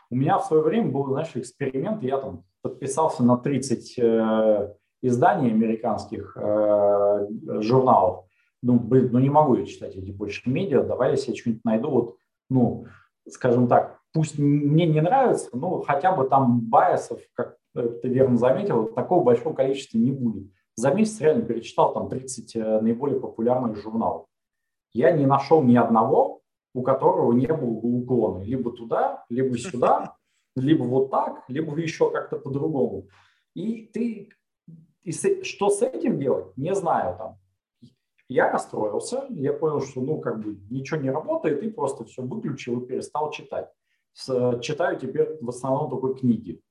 У 0.09 0.15
меня 0.15 0.37
в 0.37 0.45
свое 0.45 0.63
время 0.63 0.91
был, 0.91 1.07
знаешь, 1.07 1.31
эксперимент, 1.35 2.03
я 2.03 2.19
там 2.19 2.43
подписался 2.61 3.23
на 3.23 3.37
30 3.37 3.99
э, 3.99 4.73
изданий 5.01 5.51
американских 5.51 6.37
э, 6.37 7.27
журналов. 7.61 8.25
Думаю, 8.61 8.87
блин, 8.87 9.09
ну 9.11 9.19
не 9.19 9.29
могу 9.29 9.55
я 9.55 9.65
читать 9.65 9.95
эти 9.95 10.11
больше 10.11 10.49
медиа, 10.49 10.83
давай 10.83 11.11
я 11.11 11.17
себе 11.17 11.35
что-нибудь 11.35 11.65
найду, 11.65 11.89
вот, 11.89 12.17
ну, 12.49 12.85
скажем 13.29 13.67
так, 13.67 13.99
пусть 14.13 14.39
мне 14.39 14.87
не 14.87 15.01
нравится, 15.01 15.49
но 15.53 15.81
хотя 15.81 16.15
бы 16.15 16.27
там 16.27 16.61
байесов, 16.61 17.19
как 17.33 17.57
ты 17.73 18.07
верно 18.07 18.37
заметил, 18.37 18.87
такого 18.87 19.23
большого 19.23 19.53
количества 19.53 19.97
не 19.97 20.11
будет. 20.11 20.49
За 20.75 20.91
месяц 20.91 21.21
реально 21.21 21.45
перечитал 21.45 21.93
там 21.93 22.09
30 22.09 22.55
э, 22.55 22.81
наиболее 22.81 23.19
популярных 23.19 23.77
журналов. 23.77 24.27
Я 24.93 25.11
не 25.11 25.25
нашел 25.25 25.63
ни 25.63 25.75
одного, 25.75 26.41
у 26.73 26.83
которого 26.83 27.31
не 27.33 27.47
было 27.47 27.69
уклона 27.69 28.43
либо 28.43 28.71
туда, 28.71 29.25
либо 29.29 29.57
сюда, 29.57 30.17
либо 30.55 30.83
вот 30.83 31.11
так, 31.11 31.43
либо 31.47 31.77
еще 31.77 32.11
как-то 32.11 32.37
по-другому. 32.37 33.07
И 33.53 33.87
ты, 33.93 34.29
и 35.03 35.11
с, 35.11 35.43
что 35.43 35.69
с 35.69 35.81
этим 35.81 36.19
делать, 36.19 36.55
не 36.57 36.75
знаю 36.75 37.17
там. 37.17 37.37
Я 38.27 38.51
расстроился, 38.51 39.25
я 39.29 39.53
понял, 39.53 39.81
что 39.81 40.01
ну 40.01 40.19
как 40.19 40.39
бы 40.39 40.57
ничего 40.69 40.99
не 40.99 41.11
работает, 41.11 41.61
и 41.61 41.69
просто 41.69 42.05
все 42.05 42.23
выключил 42.23 42.81
и 42.81 42.85
перестал 42.85 43.31
читать. 43.31 43.69
С, 44.13 44.59
читаю 44.61 44.99
теперь 44.99 45.37
в 45.41 45.49
основном 45.49 45.89
только 45.89 46.19
книги. 46.19 46.61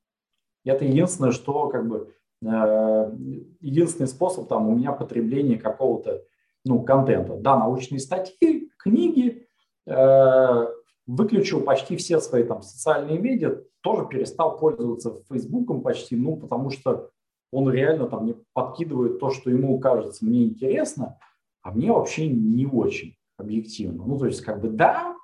Это 0.64 0.84
единственное, 0.84 1.30
что 1.30 1.68
как 1.68 1.86
бы 1.86 1.96
э, 1.98 2.10
единственный 2.42 4.06
способ 4.06 4.48
там 4.48 4.68
у 4.68 4.74
меня 4.74 4.92
потребления 4.92 5.58
какого-то 5.58 6.22
ну, 6.64 6.82
контента. 6.82 7.36
Да, 7.36 7.58
научные 7.58 8.00
статьи, 8.00 8.70
книги, 8.78 9.44
Э, 9.86 10.66
выключил 11.06 11.60
почти 11.60 11.96
все 11.96 12.18
свои 12.18 12.44
там 12.44 12.62
социальные 12.62 13.18
медиа, 13.18 13.60
тоже 13.82 14.06
перестал 14.06 14.56
пользоваться 14.56 15.22
Фейсбуком 15.28 15.82
почти, 15.82 16.16
ну, 16.16 16.36
потому 16.38 16.70
что 16.70 17.10
он 17.52 17.70
реально 17.70 18.06
там 18.06 18.24
мне 18.24 18.36
подкидывает 18.54 19.20
то, 19.20 19.30
что 19.30 19.50
ему 19.50 19.78
кажется 19.78 20.24
мне 20.24 20.44
интересно, 20.44 21.18
а 21.60 21.72
мне 21.72 21.92
вообще 21.92 22.28
не 22.28 22.64
очень 22.64 23.16
объективно. 23.36 24.04
Ну, 24.06 24.18
то 24.18 24.24
есть, 24.24 24.40
как 24.40 24.62
бы, 24.62 24.70
да, 24.70 25.14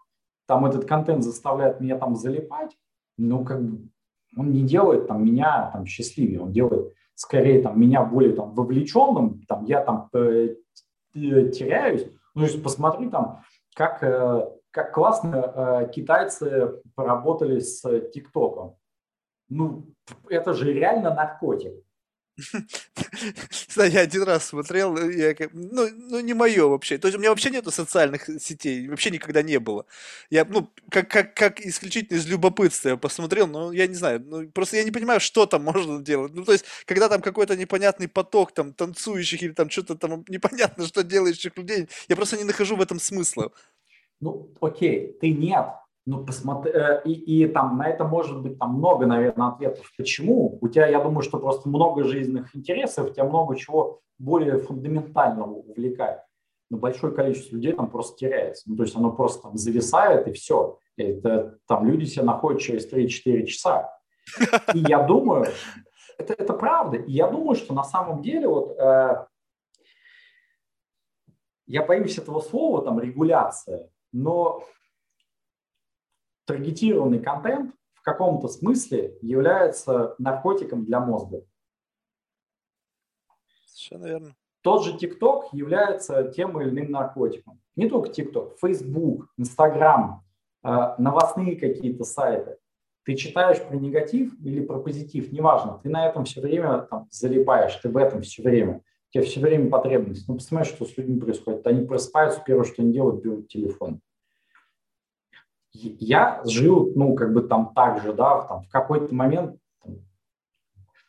там 0.46 0.66
этот 0.66 0.84
контент 0.84 1.24
заставляет 1.24 1.80
меня 1.80 1.96
там 1.96 2.14
залипать, 2.14 2.76
но 3.16 3.42
как 3.42 3.64
бы 3.64 3.88
он 4.36 4.52
не 4.52 4.62
делает 4.64 5.08
там 5.08 5.24
меня 5.24 5.70
там 5.72 5.86
счастливее, 5.86 6.42
он 6.42 6.52
делает 6.52 6.92
скорее 7.20 7.60
там 7.60 7.78
меня 7.78 8.02
более 8.02 8.32
там 8.34 8.54
вовлеченным, 8.54 9.42
там 9.46 9.66
я 9.66 9.84
там 9.84 10.08
э, 10.14 10.54
теряюсь. 11.12 12.06
Ну, 12.34 12.46
то 12.46 12.46
есть 12.46 12.62
посмотри 12.62 13.10
там, 13.10 13.42
как, 13.74 14.02
э, 14.02 14.48
как 14.70 14.94
классно 14.94 15.36
э, 15.36 15.90
китайцы 15.92 16.80
поработали 16.94 17.58
с 17.58 17.82
ТикТоком. 18.12 18.76
Ну, 19.50 19.84
это 20.30 20.54
же 20.54 20.72
реально 20.72 21.14
наркотик. 21.14 21.74
Кстати, 23.48 23.96
один 23.96 24.22
раз 24.22 24.46
смотрел, 24.46 24.96
я, 24.96 25.34
ну, 25.52 25.88
ну, 25.92 26.20
не 26.20 26.34
мое 26.34 26.66
вообще. 26.66 26.98
То 26.98 27.08
есть 27.08 27.16
у 27.16 27.20
меня 27.20 27.30
вообще 27.30 27.50
нету 27.50 27.70
социальных 27.70 28.28
сетей, 28.40 28.88
вообще 28.88 29.10
никогда 29.10 29.42
не 29.42 29.58
было. 29.58 29.86
Я, 30.30 30.44
ну, 30.44 30.70
как, 30.90 31.10
как, 31.10 31.34
как 31.34 31.60
исключительно 31.60 32.18
из 32.18 32.26
любопытства 32.26 32.90
я 32.90 32.96
посмотрел, 32.96 33.46
но 33.46 33.72
я 33.72 33.86
не 33.86 33.94
знаю, 33.94 34.20
ну, 34.24 34.48
просто 34.48 34.76
я 34.76 34.84
не 34.84 34.90
понимаю, 34.90 35.20
что 35.20 35.46
там 35.46 35.62
можно 35.64 36.02
делать. 36.02 36.32
Ну, 36.34 36.44
то 36.44 36.52
есть, 36.52 36.64
когда 36.86 37.08
там 37.08 37.20
какой-то 37.20 37.56
непонятный 37.56 38.08
поток 38.08 38.52
там 38.52 38.72
танцующих 38.72 39.42
или 39.42 39.52
там 39.52 39.70
что-то 39.70 39.94
там 39.96 40.24
непонятно, 40.28 40.86
что 40.86 41.02
делающих 41.02 41.56
людей, 41.56 41.88
я 42.08 42.16
просто 42.16 42.36
не 42.36 42.44
нахожу 42.44 42.76
в 42.76 42.82
этом 42.82 42.98
смысла. 43.00 43.52
Ну, 44.20 44.52
окей, 44.60 45.16
ты 45.20 45.30
нет, 45.30 45.66
ну, 46.06 46.24
посмотри, 46.24 46.72
э, 46.72 47.02
и, 47.04 47.12
и 47.42 47.46
там 47.46 47.76
на 47.76 47.88
это 47.88 48.04
может 48.04 48.40
быть 48.42 48.58
там 48.58 48.74
много, 48.74 49.06
наверное, 49.06 49.48
ответов. 49.48 49.90
Почему? 49.96 50.58
У 50.60 50.68
тебя, 50.68 50.86
я 50.86 51.00
думаю, 51.00 51.22
что 51.22 51.38
просто 51.38 51.68
много 51.68 52.04
жизненных 52.04 52.54
интересов, 52.56 53.10
у 53.10 53.12
тебя 53.12 53.24
много 53.24 53.56
чего 53.56 54.00
более 54.18 54.58
фундаментального 54.58 55.52
увлекает. 55.52 56.20
Но 56.70 56.78
большое 56.78 57.12
количество 57.12 57.56
людей 57.56 57.72
там 57.72 57.90
просто 57.90 58.16
теряется. 58.16 58.68
Ну, 58.70 58.76
то 58.76 58.84
есть 58.84 58.96
оно 58.96 59.12
просто 59.12 59.42
там 59.42 59.56
зависает, 59.56 60.28
и 60.28 60.32
все. 60.32 60.78
Это, 60.96 61.58
там 61.66 61.86
люди 61.86 62.04
себя 62.04 62.24
находят 62.24 62.60
через 62.60 62.90
3-4 62.90 63.44
часа. 63.44 63.92
И 64.74 64.78
я 64.78 65.02
думаю, 65.02 65.46
это, 66.18 66.34
это 66.34 66.52
правда. 66.54 66.96
И 66.96 67.12
я 67.12 67.28
думаю, 67.28 67.56
что 67.56 67.74
на 67.74 67.84
самом 67.84 68.22
деле 68.22 68.48
вот 68.48 68.78
э, 68.78 69.26
я 71.66 71.84
боюсь 71.84 72.18
этого 72.18 72.40
слова, 72.40 72.82
там, 72.82 73.00
регуляция, 73.00 73.90
но 74.12 74.64
таргетированный 76.50 77.20
контент 77.20 77.72
в 77.94 78.02
каком-то 78.02 78.48
смысле 78.48 79.16
является 79.22 80.16
наркотиком 80.18 80.84
для 80.84 80.98
мозга. 80.98 81.44
Совершенно 83.66 84.06
верно. 84.06 84.36
Тот 84.62 84.84
же 84.84 84.96
TikTok 84.96 85.44
является 85.52 86.24
тем 86.24 86.60
или 86.60 86.70
иным 86.70 86.90
наркотиком. 86.90 87.60
Не 87.76 87.88
только 87.88 88.10
TikTok, 88.10 88.56
Facebook, 88.60 89.28
Instagram, 89.38 90.22
новостные 90.62 91.56
какие-то 91.56 92.02
сайты. 92.04 92.58
Ты 93.04 93.14
читаешь 93.14 93.62
про 93.62 93.76
негатив 93.76 94.34
или 94.44 94.64
про 94.64 94.80
позитив, 94.80 95.32
неважно, 95.32 95.80
ты 95.82 95.88
на 95.88 96.06
этом 96.06 96.24
все 96.24 96.40
время 96.40 96.80
там, 96.90 97.06
залипаешь, 97.10 97.76
ты 97.76 97.88
в 97.88 97.96
этом 97.96 98.22
все 98.22 98.42
время. 98.42 98.82
У 99.08 99.12
тебя 99.12 99.24
все 99.24 99.40
время 99.40 99.70
потребность. 99.70 100.28
Ну, 100.28 100.34
посмотри, 100.34 100.68
что 100.68 100.84
с 100.84 100.96
людьми 100.96 101.18
происходит. 101.18 101.66
Они 101.66 101.86
просыпаются, 101.86 102.42
первое, 102.44 102.64
что 102.64 102.82
они 102.82 102.92
делают, 102.92 103.22
берут 103.22 103.48
телефон 103.48 104.00
я 105.72 106.42
жил, 106.44 106.92
ну, 106.94 107.14
как 107.14 107.32
бы 107.32 107.42
там 107.42 107.72
так 107.74 108.02
же, 108.02 108.12
да, 108.12 108.42
там, 108.42 108.62
в 108.62 108.70
какой-то 108.70 109.14
момент, 109.14 109.56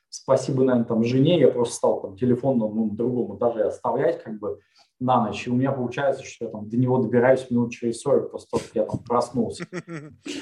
спасибо, 0.10 0.64
наверное, 0.64 0.86
там, 0.86 1.04
жене, 1.04 1.40
я 1.40 1.50
просто 1.50 1.76
стал 1.76 2.02
там 2.02 2.18
телефон 2.18 2.60
на 2.60 2.68
ну, 2.68 2.90
другом 2.90 3.38
этаже 3.38 3.64
оставлять, 3.64 4.24
как 4.24 4.40
бы, 4.40 4.60
на 5.00 5.26
ночь, 5.26 5.48
и 5.48 5.50
у 5.50 5.56
меня 5.56 5.72
получается, 5.72 6.24
что 6.24 6.46
я 6.46 6.52
там 6.52 6.70
до 6.70 6.78
него 6.78 7.00
добираюсь 7.00 7.50
минут 7.50 7.72
через 7.72 8.02
40, 8.02 8.30
просто 8.30 8.60
что 8.60 8.80
я 8.80 8.86
там 8.86 9.00
проснулся. 9.00 9.66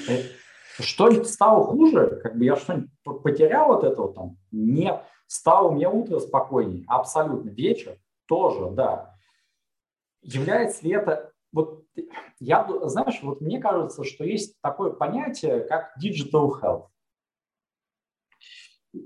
Э, 0.08 0.82
что-нибудь 0.82 1.28
стало 1.28 1.64
хуже? 1.64 2.20
Как 2.22 2.36
бы 2.38 2.44
я 2.44 2.56
что-нибудь 2.56 2.90
потерял 3.22 3.72
от 3.72 3.84
этого 3.84 4.14
там? 4.14 4.36
Нет. 4.50 5.02
Стало 5.26 5.68
у 5.68 5.74
меня 5.74 5.90
утро 5.90 6.20
спокойнее? 6.20 6.84
Абсолютно. 6.86 7.50
Вечер 7.50 7.98
тоже, 8.26 8.70
да. 8.70 9.14
Является 10.22 10.84
ли 10.84 10.92
это 10.92 11.32
вот 11.52 11.84
я, 12.38 12.66
знаешь, 12.84 13.20
вот 13.22 13.40
мне 13.40 13.60
кажется, 13.60 14.04
что 14.04 14.24
есть 14.24 14.56
такое 14.60 14.90
понятие, 14.90 15.60
как 15.60 15.92
digital 16.02 16.50
health. 16.60 16.86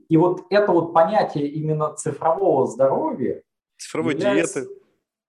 И 0.09 0.17
вот 0.17 0.43
это 0.51 0.73
вот 0.73 0.93
понятие 0.93 1.49
именно 1.49 1.95
цифрового 1.95 2.67
здоровья, 2.67 3.43
цифровой 3.77 4.15
диеты, 4.15 4.67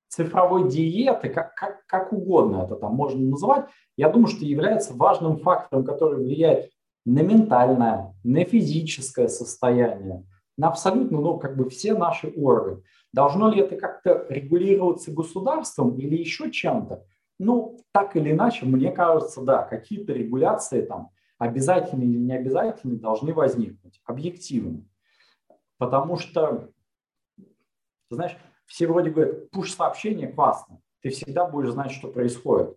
цифровой 0.07 0.69
диеты, 0.69 1.29
как, 1.29 1.55
как, 1.55 1.85
как 1.87 2.13
угодно 2.13 2.63
это 2.63 2.75
там 2.75 2.93
можно 2.93 3.19
называть, 3.19 3.65
я 3.97 4.09
думаю, 4.09 4.27
что 4.27 4.45
является 4.45 4.93
важным 4.93 5.37
фактором, 5.39 5.83
который 5.83 6.23
влияет 6.23 6.71
на 7.05 7.19
ментальное, 7.19 8.15
на 8.23 8.45
физическое 8.45 9.27
состояние, 9.27 10.25
на 10.57 10.69
абсолютно, 10.69 11.19
ну, 11.19 11.37
как 11.37 11.57
бы 11.57 11.69
все 11.69 11.93
наши 11.93 12.31
органы. 12.35 12.81
Должно 13.15 13.49
ли 13.49 13.61
это 13.61 13.77
как-то 13.77 14.25
регулироваться 14.27 15.09
государством 15.09 15.97
или 15.97 16.17
еще 16.17 16.51
чем-то? 16.51 17.05
Ну, 17.39 17.79
так 17.93 18.17
или 18.17 18.33
иначе, 18.33 18.65
мне 18.65 18.91
кажется, 18.91 19.39
да, 19.39 19.63
какие-то 19.63 20.11
регуляции 20.11 20.81
там 20.81 21.11
обязательные 21.37 22.09
или 22.09 22.17
не 22.17 22.33
обязательные 22.33 22.99
должны 22.99 23.33
возникнуть 23.33 24.01
объективно. 24.03 24.83
Потому 25.77 26.17
что, 26.17 26.71
знаешь, 28.09 28.35
все 28.65 28.85
вроде 28.85 29.11
говорят, 29.11 29.49
пуш-сообщение 29.49 30.27
классно, 30.27 30.81
ты 31.01 31.09
всегда 31.09 31.45
будешь 31.45 31.71
знать, 31.71 31.91
что 31.91 32.09
происходит. 32.09 32.75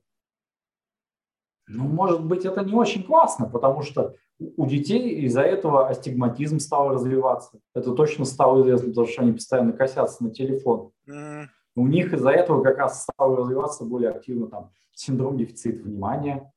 Ну, 1.67 1.89
может 1.89 2.25
быть, 2.25 2.45
это 2.45 2.65
не 2.65 2.75
очень 2.75 3.03
классно, 3.03 3.49
потому 3.49 3.83
что 3.83 4.15
у 4.39 4.67
детей 4.67 5.21
из-за 5.27 5.43
этого 5.43 5.89
астигматизм 5.89 6.61
стал 6.61 6.91
развиваться. 6.91 7.59
Это 7.75 7.93
точно 7.93 8.25
стало 8.25 8.63
известно, 8.63 8.89
потому 8.89 9.07
что 9.07 9.23
они 9.23 9.33
постоянно 9.33 9.73
косятся 9.73 10.23
на 10.23 10.31
телефон. 10.31 10.93
Mm. 11.09 11.47
У 11.77 11.87
них 11.87 12.13
из-за 12.13 12.31
этого 12.31 12.63
как 12.63 12.79
раз 12.79 13.03
стал 13.03 13.37
развиваться 13.37 13.85
более 13.85 14.11
активно 14.11 14.47
там, 14.49 14.71
синдром 14.95 15.37
дефицита 15.37 15.83
внимания, 15.83 16.53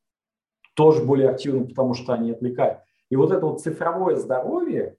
тоже 0.75 1.03
более 1.03 1.29
активно, 1.29 1.65
потому 1.65 1.93
что 1.93 2.13
они 2.13 2.31
отвлекают. 2.31 2.79
И 3.09 3.15
вот 3.15 3.31
это 3.31 3.45
вот 3.45 3.61
цифровое 3.61 4.15
здоровье, 4.15 4.95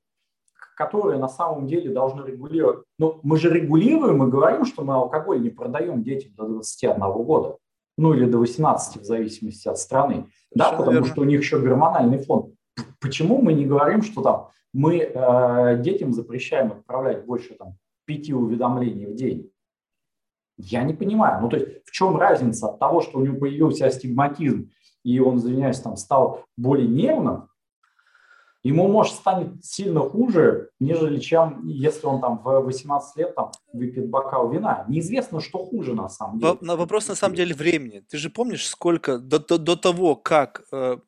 которое 0.76 1.18
на 1.18 1.28
самом 1.28 1.66
деле 1.66 1.92
должно 1.92 2.24
регулировать. 2.24 2.84
Но 2.98 3.20
мы 3.22 3.38
же 3.38 3.50
регулируем 3.50 4.22
и 4.24 4.30
говорим, 4.30 4.64
что 4.64 4.82
мы 4.82 4.94
алкоголь 4.94 5.40
не 5.40 5.50
продаем 5.50 6.02
детям 6.02 6.34
до 6.34 6.46
21 6.46 7.00
года 7.24 7.58
ну 7.96 8.14
или 8.14 8.24
до 8.24 8.38
18 8.38 9.02
в 9.02 9.04
зависимости 9.04 9.68
от 9.68 9.78
страны, 9.78 10.26
да, 10.54 10.72
потому 10.72 10.92
верно. 10.92 11.06
что 11.06 11.20
у 11.20 11.24
них 11.24 11.40
еще 11.40 11.58
гормональный 11.58 12.18
фон. 12.18 12.51
Почему 13.00 13.40
мы 13.40 13.52
не 13.52 13.66
говорим, 13.66 14.02
что 14.02 14.22
там 14.22 14.48
мы 14.72 14.98
э, 14.98 15.82
детям 15.82 16.12
запрещаем 16.12 16.72
отправлять 16.72 17.24
больше 17.24 17.54
там 17.54 17.76
пяти 18.04 18.32
уведомлений 18.32 19.06
в 19.06 19.14
день? 19.14 19.50
Я 20.56 20.82
не 20.82 20.94
понимаю. 20.94 21.42
Ну, 21.42 21.48
то 21.48 21.56
есть 21.56 21.84
в 21.84 21.90
чем 21.90 22.16
разница 22.16 22.68
от 22.68 22.78
того, 22.78 23.00
что 23.00 23.18
у 23.18 23.24
него 23.24 23.38
появился 23.38 23.86
астигматизм, 23.86 24.70
и 25.02 25.18
он, 25.18 25.38
извиняюсь, 25.38 25.80
там 25.80 25.96
стал 25.96 26.44
более 26.56 26.88
нервным, 26.88 27.48
ему, 28.62 28.88
может, 28.88 29.14
станет 29.14 29.64
сильно 29.64 30.00
хуже, 30.00 30.70
нежели 30.80 31.18
чем 31.18 31.66
если 31.66 32.06
он 32.06 32.20
там 32.20 32.38
в 32.42 32.60
18 32.60 33.16
лет 33.16 33.34
там 33.34 33.50
выпьет 33.72 34.08
бокал 34.08 34.50
вина. 34.50 34.84
Неизвестно, 34.88 35.40
что 35.40 35.58
хуже 35.58 35.94
на 35.94 36.08
самом 36.08 36.38
деле. 36.38 36.58
На 36.60 36.76
вопрос 36.76 37.08
на 37.08 37.14
самом 37.14 37.34
деле 37.34 37.54
времени. 37.54 38.04
Ты 38.08 38.18
же 38.18 38.30
помнишь, 38.30 38.68
сколько 38.68 39.18
до, 39.18 39.38
до, 39.38 39.58
до 39.58 39.76
того, 39.76 40.14
как, 40.16 40.62
э, 40.72 40.98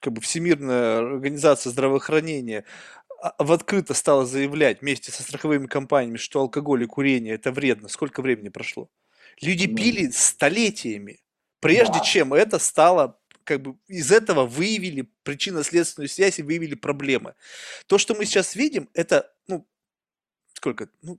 как 0.00 0.12
бы 0.12 0.20
Всемирная 0.20 0.98
организация 0.98 1.70
здравоохранения 1.70 2.64
а, 3.22 3.34
в 3.38 3.52
открыто 3.52 3.94
стала 3.94 4.24
заявлять 4.26 4.80
вместе 4.80 5.12
со 5.12 5.22
страховыми 5.22 5.66
компаниями, 5.66 6.16
что 6.16 6.40
алкоголь 6.40 6.82
и 6.84 6.86
курение 6.86 7.34
это 7.34 7.52
вредно, 7.52 7.88
сколько 7.88 8.22
времени 8.22 8.48
прошло? 8.48 8.88
Люди 9.40 9.66
ну, 9.66 9.76
пили 9.76 10.10
столетиями, 10.10 11.20
прежде 11.60 11.94
да. 11.94 12.00
чем 12.00 12.34
это 12.34 12.58
стало 12.58 13.18
как 13.44 13.62
бы 13.62 13.76
из 13.86 14.10
этого 14.12 14.46
выявили 14.46 15.10
причинно-следственную 15.22 16.08
связь 16.08 16.38
и 16.38 16.42
выявили 16.42 16.74
проблемы. 16.74 17.34
То, 17.86 17.98
что 17.98 18.14
мы 18.14 18.24
сейчас 18.24 18.54
видим, 18.54 18.88
это, 18.94 19.32
ну, 19.46 19.66
сколько, 20.54 20.88
ну, 21.02 21.18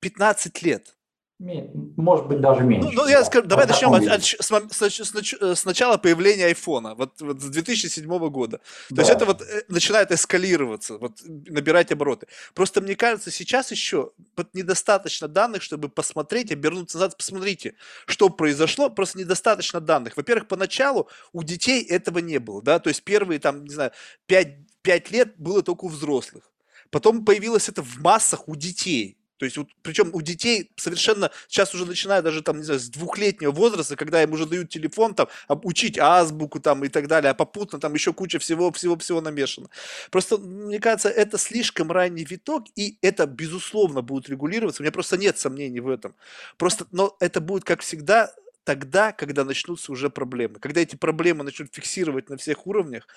15 0.00 0.62
лет. 0.62 0.96
Может 1.40 2.26
быть, 2.26 2.42
даже 2.42 2.62
меньше. 2.64 2.90
Ну, 2.92 3.02
ну 3.02 3.08
я 3.08 3.24
скажу, 3.24 3.46
давай 3.46 3.66
начнем 3.66 3.94
от, 3.94 4.06
от, 4.06 4.22
с, 4.22 5.56
с, 5.56 5.64
начала 5.64 5.96
появления 5.96 6.44
айфона, 6.44 6.94
вот, 6.94 7.18
вот 7.22 7.40
с 7.40 7.46
2007 7.46 8.06
года. 8.28 8.58
То 8.90 8.96
да. 8.96 9.02
есть 9.02 9.10
это 9.10 9.24
вот 9.24 9.40
э, 9.40 9.62
начинает 9.68 10.12
эскалироваться, 10.12 10.98
вот 10.98 11.12
набирать 11.24 11.92
обороты. 11.92 12.26
Просто 12.52 12.82
мне 12.82 12.94
кажется, 12.94 13.30
сейчас 13.30 13.70
еще 13.70 14.10
вот 14.36 14.48
недостаточно 14.52 15.28
данных, 15.28 15.62
чтобы 15.62 15.88
посмотреть, 15.88 16.52
обернуться 16.52 16.98
назад, 16.98 17.16
посмотрите, 17.16 17.74
что 18.04 18.28
произошло, 18.28 18.90
просто 18.90 19.18
недостаточно 19.18 19.80
данных. 19.80 20.18
Во-первых, 20.18 20.46
поначалу 20.46 21.08
у 21.32 21.42
детей 21.42 21.82
этого 21.82 22.18
не 22.18 22.36
было, 22.36 22.60
да, 22.60 22.80
то 22.80 22.88
есть 22.88 23.02
первые 23.02 23.40
там, 23.40 23.64
не 23.64 23.72
знаю, 23.72 23.92
5, 24.26 24.82
5 24.82 25.10
лет 25.10 25.34
было 25.38 25.62
только 25.62 25.86
у 25.86 25.88
взрослых. 25.88 26.44
Потом 26.90 27.24
появилось 27.24 27.70
это 27.70 27.82
в 27.82 28.00
массах 28.00 28.46
у 28.46 28.56
детей. 28.56 29.16
То 29.40 29.46
есть, 29.46 29.56
вот, 29.56 29.68
причем 29.82 30.10
у 30.12 30.20
детей 30.20 30.70
совершенно, 30.76 31.30
сейчас 31.48 31.74
уже 31.74 31.86
начиная 31.86 32.20
даже 32.20 32.42
там, 32.42 32.58
не 32.58 32.62
знаю, 32.62 32.78
с 32.78 32.90
двухлетнего 32.90 33.52
возраста, 33.52 33.96
когда 33.96 34.22
им 34.22 34.34
уже 34.34 34.44
дают 34.44 34.68
телефон, 34.68 35.14
там, 35.14 35.28
учить 35.48 35.98
азбуку 35.98 36.60
там 36.60 36.84
и 36.84 36.88
так 36.88 37.08
далее, 37.08 37.30
а 37.30 37.34
попутно 37.34 37.80
там 37.80 37.94
еще 37.94 38.12
куча 38.12 38.38
всего-всего-всего 38.38 39.22
намешано. 39.22 39.70
Просто, 40.10 40.36
мне 40.36 40.78
кажется, 40.78 41.08
это 41.08 41.38
слишком 41.38 41.90
ранний 41.90 42.24
виток, 42.24 42.64
и 42.76 42.98
это, 43.00 43.26
безусловно, 43.26 44.02
будет 44.02 44.28
регулироваться. 44.28 44.82
У 44.82 44.84
меня 44.84 44.92
просто 44.92 45.16
нет 45.16 45.38
сомнений 45.38 45.80
в 45.80 45.88
этом. 45.88 46.14
Просто, 46.58 46.86
но 46.92 47.16
это 47.18 47.40
будет, 47.40 47.64
как 47.64 47.80
всегда, 47.80 48.34
тогда, 48.70 49.10
когда 49.10 49.44
начнутся 49.44 49.90
уже 49.90 50.10
проблемы. 50.10 50.60
Когда 50.60 50.80
эти 50.80 50.94
проблемы 50.94 51.42
начнут 51.42 51.74
фиксировать 51.74 52.30
на 52.30 52.36
всех 52.36 52.68
уровнях, 52.68 53.08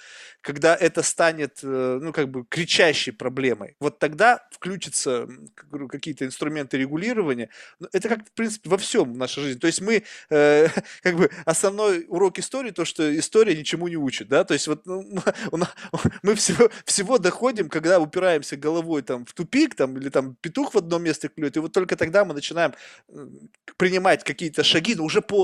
когда 0.41 0.75
это 0.75 1.03
станет, 1.03 1.59
э, 1.61 1.99
ну, 2.01 2.11
как 2.11 2.29
бы 2.29 2.43
кричащей 2.49 3.13
проблемой, 3.13 3.75
вот 3.79 3.99
тогда 3.99 4.47
включатся 4.49 5.27
какие-то 5.89 6.25
инструменты 6.25 6.79
регулирования. 6.79 7.49
Это 7.91 8.09
как, 8.09 8.27
в 8.27 8.31
принципе, 8.31 8.67
во 8.67 8.77
всем 8.79 9.13
в 9.13 9.17
нашей 9.17 9.43
жизни. 9.43 9.59
То 9.59 9.67
есть 9.67 9.81
мы, 9.81 10.03
э, 10.31 10.69
как 11.03 11.17
бы, 11.17 11.29
основной 11.45 12.05
урок 12.07 12.39
истории, 12.39 12.71
то, 12.71 12.83
что 12.83 13.15
история 13.15 13.55
ничему 13.55 13.87
не 13.87 13.97
учит, 13.97 14.29
да, 14.29 14.43
то 14.45 14.55
есть 14.55 14.67
вот 14.67 14.87
ну, 14.87 15.05
мы 16.23 16.33
всего, 16.33 16.71
всего 16.85 17.19
доходим, 17.19 17.69
когда 17.69 17.99
упираемся 17.99 18.57
головой 18.57 19.03
там 19.03 19.23
в 19.23 19.33
тупик, 19.33 19.75
там, 19.75 19.97
или 19.99 20.09
там 20.09 20.35
петух 20.41 20.73
в 20.73 20.77
одном 20.79 21.03
месте 21.03 21.27
клюет, 21.27 21.57
и 21.57 21.59
вот 21.59 21.73
только 21.73 21.95
тогда 21.95 22.25
мы 22.25 22.33
начинаем 22.33 22.73
принимать 23.77 24.23
какие-то 24.23 24.63
шаги, 24.63 24.95
но 24.95 25.03
уже 25.03 25.21
поздно. 25.21 25.42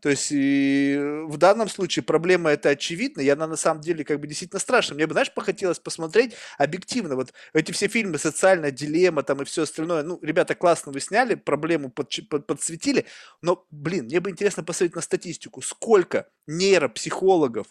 То 0.00 0.08
есть 0.08 0.28
и 0.30 0.98
в 1.26 1.36
данном 1.36 1.68
случае 1.68 2.02
проблема 2.02 2.50
это 2.50 2.70
очевидна, 2.70 3.20
и 3.20 3.28
она 3.28 3.46
на 3.46 3.56
самом 3.56 3.80
деле 3.80 4.04
как 4.04 4.20
бы 4.20 4.26
действительно 4.26 4.60
страшна. 4.60 4.94
Мне 4.94 5.06
бы, 5.06 5.12
знаешь, 5.12 5.32
похотелось 5.32 5.78
посмотреть 5.78 6.34
объективно. 6.58 7.16
Вот 7.16 7.32
эти 7.52 7.72
все 7.72 7.88
фильмы 7.88 8.18
«Социальная 8.18 8.70
дилемма» 8.70 9.22
там 9.22 9.42
и 9.42 9.44
все 9.44 9.62
остальное. 9.62 10.02
Ну, 10.02 10.18
ребята, 10.22 10.54
классно 10.54 10.92
вы 10.92 11.00
сняли, 11.00 11.34
проблему 11.34 11.90
под, 11.90 12.12
под, 12.28 12.46
подсветили, 12.46 13.06
но, 13.42 13.66
блин, 13.70 14.04
мне 14.04 14.20
бы 14.20 14.30
интересно 14.30 14.62
посмотреть 14.62 14.96
на 14.96 15.02
статистику. 15.02 15.60
Сколько 15.62 16.28
нейропсихологов, 16.46 17.66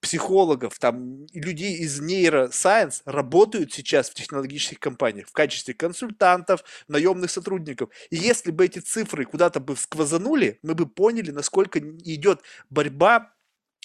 психологов, 0.00 0.78
там, 0.78 1.26
людей 1.32 1.78
из 1.78 2.00
нейросайенс 2.00 3.02
работают 3.04 3.72
сейчас 3.72 4.10
в 4.10 4.14
технологических 4.14 4.78
компаниях 4.78 5.28
в 5.28 5.32
качестве 5.32 5.74
консультантов, 5.74 6.62
наемных 6.88 7.30
сотрудников. 7.30 7.90
И 8.10 8.16
если 8.16 8.50
бы 8.50 8.64
эти 8.64 8.78
цифры 8.78 9.24
куда-то 9.24 9.60
бы 9.60 9.76
сквозанули, 9.76 10.58
мы 10.62 10.74
бы 10.74 10.86
поняли, 10.86 11.30
насколько 11.30 11.78
идет 11.80 12.40
борьба 12.70 13.32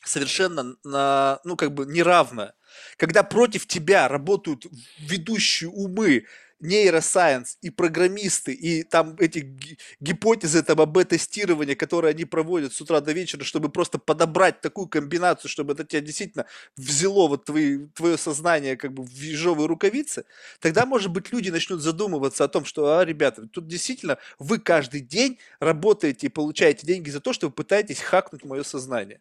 совершенно 0.03 0.75
на, 0.83 1.39
ну, 1.43 1.55
как 1.55 1.73
бы 1.73 1.85
неравная. 1.85 2.53
Когда 2.97 3.23
против 3.23 3.67
тебя 3.67 4.07
работают 4.07 4.65
ведущие 4.99 5.69
умы 5.69 6.25
нейросайенс 6.61 7.57
и 7.61 7.69
программисты, 7.69 8.53
и 8.53 8.83
там 8.83 9.15
эти 9.19 9.57
гипотезы 9.99 10.59
этого 10.59 10.85
бета-тестирования, 10.85 11.75
которые 11.75 12.11
они 12.11 12.25
проводят 12.25 12.73
с 12.73 12.81
утра 12.81 13.01
до 13.01 13.11
вечера, 13.13 13.43
чтобы 13.43 13.69
просто 13.69 13.97
подобрать 13.99 14.61
такую 14.61 14.87
комбинацию, 14.87 15.49
чтобы 15.49 15.73
это 15.73 15.83
тебя 15.85 16.01
действительно 16.01 16.45
взяло 16.77 17.27
вот 17.27 17.45
твои, 17.45 17.87
твое 17.95 18.17
сознание 18.17 18.77
как 18.77 18.93
бы 18.93 19.03
в 19.03 19.11
ежовые 19.21 19.67
рукавицы, 19.67 20.25
тогда, 20.59 20.85
может 20.85 21.11
быть, 21.11 21.31
люди 21.31 21.49
начнут 21.49 21.81
задумываться 21.81 22.43
о 22.43 22.47
том, 22.47 22.65
что, 22.65 22.97
а, 22.99 23.05
ребята, 23.05 23.47
тут 23.47 23.67
действительно 23.67 24.17
вы 24.39 24.59
каждый 24.59 25.01
день 25.01 25.39
работаете 25.59 26.27
и 26.27 26.29
получаете 26.29 26.85
деньги 26.87 27.09
за 27.09 27.19
то, 27.19 27.33
что 27.33 27.47
вы 27.47 27.53
пытаетесь 27.53 27.99
хакнуть 28.01 28.43
мое 28.45 28.63
сознание. 28.63 29.19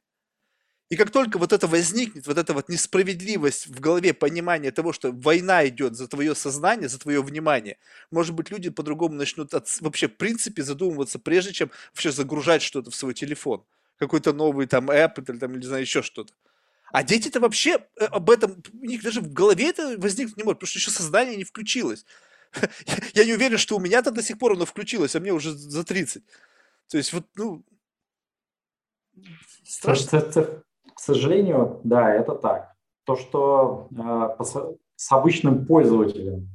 И 0.91 0.97
как 0.97 1.13
только 1.13 1.39
вот 1.39 1.53
это 1.53 1.69
возникнет, 1.69 2.27
вот 2.27 2.37
эта 2.37 2.53
вот 2.53 2.69
несправедливость 2.69 3.69
в 3.69 3.79
голове, 3.79 4.13
понимание 4.13 4.73
того, 4.73 4.93
что 4.93 5.13
война 5.13 5.67
идет 5.69 5.95
за 5.95 6.09
твое 6.09 6.35
сознание, 6.35 6.89
за 6.89 6.99
твое 6.99 7.23
внимание, 7.23 7.79
может 8.11 8.35
быть, 8.35 8.51
люди 8.51 8.71
по-другому 8.71 9.15
начнут 9.15 9.55
от, 9.55 9.69
вообще 9.81 10.09
в 10.09 10.17
принципе 10.17 10.65
задумываться, 10.65 11.21
прежде 11.21 11.53
чем 11.53 11.71
вообще 11.93 12.11
загружать 12.11 12.63
что-то 12.63 12.91
в 12.91 12.97
свой 12.97 13.15
телефон. 13.15 13.65
Какой-то 13.99 14.33
новый 14.33 14.67
там 14.67 14.91
app 14.91 15.23
или 15.29 15.39
там, 15.39 15.57
не 15.57 15.65
знаю, 15.65 15.83
еще 15.83 16.03
что-то. 16.03 16.33
А 16.93 17.05
дети-то 17.05 17.39
вообще 17.39 17.87
э, 17.97 18.07
об 18.07 18.29
этом, 18.29 18.61
у 18.73 18.85
них 18.85 19.05
даже 19.05 19.21
в 19.21 19.33
голове 19.33 19.69
это 19.69 19.97
возникнуть 19.97 20.37
не 20.37 20.43
может, 20.43 20.59
потому 20.59 20.71
что 20.71 20.81
еще 20.81 20.91
сознание 20.91 21.37
не 21.37 21.45
включилось. 21.45 22.05
Я 23.15 23.25
не 23.25 23.33
уверен, 23.35 23.59
что 23.59 23.77
у 23.77 23.81
меня-то 23.81 24.11
до 24.11 24.25
сих 24.25 24.39
пор 24.39 24.55
оно 24.55 24.65
включилось, 24.65 25.15
а 25.15 25.21
мне 25.21 25.33
уже 25.33 25.53
за 25.53 25.85
30. 25.85 26.25
То 26.89 26.97
есть 26.97 27.13
вот, 27.13 27.29
ну, 27.37 27.65
страшно. 29.65 30.65
К 31.01 31.03
сожалению, 31.03 31.81
да, 31.83 32.15
это 32.15 32.35
так. 32.35 32.75
То, 33.07 33.17
что 33.17 33.89
э, 33.91 34.45
с 34.97 35.13
обычным 35.13 35.65
пользователем 35.65 36.51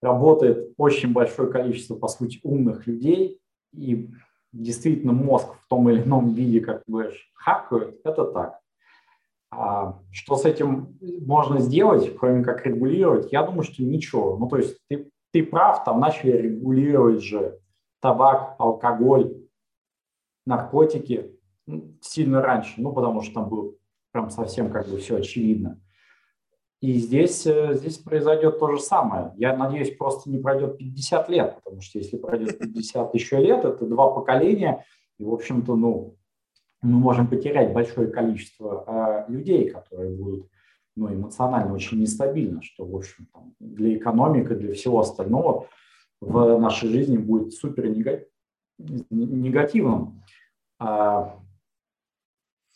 работает 0.00 0.72
очень 0.76 1.12
большое 1.12 1.50
количество, 1.50 1.96
по 1.96 2.06
сути, 2.06 2.38
умных 2.44 2.86
людей, 2.86 3.40
и 3.72 4.10
действительно 4.52 5.12
мозг 5.12 5.48
в 5.54 5.66
том 5.66 5.90
или 5.90 6.04
ином 6.04 6.34
виде, 6.34 6.60
как 6.60 6.84
ты 6.84 6.92
говоришь, 6.92 7.32
хакают, 7.34 7.98
это 8.04 8.26
так. 8.26 8.60
А 9.50 9.98
что 10.12 10.36
с 10.36 10.44
этим 10.44 10.96
можно 11.00 11.58
сделать, 11.58 12.16
кроме 12.16 12.44
как 12.44 12.64
регулировать? 12.64 13.32
Я 13.32 13.42
думаю, 13.42 13.64
что 13.64 13.82
ничего. 13.82 14.36
Ну, 14.36 14.46
то 14.46 14.56
есть 14.56 14.78
ты, 14.88 15.10
ты 15.32 15.42
прав, 15.42 15.82
там 15.82 15.98
начали 15.98 16.30
регулировать 16.30 17.24
же 17.24 17.58
табак, 18.00 18.54
алкоголь, 18.60 19.36
наркотики 20.46 21.39
сильно 22.00 22.42
раньше, 22.42 22.80
ну, 22.80 22.92
потому 22.92 23.22
что 23.22 23.34
там 23.34 23.48
был 23.48 23.78
прям 24.12 24.30
совсем 24.30 24.70
как 24.70 24.88
бы 24.88 24.98
все 24.98 25.16
очевидно. 25.16 25.80
И 26.80 26.94
здесь, 26.94 27.46
э, 27.46 27.74
здесь 27.74 27.98
произойдет 27.98 28.58
то 28.58 28.70
же 28.70 28.80
самое. 28.80 29.32
Я 29.36 29.56
надеюсь, 29.56 29.96
просто 29.96 30.30
не 30.30 30.38
пройдет 30.38 30.78
50 30.78 31.28
лет, 31.28 31.56
потому 31.56 31.82
что 31.82 31.98
если 31.98 32.16
пройдет 32.16 32.58
50 32.58 33.14
еще 33.14 33.36
лет, 33.36 33.64
это 33.64 33.84
два 33.84 34.10
поколения, 34.10 34.84
и, 35.18 35.24
в 35.24 35.32
общем-то, 35.32 35.76
ну, 35.76 36.16
мы 36.80 36.98
можем 36.98 37.28
потерять 37.28 37.74
большое 37.74 38.08
количество 38.08 39.26
э, 39.28 39.30
людей, 39.30 39.68
которые 39.68 40.16
будут 40.16 40.48
ну, 40.96 41.12
эмоционально 41.12 41.74
очень 41.74 42.00
нестабильны, 42.00 42.62
что, 42.62 42.86
в 42.86 42.96
общем, 42.96 43.26
там, 43.32 43.54
для 43.60 43.96
экономики, 43.96 44.54
для 44.54 44.72
всего 44.74 45.00
остального 45.00 45.66
в 46.20 46.58
нашей 46.58 46.88
жизни 46.88 47.16
будет 47.16 47.52
супер 47.52 47.86
негативным. 48.78 50.22
А, 50.78 51.38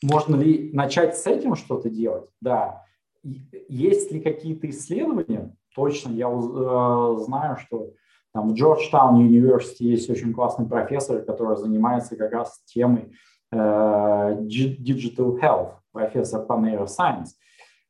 можно 0.05 0.37
ли 0.37 0.71
начать 0.73 1.17
с 1.17 1.27
этим 1.27 1.57
что-то 1.57 1.89
делать? 1.89 2.29
Да. 2.41 2.85
Есть 3.23 4.13
ли 4.13 4.21
какие-то 4.21 4.69
исследования? 4.69 5.57
Точно, 5.75 6.13
я 6.13 6.29
э, 6.29 7.17
знаю, 7.25 7.57
что 7.57 7.91
там 8.33 8.51
в 8.51 8.55
Georgetown 8.55 9.17
University 9.17 9.85
есть 9.85 10.11
очень 10.11 10.35
классный 10.35 10.67
профессор, 10.67 11.23
который 11.23 11.57
занимается 11.57 12.17
как 12.17 12.33
раз 12.33 12.63
темой 12.67 13.13
э, 13.51 13.57
digital 13.57 15.41
health, 15.41 15.73
профессор 15.93 16.45
по 16.45 16.53
neuroscience. 16.53 17.31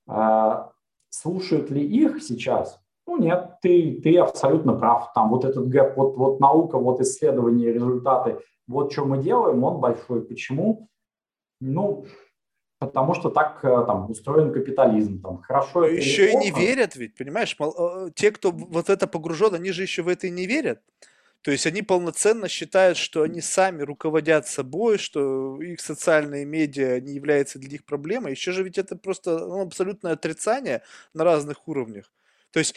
Э, 0.09 0.67
слушают 1.11 1.71
ли 1.71 1.85
их 1.85 2.23
сейчас? 2.23 2.81
Ну 3.07 3.19
нет, 3.19 3.57
ты, 3.61 4.01
ты 4.03 4.17
абсолютно 4.19 4.75
прав. 4.75 5.13
Там 5.15 5.31
вот 5.31 5.45
этот 5.45 5.69
гэп, 5.69 5.97
вот, 5.97 6.17
вот 6.17 6.41
наука, 6.41 6.79
вот 6.79 7.01
исследования, 7.01 7.73
результаты, 7.73 8.39
вот 8.67 8.93
что 8.93 9.05
мы 9.05 9.19
делаем, 9.19 9.63
он 9.65 9.81
большой. 9.81 10.23
Почему? 10.23 10.89
Ну, 11.65 12.07
потому 12.79 13.15
что 13.15 13.31
так 13.31 13.65
э, 13.65 13.85
там 13.87 14.11
устроен 14.11 14.53
капитализм, 14.53 15.21
там 15.23 15.43
хорошо. 15.43 15.81
Но 15.81 15.87
еще 15.87 16.31
и 16.33 16.37
не 16.37 16.51
верят 16.51 16.97
ведь, 16.97 17.15
понимаешь? 17.15 17.57
Э, 17.59 18.11
те, 18.15 18.31
кто 18.31 18.51
вот 18.51 18.91
это 18.91 19.07
погружен, 19.07 19.55
они 19.55 19.73
же 19.73 19.83
еще 19.83 20.03
в 20.03 20.09
это 20.09 20.27
и 20.27 20.31
не 20.31 20.47
верят. 20.47 20.81
То 21.43 21.51
есть 21.51 21.67
они 21.67 21.83
полноценно 21.83 22.49
считают, 22.49 22.97
что 22.97 23.23
они 23.23 23.43
сами 23.43 23.83
руководят 23.83 24.47
собой, 24.47 24.97
что 24.97 25.61
их 25.61 25.81
социальные 25.81 26.47
медиа 26.47 27.01
не 27.01 27.13
являются 27.13 27.59
для 27.59 27.69
них 27.69 27.85
проблемой. 27.85 28.33
Еще 28.33 28.53
же 28.53 28.63
ведь 28.63 28.79
это 28.79 28.97
просто 28.97 29.39
ну, 29.39 29.61
абсолютное 29.61 30.13
отрицание 30.13 30.83
на 31.13 31.25
разных 31.25 31.69
уровнях. 31.69 32.11
То 32.51 32.61
есть 32.61 32.75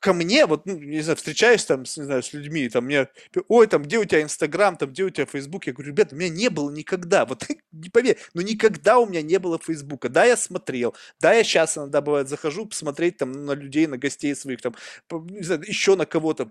ко 0.00 0.12
мне, 0.12 0.46
вот, 0.46 0.66
ну, 0.66 0.78
не 0.78 1.00
знаю, 1.00 1.16
встречаюсь 1.16 1.64
там, 1.64 1.84
с, 1.84 1.96
не 1.96 2.04
знаю, 2.04 2.22
с 2.22 2.32
людьми, 2.32 2.68
там, 2.68 2.84
мне, 2.84 3.08
ой, 3.48 3.66
там, 3.66 3.82
где 3.82 3.98
у 3.98 4.04
тебя 4.04 4.22
Инстаграм, 4.22 4.76
там, 4.76 4.90
где 4.90 5.04
у 5.04 5.10
тебя 5.10 5.26
Фейсбук, 5.26 5.66
я 5.66 5.72
говорю, 5.72 5.90
ребята, 5.90 6.14
у 6.14 6.18
меня 6.18 6.28
не 6.28 6.48
было 6.48 6.70
никогда, 6.70 7.26
вот, 7.26 7.46
не 7.72 7.88
поверь, 7.88 8.18
но 8.34 8.42
никогда 8.42 8.98
у 8.98 9.06
меня 9.06 9.22
не 9.22 9.38
было 9.38 9.58
Фейсбука, 9.58 10.08
да, 10.08 10.24
я 10.24 10.36
смотрел, 10.36 10.94
да, 11.20 11.32
я 11.32 11.42
сейчас 11.42 11.76
иногда, 11.78 12.00
бывает, 12.00 12.28
захожу 12.28 12.66
посмотреть, 12.66 13.16
там, 13.16 13.44
на 13.44 13.52
людей, 13.52 13.86
на 13.86 13.98
гостей 13.98 14.34
своих, 14.34 14.60
там, 14.60 14.74
не 15.10 15.42
знаю, 15.42 15.62
еще 15.66 15.96
на 15.96 16.06
кого-то, 16.06 16.50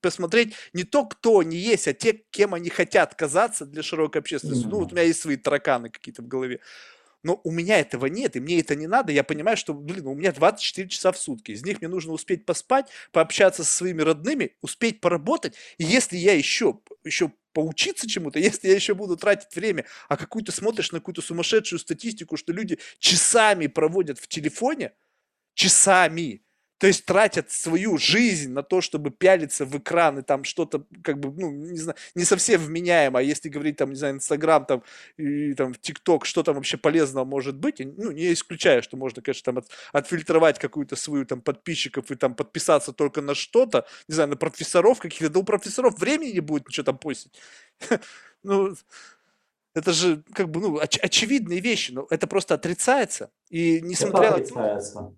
посмотреть 0.00 0.54
не 0.72 0.84
то, 0.84 1.06
кто 1.06 1.38
они 1.38 1.56
есть, 1.56 1.88
а 1.88 1.94
те, 1.94 2.24
кем 2.30 2.54
они 2.54 2.70
хотят 2.70 3.14
казаться 3.14 3.66
для 3.66 3.82
широкой 3.82 4.20
общественности, 4.20 4.66
ну, 4.66 4.80
вот 4.80 4.92
у 4.92 4.94
меня 4.94 5.04
есть 5.06 5.20
свои 5.20 5.36
тараканы 5.36 5.90
какие-то 5.90 6.22
в 6.22 6.28
голове, 6.28 6.60
но 7.24 7.40
у 7.42 7.50
меня 7.50 7.80
этого 7.80 8.06
нет, 8.06 8.36
и 8.36 8.40
мне 8.40 8.60
это 8.60 8.76
не 8.76 8.86
надо. 8.86 9.10
Я 9.10 9.24
понимаю, 9.24 9.56
что, 9.56 9.74
блин, 9.74 10.06
у 10.06 10.14
меня 10.14 10.30
24 10.30 10.88
часа 10.88 11.10
в 11.10 11.18
сутки. 11.18 11.52
Из 11.52 11.64
них 11.64 11.80
мне 11.80 11.88
нужно 11.88 12.12
успеть 12.12 12.44
поспать, 12.44 12.90
пообщаться 13.12 13.64
со 13.64 13.74
своими 13.74 14.02
родными, 14.02 14.56
успеть 14.60 15.00
поработать. 15.00 15.56
И 15.78 15.84
если 15.84 16.18
я 16.18 16.34
еще, 16.34 16.80
еще 17.02 17.32
поучиться 17.54 18.06
чему-то, 18.06 18.38
если 18.50 18.68
я 18.68 18.74
еще 18.74 18.94
буду 18.94 19.16
тратить 19.16 19.56
время, 19.56 19.86
а 20.08 20.16
какую-то 20.18 20.52
смотришь 20.52 20.92
на 20.92 20.98
какую-то 20.98 21.22
сумасшедшую 21.22 21.78
статистику, 21.78 22.36
что 22.36 22.52
люди 22.52 22.78
часами 22.98 23.66
проводят 23.68 24.18
в 24.18 24.28
телефоне, 24.28 24.92
часами, 25.54 26.42
то 26.84 26.88
есть 26.88 27.06
тратят 27.06 27.50
свою 27.50 27.96
жизнь 27.96 28.52
на 28.52 28.62
то, 28.62 28.82
чтобы 28.82 29.10
пялиться 29.10 29.64
в 29.64 29.74
экран 29.74 30.18
и 30.18 30.22
там 30.22 30.44
что-то, 30.44 30.84
как 31.02 31.18
бы, 31.18 31.32
ну, 31.32 31.50
не 31.50 31.78
знаю, 31.78 31.96
не 32.14 32.24
совсем 32.24 32.60
вменяемо, 32.60 33.20
а 33.20 33.22
если 33.22 33.48
говорить 33.48 33.78
там, 33.78 33.88
не 33.88 33.96
знаю, 33.96 34.16
Инстаграм 34.16 34.66
там 34.66 34.82
и 35.16 35.54
там 35.54 35.74
ТикТок, 35.74 36.26
что 36.26 36.42
там 36.42 36.56
вообще 36.56 36.76
полезного 36.76 37.24
может 37.24 37.56
быть, 37.56 37.80
ну, 37.80 38.10
не 38.10 38.34
исключаю, 38.34 38.82
что 38.82 38.98
можно, 38.98 39.22
конечно, 39.22 39.50
там 39.50 39.56
от, 39.62 39.70
отфильтровать 39.94 40.58
какую-то 40.58 40.94
свою 40.94 41.24
там 41.24 41.40
подписчиков 41.40 42.10
и 42.10 42.16
там 42.16 42.34
подписаться 42.34 42.92
только 42.92 43.22
на 43.22 43.34
что-то, 43.34 43.86
не 44.06 44.14
знаю, 44.16 44.28
на 44.28 44.36
профессоров 44.36 44.98
каких-то, 44.98 45.30
да 45.30 45.40
у 45.40 45.42
профессоров 45.42 45.98
времени 45.98 46.32
не 46.32 46.40
будет 46.40 46.68
ничего 46.68 46.84
там 46.84 46.98
постить. 46.98 47.32
Ну, 48.42 48.74
это 49.72 49.94
же 49.94 50.22
как 50.34 50.50
бы, 50.50 50.60
ну, 50.60 50.78
оч- 50.78 51.00
очевидные 51.00 51.60
вещи, 51.60 51.92
но 51.92 52.06
это 52.10 52.26
просто 52.26 52.52
отрицается. 52.52 53.30
И 53.48 53.80
несмотря 53.80 54.36
на 54.36 54.44
то, 54.44 55.14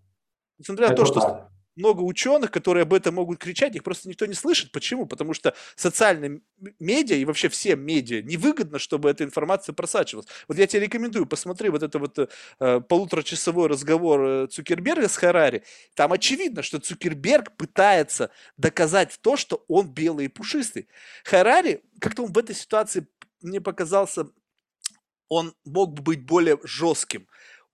несмотря 0.59 0.91
на 0.91 0.95
то, 0.95 1.05
что 1.05 1.51
много 1.77 2.01
ученых, 2.01 2.51
которые 2.51 2.83
об 2.83 2.95
этом 2.95 3.15
могут 3.15 3.39
кричать, 3.39 3.77
их 3.77 3.85
просто 3.85 4.09
никто 4.09 4.27
не 4.27 4.35
слышит. 4.35 4.73
Почему? 4.73 5.07
Потому 5.07 5.35
что 5.35 5.55
социальные 5.77 6.41
медиа 6.81 7.17
и 7.17 7.25
вообще 7.25 7.49
все 7.49 7.77
медиа 7.77 8.23
невыгодно, 8.23 8.79
чтобы 8.79 9.11
эта 9.11 9.25
информация 9.25 9.75
просачивалась. 9.75 10.27
Вот 10.49 10.59
я 10.59 10.67
тебе 10.67 10.83
рекомендую, 10.83 11.27
посмотри 11.27 11.69
вот 11.69 11.83
это 11.83 11.99
вот 11.99 12.19
э, 12.19 12.81
полуторачасовой 12.81 13.69
разговор 13.69 14.21
э, 14.27 14.47
Цукерберга 14.49 15.09
с 15.09 15.17
Харари. 15.17 15.63
Там 15.95 16.13
очевидно, 16.13 16.63
что 16.63 16.81
Цукерберг 16.81 17.57
пытается 17.57 18.31
доказать 18.57 19.19
то, 19.21 19.37
что 19.37 19.65
он 19.69 19.89
белый 19.89 20.27
и 20.27 20.29
пушистый. 20.29 20.89
Харари, 21.25 21.83
как-то 22.01 22.25
он 22.25 22.33
в 22.33 22.39
этой 22.39 22.55
ситуации 22.55 23.07
мне 23.43 23.61
показался, 23.61 24.27
он 25.29 25.55
мог 25.65 25.93
бы 25.93 26.03
быть 26.03 26.25
более 26.25 26.59
жестким 26.65 27.27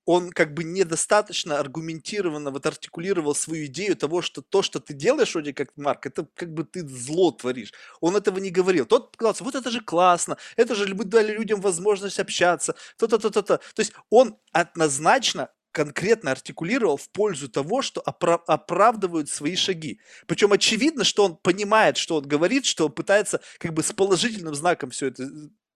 он 0.04 0.30
как 0.30 0.54
бы 0.54 0.64
недостаточно 0.64 1.58
аргументированно 1.58 2.50
вот 2.50 2.66
артикулировал 2.66 3.34
свою 3.34 3.66
идею 3.66 3.96
того, 3.96 4.22
что 4.22 4.42
то, 4.42 4.62
что 4.62 4.80
ты 4.80 4.94
делаешь, 4.94 5.34
вроде 5.34 5.52
как 5.52 5.76
Марк, 5.76 6.06
это 6.06 6.26
как 6.34 6.52
бы 6.52 6.64
ты 6.64 6.86
зло 6.86 7.30
творишь. 7.30 7.72
Он 8.00 8.16
этого 8.16 8.38
не 8.38 8.50
говорил. 8.50 8.86
Тот 8.86 9.12
сказал, 9.14 9.34
вот 9.40 9.54
это 9.54 9.70
же 9.70 9.80
классно, 9.80 10.36
это 10.56 10.74
же 10.74 10.92
мы 10.94 11.04
дали 11.04 11.32
людям 11.32 11.60
возможность 11.60 12.18
общаться, 12.18 12.74
то-то, 12.96 13.18
то-то, 13.18 13.42
то. 13.42 13.58
То 13.58 13.80
есть 13.80 13.92
он 14.10 14.36
однозначно 14.52 15.50
конкретно 15.72 16.30
артикулировал 16.32 16.96
в 16.96 17.08
пользу 17.10 17.48
того, 17.48 17.82
что 17.82 18.02
опра- 18.02 18.42
оправдывают 18.46 19.30
свои 19.30 19.56
шаги. 19.56 20.00
Причем 20.26 20.52
очевидно, 20.52 21.02
что 21.02 21.24
он 21.24 21.36
понимает, 21.36 21.96
что 21.96 22.16
он 22.16 22.28
говорит, 22.28 22.66
что 22.66 22.86
он 22.86 22.92
пытается 22.92 23.40
как 23.58 23.72
бы 23.72 23.82
с 23.82 23.92
положительным 23.92 24.54
знаком 24.54 24.90
все 24.90 25.06
это 25.06 25.26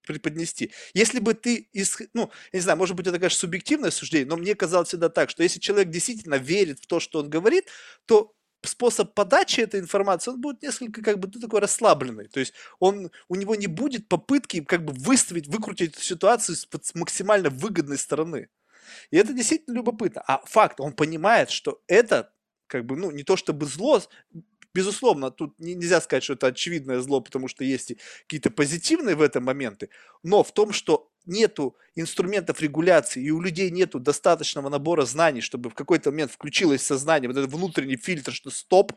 преподнести. 0.07 0.73
Если 0.95 1.19
бы 1.19 1.35
ты, 1.35 1.69
из, 1.73 1.99
ну, 2.15 2.31
я 2.53 2.59
не 2.59 2.61
знаю, 2.61 2.79
может 2.79 2.97
быть, 2.97 3.07
это, 3.07 3.19
конечно, 3.19 3.39
субъективное 3.39 3.91
суждение, 3.91 4.27
но 4.27 4.37
мне 4.37 4.55
казалось 4.55 4.89
всегда 4.89 5.09
так, 5.09 5.31
что 5.31 5.43
если 5.43 5.61
человек 5.61 5.91
действительно 5.91 6.37
верит 6.37 6.81
в 6.81 6.87
то, 6.87 7.01
что 7.01 7.19
он 7.21 7.29
говорит, 7.29 7.67
то 8.07 8.33
способ 8.63 9.15
подачи 9.15 9.61
этой 9.61 9.81
информации, 9.81 10.31
он 10.31 10.41
будет 10.41 10.63
несколько 10.63 11.03
как 11.03 11.19
бы 11.19 11.31
ну, 11.33 11.41
такой 11.41 11.61
расслабленный. 11.61 12.29
То 12.29 12.41
есть 12.41 12.55
он, 12.79 13.11
у 13.29 13.35
него 13.35 13.55
не 13.55 13.67
будет 13.67 14.09
попытки 14.09 14.63
как 14.63 14.85
бы 14.85 14.93
выставить, 14.93 15.49
выкрутить 15.49 15.95
эту 15.95 16.03
ситуацию 16.03 16.57
с, 16.57 16.67
с 16.83 16.95
максимально 16.95 17.51
выгодной 17.51 17.99
стороны. 17.99 18.49
И 19.11 19.17
это 19.17 19.33
действительно 19.33 19.75
любопытно. 19.75 20.23
А 20.27 20.43
факт, 20.47 20.81
он 20.81 20.93
понимает, 20.93 21.51
что 21.51 21.81
это 21.87 22.33
как 22.67 22.85
бы, 22.85 22.97
ну, 22.97 23.11
не 23.11 23.23
то 23.23 23.37
чтобы 23.37 23.67
зло, 23.67 24.03
Безусловно, 24.77 25.31
тут 25.31 25.59
нельзя 25.59 26.03
сказать, 26.03 26.23
что 26.23 26.35
это 26.35 26.49
очевидное 26.49 27.01
зло, 27.01 27.23
потому 27.23 27.49
что 27.49 27.65
есть 27.65 27.95
какие-то 28.25 28.51
позитивные 28.51 29.17
в 29.17 29.23
этом 29.23 29.43
моменты, 29.43 29.89
но 30.23 30.43
в 30.43 30.53
том, 30.53 30.73
что 30.73 31.11
нету 31.25 31.75
инструментов 31.95 32.61
регуляции, 32.61 33.25
и 33.25 33.31
у 33.31 33.41
людей 33.41 33.71
нету 33.71 33.99
достаточного 33.99 34.69
набора 34.69 35.07
знаний, 35.07 35.41
чтобы 35.41 35.71
в 35.71 35.75
какой-то 35.75 36.11
момент 36.11 36.31
включилось 36.31 36.83
сознание, 36.83 37.27
вот 37.27 37.39
этот 37.39 37.51
внутренний 37.51 37.97
фильтр, 37.97 38.35
что 38.35 38.51
стоп, 38.51 38.93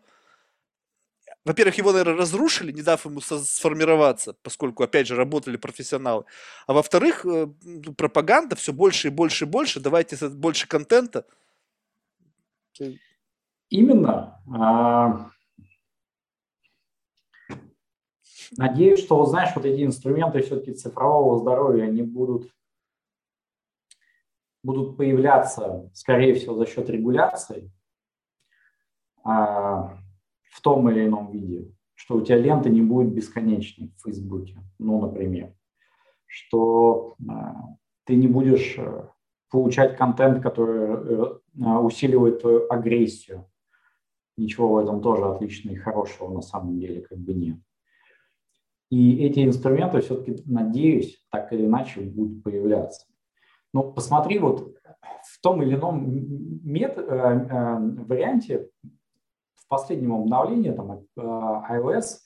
во-первых, 1.45 1.77
его, 1.77 1.93
наверное, 1.93 2.17
разрушили, 2.17 2.73
не 2.73 2.81
дав 2.81 3.05
ему 3.05 3.21
сформироваться, 3.21 4.33
поскольку, 4.43 4.83
опять 4.83 5.07
же, 5.07 5.15
работали 5.15 5.55
профессионалы. 5.55 6.25
А 6.67 6.73
во-вторых, 6.73 7.25
э, 7.25 7.47
пропаганда 7.95 8.57
все 8.57 8.73
больше 8.73 9.07
и 9.07 9.11
больше 9.11 9.45
и 9.45 9.47
больше, 9.47 9.79
давайте 9.79 10.27
больше 10.27 10.67
контента. 10.67 11.25
Именно. 13.69 14.41
А, 14.51 15.29
Надеюсь, 18.57 18.99
что, 18.99 19.25
знаешь, 19.25 19.51
вот 19.55 19.65
эти 19.65 19.83
инструменты 19.83 20.41
все-таки 20.41 20.73
цифрового 20.73 21.39
здоровья, 21.39 21.83
они 21.83 22.01
будут, 22.01 22.51
будут 24.63 24.97
появляться, 24.97 25.89
скорее 25.93 26.33
всего, 26.33 26.55
за 26.55 26.65
счет 26.65 26.89
регуляции 26.89 27.71
а, 29.23 29.97
в 30.49 30.61
том 30.61 30.89
или 30.89 31.05
ином 31.05 31.31
виде, 31.31 31.71
что 31.93 32.15
у 32.15 32.21
тебя 32.21 32.37
лента 32.37 32.69
не 32.69 32.81
будет 32.81 33.13
бесконечной 33.13 33.93
в 33.95 34.03
Фейсбуке, 34.03 34.59
ну, 34.79 34.99
например, 34.99 35.53
что 36.25 37.15
а, 37.29 37.75
ты 38.05 38.15
не 38.15 38.27
будешь 38.27 38.75
э, 38.79 39.07
получать 39.51 39.95
контент, 39.95 40.41
который 40.41 41.39
э, 41.59 41.77
усиливает 41.77 42.41
твою 42.41 42.65
агрессию. 42.71 43.47
Ничего 44.35 44.73
в 44.73 44.77
этом 44.79 44.99
тоже 44.99 45.25
отличного 45.25 45.75
и 45.75 45.77
хорошего 45.77 46.33
на 46.33 46.41
самом 46.41 46.79
деле 46.79 47.01
как 47.01 47.19
бы 47.19 47.35
нет. 47.35 47.59
И 48.89 49.23
эти 49.23 49.45
инструменты 49.45 50.01
все-таки, 50.01 50.41
надеюсь, 50.45 51.23
так 51.31 51.53
или 51.53 51.65
иначе 51.65 52.01
будут 52.01 52.43
появляться. 52.43 53.05
Ну, 53.73 53.91
посмотри, 53.91 54.39
вот 54.39 54.73
в 55.23 55.41
том 55.41 55.61
или 55.61 55.75
ином 55.75 56.05
мет, 56.63 56.97
э, 56.97 57.01
э, 57.01 57.77
варианте 57.79 58.69
в 59.55 59.67
последнем 59.67 60.13
обновлении 60.13 60.71
там, 60.71 60.91
э, 60.91 60.97
iOS 61.15 62.19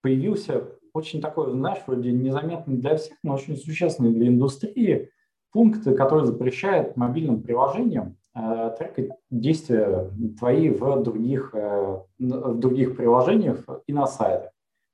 появился 0.00 0.64
очень 0.94 1.20
такой, 1.20 1.52
знаешь, 1.52 1.82
вроде 1.86 2.12
незаметный 2.12 2.76
для 2.76 2.96
всех, 2.96 3.16
но 3.22 3.34
очень 3.34 3.56
существенный 3.56 4.12
для 4.12 4.28
индустрии 4.28 5.10
пункт, 5.52 5.84
который 5.84 6.26
запрещает 6.26 6.96
мобильным 6.96 7.42
приложениям 7.42 8.16
э, 8.34 8.74
трекать 8.78 9.10
действия 9.30 10.10
твои 10.38 10.70
в 10.70 11.02
других, 11.02 11.50
э, 11.54 12.00
в 12.18 12.58
других 12.58 12.96
приложениях 12.96 13.64
и 13.86 13.92
на 13.92 14.06
сайтах. 14.06 14.51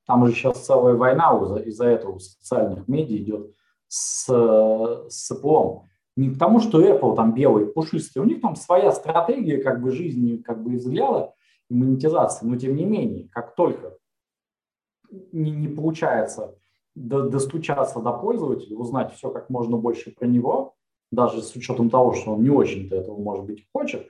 Там 0.08 0.26
же 0.26 0.32
сейчас 0.32 0.64
целая 0.64 0.94
война 0.94 1.38
из-за 1.66 1.84
этого 1.84 2.12
у 2.12 2.18
социальных 2.18 2.88
медиа 2.88 3.18
идет 3.18 3.54
с, 3.88 4.24
с 4.26 5.30
Apple. 5.30 5.82
Не 6.16 6.30
потому, 6.30 6.60
что 6.60 6.80
Apple 6.82 7.14
там 7.14 7.34
белый, 7.34 7.66
пушистый, 7.66 8.22
у 8.22 8.24
них 8.24 8.40
там 8.40 8.56
своя 8.56 8.90
стратегия 8.90 9.62
как 9.62 9.82
бы 9.82 9.92
жизни, 9.92 10.38
как 10.38 10.64
бы 10.64 10.72
и 10.72 10.76
взгляда 10.76 11.34
и 11.68 11.74
монетизации, 11.74 12.46
но 12.46 12.56
тем 12.56 12.74
не 12.74 12.86
менее, 12.86 13.28
как 13.28 13.54
только 13.54 13.98
не, 15.30 15.50
не 15.50 15.68
получается 15.68 16.58
до, 16.94 17.28
достучаться 17.28 18.00
до 18.00 18.12
пользователя, 18.14 18.76
узнать 18.78 19.12
все 19.12 19.30
как 19.30 19.50
можно 19.50 19.76
больше 19.76 20.12
про 20.12 20.26
него, 20.26 20.74
даже 21.10 21.42
с 21.42 21.54
учетом 21.54 21.90
того, 21.90 22.14
что 22.14 22.32
он 22.32 22.42
не 22.42 22.50
очень-то 22.50 22.96
этого, 22.96 23.20
может 23.20 23.44
быть, 23.44 23.66
хочет, 23.74 24.08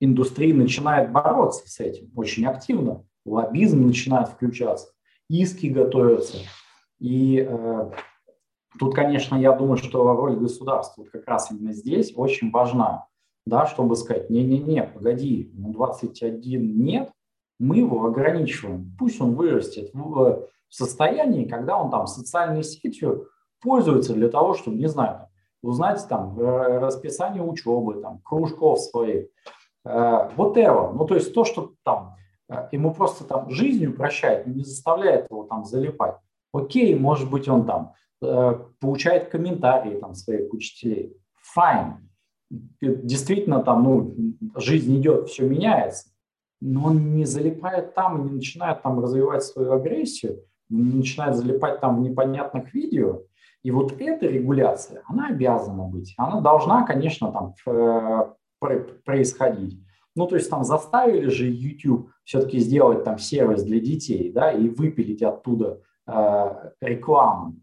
индустрия 0.00 0.54
начинает 0.54 1.12
бороться 1.12 1.68
с 1.68 1.80
этим 1.80 2.10
очень 2.16 2.46
активно. 2.46 3.04
Лоббизм 3.26 3.86
начинает 3.86 4.28
включаться, 4.28 4.88
иски 5.32 5.66
готовятся. 5.66 6.38
И 6.98 7.46
э, 7.48 7.90
тут, 8.78 8.94
конечно, 8.94 9.34
я 9.36 9.52
думаю, 9.52 9.76
что 9.76 10.14
роль 10.14 10.36
государства 10.36 11.02
вот 11.02 11.10
как 11.10 11.26
раз 11.26 11.50
именно 11.50 11.72
здесь 11.72 12.12
очень 12.14 12.50
важна, 12.50 13.06
да, 13.46 13.66
чтобы 13.66 13.96
сказать, 13.96 14.30
не-не-не, 14.30 14.84
погоди, 14.84 15.50
ну 15.54 15.72
21 15.72 16.78
нет, 16.78 17.10
мы 17.58 17.78
его 17.78 18.04
ограничиваем. 18.04 18.94
Пусть 18.98 19.20
он 19.20 19.34
вырастет 19.34 19.94
в 20.68 20.74
состоянии, 20.74 21.44
когда 21.44 21.76
он 21.76 21.90
там 21.90 22.06
социальной 22.06 22.62
сетью 22.62 23.28
пользуется 23.60 24.14
для 24.14 24.28
того, 24.28 24.54
чтобы, 24.54 24.76
не 24.76 24.88
знаю, 24.88 25.28
узнать 25.62 26.04
там 26.08 26.38
э, 26.38 26.78
расписание 26.78 27.42
учебы, 27.42 28.00
там, 28.02 28.20
кружков 28.24 28.80
своих, 28.80 29.28
э, 29.84 30.28
это. 30.36 30.92
Ну, 30.92 31.04
то 31.06 31.14
есть 31.14 31.32
то, 31.32 31.44
что 31.44 31.72
там 31.84 32.16
э, 32.16 32.21
ему 32.72 32.94
просто 32.94 33.24
там 33.24 33.50
жизнь 33.50 33.86
упрощает, 33.86 34.46
не 34.46 34.64
заставляет 34.64 35.30
его 35.30 35.44
там 35.44 35.64
залипать. 35.64 36.16
Окей, 36.52 36.94
может 36.98 37.30
быть, 37.30 37.48
он 37.48 37.66
там 37.66 37.94
получает 38.80 39.30
комментарии 39.30 39.98
там 39.98 40.14
своих 40.14 40.52
учителей. 40.52 41.16
Fine. 41.56 41.94
Действительно, 42.80 43.62
там, 43.62 43.82
ну, 43.82 44.14
жизнь 44.56 44.96
идет, 44.96 45.28
все 45.28 45.48
меняется 45.48 46.12
но 46.62 46.84
он 46.86 47.14
не 47.14 47.24
залипает 47.24 47.94
там 47.94 48.24
не 48.24 48.30
начинает 48.30 48.82
там 48.82 49.00
развивать 49.00 49.42
свою 49.42 49.72
агрессию, 49.72 50.44
не 50.68 50.94
начинает 50.94 51.36
залипать 51.36 51.80
там 51.80 51.98
в 51.98 52.08
непонятных 52.08 52.72
видео. 52.72 53.22
И 53.64 53.70
вот 53.70 54.00
эта 54.00 54.26
регуляция, 54.26 55.02
она 55.06 55.28
обязана 55.28 55.84
быть. 55.84 56.14
Она 56.16 56.40
должна, 56.40 56.84
конечно, 56.84 57.32
там 57.32 57.54
э, 57.66 58.78
происходить. 59.04 59.78
Ну, 60.14 60.26
то 60.26 60.36
есть 60.36 60.50
там 60.50 60.64
заставили 60.64 61.28
же 61.28 61.46
YouTube 61.48 62.10
все-таки 62.24 62.58
сделать 62.58 63.04
там 63.04 63.18
сервис 63.18 63.62
для 63.62 63.80
детей, 63.80 64.30
да, 64.30 64.52
и 64.52 64.68
выпилить 64.68 65.22
оттуда 65.22 65.80
э, 66.06 66.70
рекламу. 66.80 67.56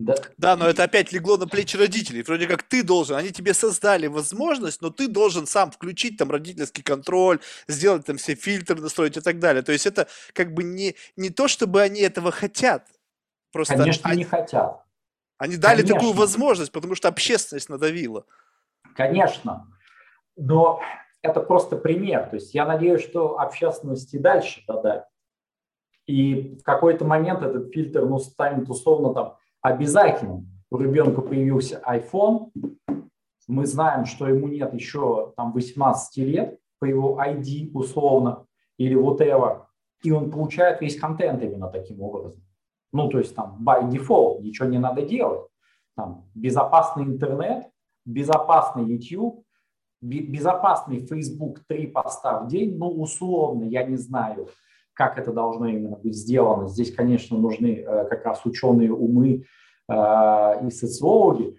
Да. 0.00 0.14
да, 0.36 0.56
но 0.56 0.68
это 0.68 0.84
опять 0.84 1.10
легло 1.12 1.36
на 1.36 1.48
плечи 1.48 1.76
родителей. 1.76 2.22
Вроде 2.22 2.46
как 2.46 2.62
ты 2.62 2.84
должен, 2.84 3.16
они 3.16 3.30
тебе 3.30 3.52
создали 3.52 4.06
возможность, 4.06 4.80
но 4.80 4.90
ты 4.90 5.08
должен 5.08 5.44
сам 5.44 5.72
включить 5.72 6.16
там 6.16 6.30
родительский 6.30 6.84
контроль, 6.84 7.40
сделать 7.66 8.06
там 8.06 8.16
все 8.16 8.36
фильтры, 8.36 8.80
настроить 8.80 9.16
и 9.16 9.20
так 9.20 9.40
далее. 9.40 9.62
То 9.62 9.72
есть 9.72 9.86
это 9.86 10.06
как 10.34 10.54
бы 10.54 10.62
не, 10.62 10.94
не 11.16 11.30
то, 11.30 11.48
чтобы 11.48 11.82
они 11.82 12.00
этого 12.00 12.30
хотят. 12.30 12.86
Просто 13.50 13.76
Конечно, 13.76 14.08
они, 14.08 14.18
не 14.18 14.24
хотят. 14.24 14.84
Они 15.36 15.56
дали 15.56 15.78
Конечно. 15.78 15.96
такую 15.96 16.12
возможность, 16.12 16.70
потому 16.70 16.94
что 16.94 17.08
общественность 17.08 17.68
надавила. 17.68 18.24
Конечно. 18.94 19.66
Но 20.36 20.80
это 21.22 21.40
просто 21.40 21.76
пример. 21.76 22.28
То 22.28 22.36
есть 22.36 22.54
я 22.54 22.66
надеюсь, 22.66 23.02
что 23.02 23.38
общественность 23.38 24.12
и 24.14 24.18
дальше 24.18 24.62
додать. 24.66 25.04
И 26.06 26.56
в 26.56 26.62
какой-то 26.62 27.04
момент 27.04 27.42
этот 27.42 27.72
фильтр 27.72 28.06
ну, 28.06 28.18
станет 28.18 28.68
условно 28.68 29.12
там 29.12 29.36
обязательно 29.60 30.44
у 30.70 30.78
ребенка 30.78 31.22
появился 31.22 31.82
iPhone, 31.86 32.50
мы 33.46 33.66
знаем, 33.66 34.04
что 34.04 34.28
ему 34.28 34.48
нет 34.48 34.74
еще 34.74 35.32
там 35.36 35.52
18 35.52 36.16
лет 36.18 36.60
по 36.78 36.84
его 36.84 37.20
ID 37.20 37.72
условно 37.72 38.46
или 38.76 38.94
whatever, 38.96 39.64
и 40.02 40.10
он 40.10 40.30
получает 40.30 40.80
весь 40.80 40.98
контент 40.98 41.42
именно 41.42 41.68
таким 41.68 42.02
образом. 42.02 42.42
Ну, 42.92 43.08
то 43.08 43.18
есть 43.18 43.34
там 43.34 43.58
by 43.66 43.90
default, 43.90 44.42
ничего 44.42 44.68
не 44.68 44.78
надо 44.78 45.02
делать. 45.02 45.48
Там 45.96 46.30
безопасный 46.34 47.04
интернет, 47.04 47.70
безопасный 48.04 48.84
YouTube, 48.84 49.42
безопасный 50.00 51.00
Facebook, 51.00 51.60
три 51.66 51.86
поста 51.86 52.40
в 52.40 52.48
день, 52.48 52.76
ну, 52.76 52.88
условно, 52.88 53.64
я 53.64 53.84
не 53.84 53.96
знаю, 53.96 54.48
как 54.92 55.18
это 55.18 55.32
должно 55.32 55.66
именно 55.66 55.96
быть 55.96 56.16
сделано. 56.16 56.68
Здесь, 56.68 56.94
конечно, 56.94 57.38
нужны 57.38 57.76
э, 57.80 58.04
как 58.08 58.24
раз 58.24 58.44
ученые 58.44 58.92
умы 58.92 59.44
э, 59.88 60.66
и 60.66 60.70
социологи, 60.70 61.56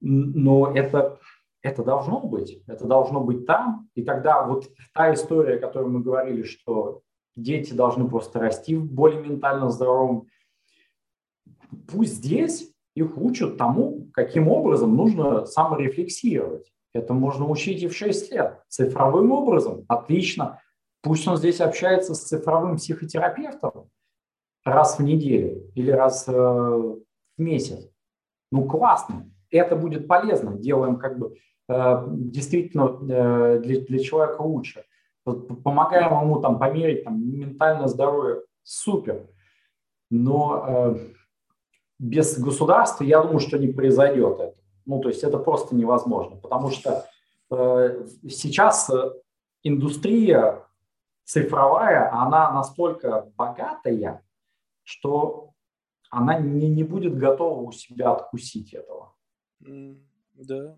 но 0.00 0.72
это, 0.74 1.18
это 1.62 1.82
должно 1.82 2.20
быть, 2.20 2.62
это 2.66 2.86
должно 2.86 3.20
быть 3.20 3.46
там. 3.46 3.88
И 3.94 4.02
тогда 4.02 4.46
вот 4.46 4.68
та 4.94 5.12
история, 5.12 5.56
о 5.56 5.60
которой 5.60 5.88
мы 5.88 6.00
говорили, 6.00 6.42
что 6.42 7.02
дети 7.36 7.72
должны 7.72 8.08
просто 8.08 8.40
расти 8.40 8.76
в 8.76 8.90
более 8.90 9.22
ментально 9.22 9.70
здоровом, 9.70 10.28
пусть 11.88 12.14
здесь 12.14 12.72
их 12.94 13.18
учат 13.18 13.58
тому, 13.58 14.08
каким 14.12 14.48
образом 14.48 14.96
нужно 14.96 15.44
саморефлексировать. 15.44 16.72
Это 16.96 17.14
можно 17.14 17.46
учить 17.46 17.82
и 17.82 17.88
в 17.88 17.96
6 17.96 18.32
лет. 18.32 18.62
Цифровым 18.68 19.32
образом. 19.32 19.84
Отлично. 19.88 20.60
Пусть 21.02 21.26
он 21.28 21.36
здесь 21.36 21.60
общается 21.60 22.14
с 22.14 22.24
цифровым 22.24 22.76
психотерапевтом 22.76 23.88
раз 24.64 24.98
в 24.98 25.02
неделю 25.02 25.70
или 25.74 25.90
раз 25.90 26.26
э, 26.26 26.32
в 26.32 26.98
месяц. 27.38 27.88
Ну, 28.50 28.64
классно, 28.64 29.30
это 29.50 29.76
будет 29.76 30.08
полезно. 30.08 30.56
Делаем 30.56 30.96
как 30.96 31.18
бы 31.18 31.36
э, 31.68 32.04
действительно 32.08 32.98
э, 33.08 33.60
для, 33.60 33.80
для 33.82 33.98
человека 34.00 34.40
лучше. 34.42 34.84
Помогаем 35.24 36.20
ему 36.20 36.40
там 36.40 36.58
померить 36.58 37.04
там, 37.04 37.20
ментальное 37.20 37.88
здоровье. 37.88 38.42
Супер. 38.62 39.28
Но 40.10 40.96
без 41.98 42.38
государства, 42.38 43.02
я 43.04 43.22
думаю, 43.22 43.40
что 43.40 43.58
не 43.58 43.68
произойдет 43.68 44.38
это. 44.38 44.56
Ну, 44.86 45.00
то 45.00 45.08
есть 45.08 45.22
это 45.24 45.38
просто 45.38 45.74
невозможно, 45.74 46.36
потому 46.36 46.70
что 46.70 47.06
сейчас 47.48 48.90
индустрия 49.62 50.64
цифровая, 51.24 52.12
она 52.12 52.52
настолько 52.52 53.32
богатая, 53.36 54.22
что 54.84 55.50
она 56.10 56.38
не, 56.38 56.68
не 56.68 56.84
будет 56.84 57.18
готова 57.18 57.60
у 57.60 57.72
себя 57.72 58.12
откусить 58.12 58.72
этого. 58.72 59.14
да. 60.34 60.76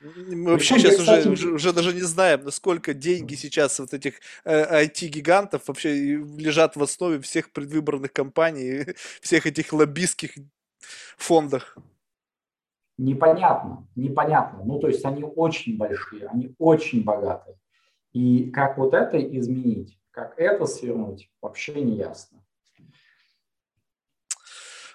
Мы 0.00 0.52
вообще 0.52 0.78
сейчас 0.78 0.96
кстати... 0.96 1.28
уже, 1.28 1.48
уже, 1.48 1.52
уже 1.52 1.72
даже 1.74 1.92
не 1.92 2.00
знаем, 2.00 2.42
насколько 2.44 2.94
деньги 2.94 3.34
сейчас 3.34 3.78
вот 3.78 3.92
этих 3.92 4.14
э, 4.44 4.86
IT-гигантов 4.86 5.68
вообще 5.68 6.16
лежат 6.16 6.74
в 6.74 6.82
основе 6.82 7.20
всех 7.20 7.52
предвыборных 7.52 8.10
кампаний, 8.10 8.94
всех 9.20 9.46
этих 9.46 9.74
лоббистских 9.74 10.32
фондах. 11.18 11.76
Непонятно, 13.00 13.88
непонятно. 13.96 14.62
Ну, 14.62 14.78
то 14.78 14.88
есть 14.88 15.02
они 15.06 15.24
очень 15.24 15.78
большие, 15.78 16.26
они 16.26 16.54
очень 16.58 17.02
богатые. 17.02 17.56
И 18.12 18.50
как 18.50 18.76
вот 18.76 18.92
это 18.92 19.18
изменить, 19.38 19.98
как 20.10 20.38
это 20.38 20.66
свернуть, 20.66 21.30
вообще 21.40 21.80
не 21.80 21.96
ясно. 21.96 22.44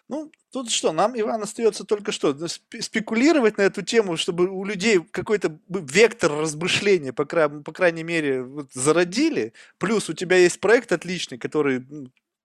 Ну, 0.07 0.31
тут 0.51 0.69
что, 0.69 0.91
нам, 0.91 1.19
Иван, 1.19 1.41
остается 1.41 1.83
только 1.83 2.11
что 2.11 2.35
ну, 2.35 2.45
спекулировать 2.47 3.57
на 3.57 3.63
эту 3.63 3.81
тему, 3.81 4.17
чтобы 4.17 4.49
у 4.49 4.63
людей 4.63 5.03
какой-то 5.03 5.57
вектор 5.67 6.31
размышления, 6.31 7.11
по, 7.11 7.25
крайней, 7.25 7.63
по 7.63 7.71
крайней 7.71 8.03
мере, 8.03 8.43
вот, 8.43 8.71
зародили. 8.71 9.53
Плюс 9.79 10.11
у 10.11 10.13
тебя 10.13 10.35
есть 10.35 10.59
проект 10.59 10.91
отличный, 10.91 11.39
который 11.39 11.83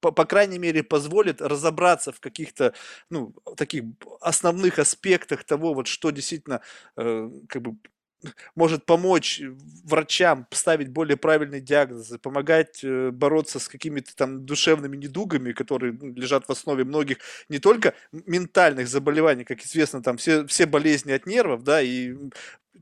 по, 0.00 0.12
по 0.12 0.24
крайней 0.24 0.58
мере, 0.58 0.82
позволит 0.82 1.40
разобраться 1.42 2.12
в 2.12 2.20
каких-то, 2.20 2.74
ну, 3.10 3.34
таких 3.56 3.84
основных 4.20 4.78
аспектах 4.78 5.44
того, 5.44 5.74
вот 5.74 5.86
что 5.86 6.10
действительно, 6.10 6.60
э, 6.96 7.30
как 7.48 7.62
бы, 7.62 7.76
может 8.54 8.84
помочь 8.86 9.40
врачам 9.84 10.46
ставить 10.50 10.90
более 10.90 11.16
правильные 11.16 11.60
диагнозы, 11.60 12.18
помогать 12.18 12.80
э, 12.82 13.10
бороться 13.10 13.58
с 13.58 13.68
какими-то 13.68 14.14
там 14.14 14.44
душевными 14.44 14.96
недугами, 14.96 15.52
которые 15.52 15.92
ну, 15.92 16.12
лежат 16.14 16.46
в 16.46 16.50
основе 16.52 16.84
многих 16.84 17.18
не 17.48 17.58
только 17.58 17.94
ментальных 18.12 18.88
заболеваний, 18.88 19.44
как 19.44 19.62
известно, 19.62 20.02
там 20.02 20.16
все, 20.16 20.46
все 20.46 20.66
болезни 20.66 21.12
от 21.12 21.26
нервов, 21.26 21.62
да, 21.62 21.80
и 21.82 22.14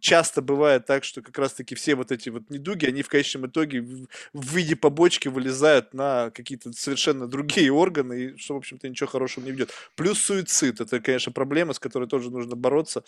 часто 0.01 0.43
бывает 0.43 0.87
так, 0.87 1.05
что 1.05 1.23
как 1.23 1.39
раз-таки 1.39 1.75
все 1.75 1.95
вот 1.95 2.13
эти 2.13 2.29
вот 2.29 2.51
недуги, 2.51 2.87
они 2.87 3.03
в 3.03 3.09
конечном 3.09 3.47
итоге 3.47 3.81
в 3.81 4.57
виде 4.57 4.77
побочки 4.77 5.29
вылезают 5.29 5.95
на 5.95 6.31
какие-то 6.31 6.73
совершенно 6.73 7.27
другие 7.27 7.73
органы, 7.73 8.21
и 8.21 8.37
что, 8.37 8.55
в 8.55 8.59
общем-то, 8.59 8.89
ничего 8.89 9.09
хорошего 9.09 9.45
не 9.45 9.51
ведет. 9.51 9.73
Плюс 9.97 10.21
суицид, 10.21 10.81
это, 10.81 11.01
конечно, 11.01 11.33
проблема, 11.33 11.73
с 11.73 11.79
которой 11.79 12.09
тоже 12.09 12.31
нужно 12.31 12.57
бороться. 12.57 13.05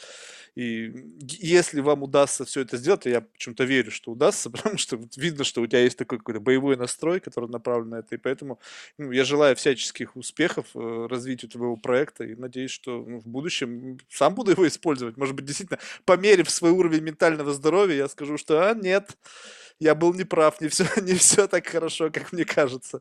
И 0.54 0.92
если 1.20 1.80
вам 1.80 2.02
удастся 2.02 2.44
все 2.44 2.62
это 2.62 2.76
сделать, 2.76 3.06
я 3.06 3.20
почему-то 3.20 3.64
верю, 3.64 3.90
что 3.90 4.12
удастся, 4.12 4.50
потому 4.50 4.78
что 4.78 4.98
видно, 5.16 5.44
что 5.44 5.62
у 5.62 5.66
тебя 5.66 5.82
есть 5.82 5.98
такой 5.98 6.18
какой-то 6.18 6.40
боевой 6.40 6.76
настрой, 6.76 7.20
который 7.20 7.48
направлен 7.48 7.90
на 7.90 7.96
это, 7.96 8.14
и 8.14 8.18
поэтому 8.18 8.58
ну, 8.98 9.12
я 9.12 9.24
желаю 9.24 9.56
всяческих 9.56 10.16
успехов 10.16 10.66
э, 10.74 11.06
развитию 11.08 11.50
твоего 11.50 11.76
проекта, 11.76 12.24
и 12.24 12.34
надеюсь, 12.34 12.70
что 12.70 13.04
ну, 13.06 13.20
в 13.20 13.26
будущем 13.26 13.98
сам 14.08 14.34
буду 14.34 14.52
его 14.52 14.66
использовать. 14.66 15.16
Может 15.16 15.34
быть, 15.34 15.44
действительно, 15.44 15.78
померив 16.04 16.50
свой 16.70 16.78
уровень 16.78 17.02
ментального 17.02 17.52
здоровья, 17.52 17.96
я 17.96 18.08
скажу, 18.08 18.38
что 18.38 18.68
а, 18.68 18.74
нет, 18.74 19.16
я 19.78 19.94
был 19.94 20.14
неправ, 20.14 20.60
не 20.60 20.68
все, 20.68 20.84
не 21.02 21.14
все 21.14 21.46
так 21.46 21.66
хорошо, 21.66 22.10
как 22.10 22.32
мне 22.32 22.44
кажется. 22.44 23.00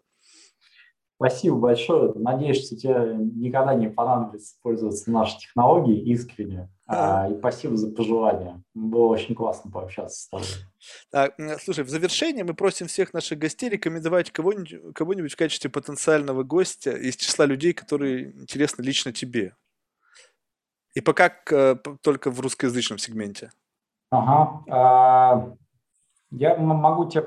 Спасибо 1.16 1.58
большое. 1.58 2.14
Надеюсь, 2.16 2.66
что 2.66 2.78
тебе 2.78 3.14
никогда 3.36 3.74
не 3.74 3.90
понадобится 3.90 4.56
пользоваться 4.62 5.12
нашей 5.12 5.40
технологией 5.40 6.02
искренне. 6.14 6.70
А, 6.88 7.28
и 7.30 7.38
спасибо 7.38 7.76
за 7.76 7.92
пожелания. 7.92 8.64
Было 8.74 9.08
очень 9.08 9.36
классно 9.36 9.70
пообщаться 9.70 10.22
с 10.22 10.30
тобой. 10.30 10.48
Так, 11.12 11.36
слушай, 11.62 11.84
в 11.84 11.90
завершение 11.90 12.46
мы 12.46 12.54
просим 12.54 12.88
всех 12.88 13.14
наших 13.14 13.38
гостей 13.38 13.70
рекомендовать 13.70 14.32
кого-нибудь, 14.32 14.94
кого-нибудь 14.96 15.34
в 15.34 15.36
качестве 15.36 15.70
потенциального 15.70 16.44
гостя 16.44 16.92
из 16.92 17.18
числа 17.18 17.46
людей, 17.46 17.74
которые 17.74 18.32
интересны 18.32 18.82
лично 18.82 19.12
тебе. 19.12 19.56
И 20.94 21.02
пока 21.02 21.36
э, 21.52 21.76
только 22.02 22.32
в 22.32 22.40
русскоязычном 22.40 22.98
сегменте. 22.98 23.52
Ага. 24.12 24.64
А, 24.70 25.56
я 26.32 26.58
могу 26.58 27.10
тебе 27.10 27.26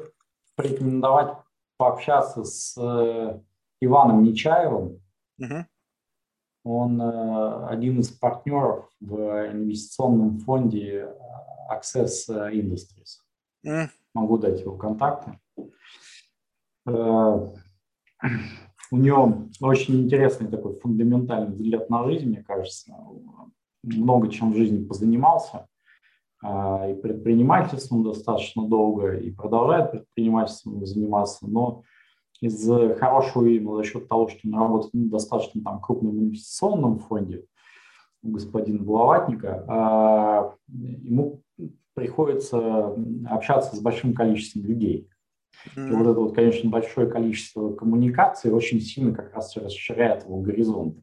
порекомендовать 0.56 1.36
пообщаться 1.76 2.44
с 2.44 2.76
э, 2.78 3.40
Иваном 3.80 4.22
Нечаевым. 4.22 5.00
Угу. 5.38 5.66
Он 6.64 7.02
э, 7.02 7.66
один 7.66 8.00
из 8.00 8.10
партнеров 8.10 8.88
в 9.00 9.16
инвестиционном 9.50 10.38
фонде 10.38 11.12
Access 11.72 12.28
Industries. 12.28 13.18
Mm. 13.66 13.88
Могу 14.14 14.38
дать 14.38 14.60
его 14.60 14.76
контакты. 14.76 15.38
У 16.84 17.54
него 18.96 19.48
очень 19.60 20.04
интересный 20.04 20.48
такой 20.48 20.78
фундаментальный 20.78 21.56
взгляд 21.56 21.88
на 21.88 22.04
жизнь, 22.04 22.28
мне 22.28 22.42
кажется. 22.42 22.94
Много 23.82 24.28
чем 24.28 24.52
в 24.52 24.56
жизни 24.56 24.84
позанимался. 24.84 25.66
А, 26.42 26.88
и 26.90 26.94
предпринимательством 26.94 28.02
достаточно 28.02 28.66
долго, 28.66 29.16
и 29.16 29.30
продолжает 29.30 29.92
предпринимательством 29.92 30.84
заниматься, 30.84 31.46
но 31.46 31.84
из 32.40 32.68
хорошего 32.98 33.46
именно 33.46 33.76
за 33.76 33.84
счет 33.84 34.08
того, 34.08 34.28
что 34.28 34.40
он 34.48 34.54
работает 34.54 34.92
ну, 34.92 35.08
достаточно 35.08 35.62
там, 35.62 35.80
крупном 35.80 36.18
инвестиционном 36.18 36.98
фонде 36.98 37.44
у 38.24 38.32
господина 38.32 38.82
Булаватника, 38.82 39.64
а, 39.68 40.54
ему 40.68 41.42
приходится 41.94 42.96
общаться 43.28 43.76
с 43.76 43.80
большим 43.80 44.12
количеством 44.12 44.64
людей. 44.64 45.08
Mm-hmm. 45.76 45.88
И 45.88 45.92
вот 45.92 46.06
это 46.08 46.20
вот, 46.20 46.34
конечно, 46.34 46.70
большое 46.70 47.08
количество 47.08 47.72
коммуникаций 47.72 48.50
очень 48.50 48.80
сильно 48.80 49.14
как 49.14 49.32
раз 49.34 49.56
расширяет 49.56 50.24
его 50.24 50.40
горизонты. 50.40 51.02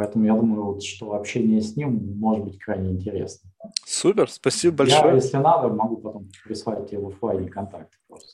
Поэтому 0.00 0.24
я 0.24 0.32
думаю, 0.32 0.62
вот, 0.62 0.82
что 0.82 1.12
общение 1.12 1.60
с 1.60 1.76
ним 1.76 2.18
может 2.18 2.46
быть 2.46 2.58
крайне 2.58 2.92
интересно. 2.92 3.50
Супер, 3.84 4.30
спасибо 4.30 4.78
большое. 4.78 5.08
Я, 5.08 5.12
если 5.12 5.36
надо, 5.36 5.68
могу 5.68 5.98
потом 5.98 6.30
прислать 6.42 6.88
тебе 6.88 7.00
в 7.00 7.08
офлайне 7.08 7.50
контакты 7.50 7.98
просто. 8.08 8.32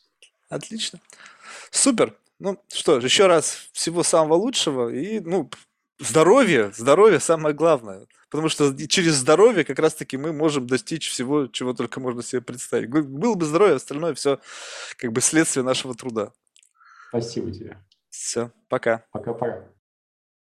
Отлично. 0.49 1.01
Супер. 1.73 2.17
Ну 2.39 2.57
что 2.69 3.01
ж, 3.01 3.05
еще 3.05 3.27
раз 3.27 3.69
всего 3.73 4.05
самого 4.05 4.35
лучшего 4.35 4.91
и, 4.91 5.19
ну, 5.19 5.51
здоровье, 5.99 6.71
здоровье 6.73 7.19
самое 7.19 7.53
главное. 7.53 8.07
Потому 8.31 8.49
что 8.49 8.73
через 8.87 9.15
здоровье 9.15 9.65
как 9.65 9.81
раз-таки 9.81 10.17
мы 10.17 10.33
можем 10.33 10.69
достичь 10.69 11.11
всего, 11.11 11.49
чего 11.49 11.73
только 11.73 11.99
можно 11.99 12.23
себе 12.23 12.43
представить. 12.43 12.91
Было 12.91 13.35
бы 13.35 13.45
здоровье, 13.45 13.75
остальное 13.75 14.15
все 14.15 14.39
как 14.99 15.11
бы 15.11 15.21
следствие 15.21 15.65
нашего 15.65 15.97
труда. 15.97 16.31
Спасибо 17.09 17.51
тебе. 17.51 17.77
Все, 18.09 18.53
пока. 18.69 19.05
Пока-пока. 19.11 19.65